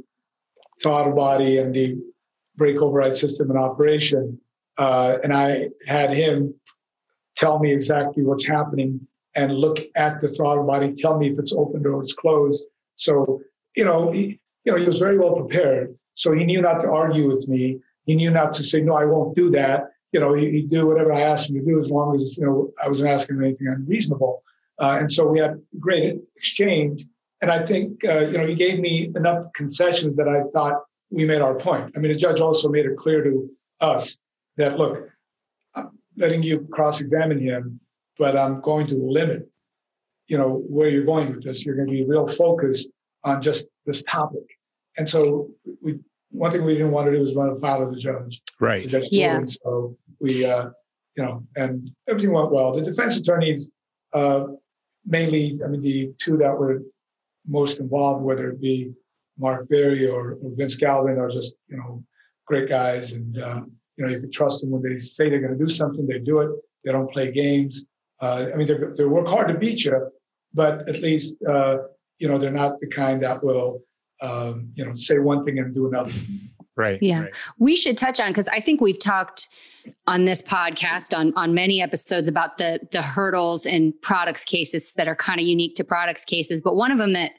throttle 0.81 1.13
body 1.13 1.57
and 1.57 1.75
the 1.75 1.97
brake 2.55 2.77
override 2.77 3.15
system 3.15 3.51
in 3.51 3.57
operation, 3.57 4.39
uh, 4.77 5.17
and 5.23 5.33
I 5.33 5.69
had 5.85 6.13
him 6.13 6.53
tell 7.35 7.59
me 7.59 7.73
exactly 7.73 8.23
what's 8.23 8.45
happening 8.45 9.07
and 9.36 9.53
look 9.53 9.79
at 9.95 10.19
the 10.19 10.27
throttle 10.27 10.65
body, 10.65 10.93
tell 10.93 11.17
me 11.17 11.32
if 11.32 11.39
it's 11.39 11.53
open 11.53 11.86
or 11.86 12.01
it's 12.01 12.13
closed. 12.13 12.65
So 12.95 13.41
you 13.75 13.86
know, 13.86 14.11
he, 14.11 14.39
you 14.65 14.71
know, 14.71 14.77
he 14.77 14.86
was 14.86 14.99
very 14.99 15.17
well 15.17 15.36
prepared. 15.36 15.95
So 16.15 16.34
he 16.34 16.43
knew 16.43 16.61
not 16.61 16.82
to 16.82 16.89
argue 16.89 17.27
with 17.27 17.47
me. 17.47 17.79
He 18.05 18.15
knew 18.15 18.32
not 18.32 18.53
to 18.53 18.63
say 18.63 18.82
no, 18.82 18.95
I 18.95 19.05
won't 19.05 19.36
do 19.36 19.49
that. 19.51 19.86
You 20.11 20.19
know, 20.19 20.34
he, 20.34 20.49
he'd 20.51 20.69
do 20.69 20.88
whatever 20.88 21.13
I 21.13 21.21
asked 21.21 21.49
him 21.49 21.55
to 21.55 21.65
do 21.65 21.79
as 21.79 21.89
long 21.89 22.19
as 22.19 22.38
you 22.38 22.45
know 22.45 22.71
I 22.84 22.89
wasn't 22.89 23.09
asking 23.09 23.38
him 23.38 23.43
anything 23.43 23.67
unreasonable. 23.67 24.43
Uh, 24.79 24.97
and 24.99 25.11
so 25.11 25.27
we 25.27 25.39
had 25.39 25.61
great 25.79 26.19
exchange. 26.36 27.05
And 27.41 27.51
I 27.51 27.65
think, 27.65 28.03
uh, 28.05 28.19
you 28.19 28.38
know, 28.38 28.45
he 28.45 28.55
gave 28.55 28.79
me 28.79 29.11
enough 29.15 29.45
concessions 29.55 30.15
that 30.17 30.27
I 30.27 30.43
thought 30.53 30.84
we 31.09 31.25
made 31.25 31.41
our 31.41 31.55
point. 31.55 31.93
I 31.95 31.99
mean, 31.99 32.11
the 32.11 32.17
judge 32.17 32.39
also 32.39 32.69
made 32.69 32.86
it 32.86 32.97
clear 32.97 33.23
to 33.23 33.49
us 33.79 34.17
that, 34.57 34.77
look, 34.77 35.09
I'm 35.75 35.89
letting 36.17 36.43
you 36.43 36.67
cross 36.71 37.01
examine 37.01 37.39
him, 37.39 37.79
but 38.18 38.38
I'm 38.38 38.62
going 38.62 38.88
to 38.88 38.95
limit, 38.95 39.49
you 40.28 40.38
know, 40.38 40.64
where 40.68 40.89
you're 40.89 41.05
going 41.05 41.34
with 41.34 41.43
this. 41.43 41.66
You're 41.66 41.76
going 41.76 41.88
to 41.88 41.93
be 41.93 42.05
real 42.05 42.28
focused 42.28 42.89
on 43.24 43.41
just 43.41 43.68
this 43.86 44.03
topic. 44.03 44.43
And 44.97 45.07
so 45.07 45.49
we, 45.82 45.99
one 46.30 46.51
thing 46.51 46.64
we 46.64 46.74
didn't 46.74 46.91
want 46.91 47.07
to 47.07 47.14
do 47.14 47.22
was 47.22 47.36
run 47.36 47.49
afoul 47.49 47.84
of 47.84 47.93
the 47.93 47.99
judge. 47.99 48.41
The 48.59 48.66
right. 48.66 48.88
judge 48.88 49.07
Yeah. 49.12 49.38
And 49.38 49.49
so 49.49 49.97
we, 50.20 50.45
uh, 50.45 50.70
you 51.16 51.24
know, 51.24 51.45
and 51.55 51.91
everything 52.07 52.32
went 52.32 52.51
well. 52.51 52.74
The 52.74 52.82
defense 52.82 53.18
attorneys, 53.18 53.72
uh, 54.14 54.45
mainly, 55.05 55.59
I 55.64 55.68
mean, 55.68 55.82
the 55.82 56.14
two 56.20 56.38
that 56.38 56.57
were 56.57 56.82
most 57.47 57.80
involved, 57.80 58.24
whether 58.24 58.49
it 58.49 58.62
be 58.62 58.93
Mark 59.38 59.68
Berry 59.68 60.07
or, 60.07 60.34
or 60.34 60.51
Vince 60.55 60.76
Galvin, 60.76 61.18
are 61.18 61.32
just, 61.32 61.55
you 61.68 61.78
know, 61.78 62.03
great 62.45 62.70
guys. 62.70 63.14
And, 63.14 63.38
uh, 63.38 63.62
you 63.97 64.05
know, 64.05 64.12
you 64.12 64.20
can 64.20 64.32
trust 64.32 64.62
them 64.62 64.72
when 64.72 64.82
they 64.82 64.99
say 64.99 65.30
they're 65.30 65.41
going 65.41 65.57
to 65.57 65.64
do 65.64 65.70
something, 65.70 66.07
they 66.07 66.20
do 66.20 66.39
it. 66.39 66.51
They 66.84 66.91
don't 66.91 67.12
play 67.12 67.32
games. 67.32 67.86
Uh, 68.22 68.47
I 68.53 68.55
mean, 68.55 68.67
they 68.67 68.78
they 68.97 69.05
work 69.05 69.28
hard 69.28 69.47
to 69.47 69.55
beat 69.55 69.84
you, 69.84 70.09
but 70.53 70.88
at 70.88 71.01
least, 71.01 71.38
uh, 71.47 71.78
you 72.17 72.28
know, 72.28 72.38
they're 72.38 72.51
not 72.51 72.80
the 72.80 72.88
kind 72.88 73.24
that 73.24 73.43
will, 73.43 73.82
um, 74.22 74.72
you 74.76 74.86
know, 74.86 74.93
say 74.95 75.19
one 75.19 75.43
thing 75.43 75.59
and 75.59 75.74
do 75.74 75.88
another. 75.88 76.11
Right. 76.78 76.99
Yeah. 77.01 77.24
right. 77.24 77.34
we 77.59 77.76
should 77.76 77.97
touch 77.97 78.19
on 78.19 78.30
because 78.30 78.47
I 78.47 78.59
think 78.59 78.80
we've 78.80 78.99
talked 78.99 79.49
on 80.07 80.26
this 80.26 80.41
podcast 80.41 81.17
on 81.17 81.34
on 81.36 81.53
many 81.53 81.82
episodes 81.82 82.28
about 82.28 82.57
the 82.57 82.80
the 82.91 83.01
hurdles 83.01 83.65
in 83.65 83.93
products 84.01 84.45
cases 84.45 84.93
that 84.93 85.07
are 85.07 85.15
kind 85.15 85.39
of 85.39 85.45
unique 85.45 85.76
to 85.76 85.84
products 85.84 86.24
cases. 86.24 86.61
But 86.61 86.76
one 86.76 86.91
of 86.91 86.97
them 86.97 87.13
that 87.13 87.32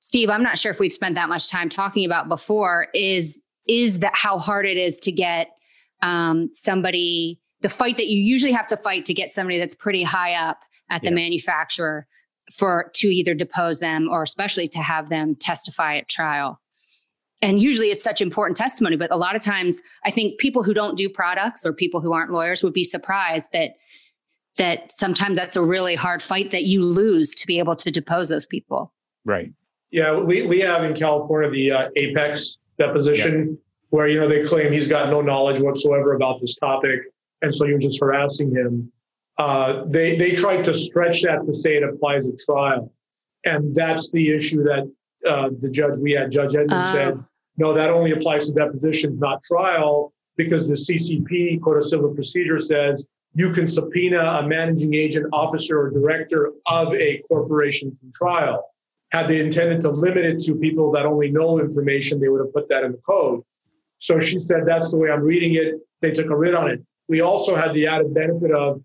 Steve, 0.00 0.30
I'm 0.30 0.42
not 0.42 0.58
sure 0.58 0.72
if 0.72 0.80
we've 0.80 0.92
spent 0.92 1.14
that 1.16 1.28
much 1.28 1.48
time 1.48 1.68
talking 1.68 2.04
about 2.04 2.28
before 2.28 2.88
is 2.94 3.40
is 3.68 4.00
that 4.00 4.12
how 4.14 4.38
hard 4.38 4.66
it 4.66 4.76
is 4.76 4.98
to 5.00 5.12
get 5.12 5.48
um, 6.02 6.50
somebody 6.52 7.40
the 7.62 7.68
fight 7.68 7.96
that 7.96 8.08
you 8.08 8.18
usually 8.20 8.52
have 8.52 8.66
to 8.66 8.76
fight 8.76 9.04
to 9.06 9.14
get 9.14 9.32
somebody 9.32 9.58
that's 9.58 9.74
pretty 9.74 10.02
high 10.02 10.34
up 10.34 10.60
at 10.92 11.00
the 11.02 11.08
Yeah. 11.08 11.14
manufacturer 11.14 12.06
for 12.52 12.90
to 12.94 13.06
either 13.08 13.34
depose 13.34 13.78
them 13.78 14.08
or 14.10 14.22
especially 14.22 14.68
to 14.68 14.78
have 14.78 15.08
them 15.08 15.34
testify 15.36 15.96
at 15.96 16.08
trial 16.08 16.60
and 17.40 17.62
usually 17.62 17.88
it's 17.90 18.04
such 18.04 18.20
important 18.20 18.56
testimony 18.56 18.96
but 18.96 19.10
a 19.12 19.16
lot 19.16 19.34
of 19.36 19.42
times 19.42 19.80
i 20.04 20.10
think 20.10 20.38
people 20.38 20.62
who 20.62 20.74
don't 20.74 20.96
do 20.98 21.08
products 21.08 21.64
or 21.64 21.72
people 21.72 22.00
who 22.00 22.12
aren't 22.12 22.30
lawyers 22.30 22.62
would 22.62 22.72
be 22.74 22.84
surprised 22.84 23.48
that 23.52 23.70
that 24.58 24.92
sometimes 24.92 25.36
that's 25.38 25.56
a 25.56 25.62
really 25.62 25.94
hard 25.94 26.20
fight 26.20 26.50
that 26.50 26.64
you 26.64 26.82
lose 26.84 27.30
to 27.34 27.46
be 27.46 27.58
able 27.58 27.76
to 27.76 27.90
depose 27.90 28.28
those 28.28 28.44
people 28.46 28.92
Right. 29.24 29.52
Yeah, 29.92 30.18
we, 30.18 30.42
we 30.46 30.58
have 30.60 30.82
in 30.84 30.94
California 30.94 31.48
the 31.50 31.70
uh, 31.70 31.88
Apex 31.96 32.56
deposition 32.78 33.56
where, 33.90 34.08
you 34.08 34.18
know, 34.18 34.26
they 34.26 34.42
claim 34.42 34.72
he's 34.72 34.88
got 34.88 35.10
no 35.10 35.20
knowledge 35.20 35.60
whatsoever 35.60 36.14
about 36.14 36.40
this 36.40 36.56
topic. 36.56 36.98
And 37.42 37.54
so 37.54 37.66
you're 37.66 37.78
just 37.78 38.00
harassing 38.00 38.54
him. 38.54 38.90
Uh, 39.38 39.84
they, 39.86 40.16
they 40.16 40.34
tried 40.34 40.62
to 40.64 40.74
stretch 40.74 41.22
that 41.22 41.44
to 41.46 41.52
say 41.52 41.76
it 41.76 41.82
applies 41.82 42.28
at 42.28 42.34
trial. 42.46 42.92
And 43.44 43.74
that's 43.74 44.10
the 44.10 44.34
issue 44.34 44.62
that 44.64 44.90
uh, 45.28 45.50
the 45.58 45.68
judge, 45.68 45.98
we 45.98 46.12
had, 46.12 46.30
Judge 46.30 46.52
Edmon 46.52 46.68
Oh. 46.70 46.92
said, 46.92 47.24
no, 47.58 47.74
that 47.74 47.90
only 47.90 48.12
applies 48.12 48.46
to 48.48 48.54
depositions, 48.54 49.18
not 49.20 49.42
trial, 49.42 50.12
because 50.36 50.68
the 50.68 50.74
CCP, 50.74 51.60
Code 51.62 51.78
of 51.78 51.84
Civil 51.84 52.14
Procedure 52.14 52.58
says 52.58 53.06
you 53.34 53.52
can 53.52 53.66
subpoena 53.66 54.18
a 54.18 54.46
managing 54.46 54.94
agent, 54.94 55.26
officer, 55.32 55.80
or 55.80 55.90
director 55.90 56.52
of 56.66 56.94
a 56.94 57.22
corporation 57.28 57.96
from 58.00 58.12
trial 58.12 58.68
had 59.12 59.28
they 59.28 59.40
intended 59.40 59.82
to 59.82 59.90
limit 59.90 60.24
it 60.24 60.40
to 60.40 60.54
people 60.54 60.90
that 60.92 61.04
only 61.04 61.30
know 61.30 61.60
information, 61.60 62.18
they 62.18 62.28
would 62.28 62.40
have 62.40 62.52
put 62.52 62.68
that 62.70 62.82
in 62.82 62.92
the 62.92 62.98
code. 63.06 63.42
So 63.98 64.18
she 64.20 64.38
said, 64.38 64.62
that's 64.64 64.90
the 64.90 64.96
way 64.96 65.10
I'm 65.10 65.20
reading 65.22 65.54
it. 65.54 65.74
They 66.00 66.12
took 66.12 66.30
a 66.30 66.36
writ 66.36 66.54
on 66.54 66.70
it. 66.70 66.80
We 67.12 67.20
also 67.20 67.54
had 67.54 67.74
the 67.74 67.86
added 67.88 68.14
benefit 68.14 68.52
of, 68.52 68.80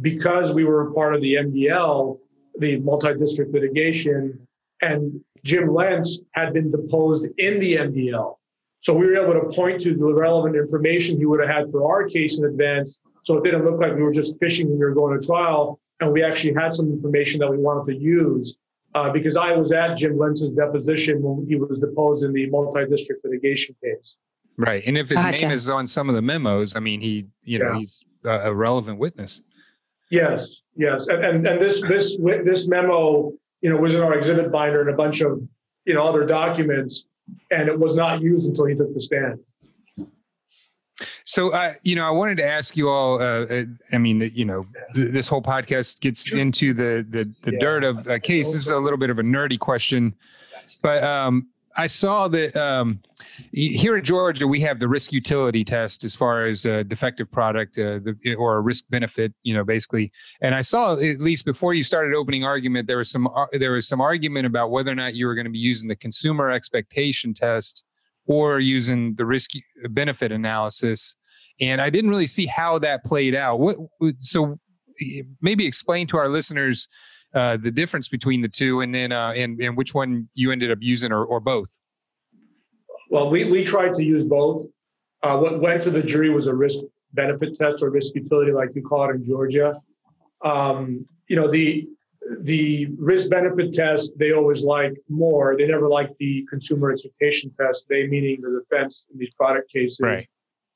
because 0.00 0.54
we 0.54 0.64
were 0.64 0.88
a 0.88 0.94
part 0.94 1.16
of 1.16 1.20
the 1.20 1.34
MDL, 1.34 2.16
the 2.60 2.78
multi 2.78 3.12
district 3.18 3.52
litigation, 3.52 4.46
and 4.82 5.20
Jim 5.42 5.66
Lentz 5.74 6.20
had 6.30 6.52
been 6.54 6.70
deposed 6.70 7.26
in 7.38 7.58
the 7.58 7.78
MDL. 7.78 8.36
So 8.78 8.94
we 8.94 9.06
were 9.06 9.16
able 9.16 9.34
to 9.34 9.48
point 9.52 9.80
to 9.80 9.96
the 9.96 10.14
relevant 10.14 10.54
information 10.54 11.18
he 11.18 11.26
would 11.26 11.40
have 11.40 11.48
had 11.48 11.72
for 11.72 11.92
our 11.92 12.08
case 12.08 12.38
in 12.38 12.44
advance. 12.44 13.00
So 13.24 13.38
it 13.38 13.42
didn't 13.42 13.64
look 13.64 13.80
like 13.80 13.96
we 13.96 14.04
were 14.04 14.12
just 14.12 14.38
fishing 14.38 14.68
when 14.68 14.78
we 14.78 14.84
were 14.84 14.94
going 14.94 15.20
to 15.20 15.26
trial. 15.26 15.80
And 15.98 16.12
we 16.12 16.22
actually 16.22 16.54
had 16.54 16.72
some 16.72 16.86
information 16.86 17.40
that 17.40 17.50
we 17.50 17.58
wanted 17.58 17.92
to 17.92 18.00
use 18.00 18.58
uh, 18.94 19.10
because 19.10 19.36
I 19.36 19.56
was 19.56 19.72
at 19.72 19.96
Jim 19.96 20.16
Lentz's 20.16 20.50
deposition 20.50 21.20
when 21.20 21.48
he 21.48 21.56
was 21.56 21.80
deposed 21.80 22.22
in 22.22 22.32
the 22.32 22.48
multi-district 22.48 23.24
litigation 23.24 23.74
case. 23.82 24.18
Right. 24.56 24.82
And 24.86 24.98
if 24.98 25.08
his 25.08 25.16
Gotcha. 25.22 25.42
name 25.46 25.52
is 25.54 25.68
on 25.68 25.86
some 25.86 26.08
of 26.08 26.14
the 26.14 26.22
memos, 26.22 26.76
I 26.76 26.80
mean, 26.80 27.00
he, 27.00 27.26
you 27.42 27.58
know, 27.58 27.72
Yeah. 27.72 27.78
he's 27.78 28.04
a, 28.24 28.50
a 28.50 28.54
relevant 28.54 28.98
witness. 28.98 29.42
Yes, 30.10 30.60
yes, 30.76 31.06
and 31.06 31.24
and, 31.24 31.46
and 31.46 31.60
this 31.62 31.80
this 31.82 32.18
this 32.44 32.68
memo, 32.68 33.32
you 33.62 33.70
know, 33.70 33.76
was 33.78 33.94
in 33.94 34.02
our 34.02 34.14
exhibit 34.16 34.52
binder 34.52 34.82
and 34.82 34.90
a 34.90 34.92
bunch 34.96 35.22
of 35.22 35.40
you 35.86 35.94
know 35.94 36.06
other 36.06 36.26
documents, 36.26 37.06
and 37.50 37.66
it 37.68 37.78
was 37.78 37.94
not 37.94 38.20
used 38.20 38.46
until 38.46 38.66
he 38.66 38.74
took 38.74 38.92
the 38.92 39.00
stand. 39.00 39.38
So, 41.24 41.50
uh, 41.52 41.74
you 41.82 41.96
know, 41.96 42.06
I 42.06 42.10
wanted 42.10 42.36
to 42.38 42.44
ask 42.44 42.76
you 42.76 42.88
all. 42.90 43.20
Uh, 43.20 43.46
uh, 43.46 43.64
I 43.92 43.98
mean, 43.98 44.30
you 44.34 44.44
know, 44.44 44.66
th- 44.94 45.12
this 45.12 45.28
whole 45.28 45.42
podcast 45.42 46.00
gets 46.00 46.30
into 46.30 46.74
the 46.74 47.06
the, 47.08 47.32
the 47.42 47.52
Yeah. 47.52 47.58
dirt 47.58 47.84
of 47.84 48.06
a 48.06 48.20
case. 48.20 48.52
This 48.52 48.62
is 48.62 48.68
a 48.68 48.78
little 48.78 48.98
bit 48.98 49.08
of 49.10 49.18
a 49.18 49.22
nerdy 49.22 49.58
question, 49.58 50.14
but 50.82 51.02
um, 51.02 51.48
I 51.76 51.86
saw 51.86 52.28
that 52.28 52.56
um, 52.56 53.00
here 53.52 53.96
in 53.96 54.04
Georgia 54.04 54.46
we 54.46 54.60
have 54.60 54.78
the 54.78 54.88
risk 54.88 55.12
utility 55.12 55.64
test 55.64 56.04
as 56.04 56.14
far 56.14 56.46
as 56.46 56.64
a 56.64 56.84
defective 56.84 57.30
product 57.30 57.78
uh, 57.78 58.00
the, 58.00 58.34
or 58.38 58.56
a 58.56 58.60
risk 58.60 58.84
benefit. 58.90 59.32
You 59.42 59.54
know, 59.54 59.64
basically. 59.64 60.12
And 60.40 60.54
I 60.54 60.60
saw 60.60 60.94
at 60.96 61.20
least 61.20 61.44
before 61.44 61.74
you 61.74 61.82
started 61.82 62.14
opening 62.14 62.44
argument, 62.44 62.86
there 62.86 62.98
was 62.98 63.10
some 63.10 63.26
ar- 63.28 63.50
there 63.52 63.72
was 63.72 63.88
some 63.88 64.00
argument 64.00 64.46
about 64.46 64.70
whether 64.70 64.92
or 64.92 64.96
not 64.96 65.14
you 65.14 65.26
were 65.26 65.34
going 65.34 65.46
to 65.46 65.50
be 65.50 65.58
using 65.58 65.88
the 65.88 65.96
consumer 65.96 66.50
expectation 66.50 67.34
test 67.34 67.84
or 68.26 68.60
using 68.60 69.14
the 69.16 69.26
risk 69.26 69.50
benefit 69.90 70.32
analysis 70.32 71.16
and 71.60 71.80
i 71.80 71.90
didn't 71.90 72.10
really 72.10 72.26
see 72.26 72.46
how 72.46 72.78
that 72.78 73.04
played 73.04 73.34
out 73.34 73.58
what 73.58 73.76
so 74.18 74.58
maybe 75.40 75.66
explain 75.66 76.06
to 76.06 76.16
our 76.16 76.28
listeners 76.28 76.88
uh, 77.34 77.56
the 77.56 77.70
difference 77.70 78.08
between 78.08 78.42
the 78.42 78.48
two 78.48 78.80
and 78.80 78.94
then 78.94 79.12
uh, 79.12 79.32
and, 79.32 79.60
and 79.60 79.76
which 79.76 79.94
one 79.94 80.28
you 80.34 80.52
ended 80.52 80.70
up 80.70 80.78
using 80.80 81.12
or, 81.12 81.24
or 81.24 81.40
both 81.40 81.78
Well, 83.10 83.30
we 83.30 83.44
we 83.44 83.64
tried 83.64 83.94
to 83.96 84.02
use 84.02 84.24
both. 84.24 84.66
Uh, 85.22 85.38
what 85.38 85.60
went 85.60 85.82
to 85.84 85.90
the 85.90 86.02
jury 86.02 86.30
was 86.30 86.46
a 86.46 86.54
risk 86.54 86.80
benefit 87.12 87.56
test 87.58 87.82
or 87.82 87.90
risk 87.90 88.14
utility, 88.14 88.52
like 88.52 88.70
you 88.74 88.82
call 88.82 89.08
it 89.08 89.14
in 89.14 89.24
Georgia. 89.24 89.80
Um, 90.44 91.06
you 91.28 91.36
know, 91.36 91.48
the 91.48 91.86
the 92.40 92.86
risk 92.98 93.30
benefit 93.30 93.74
test 93.74 94.12
they 94.18 94.32
always 94.32 94.62
like 94.62 94.94
more. 95.08 95.56
They 95.56 95.66
never 95.66 95.88
like 95.88 96.10
the 96.18 96.46
consumer 96.48 96.92
expectation 96.92 97.52
test. 97.60 97.86
They 97.88 98.06
meaning 98.06 98.40
the 98.40 98.60
defense 98.60 99.06
in 99.12 99.18
these 99.18 99.34
product 99.34 99.70
cases, 99.70 100.00
right. 100.00 100.26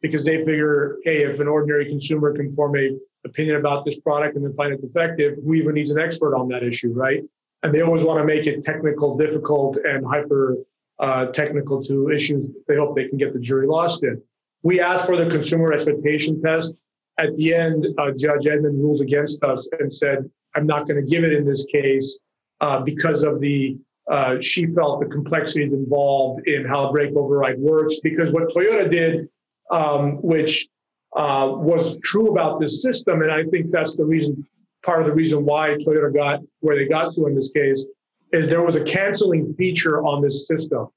because 0.01 0.25
they 0.25 0.39
figure, 0.39 0.97
hey, 1.05 1.25
if 1.25 1.41
an 1.41 1.49
ordinary 1.49 1.87
consumer 1.87 2.35
can 2.35 2.53
form 2.53 2.77
a 2.77 2.97
opinion 3.27 3.57
about 3.57 3.85
this 3.85 3.99
product 4.01 4.37
and 4.37 4.45
then 4.45 4.55
find 4.55 4.73
it 4.73 4.81
defective, 4.81 5.39
who 5.45 5.55
even 5.55 5.75
needs 5.75 5.91
an 5.91 5.99
expert 5.99 6.35
on 6.35 6.49
that 6.49 6.63
issue, 6.63 6.93
right? 6.93 7.23
And 7.63 7.75
they 7.75 7.83
always 7.83 8.05
want 8.05 8.19
to 8.21 8.25
make 8.25 8.47
it 8.47 8.63
technical, 8.63 9.17
difficult, 9.17 9.77
and 9.85 10.07
hyper 10.07 10.57
uh, 10.99 11.27
technical 11.27 11.83
to 11.83 12.11
issues 12.11 12.49
they 12.69 12.77
hope 12.77 12.97
they 12.97 13.09
can 13.09 13.19
get 13.19 13.33
the 13.33 13.41
jury 13.41 13.67
lost 13.67 14.03
in. 14.03 14.21
We 14.63 14.81
asked 14.81 15.07
for 15.07 15.17
the 15.17 15.29
consumer 15.29 15.73
expectation 15.73 16.41
test. 16.41 16.75
At 17.19 17.35
the 17.37 17.55
end, 17.55 17.87
uh, 17.99 18.13
Judge 18.13 18.45
Edmon 18.45 18.81
ruled 18.83 19.01
against 19.01 19.43
us 19.43 19.69
and 19.79 19.93
said, 19.93 20.19
I'm 20.55 20.67
not 20.67 20.87
going 20.87 21.01
to 21.03 21.09
give 21.09 21.25
it 21.25 21.33
in 21.33 21.45
this 21.47 21.67
case 21.67 22.19
uh, 22.61 22.81
because 22.81 23.23
of 23.23 23.41
the, 23.41 23.77
uh, 24.11 24.39
she 24.41 24.67
felt 24.67 25.01
the 25.01 25.07
complexities 25.07 25.73
involved 25.73 26.47
in 26.47 26.65
how 26.67 26.91
brake 26.91 27.15
override 27.15 27.59
works. 27.59 28.01
Because 28.03 28.33
what 28.33 28.49
Toyota 28.55 28.91
did, 28.91 29.29
um, 29.71 30.23
which 30.23 30.69
uh, 31.17 31.51
was 31.51 31.99
true 32.05 32.31
about 32.31 32.61
this 32.61 32.83
system, 32.83 33.23
and 33.23 33.33
I 33.33 33.45
think 33.45 33.71
that's 33.71 33.97
the 33.97 34.05
reason, 34.05 34.47
part 34.83 35.01
of 35.01 35.07
the 35.07 35.15
reason 35.15 35.45
why 35.45 35.71
Toyota 35.71 36.15
got 36.15 36.41
where 36.61 36.77
they 36.77 36.87
got 36.87 37.13
to 37.15 37.27
in 37.27 37.35
this 37.35 37.51
case, 37.51 37.87
is 38.33 38.49
there 38.49 38.63
was 38.63 38.77
a 38.77 38.85
canceling 38.85 39.55
feature 39.55 40.03
on 40.05 40.23
this 40.23 40.47
system. 40.47 40.89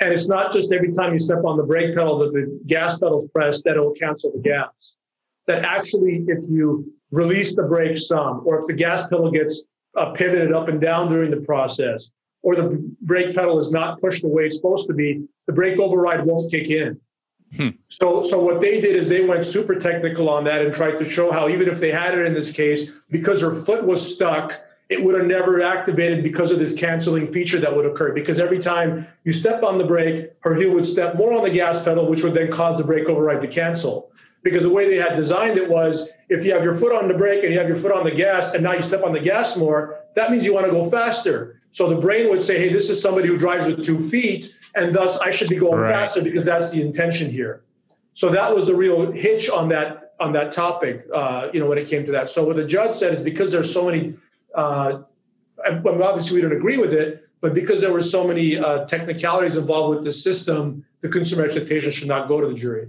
And 0.00 0.12
it's 0.12 0.26
not 0.26 0.52
just 0.52 0.72
every 0.72 0.92
time 0.92 1.12
you 1.12 1.20
step 1.20 1.44
on 1.44 1.56
the 1.56 1.62
brake 1.62 1.94
pedal 1.94 2.18
that 2.18 2.32
the 2.32 2.60
gas 2.66 2.98
pedal's 2.98 3.28
pressed 3.28 3.62
that 3.64 3.72
it'll 3.72 3.92
cancel 3.92 4.32
the 4.32 4.40
gas. 4.40 4.96
That 5.46 5.64
actually, 5.64 6.24
if 6.26 6.44
you 6.48 6.92
release 7.12 7.54
the 7.54 7.62
brake 7.62 7.96
some, 7.96 8.42
or 8.44 8.60
if 8.60 8.66
the 8.66 8.72
gas 8.72 9.06
pedal 9.06 9.30
gets 9.30 9.62
uh, 9.96 10.10
pivoted 10.12 10.52
up 10.52 10.66
and 10.68 10.80
down 10.80 11.10
during 11.10 11.30
the 11.30 11.42
process, 11.42 12.10
or 12.42 12.56
the 12.56 12.84
brake 13.02 13.36
pedal 13.36 13.56
is 13.58 13.70
not 13.70 14.00
pushed 14.00 14.22
the 14.22 14.28
way 14.28 14.46
it's 14.46 14.56
supposed 14.56 14.88
to 14.88 14.94
be, 14.94 15.24
the 15.46 15.52
brake 15.52 15.78
override 15.78 16.26
won't 16.26 16.50
kick 16.50 16.70
in. 16.70 17.00
Hmm. 17.56 17.68
So, 17.88 18.22
so 18.22 18.40
what 18.40 18.60
they 18.60 18.80
did 18.80 18.96
is 18.96 19.08
they 19.08 19.24
went 19.24 19.44
super 19.44 19.76
technical 19.76 20.28
on 20.28 20.44
that 20.44 20.62
and 20.62 20.74
tried 20.74 20.96
to 20.98 21.08
show 21.08 21.30
how 21.30 21.48
even 21.48 21.68
if 21.68 21.78
they 21.80 21.92
had 21.92 22.18
it 22.18 22.26
in 22.26 22.34
this 22.34 22.50
case, 22.50 22.92
because 23.10 23.40
her 23.42 23.54
foot 23.54 23.84
was 23.84 24.14
stuck, 24.14 24.60
it 24.88 25.02
would 25.02 25.14
have 25.14 25.26
never 25.26 25.62
activated 25.62 26.22
because 26.22 26.50
of 26.50 26.58
this 26.58 26.74
canceling 26.74 27.26
feature 27.26 27.58
that 27.58 27.74
would 27.74 27.86
occur. 27.86 28.12
Because 28.12 28.38
every 28.38 28.58
time 28.58 29.06
you 29.24 29.32
step 29.32 29.62
on 29.62 29.78
the 29.78 29.84
brake, 29.84 30.32
her 30.40 30.54
heel 30.54 30.74
would 30.74 30.84
step 30.84 31.16
more 31.16 31.32
on 31.32 31.42
the 31.42 31.50
gas 31.50 31.82
pedal, 31.82 32.08
which 32.08 32.22
would 32.22 32.34
then 32.34 32.50
cause 32.50 32.76
the 32.76 32.84
brake 32.84 33.08
override 33.08 33.40
to 33.42 33.48
cancel. 33.48 34.10
Because 34.42 34.62
the 34.62 34.70
way 34.70 34.90
they 34.90 34.96
had 34.96 35.16
designed 35.16 35.56
it 35.56 35.70
was 35.70 36.08
if 36.28 36.44
you 36.44 36.52
have 36.52 36.62
your 36.62 36.74
foot 36.74 36.92
on 36.92 37.08
the 37.08 37.14
brake 37.14 37.42
and 37.44 37.52
you 37.52 37.58
have 37.58 37.68
your 37.68 37.76
foot 37.76 37.92
on 37.92 38.04
the 38.04 38.10
gas, 38.10 38.52
and 38.52 38.62
now 38.62 38.72
you 38.72 38.82
step 38.82 39.02
on 39.02 39.12
the 39.12 39.20
gas 39.20 39.56
more, 39.56 40.00
that 40.16 40.30
means 40.30 40.44
you 40.44 40.52
want 40.52 40.66
to 40.66 40.72
go 40.72 40.88
faster. 40.90 41.60
So 41.74 41.88
the 41.88 41.96
brain 41.96 42.30
would 42.30 42.40
say, 42.40 42.56
hey, 42.56 42.72
this 42.72 42.88
is 42.88 43.02
somebody 43.02 43.26
who 43.26 43.36
drives 43.36 43.66
with 43.66 43.84
two 43.84 43.98
feet, 43.98 44.54
and 44.76 44.94
thus 44.94 45.18
I 45.18 45.30
should 45.30 45.48
be 45.48 45.56
going 45.56 45.80
right. 45.80 45.90
faster 45.90 46.22
because 46.22 46.44
that's 46.44 46.70
the 46.70 46.80
intention 46.80 47.28
here. 47.28 47.64
So 48.12 48.30
that 48.30 48.54
was 48.54 48.68
the 48.68 48.76
real 48.76 49.10
hitch 49.10 49.50
on 49.50 49.70
that 49.70 50.14
on 50.20 50.32
that 50.34 50.52
topic, 50.52 51.04
uh, 51.12 51.48
you 51.52 51.58
know, 51.58 51.66
when 51.66 51.76
it 51.76 51.88
came 51.88 52.06
to 52.06 52.12
that. 52.12 52.30
So 52.30 52.44
what 52.44 52.54
the 52.54 52.64
judge 52.64 52.94
said 52.94 53.12
is 53.12 53.22
because 53.22 53.50
there's 53.50 53.72
so 53.72 53.86
many 53.90 54.14
uh, 54.54 55.00
obviously 55.66 56.36
we 56.36 56.42
don't 56.42 56.52
agree 56.52 56.78
with 56.78 56.92
it, 56.92 57.28
but 57.40 57.54
because 57.54 57.80
there 57.80 57.92
were 57.92 58.00
so 58.00 58.24
many 58.24 58.56
uh, 58.56 58.84
technicalities 58.84 59.56
involved 59.56 59.96
with 59.96 60.04
the 60.04 60.12
system, 60.12 60.84
the 61.00 61.08
consumer 61.08 61.44
expectation 61.44 61.90
should 61.90 62.06
not 62.06 62.28
go 62.28 62.40
to 62.40 62.46
the 62.46 62.54
jury. 62.54 62.86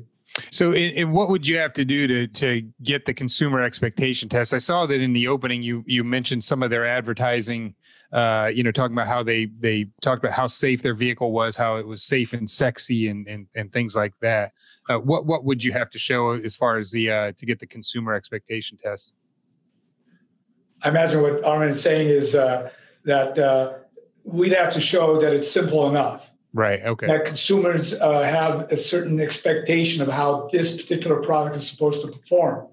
So, 0.51 0.73
in, 0.73 0.91
in 0.91 1.11
what 1.11 1.29
would 1.29 1.47
you 1.47 1.57
have 1.57 1.73
to 1.73 1.85
do 1.85 2.05
to 2.05 2.27
to 2.27 2.61
get 2.83 3.07
the 3.07 3.15
consumer 3.15 3.63
expectation 3.63 4.29
test? 4.29 4.53
I 4.53 4.59
saw 4.59 4.85
that 4.85 5.01
in 5.01 5.13
the 5.13 5.27
opening 5.27 5.63
you 5.63 5.83
you 5.87 6.03
mentioned 6.03 6.43
some 6.43 6.61
of 6.61 6.69
their 6.69 6.85
advertising. 6.85 7.73
Uh, 8.11 8.49
you 8.53 8.63
know, 8.63 8.71
talking 8.71 8.95
about 8.95 9.07
how 9.07 9.23
they 9.23 9.45
they 9.59 9.87
talked 10.01 10.23
about 10.23 10.35
how 10.35 10.47
safe 10.47 10.81
their 10.81 10.93
vehicle 10.93 11.31
was, 11.31 11.55
how 11.55 11.77
it 11.77 11.85
was 11.85 12.03
safe 12.03 12.33
and 12.33 12.49
sexy, 12.49 13.09
and 13.09 13.27
and, 13.27 13.47
and 13.55 13.71
things 13.71 13.95
like 13.95 14.13
that. 14.21 14.51
Uh, 14.89 14.97
what 14.99 15.25
what 15.25 15.43
would 15.43 15.63
you 15.63 15.71
have 15.71 15.89
to 15.89 15.97
show 15.97 16.31
as 16.33 16.55
far 16.55 16.77
as 16.77 16.91
the 16.91 17.11
uh, 17.11 17.31
to 17.37 17.45
get 17.45 17.59
the 17.59 17.67
consumer 17.67 18.13
expectation 18.13 18.77
test? 18.77 19.13
I 20.81 20.89
imagine 20.89 21.21
what 21.21 21.43
Armen 21.43 21.69
is 21.69 21.81
saying 21.81 22.09
is 22.09 22.35
uh, 22.35 22.69
that 23.05 23.39
uh, 23.39 23.73
we'd 24.23 24.53
have 24.53 24.73
to 24.73 24.81
show 24.81 25.19
that 25.21 25.33
it's 25.33 25.49
simple 25.49 25.89
enough. 25.89 26.29
Right. 26.53 26.81
Okay. 26.83 27.07
That 27.07 27.25
consumers 27.25 27.93
uh, 27.99 28.23
have 28.23 28.71
a 28.71 28.77
certain 28.77 29.19
expectation 29.19 30.01
of 30.01 30.07
how 30.07 30.47
this 30.51 30.79
particular 30.81 31.21
product 31.21 31.57
is 31.57 31.69
supposed 31.69 32.01
to 32.03 32.07
perform. 32.07 32.67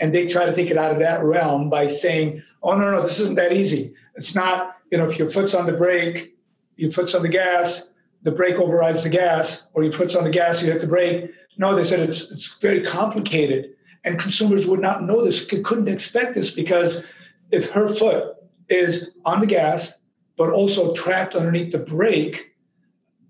And 0.00 0.12
they 0.12 0.26
try 0.26 0.46
to 0.46 0.54
take 0.54 0.70
it 0.70 0.76
out 0.76 0.90
of 0.90 0.98
that 0.98 1.22
realm 1.22 1.70
by 1.70 1.86
saying, 1.86 2.42
oh, 2.62 2.74
no, 2.74 2.90
no, 2.90 3.02
this 3.02 3.20
isn't 3.20 3.36
that 3.36 3.52
easy. 3.52 3.94
It's 4.20 4.34
not, 4.34 4.76
you 4.90 4.98
know, 4.98 5.06
if 5.06 5.18
your 5.18 5.30
foot's 5.30 5.54
on 5.54 5.64
the 5.64 5.72
brake, 5.72 6.36
your 6.76 6.90
foot's 6.90 7.14
on 7.14 7.22
the 7.22 7.28
gas, 7.30 7.90
the 8.22 8.30
brake 8.30 8.56
overrides 8.56 9.02
the 9.02 9.08
gas, 9.08 9.70
or 9.72 9.82
your 9.82 9.94
foot's 9.94 10.14
on 10.14 10.24
the 10.24 10.30
gas, 10.30 10.62
you 10.62 10.70
hit 10.70 10.82
the 10.82 10.86
brake. 10.86 11.30
No, 11.56 11.74
they 11.74 11.84
said 11.84 12.00
it's, 12.00 12.30
it's 12.30 12.58
very 12.58 12.84
complicated. 12.84 13.70
And 14.04 14.18
consumers 14.18 14.66
would 14.66 14.80
not 14.80 15.04
know 15.04 15.24
this, 15.24 15.46
couldn't 15.46 15.88
expect 15.88 16.34
this 16.34 16.52
because 16.52 17.02
if 17.50 17.70
her 17.70 17.88
foot 17.88 18.36
is 18.68 19.12
on 19.24 19.40
the 19.40 19.46
gas, 19.46 19.98
but 20.36 20.50
also 20.50 20.92
trapped 20.92 21.34
underneath 21.34 21.72
the 21.72 21.78
brake, 21.78 22.52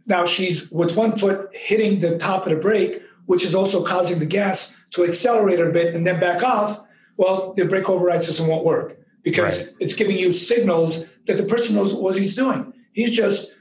now 0.07 0.25
she's 0.25 0.73
with 0.73 0.97
one 0.97 1.15
foot 1.17 1.55
hitting 1.55 2.01
the 2.01 2.19
top 2.19 2.47
of 2.47 2.51
the 2.51 2.57
brake, 2.57 3.01
which 3.27 3.45
is 3.45 3.55
also 3.55 3.85
causing 3.85 4.19
the 4.19 4.27
gas 4.27 4.75
to 4.91 5.05
accelerate 5.05 5.61
a 5.61 5.67
bit 5.67 5.95
and 5.95 6.05
then 6.05 6.19
back 6.19 6.43
off. 6.43 6.81
Well, 7.17 7.53
the 7.53 7.65
brake 7.65 7.89
override 7.89 8.25
system 8.25 8.49
won't 8.49 8.65
work 8.65 9.00
because 9.23 9.67
right. 9.67 9.75
it's 9.81 9.95
giving 9.95 10.17
you 10.19 10.33
signals 10.33 11.07
that 11.27 11.37
the 11.37 11.45
person 11.45 11.77
knows 11.77 11.93
what 11.93 12.17
he's 12.17 12.35
doing. 12.35 12.73
He's 12.93 13.15
just 13.15 13.53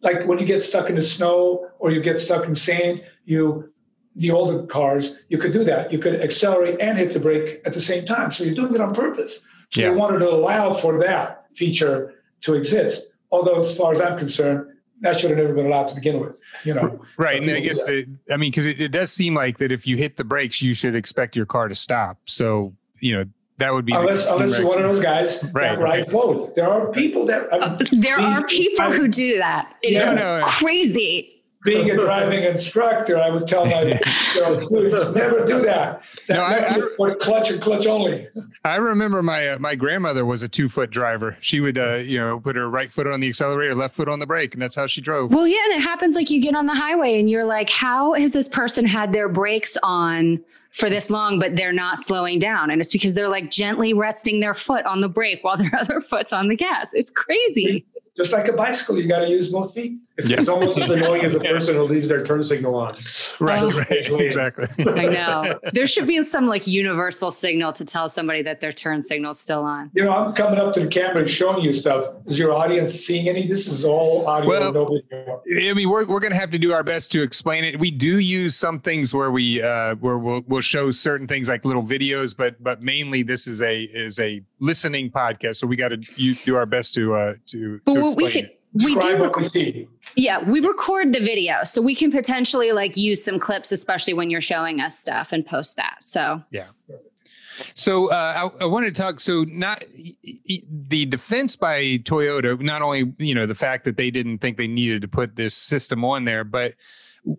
like 0.00 0.26
when 0.26 0.38
you 0.38 0.46
get 0.46 0.62
stuck 0.62 0.88
in 0.88 0.96
the 0.96 1.02
snow 1.02 1.68
or 1.78 1.90
you 1.90 2.00
get 2.00 2.18
stuck 2.18 2.46
in 2.46 2.54
sand, 2.54 3.04
you 3.24 3.72
the 4.14 4.30
older 4.30 4.66
cars, 4.66 5.16
you 5.28 5.38
could 5.38 5.52
do 5.52 5.64
that. 5.64 5.92
You 5.92 5.98
could 5.98 6.20
accelerate 6.20 6.80
and 6.80 6.98
hit 6.98 7.12
the 7.12 7.20
brake 7.20 7.62
at 7.64 7.72
the 7.72 7.82
same 7.82 8.04
time. 8.04 8.30
So 8.30 8.44
you're 8.44 8.54
doing 8.54 8.74
it 8.74 8.80
on 8.80 8.94
purpose. 8.94 9.40
So 9.70 9.80
yeah. 9.80 9.90
we 9.90 9.96
wanted 9.96 10.18
to 10.18 10.30
allow 10.30 10.72
for 10.74 10.98
that 11.00 11.46
feature 11.54 12.14
to 12.42 12.54
exist. 12.54 13.10
Although, 13.30 13.60
as 13.60 13.74
far 13.74 13.92
as 13.92 14.00
I'm 14.02 14.18
concerned, 14.18 14.66
that 15.00 15.18
should 15.18 15.30
have 15.30 15.38
never 15.38 15.54
been 15.54 15.66
allowed 15.66 15.88
to 15.88 15.94
begin 15.94 16.20
with. 16.20 16.38
You 16.64 16.74
know, 16.74 17.00
right? 17.16 17.40
And 17.42 17.50
I 17.50 17.60
guess 17.60 17.84
the, 17.84 18.06
I 18.30 18.36
mean, 18.36 18.50
because 18.50 18.66
it, 18.66 18.80
it, 18.80 18.92
does 18.92 19.10
seem 19.10 19.34
like 19.34 19.58
that 19.58 19.72
if 19.72 19.86
you 19.86 19.96
hit 19.96 20.18
the 20.18 20.24
brakes, 20.24 20.60
you 20.60 20.74
should 20.74 20.94
expect 20.94 21.34
your 21.34 21.46
car 21.46 21.68
to 21.68 21.74
stop. 21.74 22.18
So 22.26 22.74
you 23.00 23.16
know. 23.16 23.24
That 23.62 23.72
would 23.72 23.84
be 23.84 23.92
unless, 23.92 24.26
unless 24.26 24.58
you're 24.58 24.66
one 24.66 24.82
of 24.82 24.92
those 24.92 25.02
guys 25.02 25.40
right, 25.52 25.70
that 25.70 25.78
ride 25.78 26.00
right. 26.00 26.10
both. 26.10 26.56
There 26.56 26.68
are 26.68 26.90
people 26.90 27.24
that 27.26 27.46
uh, 27.52 27.78
there 27.92 28.18
are 28.18 28.44
people 28.44 28.86
I, 28.86 28.90
who 28.90 29.06
do 29.06 29.38
that. 29.38 29.76
It 29.82 29.92
yeah, 29.92 30.08
is 30.08 30.12
no, 30.14 30.42
crazy 30.46 31.42
being 31.64 31.90
a 31.90 31.96
driving 31.96 32.42
instructor, 32.42 33.18
I 33.18 33.30
would 33.30 33.46
tell 33.46 33.64
my 33.66 33.94
students 34.56 35.14
never 35.14 35.44
do 35.44 35.62
that. 35.62 36.02
That 36.26 36.34
no, 36.34 36.42
I, 36.42 37.10
I, 37.10 37.14
clutch 37.14 37.50
and 37.50 37.62
clutch 37.62 37.86
only. 37.86 38.26
I 38.64 38.76
remember 38.76 39.22
my 39.22 39.50
uh, 39.50 39.58
my 39.58 39.74
grandmother 39.74 40.24
was 40.24 40.42
a 40.42 40.48
two 40.48 40.68
foot 40.68 40.90
driver. 40.90 41.36
She 41.40 41.60
would 41.60 41.78
uh, 41.78 41.96
you 41.96 42.18
know 42.18 42.40
put 42.40 42.56
her 42.56 42.68
right 42.68 42.90
foot 42.90 43.06
on 43.06 43.20
the 43.20 43.28
accelerator, 43.28 43.74
left 43.74 43.94
foot 43.94 44.08
on 44.08 44.18
the 44.18 44.26
brake, 44.26 44.54
and 44.54 44.62
that's 44.62 44.74
how 44.74 44.86
she 44.86 45.00
drove. 45.00 45.32
Well, 45.32 45.46
yeah, 45.46 45.62
and 45.70 45.80
it 45.80 45.82
happens 45.82 46.16
like 46.16 46.30
you 46.30 46.40
get 46.40 46.56
on 46.56 46.66
the 46.66 46.74
highway 46.74 47.20
and 47.20 47.30
you're 47.30 47.44
like, 47.44 47.70
how 47.70 48.14
has 48.14 48.32
this 48.32 48.48
person 48.48 48.84
had 48.84 49.12
their 49.12 49.28
brakes 49.28 49.76
on? 49.82 50.42
For 50.72 50.88
this 50.88 51.10
long, 51.10 51.38
but 51.38 51.54
they're 51.54 51.72
not 51.72 51.98
slowing 51.98 52.38
down. 52.38 52.70
And 52.70 52.80
it's 52.80 52.92
because 52.92 53.14
they're 53.14 53.28
like 53.28 53.50
gently 53.50 53.92
resting 53.92 54.40
their 54.40 54.54
foot 54.54 54.84
on 54.86 55.00
the 55.00 55.08
brake 55.08 55.40
while 55.42 55.56
their 55.56 55.74
other 55.78 56.00
foot's 56.00 56.32
on 56.32 56.48
the 56.48 56.56
gas. 56.56 56.92
It's 56.94 57.10
crazy 57.10 57.84
just 58.16 58.32
like 58.32 58.48
a 58.48 58.52
bicycle, 58.52 58.98
you 58.98 59.08
got 59.08 59.20
to 59.20 59.28
use 59.28 59.48
both 59.48 59.72
feet. 59.74 59.98
It's, 60.18 60.28
yeah. 60.28 60.38
it's 60.38 60.48
almost 60.48 60.76
as 60.76 60.90
annoying 60.90 61.24
as 61.24 61.34
a 61.34 61.40
person 61.40 61.74
who 61.74 61.84
leaves 61.84 62.08
their 62.08 62.22
turn 62.22 62.42
signal 62.44 62.74
on. 62.74 62.96
Right, 63.40 63.62
oh. 63.62 63.70
right, 63.70 64.20
exactly. 64.20 64.66
I 64.86 65.06
know. 65.06 65.58
There 65.72 65.86
should 65.86 66.06
be 66.06 66.22
some 66.22 66.46
like 66.46 66.66
universal 66.66 67.32
signal 67.32 67.72
to 67.72 67.84
tell 67.86 68.10
somebody 68.10 68.42
that 68.42 68.60
their 68.60 68.72
turn 68.72 69.02
signal's 69.02 69.40
still 69.40 69.62
on. 69.64 69.90
You 69.94 70.04
know, 70.04 70.12
I'm 70.12 70.34
coming 70.34 70.58
up 70.58 70.74
to 70.74 70.80
the 70.80 70.88
camera 70.88 71.22
and 71.22 71.30
showing 71.30 71.64
you 71.64 71.72
stuff. 71.72 72.12
Is 72.26 72.38
your 72.38 72.52
audience 72.52 72.92
seeing 72.92 73.26
any? 73.28 73.46
This 73.46 73.66
is 73.66 73.86
all 73.86 74.26
audio, 74.26 74.70
well. 74.70 75.00
I 75.66 75.72
mean, 75.72 75.88
we're, 75.88 76.04
we're 76.04 76.20
going 76.20 76.32
to 76.32 76.38
have 76.38 76.50
to 76.50 76.58
do 76.58 76.72
our 76.72 76.82
best 76.82 77.10
to 77.12 77.22
explain 77.22 77.64
it. 77.64 77.80
We 77.80 77.90
do 77.90 78.18
use 78.18 78.54
some 78.54 78.80
things 78.80 79.14
where 79.14 79.30
we 79.30 79.62
uh, 79.62 79.94
where 79.96 80.18
we'll, 80.18 80.42
we'll 80.46 80.60
show 80.60 80.90
certain 80.90 81.26
things 81.26 81.48
like 81.48 81.64
little 81.64 81.82
videos, 81.82 82.36
but 82.36 82.62
but 82.62 82.82
mainly 82.82 83.22
this 83.22 83.46
is 83.46 83.62
a 83.62 83.84
is 83.84 84.18
a 84.18 84.42
listening 84.62 85.10
podcast, 85.10 85.56
so 85.56 85.66
we 85.66 85.76
got 85.76 85.88
to 85.88 85.96
do 85.96 86.56
our 86.56 86.64
best 86.64 86.94
to 86.94 87.14
uh, 87.14 87.34
to. 87.48 87.80
But 87.84 87.94
to 87.94 88.14
we 88.14 88.30
could. 88.30 88.44
It. 88.44 88.58
We 88.74 88.94
do 88.94 89.22
record, 89.22 89.50
yeah, 90.16 90.48
we 90.48 90.60
record 90.60 91.12
the 91.12 91.20
video, 91.20 91.62
so 91.62 91.82
we 91.82 91.94
can 91.94 92.10
potentially 92.10 92.72
like 92.72 92.96
use 92.96 93.22
some 93.22 93.38
clips, 93.38 93.70
especially 93.70 94.14
when 94.14 94.30
you're 94.30 94.40
showing 94.40 94.80
us 94.80 94.98
stuff, 94.98 95.30
and 95.30 95.44
post 95.44 95.76
that. 95.76 95.98
So 96.00 96.42
yeah. 96.50 96.68
So 97.74 98.10
uh, 98.10 98.50
I, 98.58 98.62
I, 98.62 98.64
wanted 98.64 98.94
to 98.94 99.02
talk. 99.02 99.20
So 99.20 99.44
not 99.44 99.84
the 100.88 101.04
defense 101.04 101.54
by 101.54 101.98
Toyota. 101.98 102.58
Not 102.62 102.80
only 102.80 103.12
you 103.18 103.34
know 103.34 103.44
the 103.44 103.54
fact 103.54 103.84
that 103.84 103.98
they 103.98 104.10
didn't 104.10 104.38
think 104.38 104.56
they 104.56 104.68
needed 104.68 105.02
to 105.02 105.08
put 105.08 105.36
this 105.36 105.54
system 105.54 106.02
on 106.02 106.24
there, 106.24 106.42
but 106.42 106.72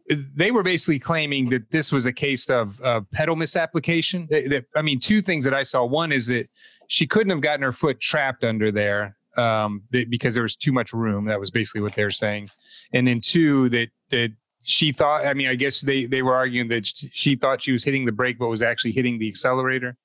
they 0.08 0.52
were 0.52 0.64
basically 0.64 1.00
claiming 1.00 1.50
that 1.50 1.70
this 1.72 1.92
was 1.92 2.06
a 2.06 2.14
case 2.14 2.50
of 2.50 2.82
uh, 2.82 3.02
pedal 3.12 3.36
misapplication. 3.36 4.28
That, 4.30 4.50
that, 4.50 4.66
I 4.76 4.82
mean, 4.82 5.00
two 5.00 5.22
things 5.22 5.44
that 5.46 5.54
I 5.54 5.64
saw. 5.64 5.84
One 5.84 6.12
is 6.12 6.28
that 6.28 6.48
she 6.88 7.08
couldn't 7.08 7.32
have 7.32 7.42
gotten 7.42 7.62
her 7.62 7.72
foot 7.72 8.00
trapped 8.00 8.44
under 8.44 8.72
there 8.72 9.16
um, 9.38 9.84
because 9.92 10.34
there 10.34 10.44
was 10.44 10.56
too 10.56 10.72
much 10.72 10.94
room. 10.94 11.26
That 11.26 11.40
was 11.40 11.52
basically 11.52 11.82
what 11.82 11.96
they're 11.96 12.12
saying. 12.12 12.50
And 12.94 13.08
then 13.08 13.22
two, 13.22 13.70
that 13.70 13.90
that 14.10 14.32
she 14.62 14.92
thought. 14.92 15.26
I 15.26 15.34
mean, 15.34 15.48
I 15.48 15.56
guess 15.56 15.82
they 15.82 16.06
they 16.06 16.22
were 16.22 16.36
arguing 16.36 16.68
that 16.70 16.86
she 16.86 17.36
thought 17.36 17.62
she 17.62 17.72
was 17.72 17.84
hitting 17.84 18.06
the 18.06 18.12
brake, 18.12 18.38
but 18.40 18.48
was 18.48 18.62
actually 18.62 18.92
hitting 18.92 19.20
the 19.20 19.28
accelerator. 19.28 19.96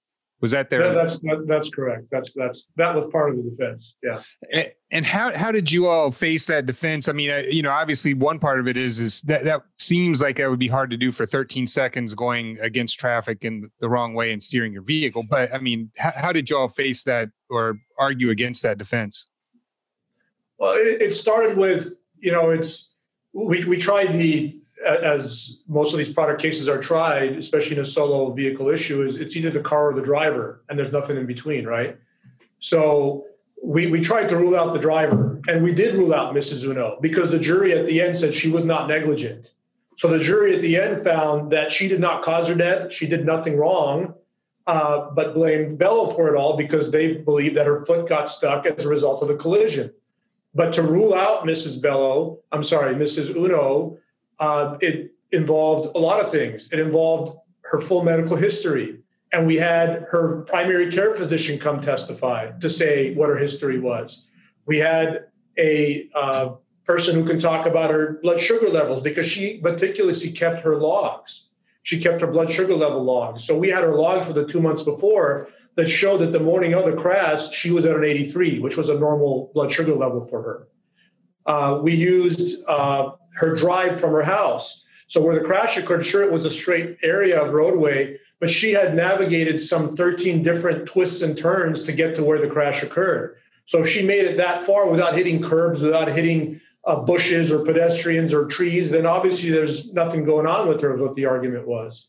Was 0.41 0.53
that 0.53 0.71
there? 0.71 0.95
that's 0.95 1.19
that's 1.47 1.69
correct. 1.69 2.05
That's 2.13 2.33
that's 2.33 2.69
that 2.77 2.95
was 2.95 3.07
part 3.07 3.31
of 3.31 3.37
the 3.37 3.43
defense. 3.43 3.97
Yeah. 4.03 4.23
And 4.93 5.05
how 5.05 5.37
how 5.37 5.51
did 5.51 5.71
you 5.71 5.89
all 5.89 6.13
face 6.13 6.47
that 6.47 6.65
defense? 6.65 7.09
I 7.09 7.13
mean, 7.13 7.31
uh, 7.31 7.39
you 7.39 7.61
know, 7.61 7.73
obviously 7.73 8.15
one 8.15 8.39
part 8.39 8.61
of 8.61 8.69
it 8.69 8.77
is 8.77 9.01
is 9.01 9.21
that 9.23 9.45
that 9.45 9.63
seems 9.79 10.23
like 10.23 10.39
it 10.39 10.49
would 10.49 10.61
be 10.61 10.69
hard 10.69 10.91
to 10.91 10.97
do 10.97 11.11
for 11.11 11.27
13 11.27 11.67
seconds 11.67 12.15
going 12.15 12.57
against 12.61 13.01
traffic 13.01 13.45
in 13.45 13.69
the 13.81 13.89
wrong 13.89 14.15
way 14.15 14.33
and 14.33 14.41
steering 14.41 14.73
your 14.73 14.83
vehicle. 14.83 15.25
But 15.29 15.53
I 15.53 15.59
mean, 15.59 15.91
how, 15.99 16.13
how 16.15 16.33
did 16.33 16.49
you 16.49 16.57
all 16.57 16.69
face 16.69 17.03
that 17.05 17.31
or 17.51 17.81
argue 17.99 18.31
against 18.31 18.63
that 18.63 18.79
defense? 18.79 19.27
Well, 20.59 20.75
it, 20.75 21.03
it 21.03 21.15
started 21.15 21.57
with 21.57 21.99
you 22.21 22.31
know 22.31 22.51
it's 22.51 22.95
we 23.33 23.65
we 23.65 23.77
tried 23.77 24.13
the 24.13 24.61
as 24.85 25.63
most 25.69 25.93
of 25.93 25.99
these 25.99 26.13
product 26.13 26.41
cases 26.41 26.69
are 26.69 26.79
tried, 26.79 27.37
especially 27.37 27.77
in 27.77 27.83
a 27.83 27.87
solo 27.87 28.33
vehicle 28.33 28.69
issue, 28.69 29.03
is 29.03 29.19
it's 29.19 29.37
either 29.37 29.51
the 29.51 29.61
car 29.61 29.91
or 29.91 29.95
the 29.95 30.03
driver, 30.03 30.63
and 30.69 30.79
there's 30.79 30.93
nothing 30.93 31.17
in 31.17 31.27
between, 31.27 31.67
right? 31.67 31.99
So 32.61 33.27
we, 33.63 33.87
we 33.87 34.01
tried 34.01 34.29
to 34.29 34.37
rule 34.37 34.57
out 34.57 34.73
the 34.73 34.79
driver, 34.79 35.41
and 35.49 35.63
we 35.63 35.73
did 35.73 35.95
rule 35.95 36.15
out 36.15 36.35
Mrs. 36.35 36.65
Uno 36.65 36.99
because 37.01 37.31
the 37.31 37.39
jury 37.39 37.73
at 37.73 37.87
the 37.87 38.01
end 38.01 38.17
said 38.17 38.35
she 38.35 38.51
was 38.51 38.65
not 38.65 38.89
negligent. 38.89 39.51
So 39.97 40.09
the 40.09 40.21
jury 40.21 40.55
at 40.55 40.63
the 40.63 40.77
end 40.77 41.03
found 41.03 41.51
that 41.51 41.73
she 41.73 41.89
did 41.89 42.01
not 42.01 42.23
cause 42.23 42.47
her 42.47 42.55
death, 42.55 42.93
she 42.93 43.09
did 43.09 43.27
nothing 43.27 43.57
wrong, 43.57 44.15
uh, 44.69 45.11
but 45.11 45.35
blamed 45.35 45.79
Bello 45.79 46.09
for 46.09 46.33
it 46.33 46.39
all 46.39 46.57
because 46.57 46.93
they 46.93 47.15
believed 47.15 47.57
that 47.57 47.67
her 47.67 47.85
foot 47.85 48.09
got 48.09 48.29
stuck 48.29 48.65
as 48.67 48.85
a 48.85 48.89
result 48.89 49.23
of 49.23 49.29
the 49.29 49.35
collision. 49.35 49.93
But 50.55 50.73
to 50.75 50.83
rule 50.83 51.15
out 51.15 51.45
Mrs. 51.45 51.81
Bello, 51.81 52.39
I'm 52.53 52.63
sorry, 52.63 52.95
Mrs. 52.95 53.35
Uno, 53.35 53.99
uh, 54.39 54.77
it 54.81 55.13
involved 55.31 55.95
a 55.95 55.99
lot 55.99 56.25
of 56.25 56.31
things. 56.31 56.69
It 56.73 56.79
involved 56.79 57.39
her 57.63 57.81
full 57.81 58.03
medical 58.03 58.37
history. 58.37 59.01
And 59.33 59.47
we 59.47 59.57
had 59.57 60.07
her 60.11 60.43
primary 60.43 60.91
care 60.91 61.15
physician 61.15 61.59
come 61.59 61.83
testify 61.83 62.53
to 62.61 62.71
say 62.71 63.15
what 63.15 63.29
her 63.29 63.37
history 63.37 63.79
was. 63.79 64.27
We 64.65 64.79
had 64.79 65.27
a 65.59 66.09
uh, 66.15 66.55
person 66.85 67.15
who 67.15 67.25
can 67.25 67.39
talk 67.39 67.67
about 67.67 67.91
her 67.91 68.19
blood 68.23 68.41
sugar 68.41 68.71
levels 68.71 69.03
because 69.03 69.27
she 69.27 69.61
meticulously 69.63 70.33
kept 70.33 70.63
her 70.63 70.77
logs. 70.77 71.49
She 71.83 72.01
kept 72.01 72.21
her 72.23 72.27
blood 72.27 72.51
sugar 72.51 72.75
level 72.75 73.03
logs. 73.03 73.45
So 73.45 73.59
we 73.59 73.69
had 73.69 73.83
her 73.83 73.95
logs 73.95 74.27
for 74.27 74.33
the 74.33 74.47
two 74.47 74.61
months 74.61 74.83
before 74.83 75.49
that 75.77 75.89
showed 75.89 76.19
that 76.19 76.33
the 76.33 76.41
morning 76.41 76.75
of 76.75 76.87
the 76.87 76.93
crash, 76.93 77.53
she 77.53 77.71
was 77.71 77.85
at 77.85 77.97
an 77.97 78.05
83, 78.05 78.59
which 78.59 78.77
was 78.77 78.89
a 78.89 78.99
normal 78.99 79.51
blood 79.55 79.71
sugar 79.71 79.95
level 79.95 80.25
for 80.27 80.43
her. 80.43 80.69
Uh, 81.49 81.81
we 81.83 81.95
used 81.95 82.63
uh, 82.69 83.13
her 83.33 83.57
drive 83.57 83.99
from 83.99 84.13
her 84.13 84.23
house. 84.23 84.85
So 85.07 85.23
where 85.23 85.35
the 85.35 85.45
crash 85.45 85.79
occurred, 85.79 86.05
sure, 86.05 86.23
it 86.23 86.31
was 86.31 86.45
a 86.45 86.51
straight 86.51 86.99
area 87.03 87.43
of 87.43 87.55
roadway, 87.55 88.19
but 88.39 88.51
she 88.51 88.73
had 88.73 88.95
navigated 88.95 89.59
some 89.59 89.97
13 89.97 90.43
different 90.43 90.87
twists 90.87 91.23
and 91.23 91.37
turns 91.37 91.83
to 91.85 91.93
get 91.93 92.15
to 92.17 92.23
where 92.23 92.39
the 92.39 92.49
crash 92.49 92.83
occurred. 92.83 93.39
So 93.65 93.81
if 93.83 93.89
she 93.89 94.07
made 94.07 94.27
it 94.27 94.37
that 94.37 94.65
far 94.65 94.89
without 94.89 95.15
hitting 95.15 95.43
curbs, 95.43 95.81
without 95.81 96.09
hitting 96.09 96.61
uh, 96.85 96.97
bushes 97.01 97.51
or 97.51 97.65
pedestrians 97.65 98.35
or 98.35 98.45
trees, 98.47 98.91
then 98.91 99.07
obviously 99.07 99.49
there's 99.49 99.93
nothing 99.95 100.25
going 100.25 100.47
on 100.47 100.69
with 100.69 100.83
her, 100.83 100.97
what 100.97 101.15
the 101.15 101.25
argument 101.25 101.67
was. 101.67 102.09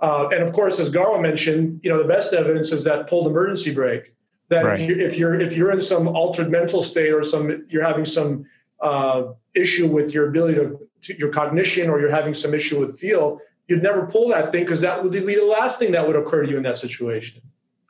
Uh, 0.00 0.28
and 0.32 0.42
of 0.42 0.54
course, 0.54 0.80
as 0.80 0.90
Garo 0.90 1.20
mentioned, 1.20 1.80
you 1.82 1.90
know, 1.90 1.98
the 1.98 2.08
best 2.08 2.32
evidence 2.32 2.72
is 2.72 2.84
that 2.84 3.06
pulled 3.06 3.26
emergency 3.26 3.72
brake. 3.72 4.14
That 4.48 4.64
right. 4.64 4.80
if, 4.80 4.88
you, 4.88 4.98
if 4.98 5.16
you're 5.16 5.40
if 5.40 5.56
you're 5.56 5.70
in 5.70 5.80
some 5.80 6.08
altered 6.08 6.50
mental 6.50 6.82
state 6.82 7.12
or 7.12 7.22
some 7.22 7.64
you're 7.70 7.84
having 7.84 8.04
some 8.04 8.44
uh, 8.82 9.32
issue 9.54 9.86
with 9.86 10.12
your 10.12 10.28
ability 10.28 10.54
to, 10.54 10.78
to, 11.02 11.18
your 11.18 11.30
cognition 11.30 11.88
or 11.88 12.00
you're 12.00 12.10
having 12.10 12.34
some 12.34 12.52
issue 12.52 12.80
with 12.80 12.98
feel, 12.98 13.40
you'd 13.68 13.82
never 13.82 14.06
pull 14.06 14.28
that 14.28 14.52
thing 14.52 14.64
because 14.64 14.80
that 14.80 15.02
would 15.02 15.12
be 15.12 15.20
the 15.20 15.44
last 15.44 15.78
thing 15.78 15.92
that 15.92 16.06
would 16.06 16.16
occur 16.16 16.42
to 16.42 16.50
you 16.50 16.56
in 16.56 16.62
that 16.64 16.78
situation. 16.78 17.42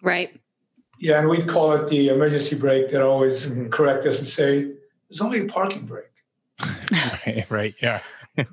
Right. 0.03 0.39
Yeah, 0.99 1.19
and 1.19 1.29
we'd 1.29 1.49
call 1.49 1.73
it 1.73 1.89
the 1.89 2.09
emergency 2.09 2.57
brake 2.57 2.91
that 2.91 3.03
always 3.03 3.47
mm-hmm. 3.47 3.71
correct 3.71 4.07
us 4.07 4.21
and 4.21 4.29
say, 4.29 4.73
there's 5.09 5.21
only 5.21 5.41
a 5.41 5.47
parking 5.47 5.87
brake. 5.87 6.05
right, 6.61 7.47
right, 7.51 7.75
yeah. 7.81 8.03
yeah 8.37 8.45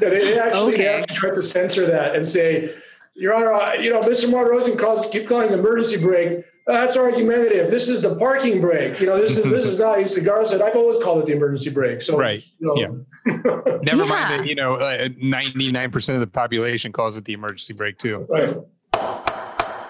they, 0.00 0.08
they, 0.08 0.38
actually, 0.38 0.74
okay. 0.74 0.84
they 0.84 0.88
actually 0.88 1.16
tried 1.16 1.34
to 1.34 1.42
censor 1.42 1.86
that 1.86 2.16
and 2.16 2.26
say, 2.26 2.74
Your 3.14 3.34
Honor, 3.34 3.52
uh, 3.52 3.74
you 3.74 3.90
know, 3.90 4.00
Mr. 4.00 4.30
Mardirossian 4.30 4.78
calls 4.78 5.06
keep 5.12 5.28
calling 5.28 5.52
emergency 5.52 6.00
brake 6.00 6.44
Oh, 6.66 6.72
that's 6.72 6.96
argumentative. 6.96 7.72
This 7.72 7.88
is 7.88 8.02
the 8.02 8.14
parking 8.14 8.60
brake. 8.60 9.00
You 9.00 9.06
know, 9.06 9.20
this 9.20 9.36
is 9.36 9.44
this 9.44 9.64
is 9.64 9.78
not. 9.78 9.98
He 9.98 10.04
cigar 10.04 10.44
said, 10.44 10.60
"I've 10.60 10.76
always 10.76 11.02
called 11.02 11.22
it 11.22 11.26
the 11.26 11.32
emergency 11.32 11.70
brake." 11.70 12.02
So, 12.02 12.16
right, 12.16 12.42
you 12.58 12.66
know. 12.68 12.76
yeah. 12.76 13.32
Never 13.82 14.04
yeah. 14.04 14.08
mind 14.08 14.30
that. 14.30 14.46
You 14.46 14.54
know, 14.54 14.76
uh, 14.76 15.08
ninety 15.20 15.72
nine 15.72 15.90
percent 15.90 16.14
of 16.14 16.20
the 16.20 16.28
population 16.28 16.92
calls 16.92 17.16
it 17.16 17.24
the 17.24 17.32
emergency 17.32 17.72
brake 17.72 17.98
too. 17.98 18.26
Right. 18.28 18.56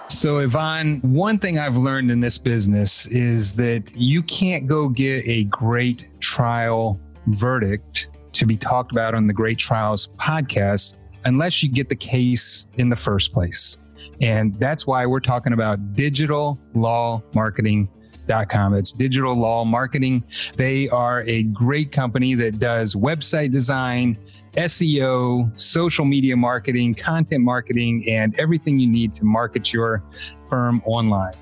So, 0.08 0.38
Yvonne, 0.38 1.00
one 1.00 1.38
thing 1.38 1.58
I've 1.58 1.76
learned 1.76 2.10
in 2.10 2.20
this 2.20 2.38
business 2.38 3.06
is 3.06 3.54
that 3.56 3.92
you 3.94 4.22
can't 4.22 4.66
go 4.66 4.88
get 4.88 5.26
a 5.26 5.44
great 5.44 6.08
trial 6.20 7.00
verdict 7.26 8.08
to 8.32 8.46
be 8.46 8.56
talked 8.56 8.92
about 8.92 9.14
on 9.14 9.26
the 9.26 9.32
Great 9.32 9.58
Trials 9.58 10.08
podcast 10.18 10.98
unless 11.24 11.62
you 11.62 11.70
get 11.70 11.88
the 11.88 11.96
case 11.96 12.66
in 12.74 12.88
the 12.88 12.96
first 12.96 13.32
place. 13.32 13.78
And 14.20 14.54
that's 14.58 14.86
why 14.86 15.06
we're 15.06 15.20
talking 15.20 15.52
about 15.52 15.94
digital 15.94 16.58
law 16.74 17.22
marketing.com. 17.34 18.74
It's 18.74 18.92
digital 18.92 19.34
law 19.34 19.64
marketing. 19.64 20.24
They 20.56 20.88
are 20.90 21.22
a 21.22 21.44
great 21.44 21.92
company 21.92 22.34
that 22.34 22.58
does 22.58 22.94
website 22.94 23.52
design, 23.52 24.18
SEO, 24.52 25.58
social 25.58 26.04
media 26.04 26.36
marketing, 26.36 26.94
content 26.94 27.42
marketing, 27.42 28.08
and 28.08 28.38
everything 28.38 28.78
you 28.78 28.88
need 28.88 29.14
to 29.14 29.24
market 29.24 29.72
your 29.72 30.02
firm 30.48 30.82
online. 30.84 31.32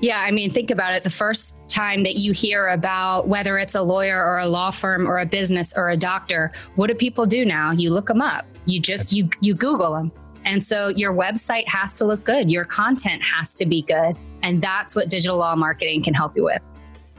Yeah, 0.00 0.20
I 0.20 0.32
mean, 0.32 0.50
think 0.50 0.70
about 0.70 0.94
it. 0.94 1.02
The 1.02 1.10
first 1.10 1.66
time 1.68 2.02
that 2.02 2.16
you 2.16 2.32
hear 2.32 2.68
about 2.68 3.28
whether 3.28 3.58
it's 3.58 3.74
a 3.74 3.82
lawyer 3.82 4.22
or 4.22 4.38
a 4.38 4.46
law 4.46 4.70
firm 4.70 5.08
or 5.08 5.18
a 5.18 5.26
business 5.26 5.72
or 5.76 5.90
a 5.90 5.96
doctor, 5.96 6.52
what 6.74 6.88
do 6.88 6.94
people 6.94 7.26
do 7.26 7.44
now? 7.44 7.70
You 7.70 7.90
look 7.90 8.08
them 8.08 8.20
up. 8.20 8.44
You 8.66 8.80
just 8.80 9.12
you 9.12 9.30
you 9.40 9.54
Google 9.54 9.94
them. 9.94 10.12
And 10.44 10.62
so 10.62 10.88
your 10.88 11.14
website 11.14 11.66
has 11.68 11.98
to 11.98 12.04
look 12.04 12.24
good, 12.24 12.50
your 12.50 12.64
content 12.64 13.22
has 13.22 13.54
to 13.54 13.66
be 13.66 13.82
good. 13.82 14.18
And 14.42 14.60
that's 14.60 14.94
what 14.94 15.08
digital 15.08 15.38
law 15.38 15.56
marketing 15.56 16.02
can 16.02 16.14
help 16.14 16.36
you 16.36 16.44
with. 16.44 16.62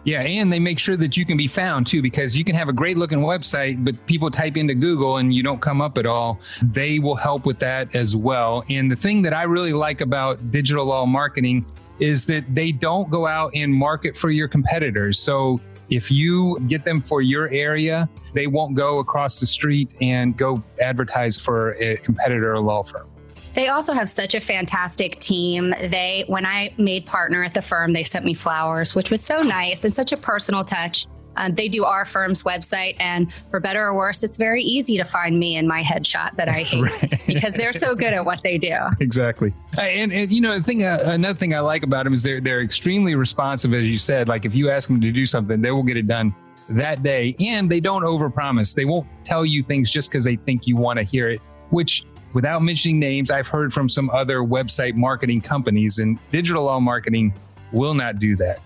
Yeah, 0.04 0.22
and 0.22 0.54
they 0.54 0.60
make 0.60 0.78
sure 0.78 0.96
that 0.98 1.18
you 1.18 1.26
can 1.26 1.36
be 1.36 1.48
found 1.48 1.88
too, 1.88 2.04
because 2.04 2.38
you 2.38 2.44
can 2.44 2.54
have 2.54 2.70
a 2.70 2.74
great 2.74 2.96
looking 2.96 3.22
website, 3.22 3.84
but 3.84 4.06
people 4.06 4.30
type 4.30 4.56
into 4.56 4.76
Google 4.76 5.18
and 5.18 5.34
you 5.34 5.42
don't 5.42 5.60
come 5.60 5.82
up 5.82 5.98
at 5.98 6.06
all. 6.06 6.40
They 6.62 7.00
will 7.00 7.16
help 7.16 7.48
with 7.48 7.58
that 7.60 7.96
as 7.96 8.16
well. 8.16 8.64
And 8.70 8.92
the 8.92 8.96
thing 8.96 9.24
that 9.24 9.34
I 9.34 9.44
really 9.44 9.74
like 9.74 10.02
about 10.02 10.52
digital 10.52 10.86
law 10.86 11.08
marketing 11.08 11.66
is 11.98 12.28
that 12.28 12.44
they 12.54 12.72
don't 12.72 13.10
go 13.10 13.26
out 13.26 13.52
and 13.56 13.74
market 13.74 14.16
for 14.16 14.30
your 14.30 14.48
competitors. 14.48 15.18
So 15.18 15.60
if 15.90 16.12
you 16.12 16.60
get 16.68 16.86
them 16.86 17.02
for 17.02 17.24
your 17.24 17.50
area, 17.52 18.08
they 18.36 18.46
won't 18.46 18.76
go 18.76 19.00
across 19.00 19.40
the 19.40 19.48
street 19.48 19.90
and 20.02 20.38
go 20.38 20.64
advertise 20.80 21.40
for 21.40 21.76
a 21.82 21.98
competitor 21.98 22.54
or 22.54 22.60
law 22.60 22.84
firm. 22.84 23.10
They 23.56 23.70
also 23.70 23.94
have 23.94 24.10
such 24.10 24.36
a 24.36 24.42
fantastic 24.42 25.18
team. 25.20 25.74
They, 25.80 26.26
when 26.28 26.46
I 26.46 26.76
made 26.78 27.06
partner 27.06 27.44
at 27.44 27.54
the 27.54 27.62
firm, 27.62 27.94
they 27.94 28.04
sent 28.04 28.26
me 28.26 28.34
flowers, 28.34 28.94
which 28.94 29.12
was 29.12 29.24
so 29.24 29.42
nice 29.42 29.84
and 29.84 29.94
such 29.94 30.12
a 30.12 30.18
personal 30.18 30.66
touch. 30.66 31.08
Um, 31.38 31.54
they 31.56 31.68
do 31.68 31.84
our 31.84 32.06
firm's 32.06 32.44
website, 32.44 32.96
and 33.00 33.32
for 33.52 33.60
better 33.60 33.86
or 33.86 33.94
worse, 33.94 34.24
it's 34.24 34.38
very 34.38 34.64
easy 34.64 34.98
to 34.98 35.04
find 35.04 35.38
me 35.38 35.58
in 35.58 35.68
my 35.68 35.84
headshot 35.84 36.36
that 36.38 36.48
I 36.48 36.64
hate 36.64 36.82
right. 36.82 37.24
because 37.28 37.56
they're 37.56 37.74
so 37.74 37.94
good 37.94 38.14
at 38.14 38.26
what 38.26 38.42
they 38.42 38.58
do. 38.58 38.78
Exactly, 39.02 39.54
and, 39.78 40.14
and 40.14 40.32
you 40.32 40.40
know, 40.40 40.58
the 40.58 40.64
thing, 40.64 40.86
uh, 40.86 41.00
another 41.04 41.38
thing 41.38 41.54
I 41.54 41.60
like 41.60 41.84
about 41.84 42.06
them 42.06 42.14
is 42.14 42.24
they're 42.24 42.40
they're 42.40 42.62
extremely 42.62 43.16
responsive, 43.16 43.74
as 43.74 43.86
you 43.86 43.98
said. 43.98 44.30
Like 44.30 44.46
if 44.46 44.56
you 44.56 44.70
ask 44.70 44.88
them 44.88 45.02
to 45.02 45.12
do 45.12 45.26
something, 45.26 45.62
they 45.62 45.72
will 45.72 45.84
get 45.84 45.98
it 45.98 46.08
done 46.08 46.34
that 46.70 47.04
day, 47.04 47.36
and 47.40 47.70
they 47.70 47.82
don't 47.82 48.04
overpromise. 48.04 48.74
They 48.74 48.86
won't 48.86 49.08
tell 49.26 49.46
you 49.46 49.62
things 49.62 49.92
just 49.92 50.10
because 50.10 50.24
they 50.24 50.38
think 50.38 50.68
you 50.68 50.78
want 50.78 51.00
to 51.00 51.04
hear 51.04 51.28
it, 51.28 51.42
which 51.70 52.06
without 52.36 52.62
mentioning 52.62 53.00
names, 53.00 53.32
I've 53.32 53.48
heard 53.48 53.74
from 53.74 53.90
some 53.90 54.12
other 54.12 54.42
website 54.42 54.96
marketing 54.96 55.42
companies, 55.42 55.98
and 55.98 56.20
digital 56.32 56.66
law 56.66 56.80
marketing 56.80 57.34
will 57.72 57.96
not 57.96 58.20
do 58.20 58.36
that. 58.36 58.60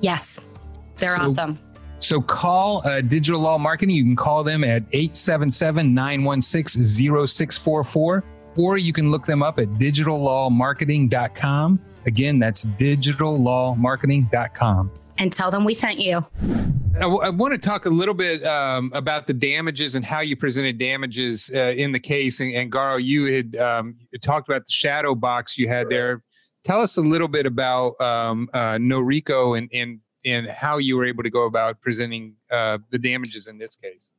Yes, 0.00 0.44
they're 0.98 1.16
so, 1.16 1.22
awesome. 1.22 1.58
So 2.00 2.20
call 2.20 2.86
uh, 2.86 3.00
Digital 3.00 3.40
Law 3.40 3.56
Marketing. 3.56 3.94
You 3.94 4.04
can 4.04 4.16
call 4.16 4.44
them 4.44 4.62
at 4.62 4.82
877 4.92 5.94
916 5.94 6.84
0644, 6.84 8.22
or 8.58 8.76
you 8.76 8.92
can 8.92 9.10
look 9.10 9.24
them 9.24 9.42
up 9.42 9.58
at 9.58 9.68
digitallawmarketing.com. 9.68 11.80
Again, 12.06 12.38
that's 12.38 12.66
digitallawmarketing.com. 12.66 14.90
And 15.18 15.32
tell 15.32 15.50
them 15.50 15.64
we 15.64 15.74
sent 15.74 15.98
you. 15.98 16.24
I, 16.96 17.00
w- 17.00 17.20
I 17.20 17.30
want 17.30 17.52
to 17.52 17.58
talk 17.58 17.86
a 17.86 17.90
little 17.90 18.14
bit 18.14 18.44
um, 18.44 18.92
about 18.94 19.26
the 19.26 19.32
damages 19.32 19.94
and 19.94 20.04
how 20.04 20.20
you 20.20 20.36
presented 20.36 20.78
damages 20.78 21.50
uh, 21.54 21.72
in 21.76 21.92
the 21.92 21.98
case. 21.98 22.40
And, 22.40 22.54
and 22.54 22.70
Garo, 22.70 23.02
you 23.02 23.26
had 23.26 23.56
um, 23.56 23.96
talked 24.22 24.48
about 24.48 24.66
the 24.66 24.72
shadow 24.72 25.14
box 25.14 25.58
you 25.58 25.68
had 25.68 25.88
there. 25.88 26.22
Tell 26.62 26.80
us 26.80 26.96
a 26.96 27.02
little 27.02 27.28
bit 27.28 27.46
about 27.46 28.00
um, 28.00 28.48
uh, 28.54 28.74
Noriko 28.74 29.58
and, 29.58 29.68
and 29.72 30.00
and 30.24 30.48
how 30.48 30.78
you 30.78 30.96
were 30.96 31.04
able 31.04 31.22
to 31.22 31.30
go 31.30 31.44
about 31.44 31.80
presenting 31.80 32.34
uh, 32.50 32.78
the 32.90 32.98
damages 32.98 33.46
in 33.46 33.58
this 33.58 33.76
case. 33.76 34.12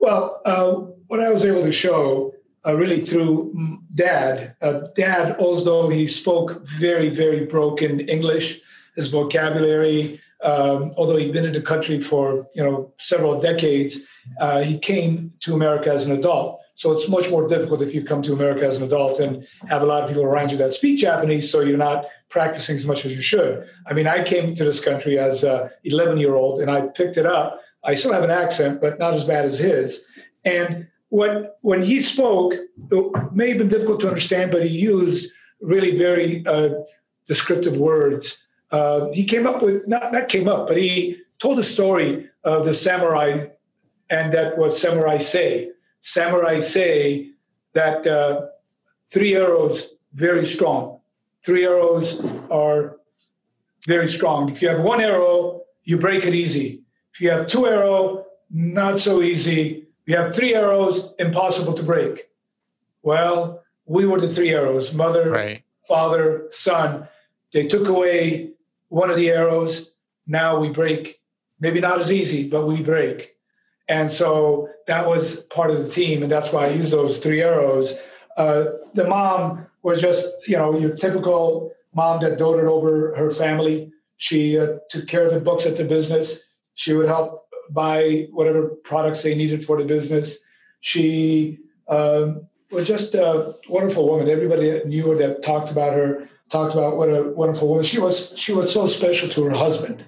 Well, 0.00 0.40
uh, 0.46 0.72
what 1.08 1.20
I 1.20 1.30
was 1.30 1.44
able 1.44 1.62
to 1.62 1.72
show 1.72 2.32
uh, 2.66 2.74
really 2.74 3.04
through 3.04 3.80
dad, 3.94 4.56
uh, 4.62 4.88
dad, 4.96 5.36
although 5.38 5.90
he 5.90 6.06
spoke 6.06 6.66
very, 6.66 7.10
very 7.10 7.44
broken 7.44 8.00
English, 8.00 8.62
his 9.00 9.08
vocabulary, 9.08 10.20
um, 10.42 10.92
although 10.96 11.16
he'd 11.16 11.32
been 11.32 11.44
in 11.44 11.52
the 11.52 11.62
country 11.62 12.00
for 12.00 12.46
you 12.54 12.62
know 12.62 12.92
several 12.98 13.40
decades, 13.40 13.98
uh, 14.40 14.60
he 14.60 14.78
came 14.78 15.32
to 15.40 15.54
America 15.54 15.90
as 15.90 16.06
an 16.06 16.16
adult. 16.16 16.60
So 16.74 16.92
it's 16.92 17.08
much 17.08 17.30
more 17.30 17.46
difficult 17.46 17.82
if 17.82 17.94
you 17.94 18.02
come 18.02 18.22
to 18.22 18.32
America 18.32 18.66
as 18.66 18.78
an 18.78 18.84
adult 18.84 19.20
and 19.20 19.46
have 19.68 19.82
a 19.82 19.84
lot 19.84 20.02
of 20.02 20.08
people 20.08 20.24
around 20.24 20.50
you 20.50 20.56
that 20.58 20.72
speak 20.72 20.98
Japanese, 20.98 21.50
so 21.50 21.60
you're 21.60 21.76
not 21.76 22.06
practicing 22.30 22.76
as 22.76 22.86
much 22.86 23.04
as 23.04 23.12
you 23.12 23.20
should. 23.20 23.68
I 23.86 23.92
mean, 23.92 24.06
I 24.06 24.24
came 24.24 24.54
to 24.54 24.64
this 24.64 24.82
country 24.82 25.18
as 25.18 25.44
a 25.44 25.70
11 25.84 26.18
year 26.18 26.34
old 26.34 26.60
and 26.60 26.70
I 26.70 26.82
picked 26.82 27.18
it 27.18 27.26
up. 27.26 27.60
I 27.84 27.94
still 27.94 28.14
have 28.14 28.22
an 28.22 28.30
accent, 28.30 28.80
but 28.80 28.98
not 28.98 29.14
as 29.14 29.24
bad 29.24 29.44
as 29.44 29.58
his. 29.58 30.06
And 30.44 30.86
what 31.10 31.58
when 31.60 31.82
he 31.82 32.00
spoke, 32.00 32.54
it 32.54 33.32
may 33.34 33.48
have 33.50 33.58
been 33.58 33.68
difficult 33.68 34.00
to 34.00 34.08
understand, 34.08 34.50
but 34.52 34.64
he 34.64 34.70
used 34.70 35.30
really 35.60 35.98
very 35.98 36.46
uh, 36.46 36.70
descriptive 37.26 37.76
words. 37.76 38.42
Uh, 38.70 39.10
he 39.10 39.24
came 39.24 39.46
up 39.46 39.62
with 39.62 39.86
not 39.86 40.12
not 40.12 40.28
came 40.28 40.48
up, 40.48 40.68
but 40.68 40.76
he 40.76 41.18
told 41.38 41.58
the 41.58 41.62
story 41.62 42.28
of 42.44 42.64
the 42.64 42.74
samurai, 42.74 43.46
and 44.08 44.32
that 44.32 44.56
what 44.58 44.76
samurai 44.76 45.18
say. 45.18 45.70
Samurai 46.02 46.60
say 46.60 47.30
that 47.74 48.06
uh, 48.06 48.46
three 49.06 49.34
arrows 49.34 49.90
very 50.14 50.46
strong. 50.46 51.00
Three 51.44 51.64
arrows 51.64 52.24
are 52.50 52.96
very 53.86 54.08
strong. 54.08 54.50
If 54.50 54.62
you 54.62 54.68
have 54.68 54.80
one 54.80 55.00
arrow, 55.00 55.62
you 55.84 55.98
break 55.98 56.24
it 56.24 56.34
easy. 56.34 56.82
If 57.12 57.20
you 57.20 57.30
have 57.30 57.48
two 57.48 57.66
arrow, 57.66 58.26
not 58.50 59.00
so 59.00 59.22
easy 59.22 59.88
you 60.10 60.16
have 60.16 60.34
three 60.34 60.56
arrows, 60.56 61.12
impossible 61.20 61.72
to 61.74 61.84
break. 61.84 62.30
Well, 63.04 63.62
we 63.86 64.06
were 64.06 64.20
the 64.20 64.26
three 64.26 64.50
arrows 64.50 64.92
mother, 64.92 65.30
right. 65.30 65.62
father, 65.86 66.48
son. 66.50 67.06
They 67.52 67.68
took 67.68 67.86
away 67.86 68.50
one 68.90 69.10
of 69.10 69.16
the 69.16 69.30
arrows. 69.30 69.90
Now 70.26 70.60
we 70.60 70.68
break. 70.68 71.20
Maybe 71.58 71.80
not 71.80 71.98
as 71.98 72.12
easy, 72.12 72.48
but 72.48 72.66
we 72.66 72.82
break. 72.82 73.36
And 73.88 74.12
so 74.12 74.68
that 74.86 75.08
was 75.08 75.40
part 75.44 75.70
of 75.70 75.82
the 75.82 75.90
team. 75.90 76.22
And 76.22 76.30
that's 76.30 76.52
why 76.52 76.66
I 76.66 76.70
use 76.70 76.90
those 76.90 77.18
three 77.18 77.42
arrows. 77.42 77.94
Uh, 78.36 78.66
the 78.94 79.04
mom 79.04 79.66
was 79.82 80.00
just, 80.00 80.28
you 80.46 80.56
know, 80.56 80.78
your 80.78 80.94
typical 80.94 81.72
mom 81.94 82.20
that 82.20 82.38
doted 82.38 82.66
over 82.66 83.14
her 83.16 83.30
family. 83.30 83.92
She 84.16 84.58
uh, 84.58 84.78
took 84.90 85.08
care 85.08 85.26
of 85.26 85.34
the 85.34 85.40
books 85.40 85.66
at 85.66 85.76
the 85.76 85.84
business. 85.84 86.42
She 86.74 86.92
would 86.92 87.08
help 87.08 87.46
buy 87.70 88.28
whatever 88.30 88.68
products 88.68 89.22
they 89.22 89.34
needed 89.34 89.64
for 89.64 89.76
the 89.78 89.84
business. 89.84 90.38
She 90.80 91.58
um, 91.88 92.48
was 92.70 92.86
just 92.86 93.14
a 93.14 93.54
wonderful 93.68 94.08
woman. 94.08 94.28
Everybody 94.28 94.70
that 94.70 94.86
knew 94.86 95.10
her 95.10 95.16
that 95.16 95.42
talked 95.42 95.70
about 95.70 95.94
her 95.94 96.28
talked 96.50 96.74
about 96.74 96.96
what 96.96 97.08
a 97.08 97.22
wonderful 97.22 97.68
woman 97.68 97.84
she 97.84 97.98
was. 97.98 98.32
She 98.36 98.52
was 98.52 98.72
so 98.72 98.86
special 98.86 99.28
to 99.30 99.44
her 99.44 99.56
husband. 99.56 100.04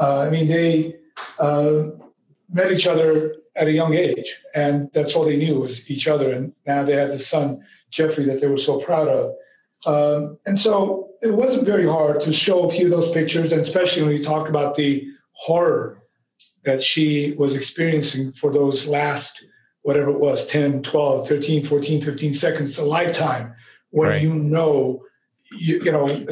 Uh, 0.00 0.20
I 0.20 0.30
mean, 0.30 0.48
they 0.48 0.96
uh, 1.38 1.84
met 2.52 2.72
each 2.72 2.86
other 2.86 3.34
at 3.56 3.68
a 3.68 3.72
young 3.72 3.94
age, 3.94 4.42
and 4.54 4.90
that's 4.92 5.14
all 5.14 5.24
they 5.24 5.36
knew 5.36 5.60
was 5.60 5.88
each 5.90 6.08
other. 6.08 6.32
And 6.32 6.52
now 6.66 6.82
they 6.82 6.94
had 6.94 7.12
this 7.12 7.26
son, 7.26 7.64
Jeffrey, 7.90 8.24
that 8.24 8.40
they 8.40 8.48
were 8.48 8.58
so 8.58 8.80
proud 8.80 9.08
of. 9.08 9.34
Um, 9.86 10.38
and 10.46 10.58
so 10.58 11.10
it 11.22 11.32
wasn't 11.32 11.66
very 11.66 11.86
hard 11.86 12.20
to 12.22 12.32
show 12.32 12.64
a 12.64 12.70
few 12.70 12.86
of 12.86 12.90
those 12.90 13.12
pictures, 13.12 13.52
and 13.52 13.60
especially 13.60 14.02
when 14.02 14.12
you 14.12 14.24
talk 14.24 14.48
about 14.48 14.74
the 14.74 15.06
horror 15.32 16.02
that 16.64 16.82
she 16.82 17.34
was 17.38 17.54
experiencing 17.54 18.32
for 18.32 18.52
those 18.52 18.86
last 18.86 19.44
whatever 19.82 20.10
it 20.10 20.18
was 20.18 20.46
10 20.46 20.82
12 20.82 21.28
13 21.28 21.64
14 21.64 22.00
15 22.00 22.34
seconds 22.34 22.78
a 22.78 22.84
lifetime 22.84 23.54
when 23.90 24.08
right. 24.08 24.22
you 24.22 24.34
know 24.34 25.04
you, 25.56 25.80
you, 25.82 25.92
know 25.92 26.26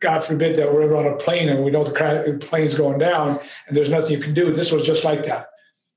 god 0.00 0.24
forbid 0.24 0.56
that 0.56 0.72
we're 0.72 0.82
ever 0.82 0.96
on 0.96 1.06
a 1.06 1.16
plane 1.16 1.48
and 1.48 1.64
we 1.64 1.70
know 1.70 1.84
the 1.84 2.38
plane's 2.40 2.76
going 2.76 2.98
down 2.98 3.38
and 3.66 3.76
there's 3.76 3.90
nothing 3.90 4.12
you 4.12 4.18
can 4.18 4.34
do 4.34 4.52
this 4.52 4.72
was 4.72 4.84
just 4.84 5.04
like 5.04 5.24
that 5.24 5.48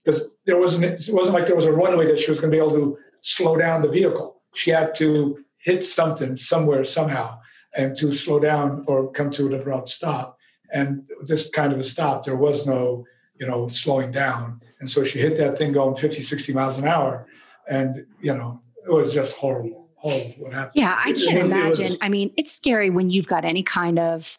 because 0.03 0.27
there 0.45 0.59
wasn't 0.59 0.83
it 0.83 1.01
wasn't 1.09 1.33
like 1.33 1.47
there 1.47 1.55
was 1.55 1.65
a 1.65 1.71
runway 1.71 2.05
that 2.05 2.19
she 2.19 2.31
was 2.31 2.39
going 2.39 2.51
to 2.51 2.55
be 2.55 2.63
able 2.63 2.75
to 2.75 2.97
slow 3.21 3.57
down 3.57 3.81
the 3.81 3.89
vehicle 3.89 4.41
she 4.53 4.71
had 4.71 4.95
to 4.95 5.37
hit 5.57 5.83
something 5.83 6.35
somewhere 6.35 6.83
somehow 6.83 7.37
and 7.75 7.95
to 7.97 8.11
slow 8.11 8.39
down 8.39 8.83
or 8.87 9.11
come 9.11 9.29
to 9.31 9.47
an 9.47 9.53
abrupt 9.53 9.89
stop 9.89 10.37
and 10.71 11.03
this 11.25 11.49
kind 11.49 11.73
of 11.73 11.79
a 11.79 11.83
stop 11.83 12.23
there 12.23 12.35
was 12.35 12.65
no 12.65 13.05
you 13.39 13.47
know, 13.47 13.67
slowing 13.67 14.11
down. 14.11 14.61
And 14.79 14.89
so 14.89 15.03
she 15.03 15.19
hit 15.19 15.37
that 15.37 15.57
thing 15.57 15.71
going 15.71 15.95
50, 15.95 16.21
60 16.21 16.53
miles 16.53 16.77
an 16.77 16.87
hour. 16.87 17.25
And, 17.69 18.05
you 18.21 18.35
know, 18.35 18.61
it 18.85 18.91
was 18.91 19.13
just 19.13 19.37
horrible. 19.37 19.78
Horrible 19.99 20.33
what 20.37 20.53
happened. 20.53 20.71
Yeah, 20.75 20.95
I 20.97 21.11
can't 21.11 21.37
it, 21.37 21.45
imagine. 21.45 21.85
It 21.85 21.89
was, 21.89 21.97
I 22.01 22.09
mean, 22.09 22.31
it's 22.37 22.51
scary 22.51 22.89
when 22.89 23.09
you've 23.09 23.27
got 23.27 23.45
any 23.45 23.63
kind 23.63 23.99
of 23.99 24.37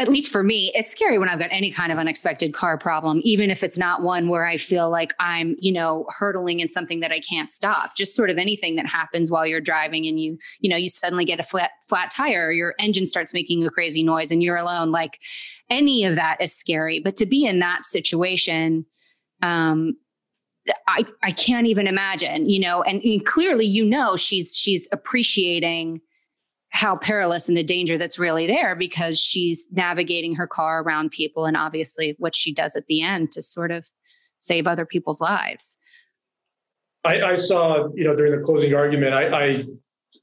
at 0.00 0.08
least 0.08 0.32
for 0.32 0.42
me, 0.42 0.72
it's 0.74 0.90
scary 0.90 1.18
when 1.18 1.28
I've 1.28 1.38
got 1.38 1.50
any 1.52 1.70
kind 1.70 1.92
of 1.92 1.98
unexpected 1.98 2.54
car 2.54 2.78
problem, 2.78 3.20
even 3.22 3.50
if 3.50 3.62
it's 3.62 3.76
not 3.76 4.00
one 4.00 4.28
where 4.28 4.46
I 4.46 4.56
feel 4.56 4.88
like 4.88 5.12
I'm, 5.20 5.56
you 5.58 5.70
know, 5.70 6.06
hurtling 6.08 6.60
in 6.60 6.72
something 6.72 7.00
that 7.00 7.12
I 7.12 7.20
can't 7.20 7.52
stop. 7.52 7.96
Just 7.96 8.14
sort 8.14 8.30
of 8.30 8.38
anything 8.38 8.76
that 8.76 8.86
happens 8.86 9.30
while 9.30 9.46
you're 9.46 9.60
driving 9.60 10.06
and 10.06 10.18
you, 10.18 10.38
you 10.60 10.70
know, 10.70 10.76
you 10.76 10.88
suddenly 10.88 11.26
get 11.26 11.38
a 11.38 11.42
flat 11.42 11.72
flat 11.90 12.10
tire, 12.10 12.50
your 12.50 12.74
engine 12.78 13.04
starts 13.04 13.34
making 13.34 13.62
a 13.66 13.70
crazy 13.70 14.02
noise 14.02 14.32
and 14.32 14.42
you're 14.42 14.56
alone. 14.56 14.90
Like 14.90 15.18
any 15.68 16.04
of 16.04 16.14
that 16.14 16.40
is 16.40 16.54
scary. 16.54 17.00
But 17.00 17.16
to 17.16 17.26
be 17.26 17.44
in 17.44 17.58
that 17.58 17.84
situation, 17.84 18.86
um, 19.42 19.98
I 20.88 21.04
I 21.22 21.32
can't 21.32 21.66
even 21.66 21.86
imagine, 21.86 22.48
you 22.48 22.60
know, 22.60 22.82
and, 22.82 23.02
and 23.02 23.24
clearly 23.24 23.66
you 23.66 23.84
know 23.84 24.16
she's 24.16 24.54
she's 24.54 24.88
appreciating 24.92 26.00
how 26.70 26.96
perilous 26.96 27.48
and 27.48 27.56
the 27.56 27.64
danger 27.64 27.98
that's 27.98 28.18
really 28.18 28.46
there 28.46 28.76
because 28.76 29.18
she's 29.18 29.68
navigating 29.72 30.36
her 30.36 30.46
car 30.46 30.82
around 30.82 31.10
people 31.10 31.44
and 31.44 31.56
obviously 31.56 32.14
what 32.18 32.34
she 32.34 32.54
does 32.54 32.76
at 32.76 32.86
the 32.86 33.02
end 33.02 33.32
to 33.32 33.42
sort 33.42 33.72
of 33.72 33.88
save 34.38 34.66
other 34.66 34.86
people's 34.86 35.20
lives. 35.20 35.76
I, 37.04 37.22
I 37.22 37.34
saw, 37.34 37.88
you 37.94 38.04
know, 38.04 38.14
during 38.14 38.38
the 38.38 38.44
closing 38.44 38.74
argument, 38.74 39.14
I, 39.14 39.26
I 39.28 39.46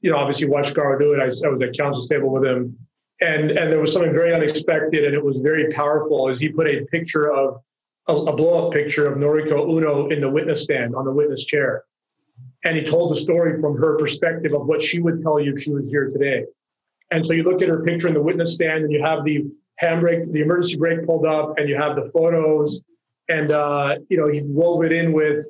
you 0.00 0.10
know, 0.10 0.16
obviously 0.16 0.48
watched 0.48 0.74
Garo 0.74 0.98
do 0.98 1.12
it. 1.12 1.18
I, 1.18 1.24
I 1.24 1.50
was 1.50 1.62
at 1.62 1.76
counsel's 1.76 2.08
table 2.08 2.30
with 2.32 2.44
him, 2.44 2.76
and 3.20 3.50
and 3.50 3.72
there 3.72 3.80
was 3.80 3.92
something 3.92 4.12
very 4.12 4.34
unexpected, 4.34 5.04
and 5.04 5.14
it 5.14 5.24
was 5.24 5.38
very 5.38 5.72
powerful. 5.72 6.28
As 6.28 6.38
he 6.38 6.48
put 6.48 6.66
a 6.66 6.84
picture 6.90 7.32
of 7.32 7.60
a, 8.08 8.12
a 8.12 8.36
blow 8.36 8.66
up 8.66 8.72
picture 8.72 9.06
of 9.06 9.18
Noriko 9.18 9.68
Uno 9.68 10.08
in 10.08 10.20
the 10.20 10.28
witness 10.28 10.62
stand 10.62 10.94
on 10.94 11.04
the 11.04 11.12
witness 11.12 11.44
chair, 11.44 11.84
and 12.64 12.76
he 12.76 12.84
told 12.84 13.10
the 13.10 13.20
story 13.20 13.60
from 13.60 13.76
her 13.76 13.96
perspective 13.96 14.54
of 14.54 14.66
what 14.66 14.82
she 14.82 15.00
would 15.00 15.20
tell 15.20 15.38
you 15.38 15.52
if 15.52 15.62
she 15.62 15.70
was 15.70 15.88
here 15.88 16.10
today. 16.10 16.44
And 17.10 17.24
so 17.24 17.32
you 17.32 17.42
look 17.42 17.62
at 17.62 17.68
her 17.68 17.82
picture 17.82 18.08
in 18.08 18.14
the 18.14 18.22
witness 18.22 18.54
stand, 18.54 18.84
and 18.84 18.92
you 18.92 19.02
have 19.02 19.24
the 19.24 19.44
handbrake, 19.82 20.32
the 20.32 20.40
emergency 20.40 20.76
brake 20.76 21.06
pulled 21.06 21.26
up, 21.26 21.54
and 21.58 21.68
you 21.68 21.76
have 21.76 21.96
the 21.96 22.10
photos. 22.12 22.80
And 23.28 23.52
uh, 23.52 23.96
you 24.08 24.16
know, 24.16 24.28
he 24.28 24.42
wove 24.42 24.84
it 24.84 24.92
in 24.92 25.12
with 25.12 25.46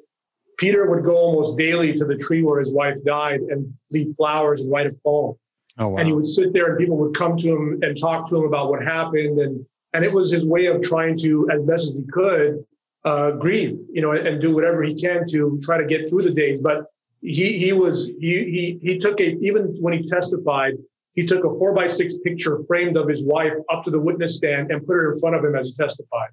Peter 0.59 0.91
would 0.91 1.05
go 1.05 1.17
almost 1.17 1.57
daily 1.57 1.95
to 1.95 2.05
the 2.05 2.17
tree 2.17 2.43
where 2.43 2.59
his 2.59 2.73
wife 2.73 2.97
died 3.05 3.41
and 3.41 3.73
leave 3.93 4.15
flowers 4.17 4.61
and 4.61 4.71
write 4.71 4.87
a 4.87 4.95
poem. 5.05 5.37
Oh, 5.79 5.89
wow. 5.89 5.99
And 5.99 6.09
he 6.09 6.13
would 6.13 6.27
sit 6.27 6.53
there, 6.53 6.67
and 6.67 6.79
people 6.79 6.97
would 6.97 7.15
come 7.15 7.37
to 7.37 7.49
him 7.49 7.79
and 7.83 7.97
talk 7.97 8.29
to 8.29 8.37
him 8.37 8.45
about 8.45 8.69
what 8.69 8.83
happened, 8.83 9.39
and 9.39 9.65
and 9.95 10.05
it 10.05 10.13
was 10.13 10.31
his 10.31 10.47
way 10.47 10.67
of 10.67 10.83
trying 10.83 11.17
to, 11.19 11.49
as 11.51 11.63
best 11.63 11.85
as 11.89 11.97
he 11.97 12.05
could, 12.13 12.65
uh, 13.05 13.33
grieve, 13.33 13.79
you 13.93 14.03
know, 14.03 14.13
and, 14.13 14.27
and 14.27 14.41
do 14.41 14.55
whatever 14.55 14.83
he 14.83 14.95
can 14.95 15.27
to 15.29 15.61
try 15.63 15.79
to 15.79 15.87
get 15.87 16.09
through 16.09 16.23
the 16.23 16.31
days. 16.31 16.61
But 16.61 16.87
he 17.21 17.59
he 17.59 17.73
was 17.73 18.07
he 18.07 18.45
he 18.55 18.79
he 18.83 18.99
took 18.99 19.21
a 19.21 19.37
even 19.39 19.77
when 19.81 19.93
he 19.93 20.07
testified, 20.07 20.75
he 21.15 21.27
took 21.27 21.45
a 21.45 21.51
four 21.59 21.75
by 21.75 21.89
six 21.89 22.17
picture 22.19 22.61
framed 22.67 22.97
of 22.97 23.09
his 23.09 23.23
wife 23.25 23.55
up 23.73 23.85
to 23.85 23.91
the 23.91 23.99
witness 23.99 24.37
stand 24.37 24.71
and 24.71 24.87
put 24.87 24.99
it 24.99 25.13
in 25.13 25.19
front 25.19 25.37
of 25.37 25.45
him 25.45 25.55
as 25.57 25.69
he 25.69 25.75
testified. 25.75 26.31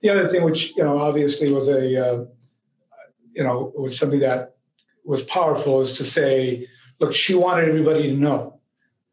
The 0.00 0.10
other 0.10 0.28
thing, 0.28 0.42
which 0.42 0.76
you 0.76 0.84
know, 0.84 0.98
obviously 0.98 1.52
was 1.52 1.68
a 1.68 2.12
uh, 2.12 2.24
you 3.32 3.44
know 3.44 3.72
was 3.76 3.98
something 3.98 4.20
that 4.20 4.54
was 5.04 5.22
powerful, 5.22 5.80
is 5.80 5.96
to 5.98 6.04
say, 6.04 6.66
look, 6.98 7.12
she 7.12 7.34
wanted 7.34 7.68
everybody 7.68 8.08
to 8.08 8.16
know 8.16 8.60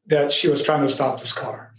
that 0.08 0.32
she 0.32 0.50
was 0.50 0.64
trying 0.64 0.86
to 0.86 0.92
stop 0.92 1.20
this 1.20 1.34
car, 1.34 1.71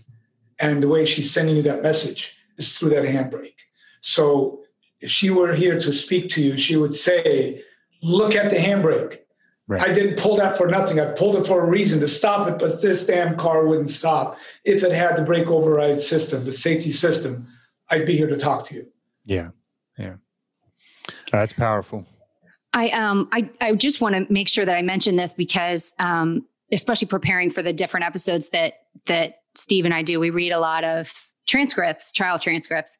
and 0.62 0.82
the 0.82 0.88
way 0.88 1.04
she's 1.04 1.30
sending 1.30 1.56
you 1.56 1.62
that 1.62 1.82
message 1.82 2.36
is 2.56 2.72
through 2.72 2.90
that 2.90 3.04
handbrake. 3.04 3.56
So 4.00 4.60
if 5.00 5.10
she 5.10 5.28
were 5.28 5.54
here 5.54 5.78
to 5.78 5.92
speak 5.92 6.30
to 6.30 6.42
you, 6.42 6.56
she 6.56 6.76
would 6.76 6.94
say 6.94 7.62
look 8.02 8.34
at 8.34 8.50
the 8.50 8.56
handbrake. 8.56 9.18
Right. 9.66 9.82
I 9.82 9.92
didn't 9.92 10.18
pull 10.18 10.36
that 10.36 10.56
for 10.56 10.68
nothing. 10.68 11.00
I 11.00 11.06
pulled 11.06 11.36
it 11.36 11.46
for 11.46 11.62
a 11.62 11.66
reason 11.66 12.00
to 12.00 12.08
stop 12.08 12.48
it, 12.48 12.58
but 12.58 12.80
this 12.80 13.06
damn 13.06 13.36
car 13.36 13.66
wouldn't 13.66 13.90
stop. 13.90 14.38
If 14.64 14.82
it 14.82 14.92
had 14.92 15.16
the 15.16 15.22
brake 15.22 15.48
override 15.48 16.00
system, 16.00 16.44
the 16.44 16.52
safety 16.52 16.92
system, 16.92 17.46
I'd 17.88 18.06
be 18.06 18.16
here 18.16 18.28
to 18.28 18.36
talk 18.36 18.66
to 18.68 18.74
you. 18.74 18.86
Yeah, 19.24 19.50
yeah, 19.98 20.16
that's 21.30 21.52
powerful. 21.52 22.06
I 22.72 22.90
um 22.90 23.28
I 23.32 23.50
I 23.60 23.74
just 23.74 24.00
want 24.00 24.14
to 24.14 24.32
make 24.32 24.48
sure 24.48 24.64
that 24.64 24.74
I 24.76 24.82
mention 24.82 25.16
this 25.16 25.32
because 25.32 25.94
um 25.98 26.44
especially 26.72 27.06
preparing 27.06 27.50
for 27.50 27.62
the 27.62 27.72
different 27.72 28.04
episodes 28.04 28.48
that 28.48 28.74
that 29.06 29.41
Steve 29.54 29.84
and 29.84 29.94
I 29.94 30.02
do, 30.02 30.20
we 30.20 30.30
read 30.30 30.50
a 30.50 30.60
lot 30.60 30.84
of 30.84 31.12
transcripts, 31.46 32.12
trial 32.12 32.38
transcripts. 32.38 32.96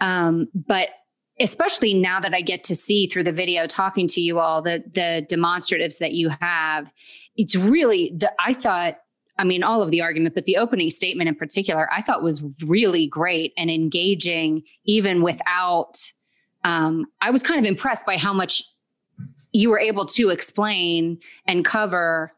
Um, 0.00 0.48
but 0.54 0.90
especially 1.38 1.94
now 1.94 2.20
that 2.20 2.34
I 2.34 2.40
get 2.40 2.64
to 2.64 2.74
see 2.74 3.06
through 3.06 3.24
the 3.24 3.32
video 3.32 3.66
talking 3.66 4.08
to 4.08 4.20
you 4.20 4.38
all 4.38 4.62
the 4.62 4.82
the 4.92 5.26
demonstratives 5.30 5.98
that 5.98 6.12
you 6.12 6.30
have, 6.40 6.92
it's 7.36 7.56
really 7.56 8.12
the 8.16 8.32
I 8.38 8.54
thought 8.54 8.98
I 9.38 9.44
mean 9.44 9.62
all 9.62 9.82
of 9.82 9.90
the 9.90 10.02
argument, 10.02 10.34
but 10.34 10.44
the 10.44 10.56
opening 10.56 10.90
statement 10.90 11.28
in 11.28 11.34
particular, 11.34 11.92
I 11.92 12.02
thought 12.02 12.22
was 12.22 12.42
really 12.64 13.06
great 13.06 13.52
and 13.56 13.70
engaging, 13.70 14.62
even 14.84 15.22
without. 15.22 16.12
Um, 16.64 17.06
I 17.20 17.30
was 17.30 17.44
kind 17.44 17.64
of 17.64 17.66
impressed 17.66 18.06
by 18.06 18.16
how 18.16 18.32
much 18.32 18.64
you 19.52 19.70
were 19.70 19.78
able 19.78 20.04
to 20.04 20.30
explain 20.30 21.20
and 21.46 21.64
cover 21.64 22.32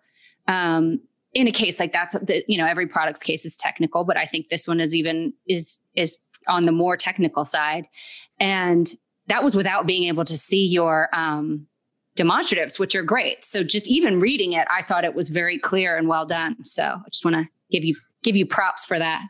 um, 0.47 1.01
in 1.35 1.47
a 1.47 1.53
case 1.53 1.79
like 1.79 1.93
that, 1.93 2.11
the, 2.22 2.45
you 2.49 2.59
know, 2.59 2.66
every 2.66 2.87
product's 2.87 3.22
case 3.22 3.45
is 3.45 3.57
technical, 3.57 4.05
but 4.05 4.16
I 4.16 4.26
think 4.26 4.49
this 4.49 4.66
one 4.66 4.81
is 4.81 4.95
even 4.95 5.33
is 5.47 5.79
is 5.95 6.18
on 6.47 6.64
the 6.64 6.72
more 6.72 6.97
technical 6.97 7.45
side, 7.45 7.87
and 8.41 8.93
that 9.26 9.45
was 9.45 9.55
without 9.55 9.87
being 9.87 10.05
able 10.05 10.24
to 10.24 10.37
see 10.37 10.64
your 10.64 11.09
um, 11.12 11.66
demonstratives, 12.16 12.79
which 12.79 12.95
are 12.95 13.03
great. 13.03 13.45
So 13.45 13.62
just 13.62 13.87
even 13.87 14.20
reading 14.20 14.53
it, 14.55 14.66
I 14.70 14.83
thought 14.83 15.05
it 15.05 15.14
was 15.14 15.29
very 15.29 15.59
clear 15.59 15.97
and 15.97 16.09
well 16.09 16.26
done. 16.26 16.64
So 16.64 16.83
I 16.83 17.09
just 17.12 17.24
want 17.24 17.37
to 17.37 17.47
give 17.70 17.85
you 17.85 17.95
give 18.22 18.37
you 18.37 18.47
props 18.47 18.85
for 18.85 18.99
that. 18.99 19.22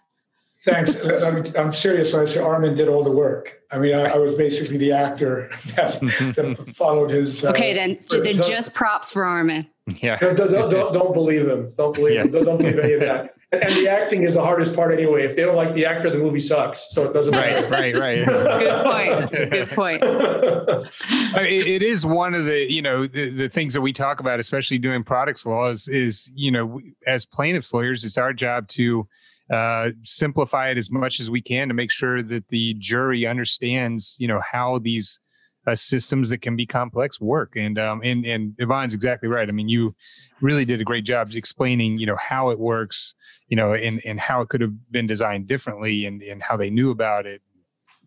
Thanks. 0.65 1.05
I'm, 1.05 1.45
I'm 1.57 1.73
serious 1.73 2.13
when 2.13 2.23
I 2.23 2.25
say 2.25 2.41
Armen 2.41 2.75
did 2.75 2.89
all 2.89 3.05
the 3.05 3.13
work. 3.13 3.63
I 3.71 3.79
mean, 3.79 3.95
I, 3.95 4.07
I 4.07 4.17
was 4.17 4.35
basically 4.35 4.77
the 4.77 4.93
actor 4.93 5.51
that, 5.77 6.01
that 6.35 6.75
followed 6.75 7.11
his. 7.11 7.45
Uh, 7.45 7.51
okay, 7.51 7.75
then, 7.75 7.99
then 8.25 8.37
just 8.43 8.75
props 8.75 9.13
for 9.13 9.25
Armen. 9.25 9.69
Yeah. 10.01 10.17
Don't, 10.17 10.37
don't, 10.37 10.71
don't, 10.71 10.93
don't 10.93 11.15
believe 11.15 11.49
him. 11.49 11.73
Don't 11.77 11.95
believe 11.95 12.15
yeah. 12.15 12.23
him. 12.23 12.31
Don't, 12.33 12.45
don't 12.45 12.59
believe 12.59 12.79
any 12.79 12.95
of 12.95 13.01
that. 13.01 13.35
And, 13.53 13.63
and, 13.63 13.77
the 13.77 13.89
acting 13.89 14.25
is 14.25 14.35
the 14.35 14.43
hardest 14.43 14.75
part 14.75 14.93
anyway. 14.93 15.25
If 15.25 15.37
they 15.37 15.43
don't 15.43 15.57
like 15.57 15.73
the 15.73 15.87
actor, 15.87 16.11
the 16.11 16.19
movie 16.19 16.41
sucks. 16.41 16.91
So 16.91 17.05
it 17.05 17.15
doesn't 17.15 17.31
matter. 17.31 17.67
Right, 17.69 17.95
right, 17.95 18.27
right. 18.27 19.31
good 19.31 19.31
point. 19.31 19.51
Good 19.51 19.71
point. 19.71 20.03
I 21.09 21.43
mean, 21.45 21.67
it 21.67 21.83
is 21.83 22.05
one 22.05 22.35
of 22.35 22.45
the, 22.45 22.71
you 22.71 22.83
know, 22.83 23.07
the, 23.07 23.31
the 23.31 23.49
things 23.49 23.73
that 23.75 23.81
we 23.81 23.93
talk 23.93 24.21
about, 24.21 24.41
especially 24.41 24.79
doing 24.79 25.05
products 25.05 25.47
laws 25.47 25.89
is, 25.89 26.31
you 26.35 26.51
know, 26.51 26.81
as 27.07 27.25
plaintiffs 27.25 27.73
lawyers, 27.73 28.05
it's 28.05 28.19
our 28.19 28.35
job 28.35 28.69
to 28.69 29.09
uh, 29.51 29.91
simplify 30.03 30.71
it 30.71 30.79
as 30.79 30.91
much 30.91 31.21
as 31.21 31.31
we 31.31 31.41
can 31.41 31.69
to 31.69 31.75
make 31.75 31.91
sure 31.91 32.23
that 32.23 32.49
the 32.49 32.75
jury 32.75 33.27
understands, 33.27 34.17
you 34.19 34.29
know, 34.29 34.41
how 34.41 34.79
these 34.79 35.21
uh, 35.67 35.75
systems 35.75 36.31
that 36.31 36.39
can 36.39 36.57
be 36.57 36.67
complex 36.67 37.21
work. 37.21 37.53
And 37.57 37.79
um, 37.79 38.01
and 38.03 38.25
and 38.25 38.55
Yvonne's 38.59 38.95
exactly 38.95 39.29
right. 39.29 39.49
I 39.49 39.53
mean, 39.53 39.69
you 39.69 39.95
really 40.41 40.65
did 40.65 40.81
a 40.81 40.85
great 40.85 41.05
job 41.05 41.31
explaining, 41.33 41.99
you 41.99 42.07
know, 42.07 42.17
how 42.17 42.51
it 42.51 42.59
works, 42.59 43.15
you 43.49 43.57
know, 43.57 43.75
and 43.75 44.05
and 44.05 44.19
how 44.19 44.41
it 44.41 44.49
could 44.49 44.61
have 44.61 44.73
been 44.91 45.07
designed 45.07 45.47
differently, 45.47 46.07
and 46.07 46.23
and 46.23 46.43
how 46.43 46.57
they 46.57 46.71
knew 46.71 46.91
about 46.91 47.27
it. 47.27 47.43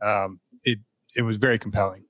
Um, 0.01 0.39
it 0.63 0.79
it 1.15 1.21
was 1.21 1.37
very 1.37 1.59
compelling. 1.59 2.05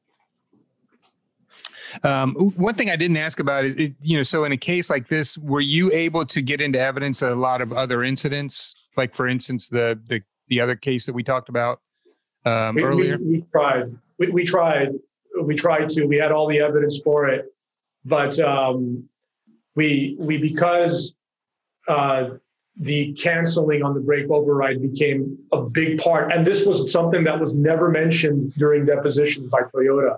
Um, 2.03 2.35
one 2.35 2.75
thing 2.75 2.89
I 2.89 2.95
didn't 2.95 3.17
ask 3.17 3.39
about 3.39 3.65
is, 3.65 3.75
it, 3.75 3.93
you 4.01 4.15
know, 4.15 4.23
so 4.23 4.45
in 4.45 4.53
a 4.53 4.57
case 4.57 4.89
like 4.89 5.09
this, 5.09 5.37
were 5.37 5.59
you 5.59 5.91
able 5.91 6.25
to 6.27 6.41
get 6.41 6.61
into 6.61 6.79
evidence 6.79 7.21
a 7.21 7.35
lot 7.35 7.61
of 7.61 7.73
other 7.73 8.01
incidents, 8.01 8.75
like 8.97 9.15
for 9.15 9.27
instance 9.27 9.69
the 9.69 9.99
the 10.07 10.21
the 10.47 10.59
other 10.59 10.75
case 10.75 11.05
that 11.05 11.13
we 11.13 11.23
talked 11.23 11.49
about 11.49 11.79
um, 12.45 12.75
we, 12.75 12.83
earlier? 12.83 13.17
We, 13.17 13.25
we 13.25 13.45
tried. 13.51 13.95
We, 14.17 14.27
we, 14.29 14.45
tried 14.45 14.89
we 15.41 15.55
tried 15.55 15.89
to. 15.91 16.05
We 16.05 16.17
had 16.17 16.31
all 16.31 16.47
the 16.47 16.59
evidence 16.59 16.99
for 17.03 17.27
it, 17.27 17.45
but 18.05 18.39
um, 18.39 19.07
we 19.75 20.15
we 20.19 20.37
because 20.37 21.13
uh, 21.87 22.31
the 22.77 23.13
canceling 23.13 23.83
on 23.83 23.93
the 23.93 23.99
brake 23.99 24.29
override 24.29 24.81
became 24.81 25.37
a 25.51 25.61
big 25.61 25.99
part, 25.99 26.31
and 26.31 26.45
this 26.45 26.65
was 26.65 26.91
something 26.91 27.23
that 27.23 27.39
was 27.39 27.55
never 27.55 27.89
mentioned 27.89 28.53
during 28.55 28.85
depositions 28.85 29.49
by 29.49 29.61
Toyota. 29.73 30.17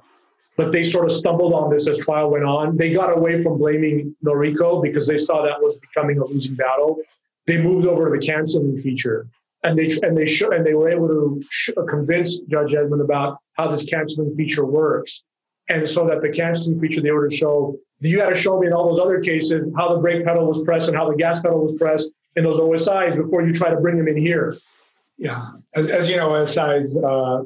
But 0.55 0.71
they 0.71 0.83
sort 0.83 1.05
of 1.05 1.11
stumbled 1.11 1.53
on 1.53 1.71
this 1.71 1.87
as 1.87 1.97
trial 1.97 2.29
went 2.29 2.43
on. 2.43 2.77
They 2.77 2.93
got 2.93 3.11
away 3.17 3.41
from 3.41 3.57
blaming 3.57 4.15
Noriko 4.23 4.83
because 4.83 5.07
they 5.07 5.17
saw 5.17 5.41
that 5.41 5.59
was 5.59 5.79
becoming 5.79 6.19
a 6.19 6.25
losing 6.25 6.53
battle. 6.53 6.99
They 7.45 7.61
moved 7.61 7.87
over 7.87 8.09
to 8.09 8.17
the 8.17 8.25
canceling 8.25 8.81
feature, 8.81 9.27
and 9.63 9.77
they 9.77 9.91
and 10.01 10.17
they 10.17 10.25
sh- 10.25 10.43
and 10.43 10.65
they 10.65 10.73
were 10.73 10.89
able 10.89 11.07
to 11.07 11.43
sh- 11.49 11.71
convince 11.89 12.39
Judge 12.39 12.71
Edmon 12.71 13.03
about 13.03 13.39
how 13.53 13.67
this 13.67 13.83
canceling 13.83 14.35
feature 14.35 14.65
works. 14.65 15.23
And 15.69 15.87
so 15.87 16.05
that 16.07 16.21
the 16.21 16.29
canceling 16.29 16.79
feature, 16.79 17.01
they 17.01 17.11
were 17.11 17.29
to 17.29 17.35
show, 17.35 17.77
you 18.01 18.17
got 18.17 18.29
to 18.29 18.35
show 18.35 18.59
me 18.59 18.67
in 18.67 18.73
all 18.73 18.89
those 18.89 18.99
other 18.99 19.21
cases 19.21 19.65
how 19.77 19.95
the 19.95 20.01
brake 20.01 20.25
pedal 20.25 20.45
was 20.45 20.61
pressed 20.63 20.89
and 20.89 20.97
how 20.97 21.09
the 21.09 21.15
gas 21.15 21.41
pedal 21.41 21.63
was 21.63 21.73
pressed 21.77 22.11
in 22.35 22.43
those 22.43 22.59
OSIs 22.59 23.15
before 23.15 23.45
you 23.45 23.53
try 23.53 23.69
to 23.69 23.77
bring 23.77 23.97
them 23.97 24.09
in 24.09 24.17
here. 24.17 24.57
Yeah. 25.17 25.51
As, 25.73 25.89
as 25.89 26.09
you 26.09 26.17
know, 26.17 26.31
OSIs 26.31 26.97
uh, 27.01 27.43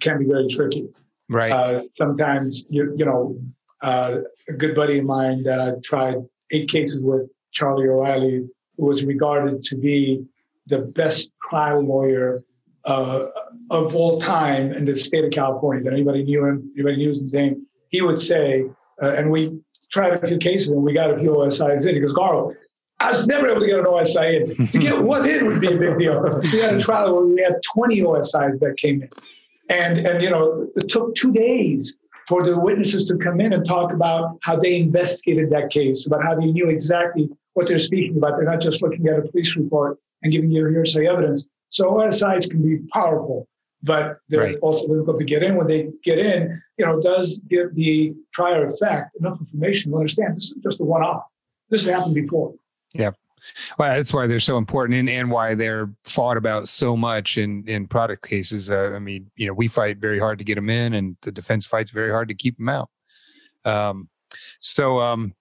can 0.00 0.18
be 0.18 0.26
very 0.26 0.46
tricky. 0.48 0.88
Right. 1.30 1.50
Uh, 1.50 1.82
sometimes, 1.96 2.66
you, 2.68 2.94
you 2.98 3.06
know, 3.06 3.38
uh, 3.82 4.18
a 4.48 4.52
good 4.52 4.74
buddy 4.74 4.98
of 4.98 5.06
mine 5.06 5.46
uh, 5.48 5.76
tried 5.82 6.16
eight 6.50 6.68
cases 6.68 7.00
with 7.00 7.30
Charlie 7.52 7.88
O'Reilly, 7.88 8.30
who 8.36 8.48
was 8.76 9.04
regarded 9.04 9.62
to 9.64 9.76
be 9.76 10.24
the 10.66 10.78
best 10.78 11.30
trial 11.48 11.80
lawyer 11.80 12.42
uh, 12.84 13.26
of 13.70 13.94
all 13.94 14.20
time 14.20 14.72
in 14.72 14.84
the 14.84 14.96
state 14.96 15.24
of 15.24 15.30
California 15.30 15.82
that 15.84 15.92
anybody 15.92 16.22
knew 16.22 16.44
him, 16.44 16.70
anybody 16.74 16.96
knew 16.96 17.10
his 17.10 17.32
name, 17.32 17.66
he 17.88 18.02
would 18.02 18.20
say, 18.20 18.64
uh, 19.02 19.12
and 19.14 19.30
we 19.30 19.58
tried 19.90 20.22
a 20.22 20.26
few 20.26 20.38
cases 20.38 20.70
and 20.70 20.82
we 20.82 20.92
got 20.92 21.10
a 21.10 21.18
few 21.18 21.30
OSIs 21.30 21.86
in. 21.86 21.94
He 21.94 22.00
goes, 22.00 22.14
Carl, 22.14 22.54
I 23.00 23.10
was 23.10 23.26
never 23.26 23.48
able 23.48 23.60
to 23.60 23.66
get 23.66 23.78
an 23.78 23.84
OSI 23.84 24.58
in. 24.58 24.66
To 24.66 24.78
get 24.78 25.02
one 25.14 25.28
in 25.28 25.46
would 25.46 25.60
be 25.60 25.72
a 25.72 25.76
big 25.76 25.98
deal. 25.98 26.40
We 26.42 26.58
had 26.58 26.74
a 26.74 26.80
trial 26.80 27.14
where 27.14 27.26
we 27.26 27.40
had 27.42 27.56
20 27.74 28.00
OSIs 28.02 28.60
that 28.60 28.76
came 28.78 29.02
in. 29.02 29.08
And, 29.70 30.06
and 30.06 30.22
you 30.22 30.30
know, 30.30 30.68
it 30.76 30.88
took 30.88 31.14
two 31.14 31.32
days 31.32 31.96
for 32.28 32.44
the 32.44 32.58
witnesses 32.58 33.06
to 33.06 33.16
come 33.18 33.40
in 33.40 33.52
and 33.52 33.66
talk 33.66 33.92
about 33.92 34.38
how 34.42 34.56
they 34.56 34.76
investigated 34.76 35.50
that 35.50 35.70
case, 35.70 36.06
about 36.06 36.22
how 36.22 36.34
they 36.34 36.46
knew 36.46 36.68
exactly 36.68 37.28
what 37.54 37.68
they're 37.68 37.78
speaking 37.78 38.16
about. 38.16 38.36
They're 38.36 38.50
not 38.50 38.60
just 38.60 38.82
looking 38.82 39.06
at 39.08 39.18
a 39.18 39.22
police 39.22 39.56
report 39.56 39.98
and 40.22 40.32
giving 40.32 40.50
you 40.50 40.66
hearsay 40.68 41.06
evidence. 41.06 41.48
So 41.70 41.90
OSIs 41.90 42.48
can 42.48 42.62
be 42.62 42.78
powerful, 42.92 43.48
but 43.82 44.18
they're 44.28 44.40
right. 44.40 44.58
also 44.62 44.86
difficult 44.86 45.18
to 45.18 45.24
get 45.24 45.42
in. 45.42 45.56
When 45.56 45.66
they 45.66 45.90
get 46.02 46.18
in, 46.18 46.62
you 46.78 46.86
know, 46.86 47.00
does 47.00 47.40
give 47.48 47.74
the 47.74 48.14
trier 48.32 48.70
effect 48.70 49.16
enough 49.20 49.38
information 49.40 49.92
to 49.92 49.98
understand 49.98 50.36
this 50.36 50.52
is 50.52 50.62
just 50.62 50.80
a 50.80 50.84
one-off. 50.84 51.24
This 51.70 51.84
has 51.86 51.94
happened 51.94 52.14
before. 52.14 52.54
Yeah. 52.92 53.10
Well, 53.78 53.94
that's 53.96 54.12
why 54.12 54.26
they're 54.26 54.40
so 54.40 54.58
important 54.58 54.98
and, 54.98 55.10
and 55.10 55.30
why 55.30 55.54
they're 55.54 55.90
fought 56.04 56.36
about 56.36 56.68
so 56.68 56.96
much 56.96 57.38
in, 57.38 57.68
in 57.68 57.86
product 57.86 58.26
cases. 58.26 58.70
Uh, 58.70 58.92
I 58.94 58.98
mean, 58.98 59.30
you 59.36 59.46
know, 59.46 59.52
we 59.52 59.68
fight 59.68 59.98
very 59.98 60.18
hard 60.18 60.38
to 60.38 60.44
get 60.44 60.54
them 60.56 60.70
in 60.70 60.94
and 60.94 61.16
the 61.22 61.32
defense 61.32 61.66
fights 61.66 61.90
very 61.90 62.10
hard 62.10 62.28
to 62.28 62.34
keep 62.34 62.56
them 62.56 62.68
out. 62.68 62.90
Um, 63.64 64.08
so, 64.60 65.00
um, 65.00 65.34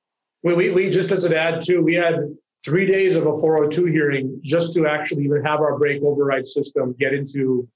we, 0.43 0.53
we, 0.53 0.69
we 0.71 0.89
just 0.89 1.11
as 1.11 1.23
an 1.25 1.33
add 1.33 1.61
to, 1.63 1.79
we 1.79 1.95
had 1.95 2.15
three 2.63 2.85
days 2.85 3.15
of 3.15 3.25
a 3.25 3.39
402 3.39 3.85
hearing 3.85 4.39
just 4.43 4.73
to 4.73 4.87
actually 4.87 5.23
even 5.25 5.43
have 5.43 5.59
our 5.59 5.77
brake 5.77 6.01
override 6.01 6.45
system 6.45 6.95
get 6.99 7.13
into 7.13 7.67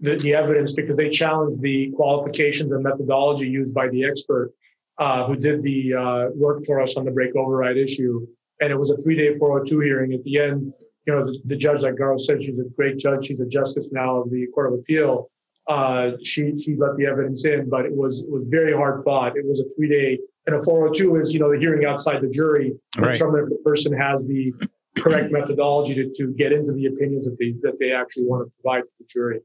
the, 0.00 0.16
the 0.16 0.34
evidence 0.34 0.72
because 0.72 0.96
they 0.96 1.08
challenged 1.08 1.60
the 1.60 1.90
qualifications 1.92 2.72
and 2.72 2.82
methodology 2.82 3.48
used 3.48 3.74
by 3.74 3.88
the 3.88 4.04
expert 4.04 4.52
uh, 4.98 5.26
who 5.26 5.36
did 5.36 5.62
the 5.62 5.94
uh, 5.94 6.26
work 6.34 6.64
for 6.64 6.80
us 6.80 6.96
on 6.96 7.04
the 7.04 7.10
brake 7.10 7.34
override 7.36 7.76
issue. 7.76 8.26
And 8.60 8.70
it 8.70 8.78
was 8.78 8.90
a 8.90 8.96
three 8.98 9.16
day 9.16 9.34
402 9.34 9.80
hearing. 9.80 10.12
At 10.12 10.22
the 10.24 10.38
end, 10.38 10.72
you 11.06 11.12
know, 11.12 11.24
the, 11.24 11.38
the 11.44 11.56
judge, 11.56 11.82
like 11.82 11.94
Garo 11.94 12.18
said, 12.18 12.42
she's 12.42 12.58
a 12.58 12.68
great 12.76 12.98
judge. 12.98 13.26
She's 13.26 13.40
a 13.40 13.46
justice 13.46 13.90
now 13.92 14.22
of 14.22 14.30
the 14.30 14.46
Court 14.54 14.72
of 14.72 14.78
Appeal. 14.80 15.30
Uh, 15.68 16.12
she 16.22 16.56
she 16.56 16.76
let 16.76 16.96
the 16.96 17.06
evidence 17.06 17.44
in, 17.44 17.68
but 17.68 17.84
it 17.84 17.94
was 17.94 18.20
it 18.20 18.30
was 18.30 18.44
very 18.48 18.72
hard 18.72 19.02
fought. 19.04 19.36
It 19.36 19.44
was 19.46 19.60
a 19.60 19.64
three 19.76 19.88
day 19.88 20.18
and 20.46 20.54
a 20.54 20.62
402 20.62 21.16
is, 21.16 21.32
you 21.32 21.40
know, 21.40 21.50
the 21.50 21.58
hearing 21.58 21.86
outside 21.86 22.22
the 22.22 22.28
jury, 22.28 22.72
right. 22.96 23.12
determine 23.12 23.44
if 23.44 23.48
the 23.48 23.62
person 23.64 23.92
has 23.92 24.26
the 24.26 24.52
correct 24.96 25.32
methodology 25.32 25.94
to, 25.94 26.12
to 26.14 26.32
get 26.34 26.52
into 26.52 26.72
the 26.72 26.86
opinions 26.86 27.24
that 27.24 27.36
they 27.38 27.52
that 27.62 27.78
they 27.78 27.92
actually 27.92 28.24
want 28.24 28.46
to 28.46 28.52
provide 28.62 28.82
to 28.82 28.88
the 29.00 29.06
jury. 29.08 29.40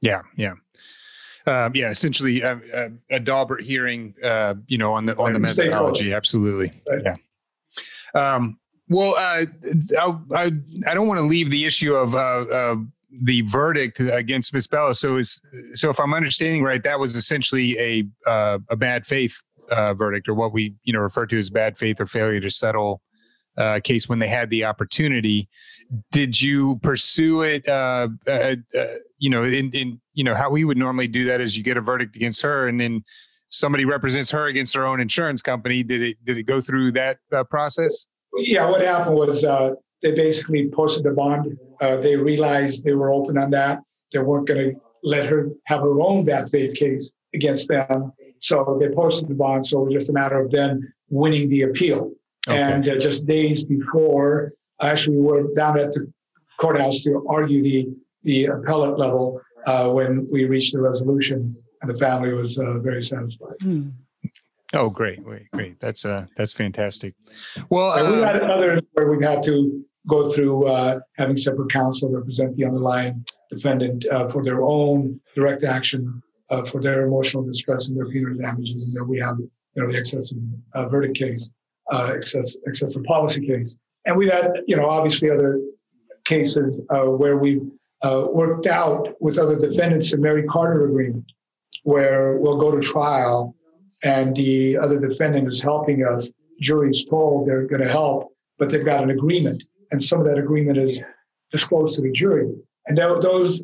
Yeah, 0.00 0.22
yeah. 0.36 0.54
Um, 1.46 1.72
yeah, 1.74 1.90
essentially 1.90 2.42
uh, 2.42 2.56
uh, 2.74 2.88
a 3.10 3.20
Daubert 3.20 3.60
hearing, 3.60 4.14
uh, 4.22 4.54
you 4.66 4.78
know, 4.78 4.94
on 4.94 5.04
the 5.04 5.16
on 5.16 5.34
the 5.34 5.38
methodology. 5.38 6.14
Absolutely, 6.14 6.72
right. 6.88 7.02
yeah. 7.04 7.14
Um, 8.14 8.58
well, 8.88 9.14
uh, 9.16 9.46
I, 10.34 10.52
I, 10.86 10.94
don't 10.94 11.08
want 11.08 11.18
to 11.18 11.26
leave 11.26 11.50
the 11.50 11.64
issue 11.64 11.94
of 11.94 12.14
uh, 12.14 12.76
the 13.22 13.42
verdict 13.42 14.00
against 14.00 14.52
Miss 14.52 14.66
Bello. 14.66 14.92
So 14.92 15.16
is 15.16 15.40
so 15.74 15.90
if 15.90 16.00
I'm 16.00 16.14
understanding 16.14 16.62
right, 16.62 16.82
that 16.82 16.98
was 16.98 17.16
essentially 17.16 17.78
a 17.78 18.30
uh, 18.30 18.58
a 18.68 18.76
bad 18.76 19.06
faith 19.06 19.42
uh, 19.70 19.94
verdict, 19.94 20.28
or 20.28 20.34
what 20.34 20.52
we 20.52 20.74
you 20.84 20.92
know 20.92 21.00
refer 21.00 21.26
to 21.26 21.38
as 21.38 21.50
bad 21.50 21.78
faith 21.78 22.00
or 22.00 22.06
failure 22.06 22.40
to 22.40 22.50
settle 22.50 23.00
uh, 23.56 23.80
case 23.82 24.08
when 24.08 24.18
they 24.18 24.28
had 24.28 24.50
the 24.50 24.64
opportunity. 24.64 25.48
Did 26.10 26.40
you 26.40 26.76
pursue 26.82 27.42
it? 27.42 27.68
Uh, 27.68 28.08
uh, 28.26 28.56
uh, 28.76 28.84
you 29.18 29.30
know, 29.30 29.44
in, 29.44 29.70
in 29.72 30.00
you 30.14 30.24
know 30.24 30.34
how 30.34 30.50
we 30.50 30.64
would 30.64 30.78
normally 30.78 31.08
do 31.08 31.24
that 31.26 31.40
is 31.40 31.56
you 31.56 31.62
get 31.62 31.76
a 31.76 31.80
verdict 31.80 32.16
against 32.16 32.42
her, 32.42 32.68
and 32.68 32.80
then 32.80 33.04
somebody 33.54 33.84
represents 33.84 34.30
her 34.30 34.46
against 34.46 34.74
her 34.74 34.86
own 34.86 35.00
insurance 35.00 35.42
company. 35.42 35.82
Did 35.82 36.02
it 36.02 36.16
did 36.24 36.38
it 36.38 36.44
go 36.44 36.60
through 36.60 36.92
that 36.92 37.18
uh, 37.32 37.44
process? 37.44 38.06
Yeah, 38.36 38.68
what 38.68 38.80
happened 38.80 39.16
was 39.16 39.44
uh, 39.44 39.70
they 40.02 40.12
basically 40.12 40.68
posted 40.70 41.04
the 41.04 41.12
bond. 41.12 41.56
they 41.80 42.16
realized 42.16 42.84
they 42.84 42.94
were 42.94 43.12
open 43.12 43.38
on 43.38 43.50
that. 43.50 43.78
They 44.12 44.18
weren't 44.18 44.48
going 44.48 44.70
to 44.70 44.80
let 45.02 45.26
her 45.26 45.50
have 45.66 45.80
her 45.80 46.00
own 46.00 46.24
bad 46.24 46.50
faith 46.50 46.74
case 46.74 47.12
against 47.34 47.68
them. 47.68 48.12
So 48.40 48.76
they 48.80 48.88
posted 48.88 49.28
the 49.28 49.34
bond. 49.34 49.66
So 49.66 49.82
it 49.82 49.84
was 49.84 49.94
just 49.94 50.10
a 50.10 50.12
matter 50.12 50.40
of 50.40 50.50
them 50.50 50.80
winning 51.08 51.48
the 51.48 51.62
appeal. 51.62 52.12
Okay. 52.48 52.60
And 52.60 52.88
uh, 52.88 52.98
just 52.98 53.26
days 53.26 53.64
before, 53.64 54.52
I 54.80 54.90
actually, 54.90 55.16
we 55.16 55.22
were 55.22 55.54
down 55.54 55.78
at 55.78 55.92
the 55.92 56.12
courthouse 56.60 57.02
to 57.04 57.24
argue 57.28 57.62
the 57.62 57.88
the 58.24 58.46
appellate 58.46 58.98
level 58.98 59.40
uh, 59.66 59.88
when 59.88 60.26
we 60.30 60.44
reached 60.46 60.72
the 60.72 60.80
resolution, 60.80 61.54
and 61.84 61.94
the 61.94 61.98
family 61.98 62.32
was 62.32 62.58
uh, 62.58 62.78
very 62.78 63.04
satisfied. 63.04 63.56
Hmm. 63.60 63.88
Oh, 64.72 64.90
great, 64.90 65.22
great, 65.22 65.50
great! 65.52 65.78
That's 65.78 66.04
uh, 66.04 66.26
that's 66.36 66.52
fantastic. 66.52 67.14
Well, 67.70 67.94
we 68.12 68.22
had 68.22 68.42
uh, 68.42 68.46
others 68.46 68.80
where 68.92 69.08
we 69.10 69.24
had 69.24 69.42
to 69.44 69.84
go 70.08 70.30
through 70.30 70.66
uh, 70.66 70.98
having 71.16 71.36
separate 71.36 71.70
counsel 71.70 72.10
represent 72.10 72.54
the 72.54 72.64
underlying 72.64 73.24
defendant 73.50 74.04
uh, 74.10 74.28
for 74.28 74.42
their 74.42 74.62
own 74.62 75.20
direct 75.36 75.62
action, 75.64 76.22
uh, 76.50 76.64
for 76.64 76.80
their 76.80 77.06
emotional 77.06 77.44
distress 77.44 77.88
and 77.88 77.96
their 77.96 78.08
punitive 78.08 78.40
damages, 78.40 78.84
and 78.84 78.96
then 78.96 79.06
we 79.06 79.18
have 79.18 79.36
you 79.38 79.50
know 79.76 79.92
the 79.92 79.98
excessive 79.98 80.38
uh, 80.74 80.88
verdict 80.88 81.16
case, 81.16 81.52
uh, 81.92 82.12
excess, 82.14 82.56
excessive 82.66 83.04
policy 83.04 83.46
case, 83.46 83.78
and 84.06 84.16
we've 84.16 84.32
had 84.32 84.50
you 84.66 84.76
know 84.76 84.88
obviously 84.88 85.30
other 85.30 85.60
cases 86.24 86.80
uh, 86.90 87.02
where 87.02 87.36
we 87.36 87.60
worked 88.02 88.66
out 88.66 89.14
with 89.20 89.38
other 89.38 89.56
defendants 89.58 90.12
a 90.12 90.18
Mary 90.18 90.42
Carter 90.42 90.86
agreement, 90.86 91.24
where 91.84 92.36
we'll 92.36 92.58
go 92.58 92.70
to 92.70 92.80
trial, 92.80 93.54
and 94.02 94.36
the 94.36 94.76
other 94.76 94.98
defendant 94.98 95.48
is 95.48 95.62
helping 95.62 96.04
us. 96.04 96.30
Jury's 96.60 97.06
told 97.06 97.48
they're 97.48 97.66
going 97.66 97.82
to 97.82 97.90
help, 97.90 98.34
but 98.58 98.68
they've 98.68 98.84
got 98.84 99.02
an 99.02 99.10
agreement 99.10 99.62
and 99.94 100.02
some 100.02 100.18
of 100.18 100.26
that 100.26 100.38
agreement 100.38 100.76
is 100.76 101.00
disclosed 101.52 101.94
to 101.94 102.02
the 102.02 102.10
jury. 102.10 102.52
And 102.86 102.98
those 102.98 103.62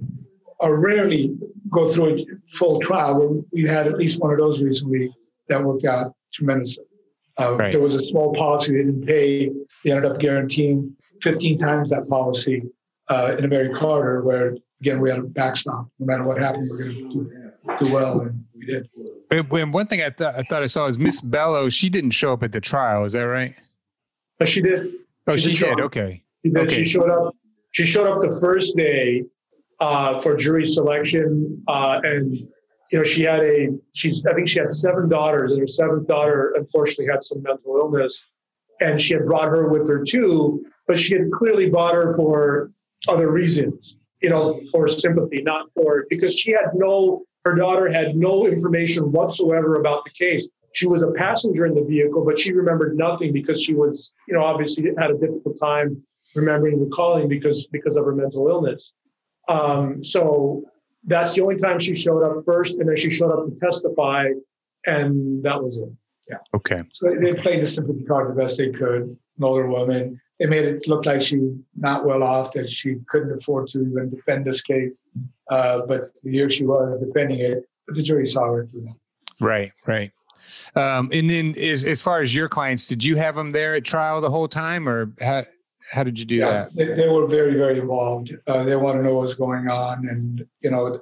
are 0.61 0.77
rarely 0.77 1.37
go 1.71 1.89
through 1.89 2.18
a 2.18 2.27
full 2.51 2.79
trial. 2.79 3.45
We 3.53 3.64
had 3.64 3.89
at 3.89 3.99
least 3.99 4.21
one 4.23 4.31
of 4.33 4.39
those 4.39 4.62
recently 4.62 5.12
that 5.49 5.61
worked 5.62 5.85
out 5.85 6.14
tremendously. 6.33 6.85
Uh, 7.39 7.57
right. 7.57 7.73
There 7.73 7.81
was 7.81 7.97
a 7.97 8.07
small 8.11 8.33
policy 8.35 8.73
they 8.73 8.85
didn't 8.85 9.07
pay. 9.07 9.51
They 9.85 9.91
ended 9.91 10.09
up 10.09 10.21
guaranteeing 10.21 10.95
15 11.21 11.59
times 11.59 11.91
that 11.91 12.09
policy 12.09 12.62
uh, 13.09 13.35
in 13.37 13.45
a 13.45 13.49
Mary 13.49 13.75
Carter, 13.75 14.23
where 14.23 14.57
again 14.81 15.01
we 15.01 15.11
had 15.11 15.18
a 15.18 15.23
backstop. 15.23 15.89
No 15.99 16.07
matter 16.07 16.23
what 16.23 16.39
happened, 16.39 16.68
we're 16.71 16.85
going 16.85 16.95
to 16.95 17.11
do, 17.11 17.39
do 17.79 17.93
well, 17.93 18.21
and 18.21 18.45
we 18.57 18.67
did. 18.67 18.89
And 19.31 19.73
one 19.73 19.87
thing 19.87 20.03
I, 20.03 20.11
th- 20.11 20.35
I 20.35 20.43
thought 20.43 20.63
I 20.63 20.67
saw 20.67 20.87
is 20.87 20.99
Miss 20.99 21.21
Bello. 21.21 21.69
She 21.69 21.89
didn't 21.89 22.13
show 22.13 22.33
up 22.33 22.43
at 22.43 22.53
the 22.53 22.61
trial. 22.61 23.05
Is 23.05 23.13
that 23.13 23.23
right? 23.23 23.55
But 24.39 24.49
she 24.49 24.63
did. 24.63 24.93
Oh, 25.27 25.37
she, 25.37 25.55
she 25.55 25.65
did. 25.65 25.81
Okay. 25.81 26.23
She 26.45 26.51
did. 26.51 26.63
Okay. 26.63 26.75
She 26.75 26.85
showed 26.85 27.11
up. 27.11 27.35
She 27.73 27.85
showed 27.85 28.07
up 28.07 28.21
the 28.29 28.39
first 28.41 28.77
day 28.77 29.25
uh, 29.79 30.21
for 30.21 30.37
jury 30.37 30.65
selection, 30.65 31.63
uh, 31.69 32.01
and 32.03 32.35
you 32.35 32.49
know 32.93 33.05
she 33.05 33.23
had 33.23 33.41
a. 33.41 33.69
She's. 33.93 34.25
I 34.27 34.35
think 34.35 34.49
she 34.49 34.59
had 34.59 34.73
seven 34.73 35.09
daughters, 35.09 35.53
and 35.53 35.61
her 35.61 35.67
seventh 35.67 36.09
daughter 36.09 36.55
unfortunately 36.57 37.07
had 37.07 37.23
some 37.23 37.43
mental 37.43 37.77
illness, 37.77 38.27
and 38.81 39.01
she 39.01 39.15
had 39.15 39.27
brought 39.27 39.49
her 39.49 39.69
with 39.69 39.89
her 39.89 40.03
too. 40.05 40.65
But 40.87 40.99
she 40.99 41.15
had 41.15 41.31
clearly 41.31 41.71
brought 41.71 41.95
her 41.95 42.15
for 42.17 42.73
other 43.09 43.31
reasons. 43.31 43.97
You 44.23 44.31
know, 44.31 44.61
for 44.71 44.87
sympathy, 44.89 45.41
not 45.41 45.73
for 45.73 46.05
because 46.11 46.35
she 46.35 46.51
had 46.53 46.71
no. 46.75 47.25
Her 47.45 47.55
daughter 47.55 47.91
had 47.91 48.16
no 48.16 48.47
information 48.47 49.12
whatsoever 49.12 49.76
about 49.76 50.05
the 50.05 50.11
case. 50.11 50.49
She 50.72 50.86
was 50.86 51.03
a 51.03 51.11
passenger 51.12 51.66
in 51.66 51.74
the 51.74 51.82
vehicle, 51.82 52.24
but 52.24 52.38
she 52.38 52.53
remembered 52.53 52.97
nothing 52.97 53.32
because 53.32 53.62
she 53.62 53.74
was, 53.74 54.12
you 54.28 54.34
know, 54.34 54.45
obviously 54.45 54.84
had 54.99 55.11
a 55.11 55.18
difficult 55.18 55.59
time 55.59 56.03
remembering 56.34 56.78
recalling 56.80 57.28
because 57.28 57.66
because 57.68 57.97
of 57.97 58.05
her 58.05 58.14
mental 58.14 58.49
illness. 58.49 58.93
Um, 59.49 60.05
so 60.05 60.64
that's 61.05 61.34
the 61.34 61.43
only 61.43 61.57
time 61.57 61.78
she 61.78 61.95
showed 61.95 62.22
up 62.22 62.45
first, 62.45 62.76
and 62.78 62.88
then 62.88 62.97
she 62.97 63.11
showed 63.11 63.32
up 63.32 63.47
to 63.47 63.59
testify, 63.59 64.28
and 64.86 65.43
that 65.43 65.62
was 65.62 65.78
it. 65.78 65.88
Yeah. 66.28 66.36
Okay. 66.55 66.82
So 66.93 67.12
they 67.20 67.34
played 67.34 67.62
the 67.62 67.66
sympathy 67.66 68.05
card 68.05 68.30
the 68.30 68.41
best 68.41 68.59
they 68.59 68.70
could. 68.70 69.03
An 69.03 69.18
older 69.45 69.66
woman. 69.66 70.20
They 70.41 70.47
made 70.47 70.64
it 70.64 70.88
look 70.88 71.05
like 71.05 71.20
she 71.20 71.55
not 71.76 72.07
well 72.07 72.22
off, 72.22 72.53
that 72.53 72.70
she 72.70 72.97
couldn't 73.09 73.30
afford 73.30 73.68
to 73.68 73.82
even 73.82 74.09
defend 74.09 74.47
this 74.47 74.62
case. 74.62 74.99
Uh, 75.51 75.82
but 75.86 76.12
here 76.24 76.49
she 76.49 76.64
was 76.64 76.99
defending 76.99 77.41
it, 77.41 77.68
but 77.86 77.95
the 77.95 78.03
jury 78.03 78.26
saw 78.26 78.51
her 78.51 78.66
through 78.66 78.82
that. 78.82 78.97
Right, 79.38 79.72
right. 79.86 80.11
Um, 80.74 81.11
and 81.12 81.28
then, 81.28 81.55
as 81.59 81.84
as 81.84 82.01
far 82.01 82.22
as 82.22 82.34
your 82.34 82.49
clients, 82.49 82.88
did 82.88 83.05
you 83.05 83.16
have 83.16 83.34
them 83.34 83.51
there 83.51 83.74
at 83.74 83.84
trial 83.84 84.20
the 84.20 84.30
whole 84.30 84.49
time, 84.49 84.88
or 84.88 85.12
how 85.20 85.45
how 85.91 86.05
did 86.05 86.18
you 86.18 86.24
do 86.24 86.36
yeah, 86.36 86.51
that? 86.51 86.74
They, 86.74 86.86
they, 86.95 87.09
were 87.09 87.26
very 87.26 87.55
very 87.55 87.78
involved. 87.78 88.34
Uh, 88.47 88.62
they 88.62 88.76
want 88.76 88.97
to 88.99 89.03
know 89.03 89.16
what's 89.16 89.34
going 89.34 89.68
on, 89.68 90.09
and 90.09 90.47
you 90.62 90.70
know, 90.70 91.01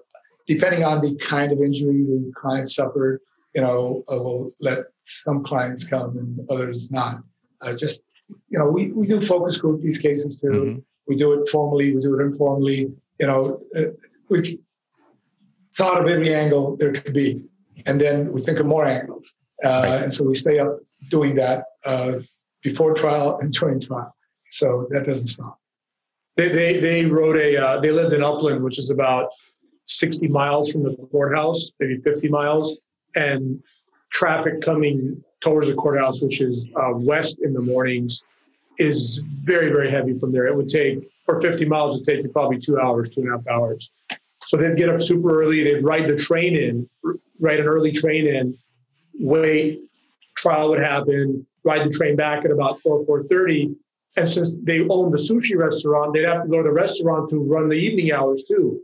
depending 0.48 0.84
on 0.84 1.00
the 1.00 1.16
kind 1.16 1.52
of 1.52 1.60
injury 1.60 2.02
the 2.02 2.32
client 2.34 2.70
suffered, 2.70 3.20
you 3.54 3.60
know, 3.60 4.04
uh, 4.10 4.16
we'll 4.16 4.52
let 4.60 4.78
some 5.04 5.44
clients 5.44 5.86
come 5.86 6.18
and 6.18 6.50
others 6.50 6.90
not. 6.90 7.20
Uh, 7.60 7.74
just 7.74 8.02
you 8.48 8.58
know, 8.58 8.68
we, 8.68 8.92
we 8.92 9.06
do 9.06 9.20
focus 9.20 9.58
group 9.58 9.82
these 9.82 9.98
cases 9.98 10.38
too. 10.40 10.48
Mm-hmm. 10.48 10.78
We 11.06 11.16
do 11.16 11.32
it 11.32 11.48
formally, 11.48 11.94
we 11.94 12.02
do 12.02 12.18
it 12.18 12.22
informally. 12.22 12.92
You 13.18 13.26
know, 13.26 13.60
uh, 13.76 13.92
we 14.28 14.60
thought 15.76 16.00
of 16.00 16.08
every 16.08 16.34
angle 16.34 16.76
there 16.76 16.92
could 16.92 17.14
be, 17.14 17.44
and 17.86 18.00
then 18.00 18.32
we 18.32 18.40
think 18.40 18.58
of 18.58 18.66
more 18.66 18.86
angles. 18.86 19.34
Uh, 19.64 19.68
right. 19.68 20.02
And 20.02 20.14
so 20.14 20.24
we 20.24 20.34
stay 20.34 20.58
up 20.58 20.78
doing 21.10 21.34
that 21.36 21.64
uh, 21.84 22.18
before 22.62 22.94
trial 22.94 23.38
and 23.40 23.52
during 23.52 23.80
trial. 23.80 24.14
So 24.50 24.86
that 24.90 25.06
doesn't 25.06 25.26
stop. 25.26 25.58
They, 26.36 26.48
they, 26.48 26.78
they 26.78 27.04
wrote 27.04 27.36
a, 27.36 27.56
uh, 27.56 27.80
they 27.80 27.90
lived 27.90 28.12
in 28.12 28.22
Upland, 28.22 28.62
which 28.62 28.78
is 28.78 28.90
about 28.90 29.30
60 29.86 30.28
miles 30.28 30.70
from 30.70 30.84
the 30.84 30.94
courthouse, 31.10 31.72
maybe 31.80 32.00
50 32.02 32.28
miles. 32.28 32.78
And 33.16 33.62
traffic 34.10 34.60
coming 34.60 35.22
towards 35.40 35.68
the 35.68 35.74
courthouse, 35.74 36.20
which 36.20 36.40
is 36.40 36.64
uh, 36.76 36.90
west 36.94 37.38
in 37.42 37.52
the 37.52 37.60
mornings, 37.60 38.22
is 38.78 39.18
very, 39.42 39.70
very 39.70 39.90
heavy 39.90 40.14
from 40.14 40.32
there. 40.32 40.46
It 40.46 40.56
would 40.56 40.68
take, 40.68 41.10
for 41.24 41.40
50 41.40 41.64
miles, 41.66 41.94
it 41.94 41.98
would 41.98 42.06
take 42.06 42.24
you 42.24 42.30
probably 42.30 42.58
two 42.58 42.78
hours, 42.78 43.10
two 43.10 43.22
and 43.22 43.30
a 43.30 43.36
half 43.36 43.46
hours. 43.46 43.90
So 44.46 44.56
they'd 44.56 44.76
get 44.76 44.88
up 44.88 45.02
super 45.02 45.42
early, 45.42 45.64
they'd 45.64 45.84
ride 45.84 46.08
the 46.08 46.16
train 46.16 46.56
in, 46.56 46.88
ride 47.40 47.60
an 47.60 47.66
early 47.66 47.92
train 47.92 48.26
in, 48.26 48.56
wait, 49.18 49.80
trial 50.36 50.70
would 50.70 50.80
happen, 50.80 51.46
ride 51.64 51.84
the 51.84 51.90
train 51.90 52.16
back 52.16 52.44
at 52.44 52.50
about 52.50 52.80
4, 52.80 53.04
4.30. 53.04 53.74
And 54.16 54.28
since 54.28 54.54
they 54.62 54.80
owned 54.88 55.12
the 55.12 55.18
sushi 55.18 55.56
restaurant, 55.56 56.14
they'd 56.14 56.24
have 56.24 56.44
to 56.44 56.48
go 56.48 56.58
to 56.58 56.62
the 56.64 56.72
restaurant 56.72 57.30
to 57.30 57.38
run 57.38 57.68
the 57.68 57.74
evening 57.74 58.12
hours 58.12 58.44
too. 58.44 58.80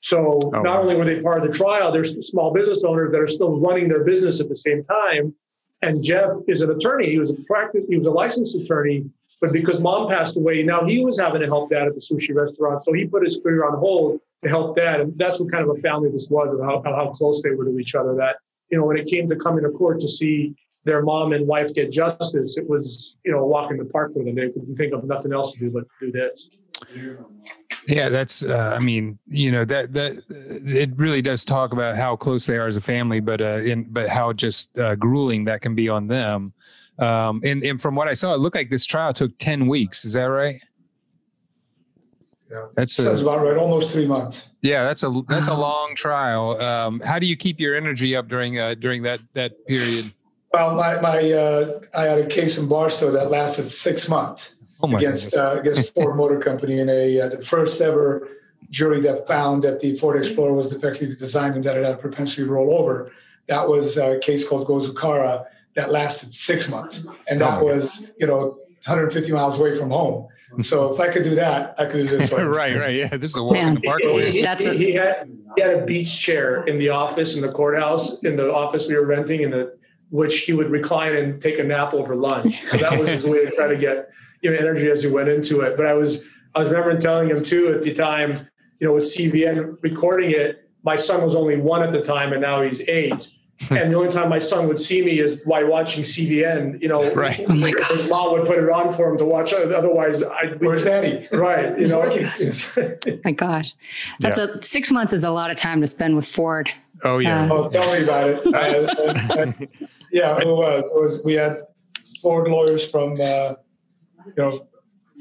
So 0.00 0.40
oh, 0.42 0.48
not 0.50 0.64
wow. 0.64 0.80
only 0.82 0.96
were 0.96 1.04
they 1.04 1.20
part 1.20 1.44
of 1.44 1.50
the 1.50 1.56
trial, 1.56 1.92
there's 1.92 2.14
small 2.28 2.52
business 2.52 2.84
owners 2.84 3.12
that 3.12 3.20
are 3.20 3.26
still 3.26 3.60
running 3.60 3.88
their 3.88 4.04
business 4.04 4.40
at 4.40 4.48
the 4.48 4.56
same 4.56 4.84
time. 4.84 5.34
And 5.82 6.02
Jeff 6.02 6.32
is 6.48 6.62
an 6.62 6.70
attorney. 6.70 7.10
He 7.10 7.18
was 7.18 7.30
a 7.30 7.34
practice, 7.44 7.84
he 7.88 7.96
was 7.96 8.06
a 8.06 8.10
licensed 8.10 8.54
attorney, 8.54 9.10
but 9.40 9.52
because 9.52 9.80
mom 9.80 10.08
passed 10.08 10.36
away, 10.36 10.62
now 10.62 10.84
he 10.86 11.02
was 11.02 11.18
having 11.18 11.40
to 11.40 11.46
help 11.46 11.70
dad 11.70 11.86
at 11.86 11.94
the 11.94 12.00
sushi 12.00 12.34
restaurant. 12.34 12.82
So 12.82 12.92
he 12.92 13.06
put 13.06 13.24
his 13.24 13.40
career 13.42 13.64
on 13.64 13.78
hold 13.78 14.20
to 14.42 14.48
help 14.48 14.76
dad. 14.76 15.00
And 15.00 15.18
that's 15.18 15.40
what 15.40 15.50
kind 15.50 15.68
of 15.68 15.76
a 15.76 15.80
family 15.80 16.10
this 16.10 16.28
was 16.30 16.52
and 16.52 16.62
how, 16.62 16.82
how 16.84 17.12
close 17.16 17.42
they 17.42 17.50
were 17.50 17.64
to 17.64 17.78
each 17.78 17.94
other. 17.94 18.14
That 18.14 18.36
you 18.70 18.78
know, 18.78 18.84
when 18.84 18.96
it 18.96 19.06
came 19.06 19.28
to 19.28 19.36
coming 19.36 19.64
to 19.64 19.70
court 19.70 20.00
to 20.00 20.08
see 20.08 20.54
their 20.84 21.02
mom 21.02 21.32
and 21.32 21.46
wife 21.46 21.74
get 21.74 21.90
justice, 21.90 22.56
it 22.56 22.68
was, 22.68 23.16
you 23.24 23.32
know, 23.32 23.40
a 23.40 23.46
walk 23.46 23.70
in 23.70 23.76
the 23.76 23.84
park 23.84 24.12
for 24.12 24.24
them. 24.24 24.34
They 24.34 24.48
couldn't 24.48 24.76
think 24.76 24.92
of 24.94 25.04
nothing 25.04 25.32
else 25.32 25.52
to 25.52 25.58
do 25.58 25.70
but 25.70 25.84
do 26.00 26.12
this. 26.12 26.50
Yeah, 27.86 28.08
that's. 28.08 28.42
Uh, 28.42 28.74
I 28.76 28.78
mean, 28.78 29.18
you 29.26 29.50
know 29.50 29.64
that 29.64 29.92
that 29.94 30.22
it 30.28 30.90
really 30.96 31.22
does 31.22 31.44
talk 31.44 31.72
about 31.72 31.96
how 31.96 32.16
close 32.16 32.46
they 32.46 32.56
are 32.56 32.66
as 32.66 32.76
a 32.76 32.80
family, 32.80 33.20
but 33.20 33.40
uh, 33.40 33.58
in 33.58 33.84
but 33.84 34.08
how 34.08 34.32
just 34.32 34.78
uh, 34.78 34.94
grueling 34.96 35.44
that 35.46 35.62
can 35.62 35.74
be 35.74 35.88
on 35.88 36.06
them. 36.06 36.52
Um, 36.98 37.40
and 37.44 37.64
and 37.64 37.80
from 37.80 37.94
what 37.94 38.08
I 38.08 38.14
saw, 38.14 38.34
it 38.34 38.40
looked 38.40 38.56
like 38.56 38.70
this 38.70 38.84
trial 38.84 39.12
took 39.12 39.36
ten 39.38 39.66
weeks. 39.66 40.04
Is 40.04 40.12
that 40.12 40.24
right? 40.24 40.60
Yeah, 42.50 42.66
that's 42.74 42.98
a, 42.98 43.04
sounds 43.04 43.20
about 43.20 43.44
right. 43.44 43.56
Almost 43.56 43.90
three 43.90 44.06
months. 44.06 44.50
Yeah, 44.60 44.84
that's 44.84 45.02
a 45.02 45.22
that's 45.28 45.48
a 45.48 45.54
long 45.54 45.94
trial. 45.96 46.60
Um, 46.60 47.00
how 47.00 47.18
do 47.18 47.26
you 47.26 47.36
keep 47.36 47.60
your 47.60 47.76
energy 47.76 48.14
up 48.14 48.28
during 48.28 48.58
uh, 48.58 48.74
during 48.74 49.02
that 49.04 49.20
that 49.34 49.66
period? 49.66 50.12
Well, 50.52 50.74
my 50.74 51.00
my 51.00 51.32
uh, 51.32 51.80
I 51.94 52.02
had 52.02 52.18
a 52.18 52.26
case 52.26 52.58
in 52.58 52.68
Barstow 52.68 53.10
that 53.12 53.30
lasted 53.30 53.70
six 53.70 54.08
months 54.08 54.56
oh 54.82 54.96
against 54.96 55.36
uh, 55.36 55.56
against 55.60 55.94
Ford 55.94 56.16
Motor 56.16 56.40
Company 56.40 56.78
in 56.80 56.88
a 56.88 57.20
uh, 57.20 57.28
the 57.28 57.40
first 57.42 57.80
ever 57.80 58.28
jury 58.70 59.00
that 59.00 59.26
found 59.26 59.64
that 59.64 59.80
the 59.80 59.96
Ford 59.96 60.16
Explorer 60.24 60.52
was 60.52 60.68
defectively 60.70 61.16
designed 61.16 61.56
and 61.56 61.64
that 61.64 61.76
it 61.76 61.84
had 61.84 61.94
a 61.94 61.98
propensity 61.98 62.44
to 62.44 62.50
roll 62.50 62.78
over. 62.78 63.10
That 63.48 63.68
was 63.68 63.96
a 63.98 64.18
case 64.20 64.48
called 64.48 64.66
Gozukara 64.68 65.46
that 65.74 65.90
lasted 65.90 66.34
six 66.34 66.68
months, 66.68 67.04
and 67.28 67.40
that 67.40 67.60
Oh. 67.60 67.64
was 67.64 68.06
you 68.18 68.26
know 68.26 68.56
150 68.86 69.32
miles 69.32 69.58
away 69.58 69.76
from 69.76 69.90
home. 69.90 70.28
So 70.62 70.92
if 70.92 70.98
I 70.98 71.08
could 71.12 71.22
do 71.22 71.36
that, 71.36 71.76
I 71.78 71.84
could 71.86 72.08
do 72.08 72.18
this 72.18 72.30
one. 72.32 72.44
right, 72.46 72.76
right. 72.76 72.94
Yeah, 72.94 73.16
this 73.16 73.30
is 73.30 73.36
a 73.36 73.42
walk 73.42 73.56
in 73.56 73.74
the 73.74 73.80
park. 73.82 74.00
He- 74.02 74.08
for 74.08 74.20
he, 74.20 74.42
That's 74.42 74.66
a- 74.66 74.74
he 74.74 74.92
had 74.94 75.30
he 75.56 75.62
had 75.62 75.74
a 75.78 75.84
beach 75.84 76.20
chair 76.20 76.64
in 76.64 76.78
the 76.78 76.88
office 76.90 77.34
in 77.36 77.40
the 77.42 77.50
courthouse 77.52 78.20
in 78.22 78.36
the 78.36 78.52
office 78.52 78.86
we 78.88 78.94
were 78.96 79.04
renting 79.06 79.42
in 79.42 79.50
the 79.50 79.76
which 80.10 80.38
he 80.40 80.52
would 80.52 80.68
recline 80.70 81.14
and 81.14 81.40
take 81.40 81.58
a 81.60 81.62
nap 81.62 81.94
over 81.94 82.16
lunch. 82.16 82.66
So 82.68 82.78
that 82.78 82.98
was 82.98 83.08
his 83.08 83.24
way 83.24 83.44
to 83.44 83.50
try 83.52 83.68
to 83.68 83.76
get 83.76 84.10
you 84.42 84.50
know 84.50 84.56
energy 84.56 84.90
as 84.90 85.02
he 85.02 85.08
went 85.08 85.28
into 85.28 85.60
it. 85.60 85.76
But 85.76 85.86
I 85.86 85.94
was 85.94 86.24
I 86.54 86.60
was 86.60 86.68
remembering 86.68 87.00
telling 87.00 87.28
him 87.28 87.42
too 87.42 87.68
at 87.68 87.82
the 87.82 87.92
time, 87.92 88.48
you 88.78 88.86
know, 88.86 88.94
with 88.94 89.04
CVN 89.04 89.76
recording 89.82 90.30
it, 90.30 90.68
my 90.82 90.96
son 90.96 91.22
was 91.22 91.34
only 91.36 91.56
one 91.56 91.82
at 91.82 91.92
the 91.92 92.02
time 92.02 92.32
and 92.32 92.42
now 92.42 92.62
he's 92.62 92.80
eight. 92.88 93.30
and 93.70 93.92
the 93.92 93.94
only 93.94 94.10
time 94.10 94.30
my 94.30 94.38
son 94.38 94.66
would 94.68 94.78
see 94.78 95.04
me 95.04 95.20
is 95.20 95.42
while 95.44 95.66
watching 95.66 96.02
CVN, 96.02 96.80
you 96.80 96.88
know, 96.88 97.12
Right. 97.14 97.44
Oh 97.46 97.54
my 97.54 97.72
God. 97.72 97.96
his 97.98 98.08
mom 98.08 98.32
would 98.32 98.46
put 98.46 98.56
it 98.56 98.70
on 98.70 98.90
for 98.90 99.10
him 99.10 99.18
to 99.18 99.24
watch. 99.26 99.52
Otherwise, 99.52 100.22
I 100.22 100.46
Where's 100.58 100.84
Daddy? 100.84 101.28
right, 101.32 101.78
you 101.78 101.88
know. 101.88 102.08
My 103.22 103.32
gosh, 103.32 103.74
that's 104.20 104.38
a 104.38 104.62
six 104.62 104.90
months 104.90 105.12
is 105.12 105.24
a 105.24 105.30
lot 105.30 105.50
of 105.50 105.58
time 105.58 105.82
to 105.82 105.86
spend 105.86 106.16
with 106.16 106.26
Ford. 106.26 106.70
Oh 107.04 107.18
yeah. 107.18 107.48
Oh, 107.50 107.68
tell 107.68 107.92
me 107.92 108.02
about 108.02 108.30
it. 108.30 108.46
Uh, 108.46 108.58
uh, 108.58 109.42
uh, 109.42 109.52
yeah, 110.10 110.38
it 110.38 110.46
was. 110.46 110.84
It 110.84 111.00
was. 111.02 111.22
We 111.22 111.34
had 111.34 111.58
Ford 112.20 112.48
lawyers 112.48 112.88
from, 112.88 113.20
uh, 113.20 113.54
you 114.36 114.42
know, 114.42 114.66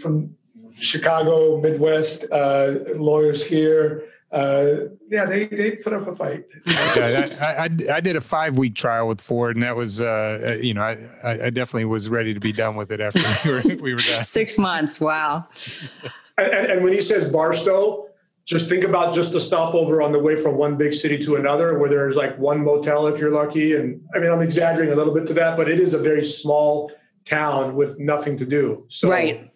from 0.01 0.35
Chicago, 0.79 1.59
Midwest, 1.59 2.25
uh, 2.31 2.75
lawyers 2.95 3.45
here. 3.45 4.03
Uh, 4.31 4.89
yeah, 5.09 5.25
they 5.25 5.47
they 5.47 5.71
put 5.71 5.91
up 5.91 6.07
a 6.07 6.15
fight. 6.15 6.45
Yeah, 6.67 7.35
I, 7.41 7.45
I, 7.45 7.63
I- 7.63 7.95
I 7.95 7.99
did 7.99 8.15
a 8.15 8.21
five 8.21 8.57
week 8.59 8.75
trial 8.75 9.07
with 9.07 9.19
Ford, 9.21 9.55
and 9.55 9.63
that 9.63 9.75
was, 9.75 10.01
uh, 10.01 10.05
uh, 10.05 10.53
you 10.61 10.75
know, 10.75 10.81
I, 10.83 10.97
I 11.23 11.31
I 11.45 11.49
definitely 11.49 11.85
was 11.85 12.09
ready 12.09 12.33
to 12.35 12.39
be 12.39 12.51
done 12.53 12.75
with 12.75 12.91
it 12.91 13.01
after 13.01 13.21
we 13.43 13.51
were, 13.51 13.81
we 13.81 13.93
were 13.95 13.99
done. 13.99 14.23
Six 14.23 14.57
months. 14.59 15.01
Wow. 15.01 15.47
And, 16.37 16.53
and, 16.53 16.67
and 16.67 16.83
when 16.83 16.93
he 16.93 17.01
says 17.01 17.27
Barstow, 17.31 18.05
just 18.45 18.69
think 18.69 18.83
about 18.83 19.15
just 19.15 19.31
the 19.31 19.41
stopover 19.41 19.99
on 20.01 20.11
the 20.11 20.19
way 20.19 20.35
from 20.35 20.55
one 20.55 20.77
big 20.77 20.93
city 20.93 21.17
to 21.23 21.35
another, 21.35 21.79
where 21.79 21.89
there's 21.89 22.15
like 22.15 22.37
one 22.37 22.63
motel 22.63 23.07
if 23.07 23.19
you're 23.19 23.31
lucky. 23.31 23.75
And 23.75 23.99
I 24.13 24.19
mean, 24.19 24.31
I'm 24.31 24.41
exaggerating 24.41 24.93
a 24.93 24.95
little 24.95 25.13
bit 25.13 25.25
to 25.27 25.33
that, 25.33 25.57
but 25.57 25.67
it 25.67 25.79
is 25.79 25.95
a 25.95 25.99
very 25.99 26.23
small 26.23 26.91
town 27.25 27.75
with 27.75 27.99
nothing 27.99 28.37
to 28.37 28.45
do. 28.45 28.85
So, 28.89 29.09
Right. 29.09 29.51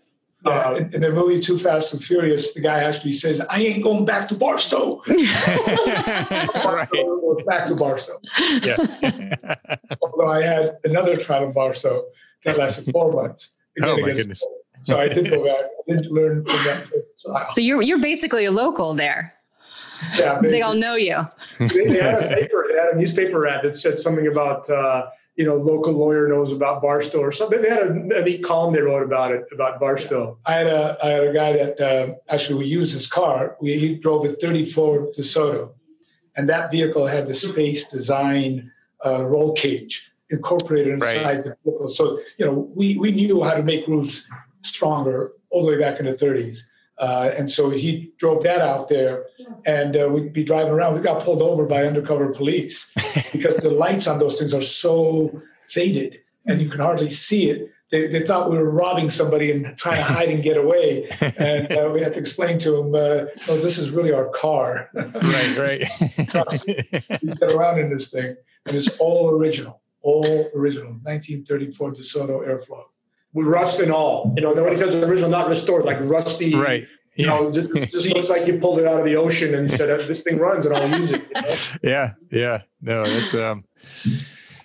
Yeah, 0.45 0.52
uh, 0.52 0.73
in, 0.76 0.94
in 0.95 1.02
the 1.02 1.10
movie 1.11 1.40
Too 1.40 1.57
Fast 1.57 1.94
and 1.94 2.03
Furious, 2.03 2.53
the 2.53 2.60
guy 2.60 2.84
actually 2.84 3.14
says, 3.14 3.40
"I 3.49 3.61
ain't 3.61 3.81
going 3.81 4.03
back 4.06 4.27
to 4.27 4.35
Barstow." 4.35 5.02
right. 5.07 6.90
Goes 6.91 7.44
back 7.48 7.65
to 7.68 7.76
Barstow. 7.76 8.19
Yeah. 8.61 8.76
Although 10.02 10.27
I 10.30 10.44
had 10.44 10.77
another 10.84 11.15
trial 11.18 11.45
in 11.45 11.53
Barstow 11.53 12.06
that 12.45 12.57
lasted 12.57 12.91
four 12.91 13.11
months. 13.11 13.56
Oh, 13.81 13.98
my 13.98 14.11
goodness. 14.11 14.41
Ford. 14.41 14.53
So 14.84 14.99
I 14.99 15.07
did 15.07 15.31
go 15.31 15.44
back. 15.45 15.65
I 15.90 15.94
did 15.95 16.06
learn 16.11 16.45
from 16.45 16.64
that. 16.65 16.88
trial. 17.26 17.48
So 17.53 17.61
you're 17.61 17.81
you're 17.81 17.98
basically 17.98 18.45
a 18.45 18.52
local 18.52 18.94
there. 18.94 19.34
yeah, 20.15 20.40
They 20.41 20.61
all 20.61 20.76
know 20.76 20.94
you. 20.95 21.18
they, 21.57 21.68
they 21.69 21.99
had 21.99 22.22
a 22.23 22.27
paper, 22.27 22.68
they 22.69 22.77
had 22.77 22.94
a 22.94 22.98
newspaper 22.99 23.48
ad 23.48 23.64
that 23.64 23.76
said 23.76 23.98
something 23.98 24.27
about, 24.27 24.69
uh, 24.69 25.07
you 25.35 25.45
know, 25.45 25.55
local 25.55 25.93
lawyer 25.93 26.27
knows 26.27 26.51
about 26.51 26.81
Barstow 26.81 27.19
or 27.19 27.31
something. 27.31 27.61
They 27.61 27.69
had 27.69 27.88
a, 27.88 28.19
a 28.19 28.23
neat 28.23 28.43
column 28.43 28.73
they 28.73 28.81
wrote 28.81 29.03
about 29.03 29.31
it, 29.31 29.45
about 29.51 29.80
Barstow. 29.80 30.38
I 30.45 30.53
had 30.53 30.68
a 30.68 30.97
I 31.03 31.07
had 31.10 31.23
a 31.23 31.34
guy 31.34 31.53
that 31.53 31.80
uh, 31.81 32.14
actually 32.30 32.60
we 32.60 32.65
used 32.65 32.93
his 32.93 33.07
car. 33.07 33.57
We 33.60 33.80
he 33.80 33.95
drove 33.95 34.26
a 34.26 34.34
34 34.35 35.14
DeSoto, 35.18 35.72
and 36.35 36.47
that 36.49 36.72
vehicle 36.72 37.07
had 37.07 37.27
the 37.27 37.34
space 37.35 37.89
design 37.89 38.72
uh, 39.05 39.26
roll 39.26 39.53
cage 39.53 40.11
incorporated 40.30 40.99
Right. 40.99 41.18
inside 41.18 41.43
the 41.43 41.57
vehicle. 41.64 41.89
So 41.89 42.19
you 42.38 42.45
know 42.45 42.72
we 42.76 42.97
we 42.99 43.11
knew 43.11 43.43
how 43.43 43.55
to 43.55 43.64
make 43.64 43.88
roofs 43.88 44.27
stronger 44.61 45.34
all 45.49 45.65
the 45.65 45.72
way 45.72 45.80
back 45.80 45.99
in 45.99 46.05
the 46.05 46.14
30s. 46.14 46.60
Uh, 47.03 47.34
and 47.38 47.51
so 47.51 47.69
he 47.69 48.13
drove 48.17 48.43
that 48.43 48.61
out 48.61 48.88
there, 48.88 49.25
and 49.65 49.97
uh, 49.97 50.07
we'd 50.07 50.31
be 50.31 50.45
driving 50.45 50.71
around. 50.71 50.93
We 50.93 51.01
got 51.01 51.21
pulled 51.21 51.41
over 51.41 51.65
by 51.65 51.85
undercover 51.85 52.34
police 52.34 52.89
because 53.34 53.57
the 53.57 53.71
lights 53.71 54.07
on 54.07 54.19
those 54.19 54.39
things 54.39 54.53
are 54.53 54.61
so 54.61 55.41
faded, 55.67 56.19
and 56.47 56.61
you 56.61 56.69
can 56.69 56.80
hardly 56.80 57.09
see 57.09 57.49
it. 57.49 57.69
They, 57.91 58.07
they 58.07 58.25
thought 58.25 58.49
we 58.49 58.57
were 58.57 58.69
robbing 58.69 59.09
somebody 59.09 59.51
and 59.51 59.77
trying 59.77 59.97
to 59.97 60.03
hide 60.03 60.30
and 60.30 60.41
get 60.41 60.55
away, 60.55 61.09
and 61.19 61.77
uh, 61.77 61.91
we 61.93 62.01
had 62.01 62.13
to 62.13 62.19
explain 62.19 62.57
to 62.59 62.71
them, 62.71 62.95
uh, 62.95 63.25
"No, 63.49 63.59
this 63.59 63.77
is 63.77 63.89
really 63.89 64.13
our 64.13 64.30
car. 64.30 64.89
right, 64.93 65.57
right. 65.57 65.84
we 67.21 67.34
get 67.34 67.51
around 67.51 67.80
in 67.80 67.93
this 67.93 68.11
thing, 68.11 68.38
and 68.65 68.77
it's 68.77 68.88
all 68.99 69.30
original, 69.30 69.81
all 70.03 70.49
original, 70.55 70.93
1934 71.03 71.95
DeSoto 71.95 72.47
Airflow." 72.47 72.85
With 73.34 73.47
rust 73.47 73.80
and 73.80 73.91
all. 73.91 74.34
You 74.35 74.43
know, 74.43 74.53
nobody 74.53 74.77
says 74.77 74.93
original, 74.95 75.30
not 75.30 75.49
restored, 75.49 75.85
like 75.85 75.97
rusty. 76.01 76.53
right. 76.55 76.88
You 77.15 77.26
Yeah. 77.27 77.39
know, 77.39 77.51
just, 77.51 77.72
just 77.91 78.10
looks 78.10 78.30
like 78.30 78.47
you 78.47 78.57
pulled 78.60 78.80
it 78.80 78.88
out 78.88 78.97
of 78.99 79.05
the 79.05 79.15
ocean 79.15 79.53
and 79.55 79.69
said, 79.69 79.89
"Uh, 79.89 80.05
"This 80.07 80.22
thing 80.22 80.38
runs, 80.39 80.65
and 80.65 80.76
I'll 80.76 80.89
use 80.99 81.11
it." 81.11 81.22
You 81.35 81.41
know? 81.41 81.55
yeah 81.84 82.14
yeah 82.31 82.61
no 82.81 83.03
that's 83.03 83.34
um 83.35 83.64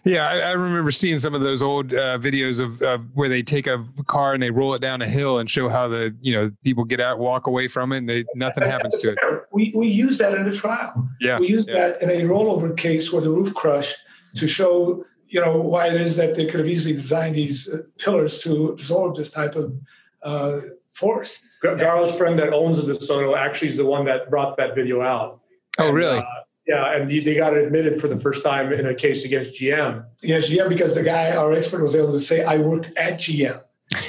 yeah 0.04 0.26
I, 0.28 0.38
I 0.38 0.50
remember 0.52 0.90
seeing 0.90 1.18
some 1.18 1.34
of 1.34 1.40
those 1.42 1.60
old 1.60 1.92
uh, 1.92 2.16
videos 2.18 2.60
of 2.60 2.80
uh, 2.80 2.98
where 3.14 3.28
they 3.28 3.42
take 3.42 3.66
a 3.66 3.84
car 4.06 4.32
and 4.32 4.42
they 4.42 4.50
roll 4.50 4.72
it 4.74 4.80
down 4.80 5.02
a 5.02 5.08
hill 5.08 5.38
and 5.38 5.50
show 5.50 5.68
how 5.68 5.88
the 5.88 6.16
you 6.22 6.32
know 6.32 6.50
people 6.64 6.84
get 6.84 7.00
out 7.00 7.18
walk 7.18 7.46
away 7.46 7.68
from 7.68 7.92
it 7.92 7.98
and 7.98 8.08
they 8.08 8.24
nothing 8.34 8.64
happens 8.64 8.98
to 9.00 9.10
it 9.12 9.18
We 9.52 9.72
we 9.76 9.88
used 9.88 10.18
that 10.20 10.34
in 10.34 10.46
a 10.46 10.52
trial. 10.52 11.06
yeah 11.20 11.38
We 11.38 11.48
used 11.48 11.68
yeah. 11.68 11.88
that 11.88 12.02
in 12.02 12.08
a 12.10 12.22
rollover 12.24 12.74
case 12.76 13.12
where 13.12 13.20
the 13.22 13.30
roof 13.30 13.52
crushed 13.54 13.96
to 14.36 14.46
show, 14.46 15.04
you 15.28 15.40
know, 15.40 15.58
why 15.58 15.88
it 15.88 16.00
is 16.00 16.16
that 16.16 16.34
they 16.34 16.46
could 16.46 16.60
have 16.60 16.68
easily 16.68 16.94
designed 16.94 17.34
these 17.34 17.68
uh, 17.68 17.78
pillars 17.98 18.40
to 18.42 18.68
absorb 18.68 19.16
this 19.16 19.30
type 19.30 19.54
of 19.56 19.74
uh, 20.22 20.60
force. 20.92 21.40
Gar- 21.62 22.06
friend 22.06 22.38
that 22.38 22.52
owns 22.52 22.76
the 22.78 22.84
DeSoto 22.92 23.36
actually 23.36 23.68
is 23.68 23.76
the 23.76 23.84
one 23.84 24.04
that 24.06 24.30
brought 24.30 24.56
that 24.56 24.74
video 24.74 25.02
out. 25.02 25.40
oh 25.78 25.88
And, 25.88 25.96
really 25.96 26.18
uh, 26.18 26.24
yeah, 26.66 26.94
and 26.96 27.10
they 27.10 27.20
they 27.20 27.34
got 27.34 27.56
it 27.56 27.64
admitted 27.64 28.00
for 28.00 28.08
the 28.08 28.16
first 28.16 28.42
time 28.44 28.72
in 28.72 28.86
a 28.86 28.94
case 28.94 29.24
against 29.24 29.52
GM. 29.58 30.04
Yes, 30.22 30.48
GM, 30.50 30.68
because 30.68 30.94
the 30.94 31.02
guy, 31.02 31.34
our 31.34 31.52
expert, 31.52 31.82
was 31.82 31.96
able 31.96 32.12
to 32.12 32.20
say, 32.20 32.44
I 32.44 32.58
worked 32.58 32.90
at 32.96 33.14
GM. 33.14 33.58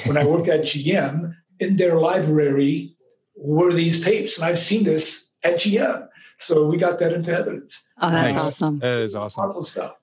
When 0.04 0.18
I 0.18 0.24
worked 0.26 0.48
at 0.48 0.60
GM, 0.60 1.34
in 1.58 1.76
their 1.78 1.98
library 1.98 2.96
were 3.34 3.72
these 3.72 4.02
tapes, 4.04 4.36
and 4.36 4.44
I've 4.44 4.58
seen 4.58 4.84
this 4.84 5.30
at 5.42 5.54
GM. 5.54 6.06
So 6.38 6.66
we 6.66 6.76
got 6.76 6.98
that 6.98 7.12
into 7.14 7.32
evidence. 7.36 7.82
Oh, 8.00 8.10
that's 8.10 8.34
Nice. 8.34 8.44
awesome. 8.44 8.78
that 8.80 8.98
is 8.98 9.14
awesome 9.14 9.44
Powerful 9.44 9.64
stuff. 9.64 9.94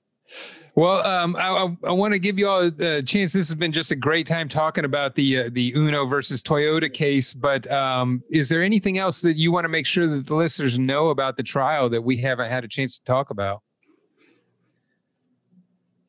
Well, 0.78 1.04
um, 1.04 1.34
I, 1.34 1.74
I, 1.88 1.90
want 1.90 2.12
to 2.12 2.20
give 2.20 2.38
you 2.38 2.48
all 2.48 2.60
a 2.60 3.02
chance. 3.02 3.32
This 3.32 3.48
has 3.48 3.54
been 3.56 3.72
just 3.72 3.90
a 3.90 3.96
great 3.96 4.28
time 4.28 4.48
talking 4.48 4.84
about 4.84 5.16
the 5.16 5.38
uh, 5.46 5.50
the 5.50 5.72
Uno 5.74 6.06
versus 6.06 6.40
Toyota 6.40 6.94
case. 6.94 7.34
But 7.34 7.68
um, 7.68 8.22
is 8.30 8.48
there 8.48 8.62
anything 8.62 8.96
else 8.96 9.20
that 9.22 9.36
you 9.36 9.50
want 9.50 9.64
to 9.64 9.68
make 9.68 9.86
sure 9.86 10.06
that 10.06 10.28
the 10.28 10.36
listeners 10.36 10.78
know 10.78 11.08
about 11.08 11.36
the 11.36 11.42
trial 11.42 11.88
that 11.88 12.02
we 12.02 12.16
haven't 12.18 12.48
had 12.48 12.62
a 12.62 12.68
chance 12.68 12.96
to 12.96 13.04
talk 13.04 13.30
about? 13.30 13.60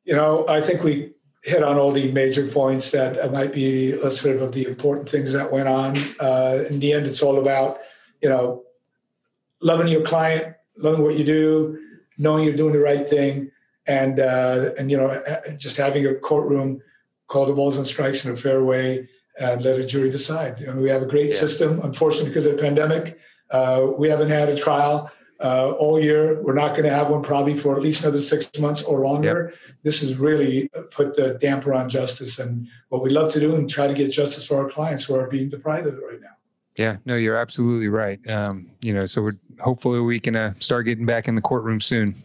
You 0.05 0.15
know, 0.15 0.47
I 0.47 0.61
think 0.61 0.83
we 0.83 1.13
hit 1.43 1.63
on 1.63 1.79
all 1.79 1.91
the 1.91 2.11
major 2.11 2.47
points 2.47 2.91
that 2.91 3.17
uh, 3.19 3.27
might 3.31 3.51
be 3.51 3.93
illustrative 3.93 4.43
of 4.43 4.51
the 4.51 4.67
important 4.67 5.09
things 5.09 5.31
that 5.31 5.51
went 5.51 5.67
on. 5.67 5.97
Uh, 6.19 6.65
in 6.69 6.79
the 6.79 6.93
end, 6.93 7.07
it's 7.07 7.23
all 7.23 7.39
about, 7.39 7.79
you 8.21 8.29
know, 8.29 8.65
loving 9.63 9.87
your 9.87 10.03
client, 10.03 10.55
loving 10.77 11.01
what 11.01 11.17
you 11.17 11.23
do, 11.23 11.79
knowing 12.19 12.43
you're 12.43 12.55
doing 12.55 12.73
the 12.73 12.77
right 12.77 13.09
thing, 13.09 13.49
and 13.89 14.19
uh, 14.19 14.69
and 14.77 14.89
you 14.91 14.97
know, 14.97 15.07
uh, 15.07 15.51
just 15.57 15.75
having 15.77 16.05
a 16.05 16.13
courtroom 16.15 16.81
call 17.27 17.45
the 17.45 17.53
balls 17.53 17.75
and 17.75 17.85
strikes 17.85 18.23
in 18.23 18.31
a 18.31 18.37
fair 18.37 18.63
way 18.63 19.09
and 19.39 19.63
let 19.63 19.79
a 19.79 19.85
jury 19.85 20.11
decide. 20.11 20.59
You 20.59 20.67
know, 20.67 20.75
we 20.75 20.89
have 20.89 21.01
a 21.01 21.05
great 21.05 21.29
Yeah. 21.29 21.35
system. 21.45 21.81
Unfortunately, 21.83 22.29
because 22.29 22.45
of 22.45 22.55
the 22.55 22.61
pandemic, 22.61 23.17
uh, 23.51 23.87
we 23.97 24.09
haven't 24.09 24.29
had 24.29 24.49
a 24.49 24.55
trial 24.55 25.09
uh, 25.43 25.71
all 25.71 25.99
year. 25.99 26.41
We're 26.41 26.53
not 26.53 26.71
going 26.75 26.83
to 26.83 26.95
have 26.95 27.09
one 27.09 27.23
probably 27.23 27.55
for 27.57 27.75
at 27.75 27.81
least 27.81 28.03
another 28.03 28.21
six 28.21 28.49
months 28.59 28.83
or 28.83 28.99
longer. 28.99 29.53
This 29.83 30.01
has 30.01 30.17
really 30.17 30.69
put 30.91 31.15
the 31.15 31.37
damper 31.45 31.73
on 31.73 31.89
justice 31.89 32.37
and 32.39 32.67
what 32.89 33.01
we 33.01 33.09
love 33.09 33.31
to 33.33 33.39
do 33.39 33.55
and 33.55 33.69
try 33.69 33.87
to 33.87 33.93
get 33.93 34.11
justice 34.11 34.45
for 34.45 34.57
our 34.61 34.69
clients 34.69 35.05
who 35.05 35.15
are 35.15 35.27
being 35.27 35.49
deprived 35.49 35.87
of 35.87 35.93
it 35.95 36.03
right 36.11 36.21
now. 36.21 36.35
Yeah, 36.75 36.97
no, 37.05 37.15
you're 37.15 37.37
absolutely 37.37 37.87
right. 37.89 38.19
Um, 38.29 38.71
you 38.81 38.93
know, 38.93 39.05
so 39.05 39.21
we're 39.21 39.37
hopefully 39.59 39.99
we 39.99 40.19
can 40.19 40.35
uh, 40.35 40.53
start 40.59 40.85
getting 40.85 41.05
back 41.05 41.27
in 41.27 41.35
the 41.35 41.41
courtroom 41.41 41.81
soon. 41.81 42.15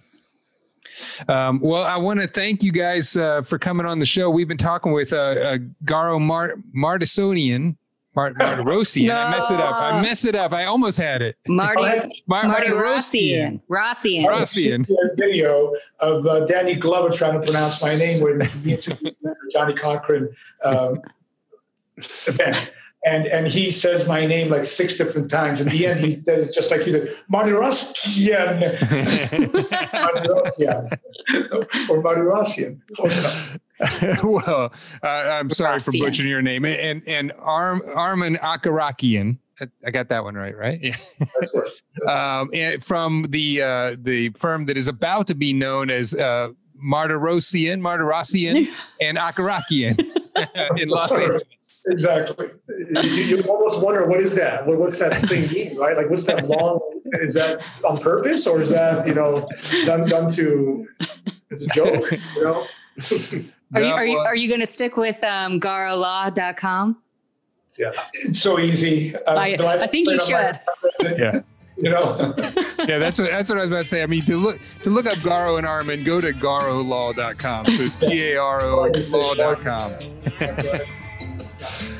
Um, 1.28 1.60
well, 1.60 1.84
I 1.84 1.96
want 1.96 2.20
to 2.20 2.26
thank 2.26 2.62
you 2.62 2.72
guys 2.72 3.16
uh, 3.16 3.42
for 3.42 3.58
coming 3.58 3.86
on 3.86 3.98
the 3.98 4.06
show. 4.06 4.30
We've 4.30 4.48
been 4.48 4.58
talking 4.58 4.92
with 4.92 5.12
uh, 5.12 5.16
uh, 5.16 5.58
Garo 5.84 6.20
Mart- 6.20 6.58
Martisonian. 6.74 7.76
Mart- 8.16 8.34
Martirosian. 8.38 9.12
I 9.12 9.30
messed 9.30 9.50
it 9.50 9.58
up. 9.60 9.74
I 9.74 10.00
messed 10.00 10.24
it 10.24 10.34
up. 10.36 10.52
I 10.52 10.66
almost 10.66 10.98
had 10.98 11.20
it. 11.20 11.36
Marty, 11.48 11.82
Mar- 12.26 12.44
Marty 12.46 12.70
Martirosian. 12.70 13.60
Rossian. 13.68 14.24
Rossian. 14.24 14.86
Rossian. 14.86 14.86
Video 15.16 15.72
of 15.98 16.24
uh, 16.26 16.46
Danny 16.46 16.76
Glover 16.76 17.10
trying 17.10 17.40
to 17.40 17.44
pronounce 17.44 17.82
my 17.82 17.96
name 17.96 18.22
when 18.22 18.40
he 18.62 18.74
introduced 18.74 19.18
Johnnie 19.52 19.74
Cochran 19.74 20.28
um, 20.62 21.02
event. 22.26 22.72
And 23.05 23.26
and 23.26 23.47
he 23.47 23.70
says 23.70 24.09
my 24.09 24.24
name 24.24 24.48
like 24.51 24.64
six 24.64 24.97
different 24.97 25.31
times. 25.31 25.60
In 25.60 25.68
the 25.68 25.86
end, 25.86 26.01
he 26.01 26.16
does 26.16 26.55
just 26.55 26.70
like 26.70 26.86
you 26.86 26.93
did, 26.93 27.16
Martirosyan, 27.31 28.78
Martirosyan, 29.93 30.98
or 31.90 32.02
Martirosyan. 32.02 32.81
well, 34.24 34.72
uh, 35.02 35.06
I'm 35.06 35.51
sorry 35.51 35.81
for 35.81 35.93
butchering 35.93 36.28
your 36.28 36.43
name. 36.43 36.64
And 36.64 37.02
and 37.06 37.32
Arm 37.39 37.82
Armen 37.94 38.36
Akaragian. 38.36 39.39
I 39.86 39.90
got 39.90 40.09
that 40.09 40.24
one 40.24 40.35
right, 40.35 40.56
right? 40.56 40.81
Yeah. 40.82 40.97
That's 41.18 41.55
right. 41.55 42.40
um, 42.40 42.51
and 42.52 42.82
from 42.82 43.26
the 43.28 43.62
uh, 43.62 43.97
the 43.98 44.31
firm 44.31 44.66
that 44.66 44.76
is 44.76 44.89
about 44.89 45.26
to 45.28 45.35
be 45.35 45.52
known 45.52 45.90
as 45.90 46.14
uh, 46.14 46.48
Mardirossian, 46.82 47.81
Mardirossian, 47.81 48.68
and 49.01 49.18
Akaragian 49.18 49.98
in 50.76 50.89
Los 50.89 51.12
Angeles. 51.12 51.43
Exactly. 51.89 52.51
You, 52.69 53.01
you, 53.02 53.43
almost 53.43 53.82
wonder 53.82 54.06
what 54.06 54.20
is 54.20 54.35
that? 54.35 54.66
What, 54.66 54.78
what's 54.78 54.98
that 54.98 55.28
thing 55.28 55.51
mean, 55.51 55.77
right? 55.77 55.97
Like, 55.97 56.09
what's 56.11 56.24
that 56.27 56.48
long? 56.48 56.81
Is 57.20 57.35
that 57.35 57.78
on 57.85 57.98
purpose, 57.98 58.47
or 58.47 58.61
is 58.61 58.70
that 58.70 59.06
you 59.06 59.15
know 59.15 59.48
done 59.85 60.09
done 60.09 60.31
to? 60.31 60.89
It's 61.51 61.62
a 61.62 61.66
joke, 61.69 62.11
you 62.11 62.43
know. 62.43 62.66
are 63.74 63.82
you 63.82 63.93
are 63.93 64.06
you, 64.06 64.19
are 64.19 64.36
you 64.36 64.48
going 64.48 64.61
to 64.61 64.66
stick 64.66 64.97
with 64.97 65.23
um, 65.23 65.61
garolaw.com? 65.61 66.97
Yeah, 67.78 67.90
it's 68.15 68.40
so 68.40 68.59
easy. 68.59 69.15
Uh, 69.16 69.35
I, 69.35 69.56
I 69.59 69.86
think 69.86 70.09
you 70.09 70.19
should. 70.19 70.61
yeah 71.02 71.43
you 71.77 71.90
know. 71.90 72.35
yeah, 72.78 72.98
that's 72.98 73.19
what 73.19 73.31
that's 73.31 73.51
what 73.51 73.59
I 73.59 73.62
was 73.62 73.70
about 73.70 73.82
to 73.82 73.89
say. 73.89 74.02
I 74.02 74.06
mean, 74.06 74.23
to 74.23 74.36
look 74.36 74.61
to 74.81 74.90
look 74.90 75.06
up 75.06 75.19
Garo 75.19 75.59
and 75.59 75.66
Armen, 75.66 76.05
go 76.05 76.20
to 76.20 76.32
garolaw.com. 76.32 77.66
So 77.66 77.89
G 78.01 78.32
A 78.32 78.36
R 78.36 78.65
O 78.65 78.90
law.com. 79.11 79.90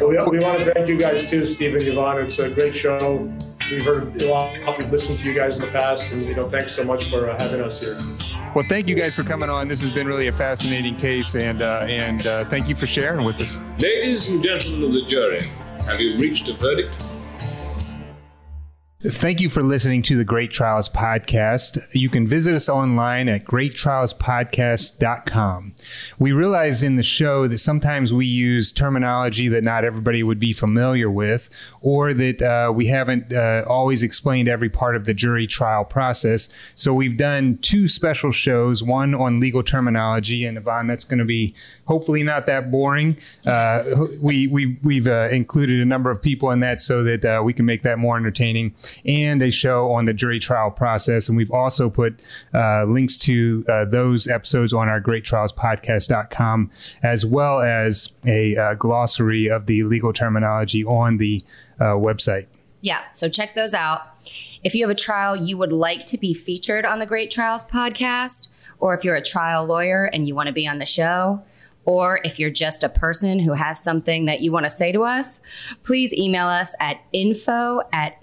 well, 0.01 0.09
we, 0.09 0.39
we 0.39 0.45
want 0.45 0.61
to 0.61 0.73
thank 0.73 0.89
you 0.89 0.99
guys 0.99 1.29
too, 1.29 1.45
Steve 1.45 1.75
and 1.75 1.83
Yvonne. 1.83 2.19
It's 2.19 2.39
a 2.39 2.51
great 2.51 2.75
show. 2.75 3.33
We've 3.71 3.85
heard 3.85 4.21
a 4.23 4.29
lot. 4.29 4.79
We've 4.79 4.91
listened 4.91 5.19
to 5.21 5.25
you 5.25 5.35
guys 5.35 5.57
in 5.57 5.63
the 5.63 5.79
past, 5.79 6.11
and 6.11 6.23
you 6.23 6.35
know, 6.35 6.49
thanks 6.49 6.75
so 6.75 6.85
much 6.85 7.11
for 7.11 7.31
uh, 7.31 7.41
having 7.41 7.61
us 7.61 7.83
here. 7.83 7.97
Well, 8.55 8.65
thank 8.69 8.87
you 8.87 8.95
guys 8.95 9.15
for 9.15 9.23
coming 9.23 9.51
on. 9.51 9.69
This 9.69 9.81
has 9.81 9.91
been 9.91 10.07
really 10.07 10.29
a 10.29 10.33
fascinating 10.33 10.97
case, 10.97 11.35
and 11.35 11.63
uh, 11.63 11.87
and 11.89 12.27
uh, 12.27 12.45
thank 12.47 12.69
you 12.69 12.77
for 12.77 12.87
sharing 12.87 13.25
with 13.25 13.37
us. 13.37 13.59
Ladies 13.79 14.29
and 14.29 14.43
gentlemen 14.43 14.85
of 14.85 14.93
the 14.93 15.03
jury, 15.03 15.41
have 15.87 16.01
you 16.01 16.19
reached 16.19 16.49
a 16.49 16.55
verdict? 16.55 17.14
Thank 19.07 19.43
you 19.43 19.51
for 19.51 19.63
listening 19.63 20.01
to 20.05 20.17
the 20.17 20.25
Great 20.25 20.51
Trials 20.51 20.89
Podcast. 20.89 21.79
You 21.93 22.09
can 22.09 22.27
visit 22.27 22.55
us 22.55 22.71
online 22.71 23.29
at 23.29 23.45
greattrialspodcast.com. 23.45 25.75
We 26.19 26.33
realize 26.33 26.83
in 26.83 26.97
the 26.97 27.03
show 27.03 27.47
that 27.49 27.59
sometimes 27.59 28.15
we 28.15 28.25
use 28.25 28.73
terminology 28.73 29.47
that 29.49 29.63
not 29.63 29.85
everybody 29.85 30.23
would 30.23 30.41
be 30.41 30.55
familiar 30.55 31.11
with, 31.11 31.51
or 31.83 32.15
that 32.15 32.41
uh, 32.41 32.73
we 32.73 32.87
haven't 32.87 33.31
uh, 33.31 33.67
always 33.69 34.03
explained 34.03 34.49
every 34.49 34.71
part 34.71 34.97
of 34.97 35.05
the 35.05 35.13
jury 35.13 35.47
trial 35.47 35.85
process. 35.85 36.49
So 36.75 36.95
we've 36.95 37.19
done 37.19 37.59
two 37.59 37.87
special 37.89 38.31
shows 38.31 38.83
one 38.83 39.15
on 39.15 39.39
legal 39.39 39.63
terminology, 39.63 40.47
and 40.47 40.57
Yvonne, 40.57 40.87
that's 40.87 41.05
going 41.05 41.19
to 41.19 41.27
be 41.27 41.55
hopefully 41.87 42.23
not 42.23 42.47
that 42.47 42.71
boring. 42.71 43.19
Uh, 43.45 43.85
we, 44.19 44.47
we, 44.47 44.79
we've 44.83 45.09
uh, 45.09 45.29
included 45.29 45.81
a 45.81 45.85
number 45.85 46.11
of 46.11 46.23
people 46.23 46.51
in 46.53 46.61
that 46.61 46.81
so 46.81 47.03
that 47.03 47.27
uh, 47.27 47.43
we 47.45 47.53
can 47.53 47.67
make 47.67 47.83
that 47.83 47.99
more 47.99 48.17
entertaining 48.17 48.73
and 49.05 49.43
a 49.43 49.51
show 49.51 49.93
on 49.93 50.05
the 50.05 50.13
jury 50.13 50.41
trial 50.41 50.71
process. 50.71 51.29
And 51.29 51.37
we've 51.37 51.51
also 51.51 51.91
put 51.91 52.21
uh, 52.53 52.85
links 52.85 53.19
to 53.19 53.65
uh, 53.69 53.85
those 53.85 54.29
episodes 54.29 54.73
on 54.73 54.89
our 54.89 55.01
greattrialspodcast.com, 55.01 56.71
as 57.03 57.27
well 57.27 57.61
as 57.61 58.13
a 58.27 58.57
uh, 58.57 58.75
glossary 58.75 59.49
of 59.49 59.67
the 59.67 59.85
legal 59.85 60.13
terminology 60.13 60.85
on 60.85 61.19
the 61.19 61.43
uh, 61.81 61.95
website. 61.95 62.47
Yeah, 62.81 63.01
so 63.13 63.29
check 63.29 63.55
those 63.55 63.73
out. 63.73 64.03
If 64.63 64.75
you 64.75 64.85
have 64.85 64.91
a 64.91 64.99
trial 64.99 65.37
you 65.37 65.57
would 65.57 65.73
like 65.73 66.05
to 66.07 66.19
be 66.19 66.35
featured 66.35 66.85
on 66.85 66.99
the 66.99 67.07
Great 67.07 67.31
Trials 67.31 67.65
podcast, 67.65 68.53
or 68.79 68.95
if 68.95 69.05
you're 69.05 69.15
a 69.15 69.23
trial 69.23 69.65
lawyer 69.65 70.05
and 70.05 70.29
you 70.29 70.35
want 70.35 70.49
to 70.49 70.53
be 70.53 70.67
on 70.67 70.79
the 70.79 70.87
show, 70.87 71.43
or 71.85 72.21
if 72.25 72.39
you're 72.39 72.51
just 72.51 72.83
a 72.83 72.89
person 72.89 73.39
who 73.39 73.53
has 73.53 73.83
something 73.83 74.27
that 74.27 74.41
you 74.41 74.53
want 74.53 74.65
to 74.67 74.71
say 74.71 74.93
to 74.93 75.03
us, 75.03 75.41
please 75.83 76.13
email 76.13 76.47
us 76.47 76.75
at 76.81 77.01
info 77.13 77.83
at 77.93 78.23